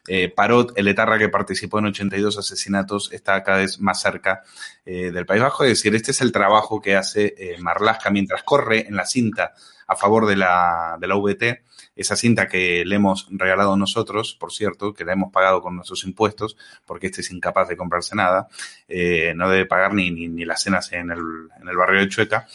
eh, 0.08 0.28
Parot, 0.28 0.72
el 0.76 0.88
etarra 0.88 1.18
que 1.18 1.28
participó 1.28 1.78
en 1.78 1.86
82 1.86 2.38
asesinatos, 2.38 3.12
está 3.12 3.42
cada 3.42 3.58
vez 3.58 3.80
más 3.80 4.00
cerca 4.00 4.42
eh, 4.84 5.10
del 5.10 5.26
País 5.26 5.42
Bajo. 5.42 5.64
Es 5.64 5.70
decir, 5.70 5.94
este 5.94 6.10
es 6.10 6.20
el 6.20 6.32
trabajo 6.32 6.80
que 6.80 6.96
hace 6.96 7.34
eh, 7.38 7.56
Marlasca 7.60 8.10
mientras 8.10 8.42
corre 8.42 8.86
en 8.86 8.96
la 8.96 9.06
cinta 9.06 9.54
a 9.86 9.96
favor 9.96 10.26
de 10.26 10.36
la, 10.36 10.96
de 11.00 11.06
la 11.06 11.16
VT, 11.16 11.62
esa 11.94 12.16
cinta 12.16 12.48
que 12.48 12.84
le 12.84 12.96
hemos 12.96 13.28
regalado 13.30 13.76
nosotros, 13.76 14.34
por 14.34 14.52
cierto, 14.52 14.94
que 14.94 15.04
la 15.04 15.12
hemos 15.12 15.30
pagado 15.30 15.60
con 15.60 15.76
nuestros 15.76 16.04
impuestos, 16.04 16.56
porque 16.86 17.08
este 17.08 17.20
es 17.20 17.30
incapaz 17.30 17.68
de 17.68 17.76
comprarse 17.76 18.16
nada, 18.16 18.48
eh, 18.88 19.34
no 19.36 19.50
debe 19.50 19.66
pagar 19.66 19.92
ni, 19.92 20.10
ni, 20.10 20.28
ni, 20.28 20.44
las 20.44 20.62
cenas 20.62 20.90
en 20.92 21.10
el, 21.10 21.20
en 21.60 21.68
el 21.68 21.76
barrio 21.76 22.00
de 22.00 22.08
Chueca, 22.08 22.46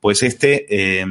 pues 0.00 0.22
este 0.22 1.00
eh, 1.00 1.06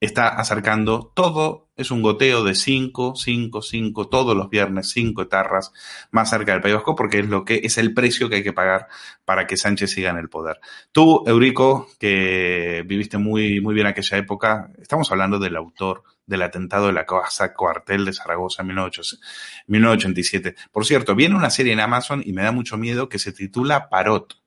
está 0.00 0.28
acercando 0.28 1.12
todo, 1.14 1.68
es 1.76 1.90
un 1.90 2.00
goteo 2.00 2.42
de 2.42 2.54
5, 2.54 3.14
5, 3.16 3.62
5, 3.62 4.08
todos 4.08 4.34
los 4.34 4.48
viernes, 4.48 4.90
5 4.90 5.22
etarras 5.22 5.72
más 6.10 6.30
cerca 6.30 6.52
del 6.52 6.62
País 6.62 6.74
Vasco, 6.74 6.94
porque 6.94 7.20
es 7.20 7.28
lo 7.28 7.44
que 7.44 7.60
es 7.62 7.76
el 7.76 7.92
precio 7.92 8.30
que 8.30 8.36
hay 8.36 8.42
que 8.42 8.54
pagar 8.54 8.88
para 9.26 9.46
que 9.46 9.58
Sánchez 9.58 9.90
siga 9.90 10.10
en 10.10 10.16
el 10.16 10.30
poder. 10.30 10.58
Tú, 10.90 11.22
Eurico, 11.26 11.88
que 11.98 12.82
viviste 12.86 13.18
muy, 13.18 13.60
muy 13.60 13.74
bien 13.74 13.86
aquella 13.86 14.16
época, 14.16 14.70
estamos 14.80 15.10
hablando 15.12 15.38
del 15.38 15.56
autor 15.56 16.02
del 16.26 16.42
atentado 16.42 16.86
de 16.86 16.92
la 16.92 17.04
casa 17.04 17.52
cuartel 17.52 18.04
de 18.06 18.12
Zaragoza 18.12 18.62
en 18.62 18.68
1987. 18.68 20.54
Por 20.72 20.86
cierto, 20.86 21.14
viene 21.14 21.34
una 21.34 21.50
serie 21.50 21.72
en 21.72 21.80
Amazon 21.80 22.22
y 22.24 22.32
me 22.32 22.42
da 22.42 22.52
mucho 22.52 22.78
miedo 22.78 23.08
que 23.08 23.18
se 23.18 23.32
titula 23.32 23.88
Parot. 23.90 24.40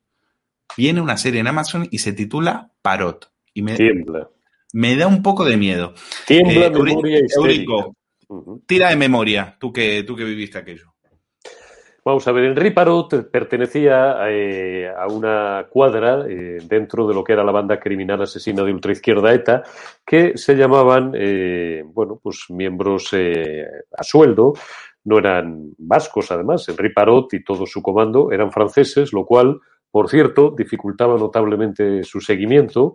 Viene 0.76 1.00
una 1.00 1.16
serie 1.16 1.40
en 1.40 1.46
Amazon 1.46 1.86
y 1.90 1.98
se 1.98 2.12
titula 2.12 2.72
Parot. 2.82 3.30
Y 3.52 3.62
me, 3.62 3.76
Tiembla 3.76 4.30
me 4.74 4.96
da 4.96 5.06
un 5.06 5.22
poco 5.22 5.44
de 5.44 5.56
miedo. 5.56 5.94
Tiembla, 6.26 6.66
eh, 6.66 6.70
memoria 6.70 7.20
Eurico, 7.36 7.94
uh 8.28 8.44
-huh. 8.44 8.62
tira 8.66 8.90
de 8.90 8.96
memoria, 8.96 9.56
tú 9.58 9.72
que, 9.72 10.02
tú 10.02 10.16
que 10.16 10.24
viviste 10.24 10.58
aquello. 10.58 10.94
Vamos 12.04 12.28
a 12.28 12.32
ver, 12.32 12.44
Henri 12.44 12.70
Parot 12.70 13.30
pertenecía 13.30 14.16
eh, 14.28 14.92
a 14.94 15.06
una 15.06 15.66
cuadra 15.70 16.26
eh, 16.28 16.58
dentro 16.68 17.06
de 17.06 17.14
lo 17.14 17.24
que 17.24 17.32
era 17.32 17.42
la 17.42 17.52
banda 17.52 17.80
criminal 17.80 18.20
asesina 18.20 18.62
de 18.62 18.72
ultraizquierda 18.74 19.32
ETA, 19.32 19.62
que 20.04 20.36
se 20.36 20.54
llamaban, 20.54 21.12
eh, 21.14 21.82
bueno, 21.86 22.20
pues 22.22 22.44
miembros 22.50 23.08
eh, 23.12 23.64
a 23.96 24.02
sueldo, 24.02 24.52
no 25.04 25.18
eran 25.18 25.70
vascos 25.78 26.30
además, 26.30 26.68
Henri 26.68 26.92
Parot 26.92 27.32
y 27.32 27.42
todo 27.42 27.64
su 27.64 27.80
comando 27.80 28.30
eran 28.32 28.52
franceses, 28.52 29.14
lo 29.14 29.24
cual, 29.24 29.60
por 29.90 30.10
cierto, 30.10 30.54
dificultaba 30.54 31.16
notablemente 31.16 32.02
su 32.02 32.20
seguimiento, 32.20 32.92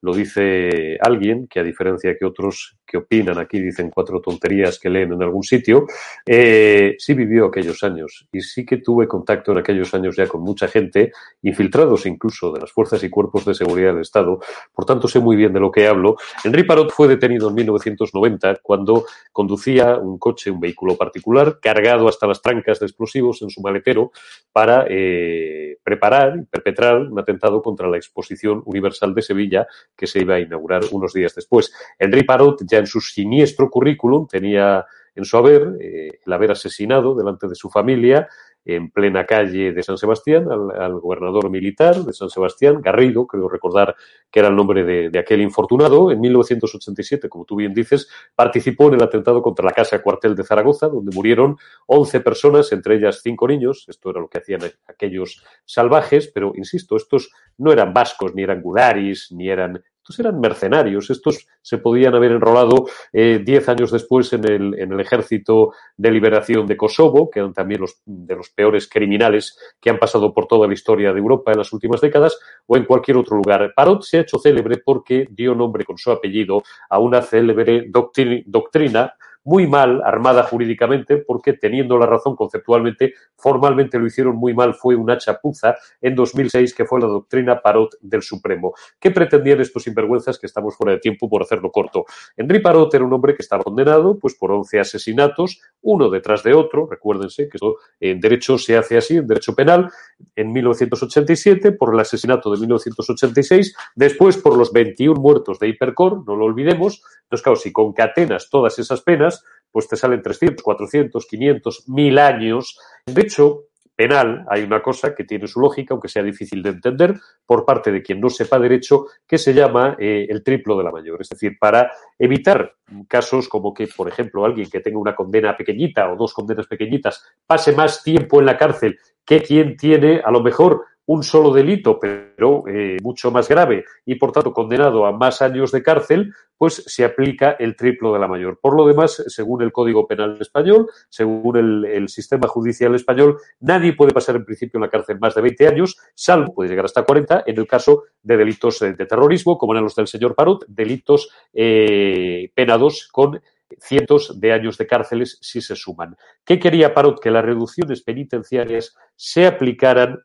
lo 0.00 0.14
dice 0.14 0.96
alguien 1.00 1.48
que 1.48 1.60
a 1.60 1.64
diferencia 1.64 2.16
que 2.16 2.24
otros 2.24 2.76
que 2.86 2.98
opinan 2.98 3.38
aquí, 3.38 3.60
dicen 3.60 3.90
cuatro 3.90 4.20
tonterías 4.20 4.78
que 4.78 4.88
leen 4.88 5.12
en 5.12 5.22
algún 5.22 5.42
sitio, 5.42 5.86
eh, 6.24 6.96
sí 6.98 7.14
vivió 7.14 7.46
aquellos 7.46 7.82
años 7.82 8.26
y 8.32 8.40
sí 8.40 8.64
que 8.64 8.78
tuve 8.78 9.06
contacto 9.06 9.52
en 9.52 9.58
aquellos 9.58 9.92
años 9.94 10.16
ya 10.16 10.26
con 10.26 10.40
mucha 10.40 10.68
gente, 10.68 11.12
infiltrados 11.42 12.06
incluso 12.06 12.50
de 12.52 12.60
las 12.60 12.72
fuerzas 12.72 13.02
y 13.04 13.10
cuerpos 13.10 13.44
de 13.44 13.54
seguridad 13.54 13.92
del 13.92 14.02
Estado, 14.02 14.40
por 14.72 14.86
tanto 14.86 15.08
sé 15.08 15.20
muy 15.20 15.36
bien 15.36 15.52
de 15.52 15.60
lo 15.60 15.70
que 15.70 15.86
hablo. 15.86 16.16
Henri 16.42 16.64
Parot 16.64 16.90
fue 16.90 17.08
detenido 17.08 17.48
en 17.48 17.54
1990 17.56 18.56
cuando 18.62 19.04
conducía 19.32 19.96
un 19.96 20.18
coche, 20.18 20.50
un 20.50 20.60
vehículo 20.60 20.96
particular, 20.96 21.58
cargado 21.60 22.08
hasta 22.08 22.26
las 22.26 22.40
trancas 22.40 22.80
de 22.80 22.86
explosivos 22.86 23.42
en 23.42 23.50
su 23.50 23.60
maletero 23.60 24.12
para 24.52 24.86
eh, 24.88 25.76
preparar 25.82 26.38
y 26.40 26.44
perpetrar 26.46 27.02
un 27.02 27.18
atentado 27.18 27.62
contra 27.62 27.88
la 27.88 27.96
Exposición 27.96 28.62
Universal 28.64 29.14
de 29.14 29.22
Sevilla 29.22 29.66
que 29.98 30.06
se 30.06 30.20
iba 30.20 30.36
a 30.36 30.40
inaugurar 30.40 30.82
unos 30.92 31.12
días 31.12 31.34
después. 31.34 31.72
Henri 31.98 32.22
Parot 32.22 32.62
ya 32.64 32.78
en 32.78 32.86
su 32.86 33.00
siniestro 33.00 33.68
currículum 33.68 34.28
tenía 34.28 34.86
en 35.16 35.24
su 35.24 35.36
haber 35.36 35.76
eh, 35.80 36.20
el 36.24 36.32
haber 36.32 36.52
asesinado 36.52 37.16
delante 37.16 37.48
de 37.48 37.56
su 37.56 37.68
familia 37.68 38.28
en 38.64 38.90
plena 38.90 39.24
calle 39.24 39.72
de 39.72 39.82
San 39.82 39.96
Sebastián 39.96 40.46
al, 40.50 41.00
gobernador 41.00 41.50
militar 41.50 41.96
de 41.96 42.12
San 42.12 42.28
Sebastián, 42.28 42.80
Garrido, 42.82 43.26
creo 43.26 43.48
recordar 43.48 43.96
que 44.30 44.40
era 44.40 44.48
el 44.48 44.56
nombre 44.56 44.84
de, 44.84 45.10
de, 45.10 45.18
aquel 45.18 45.40
infortunado. 45.40 46.10
En 46.10 46.20
1987, 46.20 47.28
como 47.28 47.44
tú 47.44 47.56
bien 47.56 47.72
dices, 47.72 48.08
participó 48.34 48.88
en 48.88 48.94
el 48.94 49.02
atentado 49.02 49.40
contra 49.42 49.64
la 49.64 49.72
casa 49.72 50.02
cuartel 50.02 50.34
de 50.34 50.44
Zaragoza, 50.44 50.88
donde 50.88 51.14
murieron 51.14 51.56
11 51.86 52.20
personas, 52.20 52.70
entre 52.72 52.96
ellas 52.96 53.20
5 53.22 53.48
niños. 53.48 53.84
Esto 53.88 54.10
era 54.10 54.20
lo 54.20 54.28
que 54.28 54.38
hacían 54.38 54.60
aquellos 54.86 55.42
salvajes, 55.64 56.28
pero 56.28 56.52
insisto, 56.54 56.96
estos 56.96 57.30
no 57.56 57.72
eran 57.72 57.92
vascos, 57.92 58.34
ni 58.34 58.42
eran 58.42 58.60
gudaris, 58.60 59.32
ni 59.32 59.48
eran 59.48 59.82
estos 60.08 60.20
eran 60.24 60.40
mercenarios, 60.40 61.10
estos 61.10 61.46
se 61.60 61.76
podían 61.76 62.14
haber 62.14 62.32
enrolado 62.32 62.86
eh, 63.12 63.42
diez 63.44 63.68
años 63.68 63.92
después 63.92 64.32
en 64.32 64.44
el, 64.50 64.78
en 64.78 64.92
el 64.92 65.00
Ejército 65.00 65.74
de 65.98 66.10
Liberación 66.10 66.66
de 66.66 66.78
Kosovo, 66.78 67.28
que 67.28 67.40
eran 67.40 67.52
también 67.52 67.82
los 67.82 68.00
de 68.06 68.34
los 68.34 68.48
peores 68.48 68.88
criminales 68.88 69.58
que 69.78 69.90
han 69.90 69.98
pasado 69.98 70.32
por 70.32 70.46
toda 70.46 70.66
la 70.66 70.72
historia 70.72 71.12
de 71.12 71.18
Europa 71.18 71.52
en 71.52 71.58
las 71.58 71.74
últimas 71.74 72.00
décadas, 72.00 72.38
o 72.66 72.78
en 72.78 72.86
cualquier 72.86 73.18
otro 73.18 73.36
lugar. 73.36 73.70
Parot 73.76 74.02
se 74.02 74.16
ha 74.16 74.20
hecho 74.22 74.38
célebre 74.38 74.78
porque 74.82 75.28
dio 75.30 75.54
nombre 75.54 75.84
con 75.84 75.98
su 75.98 76.10
apellido 76.10 76.62
a 76.88 76.98
una 76.98 77.20
célebre 77.20 77.84
doctrina 77.88 79.14
muy 79.48 79.66
mal 79.66 80.02
armada 80.04 80.42
jurídicamente 80.42 81.16
porque 81.16 81.54
teniendo 81.54 81.96
la 81.96 82.04
razón 82.04 82.36
conceptualmente, 82.36 83.14
formalmente 83.34 83.98
lo 83.98 84.06
hicieron 84.06 84.36
muy 84.36 84.52
mal, 84.52 84.74
fue 84.74 84.94
una 84.94 85.16
chapuza 85.16 85.74
en 86.02 86.14
2006 86.14 86.74
que 86.74 86.84
fue 86.84 87.00
la 87.00 87.06
doctrina 87.06 87.62
Parot 87.62 87.96
del 88.02 88.20
Supremo. 88.20 88.74
¿Qué 89.00 89.10
pretendían 89.10 89.58
estos 89.62 89.84
sinvergüenzas 89.84 90.38
que 90.38 90.46
estamos 90.46 90.76
fuera 90.76 90.92
de 90.92 90.98
tiempo 90.98 91.30
por 91.30 91.40
hacerlo 91.40 91.70
corto? 91.70 92.04
Henri 92.36 92.60
Parot 92.60 92.92
era 92.92 93.04
un 93.04 93.12
hombre 93.14 93.34
que 93.34 93.40
estaba 93.40 93.64
condenado 93.64 94.18
pues 94.18 94.34
por 94.34 94.52
11 94.52 94.80
asesinatos, 94.80 95.62
uno 95.80 96.10
detrás 96.10 96.42
de 96.42 96.52
otro, 96.52 96.86
recuérdense 96.86 97.48
que 97.48 97.56
eso 97.56 97.76
en 98.00 98.20
derecho 98.20 98.58
se 98.58 98.76
hace 98.76 98.98
así, 98.98 99.16
en 99.16 99.26
derecho 99.26 99.54
penal, 99.54 99.90
en 100.36 100.52
1987 100.52 101.72
por 101.72 101.94
el 101.94 102.00
asesinato 102.00 102.50
de 102.50 102.58
1986, 102.60 103.74
después 103.94 104.36
por 104.36 104.58
los 104.58 104.74
21 104.74 105.18
muertos 105.18 105.58
de 105.58 105.68
Hipercor, 105.68 106.22
no 106.26 106.36
lo 106.36 106.44
olvidemos, 106.44 107.02
entonces 107.22 107.42
claro, 107.42 107.56
si 107.56 107.72
concatenas 107.72 108.50
todas 108.50 108.78
esas 108.78 109.00
penas, 109.00 109.37
pues 109.70 109.88
te 109.88 109.96
salen 109.96 110.22
300, 110.22 110.62
400, 110.62 111.26
500, 111.26 111.88
1000 111.88 112.18
años. 112.18 112.78
De 113.06 113.22
hecho, 113.22 113.64
penal 113.98 114.44
hay 114.48 114.62
una 114.62 114.80
cosa 114.80 115.12
que 115.12 115.24
tiene 115.24 115.48
su 115.48 115.58
lógica, 115.58 115.92
aunque 115.92 116.08
sea 116.08 116.22
difícil 116.22 116.62
de 116.62 116.70
entender, 116.70 117.14
por 117.44 117.64
parte 117.64 117.90
de 117.90 118.00
quien 118.00 118.20
no 118.20 118.30
sepa 118.30 118.58
derecho, 118.60 119.06
que 119.26 119.38
se 119.38 119.52
llama 119.52 119.96
eh, 119.98 120.26
el 120.30 120.44
triplo 120.44 120.78
de 120.78 120.84
la 120.84 120.92
mayor. 120.92 121.20
Es 121.20 121.30
decir, 121.30 121.58
para 121.58 121.90
evitar 122.16 122.76
casos 123.08 123.48
como 123.48 123.74
que, 123.74 123.88
por 123.88 124.08
ejemplo, 124.08 124.44
alguien 124.44 124.70
que 124.70 124.78
tenga 124.78 125.00
una 125.00 125.16
condena 125.16 125.56
pequeñita 125.56 126.12
o 126.12 126.16
dos 126.16 126.32
condenas 126.32 126.68
pequeñitas 126.68 127.24
pase 127.44 127.72
más 127.72 128.04
tiempo 128.04 128.38
en 128.38 128.46
la 128.46 128.56
cárcel 128.56 128.98
que 129.24 129.42
quien 129.42 129.76
tiene 129.76 130.22
a 130.24 130.30
lo 130.30 130.42
mejor 130.42 130.84
un 131.08 131.22
solo 131.22 131.52
delito, 131.54 131.98
pero 131.98 132.68
eh, 132.68 132.98
mucho 133.02 133.30
más 133.30 133.48
grave 133.48 133.84
y 134.04 134.16
por 134.16 134.30
tanto 134.30 134.52
condenado 134.52 135.06
a 135.06 135.12
más 135.12 135.40
años 135.40 135.72
de 135.72 135.82
cárcel, 135.82 136.34
pues 136.58 136.84
se 136.86 137.02
aplica 137.02 137.52
el 137.52 137.76
triplo 137.76 138.12
de 138.12 138.18
la 138.18 138.28
mayor. 138.28 138.58
Por 138.60 138.76
lo 138.76 138.86
demás, 138.86 139.24
según 139.28 139.62
el 139.62 139.72
Código 139.72 140.06
Penal 140.06 140.36
español, 140.38 140.86
según 141.08 141.56
el, 141.56 142.08
sistema 142.08 142.46
judicial 142.46 142.94
español, 142.94 143.38
nadie 143.60 143.94
puede 143.94 144.12
pasar 144.12 144.36
en 144.36 144.44
principio 144.44 144.76
en 144.76 144.82
la 144.82 144.90
cárcel 144.90 145.18
más 145.18 145.34
de 145.34 145.40
20 145.40 145.68
años, 145.68 145.96
salvo, 146.14 146.52
puede 146.52 146.68
llegar 146.68 146.84
hasta 146.84 147.04
40, 147.04 147.44
en 147.46 147.58
el 147.58 147.66
caso 147.66 148.04
de 148.22 148.36
delitos 148.36 148.78
de 148.80 148.94
terrorismo, 148.94 149.56
como 149.56 149.72
eran 149.72 149.84
los 149.84 149.94
del 149.94 150.08
señor 150.08 150.34
Parot, 150.34 150.66
delitos 150.68 151.30
eh, 151.54 152.50
penados 152.54 153.08
con 153.10 153.40
cientos 153.80 154.38
de 154.40 154.52
años 154.52 154.76
de 154.76 154.86
cárceles 154.86 155.38
si 155.40 155.62
se 155.62 155.74
suman. 155.74 156.16
¿Qué 156.44 156.58
quería 156.58 156.92
Parot? 156.92 157.20
Que 157.20 157.30
las 157.30 157.44
reducciones 157.44 158.02
penitenciarias 158.02 158.94
se 159.16 159.46
aplicaran 159.46 160.18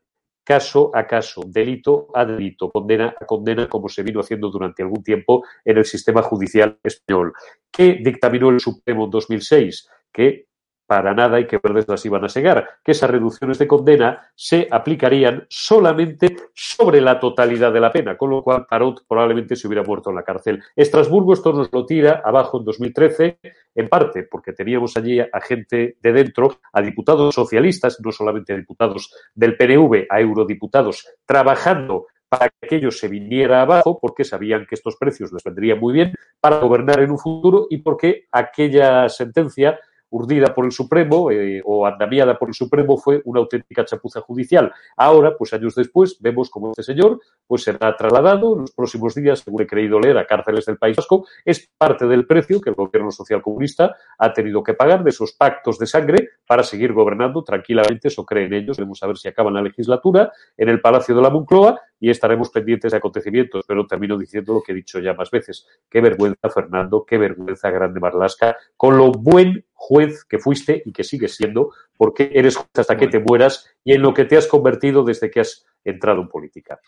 caso 0.43 0.91
a 0.93 1.05
caso, 1.07 1.41
delito 1.47 2.07
a 2.13 2.25
delito, 2.25 2.69
condena 2.69 3.15
a 3.19 3.25
condena, 3.25 3.67
como 3.69 3.89
se 3.89 4.03
vino 4.03 4.19
haciendo 4.19 4.49
durante 4.49 4.83
algún 4.83 5.03
tiempo 5.03 5.43
en 5.63 5.77
el 5.77 5.85
sistema 5.85 6.21
judicial 6.21 6.77
español. 6.83 7.33
¿Qué 7.71 7.99
dictaminó 8.03 8.49
el 8.49 8.59
Supremo 8.59 9.05
en 9.05 9.11
2006? 9.11 9.89
Que 10.11 10.47
para 10.93 11.15
nada 11.15 11.39
y 11.39 11.47
que 11.47 11.57
verdes 11.57 11.87
las 11.87 12.05
iban 12.05 12.23
a 12.23 12.29
segar, 12.29 12.69
que 12.83 12.91
esas 12.91 13.09
reducciones 13.09 13.57
de 13.57 13.67
condena 13.67 14.29
se 14.35 14.67
aplicarían 14.69 15.47
solamente 15.49 16.35
sobre 16.53 17.01
la 17.01 17.19
totalidad 17.19 17.73
de 17.73 17.79
la 17.79 17.91
pena, 17.91 18.15
con 18.15 18.29
lo 18.29 18.43
cual 18.43 18.67
Parot 18.69 19.03
probablemente 19.07 19.55
se 19.55 19.65
hubiera 19.67 19.81
muerto 19.81 20.11
en 20.11 20.17
la 20.17 20.23
cárcel. 20.23 20.61
Estrasburgo 20.75 21.33
esto 21.33 21.51
nos 21.51 21.73
lo 21.73 21.83
tira 21.83 22.21
abajo 22.23 22.59
en 22.59 22.65
2013, 22.65 23.39
en 23.73 23.89
parte 23.89 24.21
porque 24.21 24.53
teníamos 24.53 24.95
allí 24.95 25.19
a 25.19 25.41
gente 25.41 25.97
de 25.99 26.13
dentro, 26.13 26.59
a 26.71 26.79
diputados 26.79 27.33
socialistas, 27.33 27.99
no 27.99 28.11
solamente 28.11 28.53
a 28.53 28.55
diputados 28.57 29.11
del 29.33 29.57
PNV, 29.57 30.05
a 30.11 30.21
eurodiputados, 30.21 31.07
trabajando 31.25 32.05
para 32.29 32.49
que 32.49 32.67
aquello 32.67 32.91
se 32.91 33.07
viniera 33.07 33.63
abajo, 33.63 33.97
porque 33.99 34.23
sabían 34.23 34.67
que 34.69 34.75
estos 34.75 34.95
precios 34.97 35.33
les 35.33 35.43
vendrían 35.43 35.79
muy 35.79 35.91
bien 35.91 36.13
para 36.39 36.59
gobernar 36.59 36.99
en 36.99 37.09
un 37.09 37.17
futuro 37.17 37.65
y 37.71 37.77
porque 37.77 38.27
aquella 38.31 39.09
sentencia 39.09 39.79
urdida 40.13 40.53
por 40.53 40.65
el 40.65 40.71
Supremo 40.71 41.31
eh, 41.31 41.61
o 41.65 41.85
andamiada 41.85 42.37
por 42.37 42.49
el 42.49 42.53
Supremo 42.53 42.97
fue 42.97 43.21
una 43.25 43.39
auténtica 43.39 43.83
chapuza 43.83 44.21
judicial. 44.21 44.71
Ahora, 44.95 45.35
pues 45.35 45.53
años 45.53 45.73
después, 45.75 46.17
vemos 46.19 46.49
como 46.49 46.69
este 46.69 46.83
señor 46.83 47.19
pues 47.47 47.63
será 47.63 47.95
trasladado 47.97 48.53
en 48.53 48.61
los 48.61 48.71
próximos 48.71 49.15
días, 49.15 49.39
según 49.39 49.63
he 49.63 49.67
creído 49.67 49.99
leer, 49.99 50.17
a 50.17 50.25
cárceles 50.25 50.65
del 50.65 50.77
País 50.77 50.95
Vasco. 50.95 51.25
Es 51.43 51.69
parte 51.77 52.05
del 52.07 52.25
precio 52.25 52.61
que 52.61 52.69
el 52.69 52.75
gobierno 52.75 53.11
social 53.11 53.41
comunista 53.41 53.95
ha 54.17 54.33
tenido 54.33 54.63
que 54.63 54.73
pagar 54.73 55.03
de 55.03 55.09
esos 55.09 55.33
pactos 55.33 55.77
de 55.79 55.87
sangre 55.87 56.29
para 56.45 56.63
seguir 56.63 56.93
gobernando 56.93 57.43
tranquilamente, 57.43 58.07
eso 58.07 58.25
creen 58.25 58.53
ellos. 58.53 58.77
Vamos 58.77 59.01
a 59.03 59.07
ver 59.07 59.17
si 59.17 59.27
acaban 59.27 59.53
la 59.53 59.61
legislatura 59.61 60.31
en 60.57 60.69
el 60.69 60.79
Palacio 60.79 61.15
de 61.15 61.21
la 61.21 61.29
Moncloa 61.29 61.79
y 61.99 62.09
estaremos 62.09 62.49
pendientes 62.49 62.91
de 62.91 62.97
acontecimientos, 62.97 63.63
pero 63.65 63.87
termino 63.87 64.17
diciendo 64.17 64.53
lo 64.53 64.61
que 64.61 64.73
he 64.73 64.75
dicho 64.75 64.99
ya 64.99 65.13
más 65.13 65.31
veces. 65.31 65.65
Qué 65.89 66.01
vergüenza, 66.01 66.49
Fernando, 66.49 67.05
qué 67.05 67.17
vergüenza, 67.17 67.69
Grande 67.69 67.99
Marlasca, 67.99 68.57
con 68.75 68.97
lo 68.97 69.11
buen 69.11 69.65
juez 69.85 70.23
que 70.23 70.39
fuiste 70.39 70.81
y 70.85 70.93
que 70.93 71.03
sigues 71.03 71.35
siendo, 71.35 71.71
porque 71.97 72.31
eres 72.33 72.55
juez 72.55 72.69
hasta 72.75 72.95
que 72.95 73.07
te 73.07 73.19
mueras 73.19 73.67
y 73.83 73.93
en 73.93 74.01
lo 74.01 74.13
que 74.13 74.23
te 74.23 74.37
has 74.37 74.47
convertido 74.47 75.03
desde 75.03 75.29
que 75.29 75.41
has 75.41 75.65
entrado 75.83 76.21
en 76.21 76.29
política. 76.29 76.79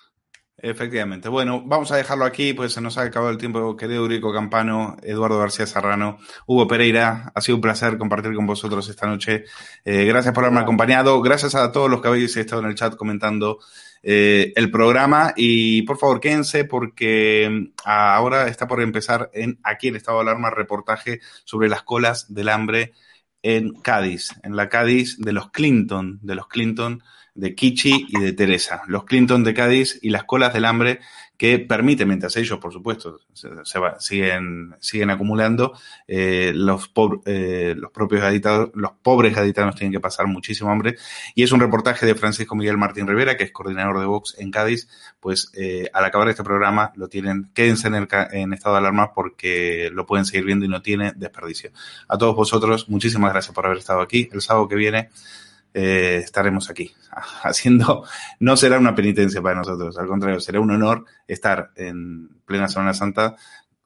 Efectivamente. 0.57 1.27
Bueno, 1.27 1.61
vamos 1.65 1.91
a 1.91 1.97
dejarlo 1.97 2.23
aquí, 2.23 2.53
pues 2.53 2.71
se 2.71 2.79
nos 2.79 2.97
ha 2.97 3.01
acabado 3.01 3.29
el 3.31 3.37
tiempo. 3.37 3.75
Querido 3.75 4.03
Eurico 4.03 4.33
Campano, 4.33 4.95
Eduardo 5.03 5.37
García 5.37 5.67
Serrano, 5.67 6.17
Hugo 6.47 6.67
Pereira, 6.67 7.33
ha 7.35 7.41
sido 7.41 7.57
un 7.57 7.61
placer 7.61 7.97
compartir 7.97 8.33
con 8.33 8.47
vosotros 8.47 8.87
esta 8.87 9.05
noche. 9.07 9.43
Eh, 9.83 10.05
gracias 10.05 10.33
por 10.33 10.45
haberme 10.45 10.61
acompañado. 10.61 11.21
Gracias 11.21 11.53
a 11.55 11.73
todos 11.73 11.91
los 11.91 12.01
que 12.01 12.07
habéis 12.07 12.37
estado 12.37 12.61
en 12.61 12.69
el 12.69 12.75
chat 12.75 12.95
comentando 12.95 13.59
eh, 14.07 14.53
el 14.55 14.69
programa. 14.69 15.33
Y 15.35 15.81
por 15.81 15.97
favor, 15.97 16.19
quédense 16.19 16.63
porque 16.63 17.49
mm, 17.51 17.73
ahora 17.85 18.47
está 18.47 18.67
por 18.67 18.81
empezar 18.81 19.31
en 19.33 19.57
aquí 19.63 19.87
en 19.87 19.95
Estado 19.95 20.19
de 20.19 20.29
Alarma 20.29 20.51
reportaje 20.51 21.21
sobre 21.43 21.69
las 21.69 21.81
colas 21.81 22.31
del 22.31 22.49
hambre 22.49 22.93
en 23.41 23.73
Cádiz, 23.81 24.35
en 24.43 24.55
la 24.55 24.69
Cádiz 24.69 25.17
de 25.17 25.33
los 25.33 25.49
Clinton, 25.49 26.19
de 26.21 26.35
los 26.35 26.47
Clinton 26.47 27.01
de 27.33 27.55
Kichi 27.55 28.05
y 28.07 28.19
de 28.19 28.33
Teresa, 28.33 28.83
los 28.87 29.05
Clinton 29.05 29.43
de 29.43 29.55
Cádiz 29.55 29.99
y 30.01 30.09
las 30.09 30.23
colas 30.23 30.53
del 30.53 30.65
hambre 30.65 30.99
que 31.37 31.59
permiten, 31.59 32.07
mientras 32.07 32.35
ellos, 32.37 32.59
por 32.59 32.71
supuesto, 32.71 33.19
se, 33.33 33.79
va, 33.79 33.99
siguen, 33.99 34.75
siguen 34.79 35.09
acumulando, 35.09 35.77
eh, 36.07 36.51
los, 36.55 36.91
eh, 37.25 37.75
los 37.77 37.91
propios 37.91 38.21
gaditanos, 38.21 38.69
los 38.73 38.91
pobres 39.01 39.35
gaditanos 39.35 39.75
tienen 39.75 39.91
que 39.91 39.99
pasar 39.99 40.27
muchísimo 40.27 40.71
hambre. 40.71 40.95
Y 41.33 41.43
es 41.43 41.51
un 41.51 41.59
reportaje 41.59 42.05
de 42.05 42.15
Francisco 42.15 42.55
Miguel 42.55 42.77
Martín 42.77 43.07
Rivera, 43.07 43.35
que 43.35 43.43
es 43.43 43.51
coordinador 43.51 43.99
de 43.99 44.05
Vox 44.05 44.35
en 44.37 44.51
Cádiz. 44.51 44.87
Pues 45.19 45.51
eh, 45.55 45.89
al 45.93 46.05
acabar 46.05 46.29
este 46.29 46.43
programa 46.43 46.93
lo 46.95 47.09
tienen, 47.09 47.49
quédense 47.53 47.87
en, 47.87 47.95
el, 47.95 48.07
en 48.31 48.53
estado 48.53 48.75
de 48.75 48.79
alarma 48.79 49.13
porque 49.13 49.89
lo 49.93 50.05
pueden 50.05 50.25
seguir 50.25 50.45
viendo 50.45 50.65
y 50.65 50.69
no 50.69 50.81
tiene 50.81 51.13
desperdicio. 51.15 51.71
A 52.07 52.17
todos 52.17 52.35
vosotros, 52.35 52.89
muchísimas 52.89 53.31
gracias 53.31 53.53
por 53.53 53.65
haber 53.65 53.79
estado 53.79 54.01
aquí. 54.01 54.29
El 54.31 54.41
sábado 54.41 54.67
que 54.67 54.75
viene 54.75 55.09
eh, 55.77 56.21
estaremos 56.23 56.69
aquí 56.69 56.93
haciendo, 57.43 58.05
no 58.39 58.55
será 58.55 58.79
una 58.79 58.95
penitencia 58.95 59.41
para 59.41 59.57
nosotros, 59.57 59.97
al 59.97 60.07
contrario, 60.07 60.39
será 60.39 60.61
un 60.61 60.71
honor 60.71 61.03
estar 61.27 61.71
en 61.75 62.29
plena 62.45 62.69
Semana 62.69 62.93
Santa 62.93 63.35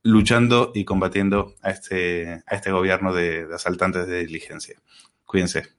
luchando 0.04 0.72
y 0.76 0.86
combatiendo 0.86 1.56
a 1.64 1.72
este, 1.72 2.44
a 2.46 2.56
este 2.56 2.72
gobierno 2.72 3.12
de, 3.12 3.48
de 3.48 3.56
asaltantes 3.56 4.08
de 4.08 4.20
diligencia. 4.20 4.80
Cuídense. 5.26 5.79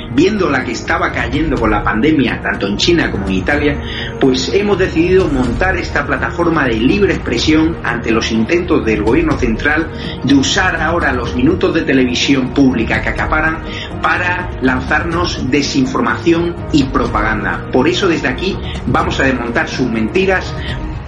viendo 0.15 0.49
la 0.49 0.63
que 0.63 0.71
estaba 0.71 1.11
cayendo 1.11 1.57
con 1.57 1.71
la 1.71 1.83
pandemia, 1.83 2.41
tanto 2.41 2.67
en 2.67 2.77
China 2.77 3.11
como 3.11 3.27
en 3.27 3.33
Italia, 3.33 3.81
pues 4.19 4.53
hemos 4.53 4.77
decidido 4.77 5.27
montar 5.27 5.77
esta 5.77 6.05
plataforma 6.05 6.65
de 6.65 6.75
libre 6.75 7.13
expresión 7.13 7.77
ante 7.83 8.11
los 8.11 8.31
intentos 8.31 8.85
del 8.85 9.03
gobierno 9.03 9.37
central 9.37 9.89
de 10.23 10.35
usar 10.35 10.75
ahora 10.81 11.11
los 11.13 11.35
minutos 11.35 11.73
de 11.73 11.81
televisión 11.81 12.53
pública 12.53 13.01
que 13.01 13.09
acaparan 13.09 13.59
para 14.01 14.49
lanzarnos 14.61 15.49
desinformación 15.49 16.55
y 16.71 16.83
propaganda. 16.85 17.67
Por 17.71 17.87
eso 17.87 18.07
desde 18.07 18.27
aquí 18.27 18.57
vamos 18.87 19.19
a 19.19 19.23
desmontar 19.23 19.67
sus 19.67 19.89
mentiras, 19.89 20.53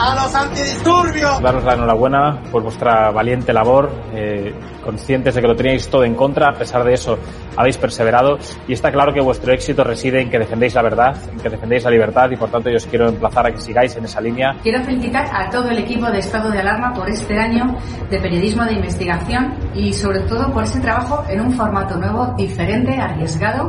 a 0.00 0.14
los 0.14 0.34
antidisturbios. 0.34 1.42
Daros 1.42 1.62
la 1.62 1.74
enhorabuena 1.74 2.40
por 2.50 2.62
vuestra 2.62 3.10
valiente 3.10 3.52
labor, 3.52 3.90
eh, 4.14 4.54
conscientes 4.82 5.34
de 5.34 5.42
que 5.42 5.46
lo 5.46 5.54
teníais 5.54 5.88
todo 5.88 6.04
en 6.04 6.14
contra, 6.14 6.48
a 6.48 6.54
pesar 6.54 6.82
de 6.84 6.94
eso 6.94 7.18
habéis 7.56 7.76
perseverado 7.76 8.38
y 8.66 8.72
está 8.72 8.90
claro 8.90 9.12
que 9.12 9.20
vuestro 9.20 9.52
éxito 9.52 9.84
reside 9.84 10.22
en 10.22 10.30
que 10.30 10.38
defendéis 10.38 10.74
la 10.74 10.82
verdad, 10.82 11.16
en 11.30 11.38
que 11.38 11.50
defendéis 11.50 11.84
la 11.84 11.90
libertad 11.90 12.30
y 12.30 12.36
por 12.36 12.50
tanto 12.50 12.70
yo 12.70 12.76
os 12.76 12.86
quiero 12.86 13.08
emplazar 13.08 13.46
a 13.46 13.52
que 13.52 13.60
sigáis 13.60 13.94
en 13.96 14.04
esa 14.04 14.20
línea. 14.20 14.56
Quiero 14.62 14.82
felicitar 14.84 15.26
a 15.32 15.50
todo 15.50 15.68
el 15.68 15.78
equipo 15.78 16.10
de 16.10 16.18
Estado 16.18 16.50
de 16.50 16.60
Alarma 16.60 16.94
por 16.94 17.08
este 17.10 17.38
año 17.38 17.76
de 18.08 18.18
periodismo 18.18 18.64
de 18.64 18.72
investigación 18.74 19.54
y 19.74 19.92
sobre 19.92 20.20
todo 20.20 20.50
por 20.50 20.64
ese 20.64 20.80
trabajo 20.80 21.24
en 21.28 21.40
un 21.42 21.52
formato 21.52 21.96
nuevo, 21.96 22.34
diferente, 22.38 22.98
arriesgado 22.98 23.68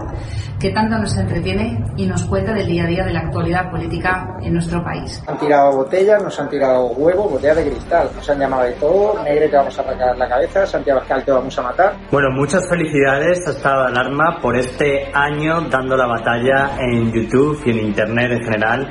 que 0.61 0.69
tanto 0.69 0.97
nos 0.97 1.17
entretiene 1.17 1.83
y 1.97 2.05
nos 2.05 2.23
cuenta 2.25 2.53
del 2.53 2.67
día 2.67 2.83
a 2.83 2.87
día 2.87 3.03
de 3.03 3.11
la 3.11 3.21
actualidad 3.21 3.71
política 3.71 4.37
en 4.43 4.53
nuestro 4.53 4.83
país. 4.83 5.21
Han 5.25 5.39
tirado 5.39 5.75
botellas, 5.75 6.20
nos 6.21 6.39
han 6.39 6.49
tirado 6.49 6.87
huevos, 6.87 7.31
botellas 7.31 7.57
de 7.57 7.69
cristal, 7.69 8.09
nos 8.15 8.29
han 8.29 8.39
llamado 8.39 8.63
de 8.63 8.73
todo, 8.73 9.23
Negre 9.23 9.49
te 9.49 9.55
vamos 9.55 9.77
a 9.77 9.81
arrancar 9.81 10.17
la 10.17 10.27
cabeza, 10.27 10.65
Santiago 10.65 10.99
Pascal 10.99 11.25
te 11.25 11.31
vamos 11.31 11.57
a 11.57 11.61
matar. 11.61 11.93
Bueno, 12.11 12.29
muchas 12.31 12.67
felicidades 12.69 13.39
a 13.47 13.51
Estado 13.51 13.81
de 13.83 13.87
Alarma 13.89 14.39
por 14.41 14.55
este 14.55 15.11
año 15.13 15.61
dando 15.69 15.95
la 15.95 16.07
batalla 16.07 16.77
en 16.79 17.11
YouTube 17.11 17.61
y 17.65 17.71
en 17.71 17.79
Internet 17.79 18.31
en 18.31 18.43
general. 18.43 18.89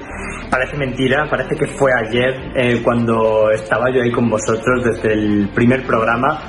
Parece 0.51 0.77
mentira, 0.77 1.28
parece 1.31 1.55
que 1.57 1.66
fue 1.66 1.93
ayer 1.93 2.35
eh, 2.57 2.82
cuando 2.82 3.51
estaba 3.51 3.90
yo 3.94 4.02
ahí 4.02 4.11
con 4.11 4.28
vosotros 4.28 4.85
desde 4.85 5.12
el 5.12 5.51
primer 5.55 5.86
programa, 5.86 6.40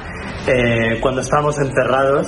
eh, 0.48 1.00
cuando 1.02 1.22
estábamos 1.22 1.58
encerrados 1.60 2.28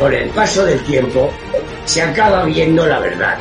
Con 0.00 0.14
el 0.14 0.30
paso 0.30 0.64
del 0.64 0.82
tiempo 0.84 1.30
se 1.84 2.00
acaba 2.00 2.44
viendo 2.46 2.86
la 2.86 3.00
verdad. 3.00 3.36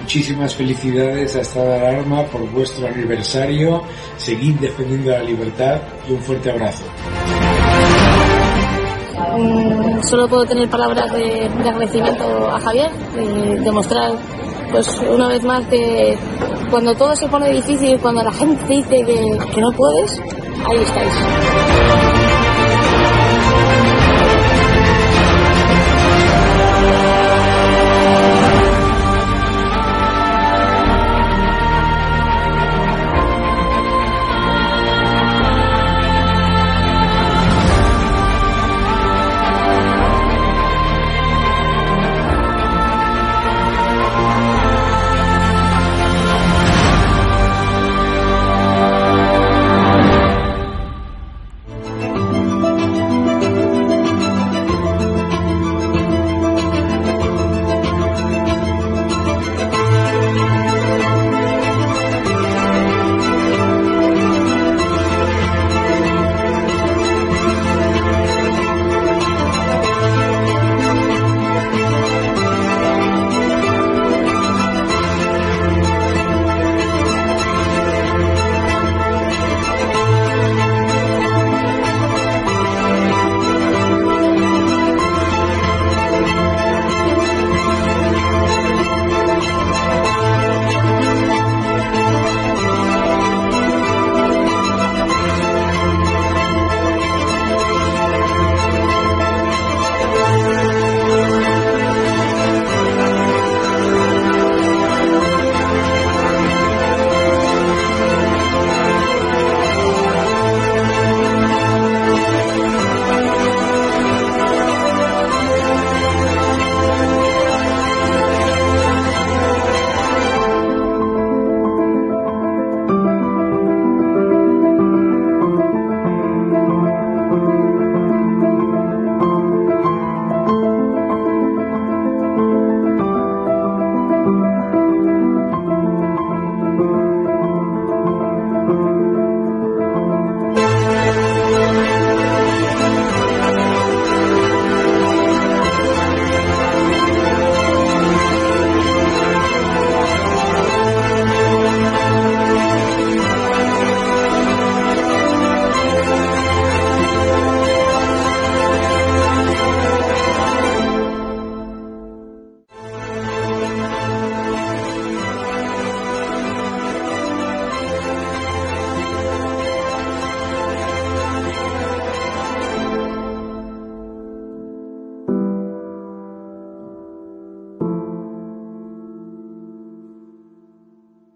Muchísimas 0.00 0.52
felicidades 0.52 1.36
a 1.36 1.40
Estado 1.42 1.68
de 1.68 1.76
Alarma 1.76 2.24
por 2.24 2.40
vuestro 2.50 2.88
aniversario. 2.88 3.84
Seguid 4.16 4.56
defendiendo 4.56 5.12
la 5.12 5.22
libertad 5.22 5.80
y 6.08 6.12
un 6.12 6.20
fuerte 6.22 6.50
abrazo. 6.50 6.84
Mm, 9.38 10.02
solo 10.02 10.28
puedo 10.28 10.44
tener 10.44 10.68
palabras 10.68 11.12
de, 11.12 11.48
de 11.48 11.68
agradecimiento 11.68 12.50
a 12.50 12.58
Javier, 12.58 12.90
de 13.14 13.60
demostrar 13.60 14.12
pues 14.72 14.88
una 15.08 15.28
vez 15.28 15.44
más 15.44 15.64
que 15.66 16.18
cuando 16.70 16.94
todo 16.94 17.14
se 17.14 17.28
pone 17.28 17.50
difícil, 17.50 17.98
cuando 18.00 18.22
la 18.24 18.32
gente 18.32 18.64
dice 18.66 19.04
que, 19.04 19.38
que 19.54 19.60
no 19.60 19.70
puedes, 19.72 20.20
ahí 20.68 20.82
estáis. 20.82 22.01